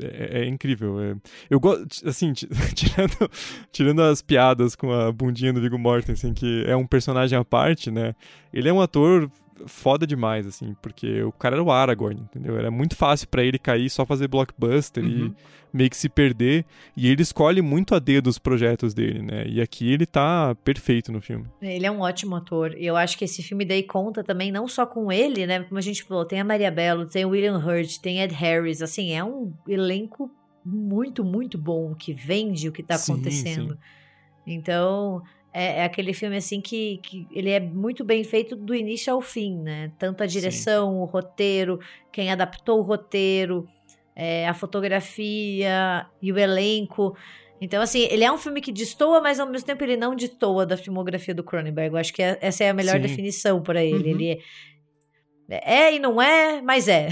é, 0.00 0.40
é, 0.40 0.46
incrível. 0.46 1.00
É. 1.00 1.14
Eu 1.50 1.60
gosto, 1.60 2.08
assim, 2.08 2.32
tirando, 2.74 3.30
tirando 3.70 4.02
as 4.02 4.22
piadas 4.22 4.74
com 4.74 4.90
a 4.92 5.12
bundinha 5.12 5.52
do 5.52 5.60
Viggo 5.60 5.78
Mortensen, 5.78 6.32
que 6.32 6.64
é 6.66 6.74
um 6.74 6.86
personagem 6.86 7.38
à 7.38 7.44
parte, 7.44 7.90
né? 7.90 8.14
Ele 8.52 8.68
é 8.68 8.72
um 8.72 8.80
ator 8.80 9.30
foda 9.66 10.06
demais, 10.06 10.46
assim, 10.46 10.74
porque 10.80 11.22
o 11.22 11.32
cara 11.32 11.56
era 11.56 11.62
o 11.62 11.70
Aragorn, 11.70 12.20
entendeu? 12.20 12.56
Era 12.56 12.70
muito 12.70 12.96
fácil 12.96 13.28
para 13.28 13.42
ele 13.42 13.58
cair 13.58 13.90
só 13.90 14.04
fazer 14.06 14.28
blockbuster 14.28 15.04
uhum. 15.04 15.10
e 15.10 15.34
meio 15.72 15.90
que 15.90 15.96
se 15.96 16.08
perder. 16.08 16.64
E 16.96 17.08
ele 17.08 17.22
escolhe 17.22 17.60
muito 17.62 17.94
a 17.94 17.98
dedo 17.98 18.28
os 18.28 18.38
projetos 18.38 18.94
dele, 18.94 19.22
né? 19.22 19.46
E 19.46 19.60
aqui 19.60 19.90
ele 19.92 20.06
tá 20.06 20.54
perfeito 20.64 21.12
no 21.12 21.20
filme. 21.20 21.46
Ele 21.60 21.86
é 21.86 21.90
um 21.90 22.00
ótimo 22.00 22.36
ator. 22.36 22.74
E 22.76 22.86
eu 22.86 22.96
acho 22.96 23.16
que 23.18 23.24
esse 23.24 23.42
filme 23.42 23.64
daí 23.64 23.82
conta 23.82 24.22
também, 24.22 24.50
não 24.50 24.68
só 24.68 24.86
com 24.86 25.10
ele, 25.10 25.46
né? 25.46 25.62
Como 25.64 25.78
a 25.78 25.82
gente 25.82 26.02
falou, 26.02 26.24
tem 26.24 26.40
a 26.40 26.44
Maria 26.44 26.70
Bello, 26.70 27.06
tem 27.06 27.24
o 27.24 27.30
William 27.30 27.58
Hurt, 27.58 27.98
tem 27.98 28.20
Ed 28.20 28.34
Harris. 28.34 28.82
Assim, 28.82 29.12
é 29.12 29.24
um 29.24 29.52
elenco 29.66 30.30
muito, 30.64 31.24
muito 31.24 31.56
bom 31.58 31.94
que 31.94 32.12
vende 32.12 32.68
o 32.68 32.72
que 32.72 32.82
tá 32.82 32.96
sim, 32.96 33.12
acontecendo. 33.12 33.74
Sim. 33.74 33.78
Então, 34.46 35.22
é, 35.52 35.80
é, 35.80 35.84
aquele 35.84 36.12
filme 36.12 36.36
assim 36.36 36.60
que, 36.60 36.98
que 37.02 37.26
ele 37.32 37.50
é 37.50 37.58
muito 37.58 38.04
bem 38.04 38.22
feito 38.22 38.54
do 38.54 38.74
início 38.74 39.12
ao 39.12 39.20
fim, 39.20 39.58
né? 39.58 39.90
Tanto 39.98 40.22
a 40.22 40.26
direção, 40.26 40.92
Sim. 40.92 40.98
o 40.98 41.04
roteiro, 41.04 41.80
quem 42.12 42.30
adaptou 42.30 42.78
o 42.78 42.82
roteiro, 42.82 43.66
é, 44.14 44.46
a 44.46 44.54
fotografia 44.54 46.06
e 46.20 46.32
o 46.32 46.38
elenco. 46.38 47.16
Então, 47.60 47.82
assim, 47.82 48.06
ele 48.10 48.24
é 48.24 48.30
um 48.30 48.38
filme 48.38 48.60
que 48.60 48.70
destoa, 48.70 49.20
mas 49.20 49.40
ao 49.40 49.48
mesmo 49.48 49.66
tempo 49.66 49.82
ele 49.82 49.96
não 49.96 50.14
destoa 50.14 50.64
da 50.64 50.76
filmografia 50.76 51.34
do 51.34 51.42
Cronenberg. 51.42 51.92
Eu 51.92 51.98
acho 51.98 52.12
que 52.12 52.22
é, 52.22 52.38
essa 52.40 52.64
é 52.64 52.70
a 52.70 52.74
melhor 52.74 52.96
Sim. 52.96 53.02
definição 53.02 53.62
para 53.62 53.82
ele. 53.82 54.12
Uhum. 54.12 54.20
Ele 54.20 54.42
é, 55.48 55.86
é 55.86 55.94
e 55.94 55.98
não 55.98 56.20
é, 56.20 56.60
mas 56.60 56.88
é. 56.88 57.08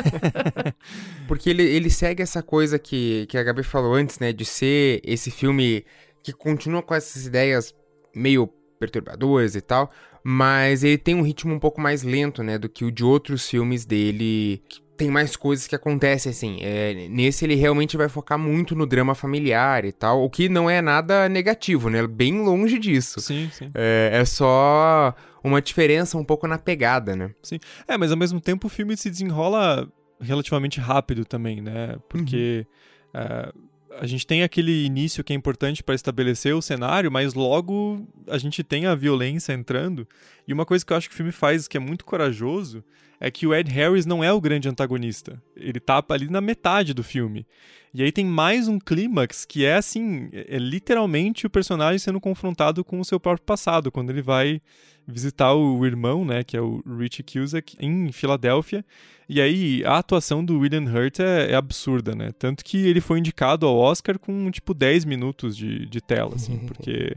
Porque 1.26 1.48
ele, 1.48 1.62
ele 1.62 1.88
segue 1.88 2.22
essa 2.22 2.42
coisa 2.42 2.78
que, 2.78 3.26
que 3.26 3.38
a 3.38 3.42
Gabi 3.42 3.62
falou 3.62 3.94
antes, 3.94 4.18
né? 4.18 4.32
De 4.32 4.44
ser 4.44 5.00
esse 5.02 5.30
filme 5.30 5.84
que 6.24 6.32
continua 6.32 6.82
com 6.82 6.94
essas 6.94 7.26
ideias 7.26 7.74
meio 8.14 8.48
perturbadoras 8.80 9.54
e 9.54 9.60
tal, 9.60 9.90
mas 10.24 10.82
ele 10.82 10.98
tem 10.98 11.14
um 11.14 11.22
ritmo 11.22 11.54
um 11.54 11.58
pouco 11.58 11.80
mais 11.80 12.02
lento, 12.02 12.42
né, 12.42 12.58
do 12.58 12.68
que 12.68 12.84
o 12.84 12.90
de 12.90 13.04
outros 13.04 13.48
filmes 13.48 13.84
dele, 13.84 14.62
tem 14.96 15.10
mais 15.10 15.36
coisas 15.36 15.66
que 15.66 15.76
acontecem, 15.76 16.30
assim. 16.30 16.58
É, 16.62 17.08
nesse 17.08 17.44
ele 17.44 17.54
realmente 17.54 17.96
vai 17.96 18.08
focar 18.08 18.38
muito 18.38 18.74
no 18.74 18.86
drama 18.86 19.14
familiar 19.14 19.84
e 19.84 19.92
tal, 19.92 20.24
o 20.24 20.30
que 20.30 20.48
não 20.48 20.68
é 20.68 20.80
nada 20.80 21.28
negativo, 21.28 21.90
né? 21.90 22.06
Bem 22.06 22.40
longe 22.42 22.78
disso. 22.78 23.20
Sim, 23.20 23.50
sim. 23.52 23.70
É, 23.74 24.10
é 24.14 24.24
só 24.24 25.14
uma 25.42 25.60
diferença 25.60 26.16
um 26.16 26.24
pouco 26.24 26.46
na 26.46 26.56
pegada, 26.56 27.14
né? 27.14 27.30
Sim. 27.42 27.58
É, 27.86 27.98
mas 27.98 28.10
ao 28.10 28.16
mesmo 28.16 28.40
tempo 28.40 28.66
o 28.66 28.70
filme 28.70 28.96
se 28.96 29.10
desenrola 29.10 29.86
relativamente 30.18 30.80
rápido 30.80 31.24
também, 31.24 31.60
né? 31.60 31.96
Porque. 32.08 32.66
Uhum. 33.14 33.60
Uh, 33.60 33.73
a 34.00 34.06
gente 34.06 34.26
tem 34.26 34.42
aquele 34.42 34.84
início 34.84 35.22
que 35.22 35.32
é 35.32 35.36
importante 35.36 35.82
para 35.82 35.94
estabelecer 35.94 36.54
o 36.54 36.62
cenário, 36.62 37.10
mas 37.10 37.34
logo 37.34 38.06
a 38.28 38.38
gente 38.38 38.62
tem 38.62 38.86
a 38.86 38.94
violência 38.94 39.52
entrando. 39.52 40.06
E 40.46 40.52
uma 40.52 40.66
coisa 40.66 40.84
que 40.84 40.92
eu 40.92 40.96
acho 40.96 41.08
que 41.08 41.14
o 41.14 41.16
filme 41.16 41.32
faz 41.32 41.68
que 41.68 41.76
é 41.76 41.80
muito 41.80 42.04
corajoso 42.04 42.84
é 43.24 43.30
que 43.30 43.46
o 43.46 43.54
Ed 43.54 43.70
Harris 43.70 44.04
não 44.04 44.22
é 44.22 44.30
o 44.30 44.40
grande 44.40 44.68
antagonista. 44.68 45.42
Ele 45.56 45.80
tá 45.80 46.04
ali 46.10 46.28
na 46.28 46.42
metade 46.42 46.92
do 46.92 47.02
filme. 47.02 47.46
E 47.94 48.02
aí 48.02 48.12
tem 48.12 48.26
mais 48.26 48.68
um 48.68 48.78
clímax 48.78 49.46
que 49.46 49.64
é 49.64 49.76
assim, 49.76 50.28
é 50.32 50.58
literalmente 50.58 51.46
o 51.46 51.50
personagem 51.50 51.98
sendo 51.98 52.20
confrontado 52.20 52.84
com 52.84 53.00
o 53.00 53.04
seu 53.04 53.18
próprio 53.18 53.46
passado, 53.46 53.90
quando 53.90 54.10
ele 54.10 54.20
vai 54.20 54.60
visitar 55.06 55.54
o 55.54 55.86
irmão, 55.86 56.22
né, 56.22 56.44
que 56.44 56.54
é 56.54 56.60
o 56.60 56.82
Richie 56.98 57.22
Cusack, 57.22 57.76
em 57.80 58.12
Filadélfia. 58.12 58.84
E 59.26 59.40
aí 59.40 59.82
a 59.86 59.96
atuação 59.96 60.44
do 60.44 60.58
William 60.58 60.84
Hurt 60.84 61.20
é, 61.20 61.52
é, 61.52 61.54
absurda, 61.54 62.14
né? 62.14 62.30
Tanto 62.38 62.62
que 62.62 62.86
ele 62.86 63.00
foi 63.00 63.20
indicado 63.20 63.64
ao 63.64 63.78
Oscar 63.78 64.18
com 64.18 64.50
tipo 64.50 64.74
10 64.74 65.06
minutos 65.06 65.56
de, 65.56 65.86
de 65.86 66.00
tela, 66.02 66.34
assim, 66.34 66.58
porque 66.68 67.16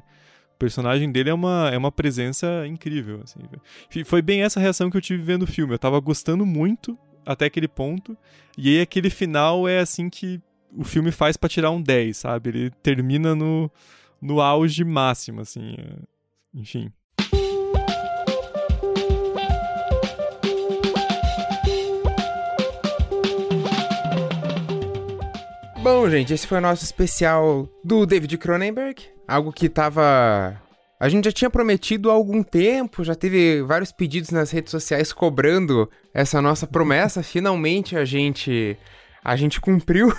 personagem 0.57 1.11
dele 1.11 1.29
é 1.29 1.33
uma, 1.33 1.69
é 1.71 1.77
uma 1.77 1.91
presença 1.91 2.65
incrível, 2.67 3.21
assim. 3.23 3.39
Foi 4.03 4.21
bem 4.21 4.41
essa 4.41 4.59
reação 4.59 4.89
que 4.89 4.97
eu 4.97 5.01
tive 5.01 5.23
vendo 5.23 5.43
o 5.43 5.47
filme. 5.47 5.73
Eu 5.73 5.79
tava 5.79 5.99
gostando 5.99 6.45
muito 6.45 6.97
até 7.25 7.45
aquele 7.45 7.67
ponto, 7.67 8.17
e 8.57 8.69
aí 8.69 8.81
aquele 8.81 9.09
final 9.09 9.67
é 9.67 9.79
assim 9.79 10.09
que 10.09 10.41
o 10.75 10.83
filme 10.83 11.11
faz 11.11 11.35
para 11.35 11.49
tirar 11.49 11.71
um 11.71 11.81
10, 11.81 12.15
sabe? 12.15 12.49
Ele 12.49 12.69
termina 12.81 13.35
no, 13.35 13.69
no 14.21 14.39
auge 14.41 14.83
máximo, 14.83 15.41
assim. 15.41 15.75
É, 15.77 15.95
enfim. 16.53 16.91
Bom, 25.83 26.09
gente, 26.09 26.33
esse 26.33 26.45
foi 26.45 26.57
o 26.57 26.61
nosso 26.61 26.83
especial 26.83 27.69
do 27.83 28.05
David 28.05 28.37
Cronenberg. 28.37 29.16
Algo 29.27 29.51
que 29.51 29.67
tava. 29.67 30.59
A 30.99 31.09
gente 31.09 31.25
já 31.25 31.31
tinha 31.31 31.49
prometido 31.49 32.09
há 32.09 32.13
algum 32.13 32.41
tempo, 32.41 33.03
já 33.03 33.13
teve 33.13 33.61
vários 33.61 33.91
pedidos 33.91 34.31
nas 34.31 34.49
redes 34.49 34.71
sociais 34.71 35.13
cobrando 35.13 35.89
essa 36.13 36.41
nossa 36.41 36.65
promessa. 36.65 37.21
Finalmente 37.23 37.97
a 37.97 38.05
gente. 38.05 38.77
A 39.23 39.35
gente 39.35 39.59
cumpriu. 39.59 40.09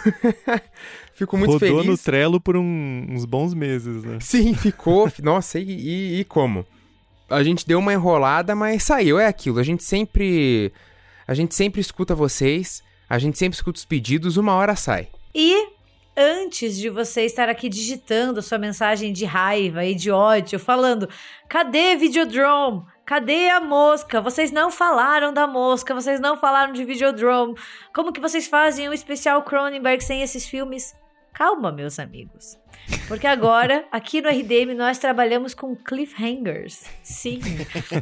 Fico 1.15 1.37
muito 1.37 1.53
Rodou 1.53 1.59
feliz. 1.59 1.77
Rodou 1.77 1.93
no 1.93 1.99
Trello 1.99 2.41
por 2.41 2.57
um, 2.57 3.07
uns 3.09 3.25
bons 3.25 3.55
meses, 3.55 4.05
né? 4.05 4.19
Sim, 4.21 4.53
ficou. 4.55 5.11
Nossa, 5.23 5.59
e, 5.59 5.65
e, 5.65 6.21
e 6.21 6.25
como? 6.25 6.67
A 7.31 7.43
gente 7.43 7.67
deu 7.67 7.79
uma 7.79 7.93
enrolada, 7.93 8.55
mas 8.55 8.83
saiu. 8.83 9.19
É 9.19 9.27
aquilo. 9.27 9.59
A 9.59 9.63
gente 9.63 9.83
sempre. 9.83 10.73
A 11.27 11.33
gente 11.33 11.55
sempre 11.55 11.81
escuta 11.81 12.15
vocês. 12.15 12.83
A 13.09 13.19
gente 13.19 13.39
sempre 13.39 13.57
escuta 13.57 13.79
os 13.79 13.85
pedidos. 13.85 14.37
Uma 14.37 14.55
hora 14.55 14.77
sai. 14.77 15.09
E 15.35 15.78
antes 16.19 16.77
de 16.77 16.91
você 16.91 17.25
estar 17.25 17.49
aqui 17.49 17.69
digitando 17.69 18.43
sua 18.43 18.59
mensagem 18.59 19.13
de 19.13 19.25
raiva 19.25 19.85
e 19.85 19.95
de 19.95 20.11
ódio, 20.11 20.59
falando: 20.59 21.09
cadê 21.49 21.95
Videodrome? 21.95 22.85
Cadê 23.07 23.49
a 23.49 23.61
mosca? 23.61 24.21
Vocês 24.21 24.51
não 24.51 24.71
falaram 24.71 25.33
da 25.33 25.47
mosca, 25.47 25.95
vocês 25.95 26.21
não 26.21 26.37
falaram 26.37 26.73
de 26.73 26.85
Videodrome. 26.85 27.55
Como 27.95 28.13
que 28.13 28.21
vocês 28.21 28.49
fazem 28.49 28.89
um 28.89 28.93
especial 28.93 29.43
Cronenberg 29.45 30.03
sem 30.05 30.21
esses 30.21 30.47
filmes? 30.47 30.95
Calma, 31.33 31.71
meus 31.71 31.99
amigos. 32.01 32.59
Porque 33.07 33.27
agora, 33.27 33.87
aqui 33.93 34.21
no 34.21 34.29
RDM, 34.29 34.75
nós 34.75 34.99
trabalhamos 34.99 35.55
com 35.55 35.77
cliffhangers. 35.77 36.85
Sim, 37.03 37.41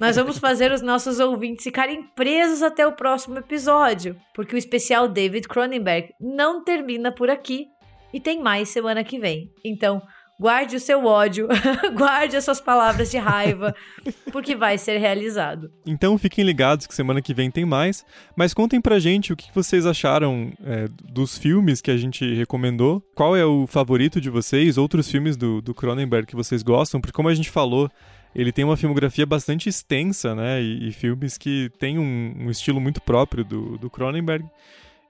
nós 0.01 0.17
vamos 0.17 0.39
fazer 0.39 0.73
os 0.73 0.81
nossos 0.81 1.21
ouvintes 1.21 1.65
ficarem 1.65 2.03
presos 2.15 2.63
até 2.63 2.87
o 2.87 2.93
próximo 2.93 3.39
episódio. 3.39 4.17
Porque 4.35 4.55
o 4.55 4.59
especial 4.59 5.07
David 5.07 5.49
Cronenberg 5.49 6.15
não 6.19 6.65
termina 6.65 7.13
por 7.13 7.29
aqui 7.29 7.69
e 8.12 8.20
tem 8.20 8.43
mais 8.43 8.69
semana 8.69 9.03
que 9.05 9.19
vem. 9.19 9.51
Então, 9.65 10.03
Guarde 10.39 10.77
o 10.77 10.81
seu 10.81 11.07
ódio, 11.07 11.49
guarde 11.97 12.37
as 12.37 12.45
suas 12.45 12.61
palavras 12.61 13.11
de 13.11 13.16
raiva, 13.16 13.74
porque 14.31 14.55
vai 14.55 14.77
ser 14.77 14.99
realizado. 14.99 15.73
Então 15.87 16.19
fiquem 16.19 16.45
ligados 16.45 16.87
que 16.87 16.95
semana 16.95 17.23
que 17.23 17.33
vem 17.33 17.51
tem 17.51 17.65
mais, 17.65 18.05
mas 18.37 18.53
contem 18.53 18.78
pra 18.78 18.99
gente 18.99 19.33
o 19.33 19.37
que 19.37 19.49
vocês 19.55 19.87
acharam 19.87 20.53
é, 20.62 20.89
dos 21.11 21.39
filmes 21.39 21.81
que 21.81 21.91
a 21.91 21.97
gente 21.97 22.35
recomendou, 22.35 23.03
qual 23.15 23.35
é 23.35 23.47
o 23.47 23.66
favorito 23.66 24.20
de 24.20 24.28
vocês, 24.28 24.77
outros 24.77 25.11
filmes 25.11 25.39
do, 25.39 25.62
do 25.62 25.73
Cronenberg 25.73 26.27
que 26.27 26.37
vocês 26.37 26.62
gostam, 26.62 27.01
porque 27.01 27.16
como 27.16 27.31
a 27.31 27.35
gente 27.35 27.49
falou, 27.49 27.91
ele 28.35 28.53
tem 28.53 28.62
uma 28.62 28.77
filmografia 28.77 29.24
bastante 29.24 29.70
extensa, 29.70 30.35
né, 30.35 30.62
e, 30.62 30.89
e 30.89 30.93
filmes 30.93 31.39
que 31.39 31.70
têm 31.78 31.99
um, 31.99 32.35
um, 32.41 32.51
estilo 32.51 32.78
muito 32.78 33.01
próprio 33.01 33.43
do, 33.43 33.78
do 33.78 33.89
Cronenberg. 33.89 34.45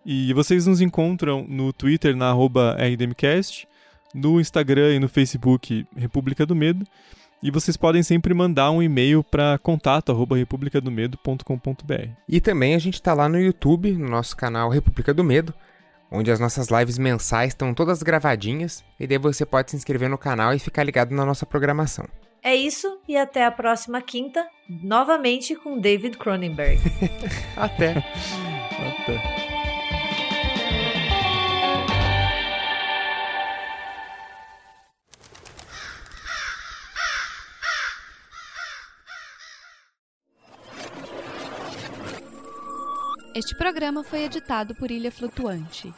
E 0.09 0.33
vocês 0.33 0.69
nos 0.69 0.81
encontram 0.81 1.45
no 1.49 1.73
Twitter, 1.73 2.15
na 2.15 2.28
arroba 2.28 2.77
RDMcast, 2.78 3.66
no 4.15 4.41
Instagram 4.41 4.95
e 4.95 5.01
no 5.01 5.09
Facebook 5.09 5.85
República 5.97 6.47
do 6.47 6.55
Medo. 6.55 6.87
E 7.43 7.51
vocês 7.51 7.77
podem 7.77 8.05
sempre 8.05 8.33
mandar 8.33 8.70
um 8.70 8.81
e-mail 8.81 9.24
para 9.24 9.59
contato@republicadomedo.com.br. 9.59 12.09
E 12.28 12.41
também 12.41 12.77
a 12.77 12.78
gente 12.78 12.95
está 12.95 13.15
lá 13.15 13.28
no 13.28 13.41
YouTube, 13.41 13.91
no 13.93 14.09
nosso 14.09 14.37
canal 14.37 14.70
República 14.70 15.12
do 15.12 15.24
Medo, 15.24 15.53
onde 16.09 16.31
as 16.31 16.39
nossas 16.39 16.69
lives 16.69 16.99
mensais 16.99 17.49
estão 17.49 17.74
todas 17.74 18.01
gravadinhas, 18.01 18.85
e 19.01 19.09
daí 19.09 19.19
você 19.19 19.45
pode 19.45 19.73
se 19.73 19.77
inscrever 19.77 20.09
no 20.09 20.16
canal 20.16 20.55
e 20.55 20.61
ficar 20.61 20.85
ligado 20.85 21.16
na 21.16 21.27
nossa 21.27 21.45
programação. 21.45 22.07
É 22.45 22.55
isso 22.55 23.01
e 23.09 23.16
até 23.16 23.45
a 23.45 23.51
próxima 23.51 24.01
quinta, 24.01 24.47
novamente 24.69 25.57
com 25.57 25.81
David 25.81 26.16
Cronenberg. 26.16 26.81
até. 27.59 28.05
até. 28.78 29.35
Este 43.36 43.54
programa 43.54 44.02
foi 44.02 44.24
editado 44.24 44.74
por 44.74 44.90
Ilha 44.90 45.12
Flutuante. 45.12 45.92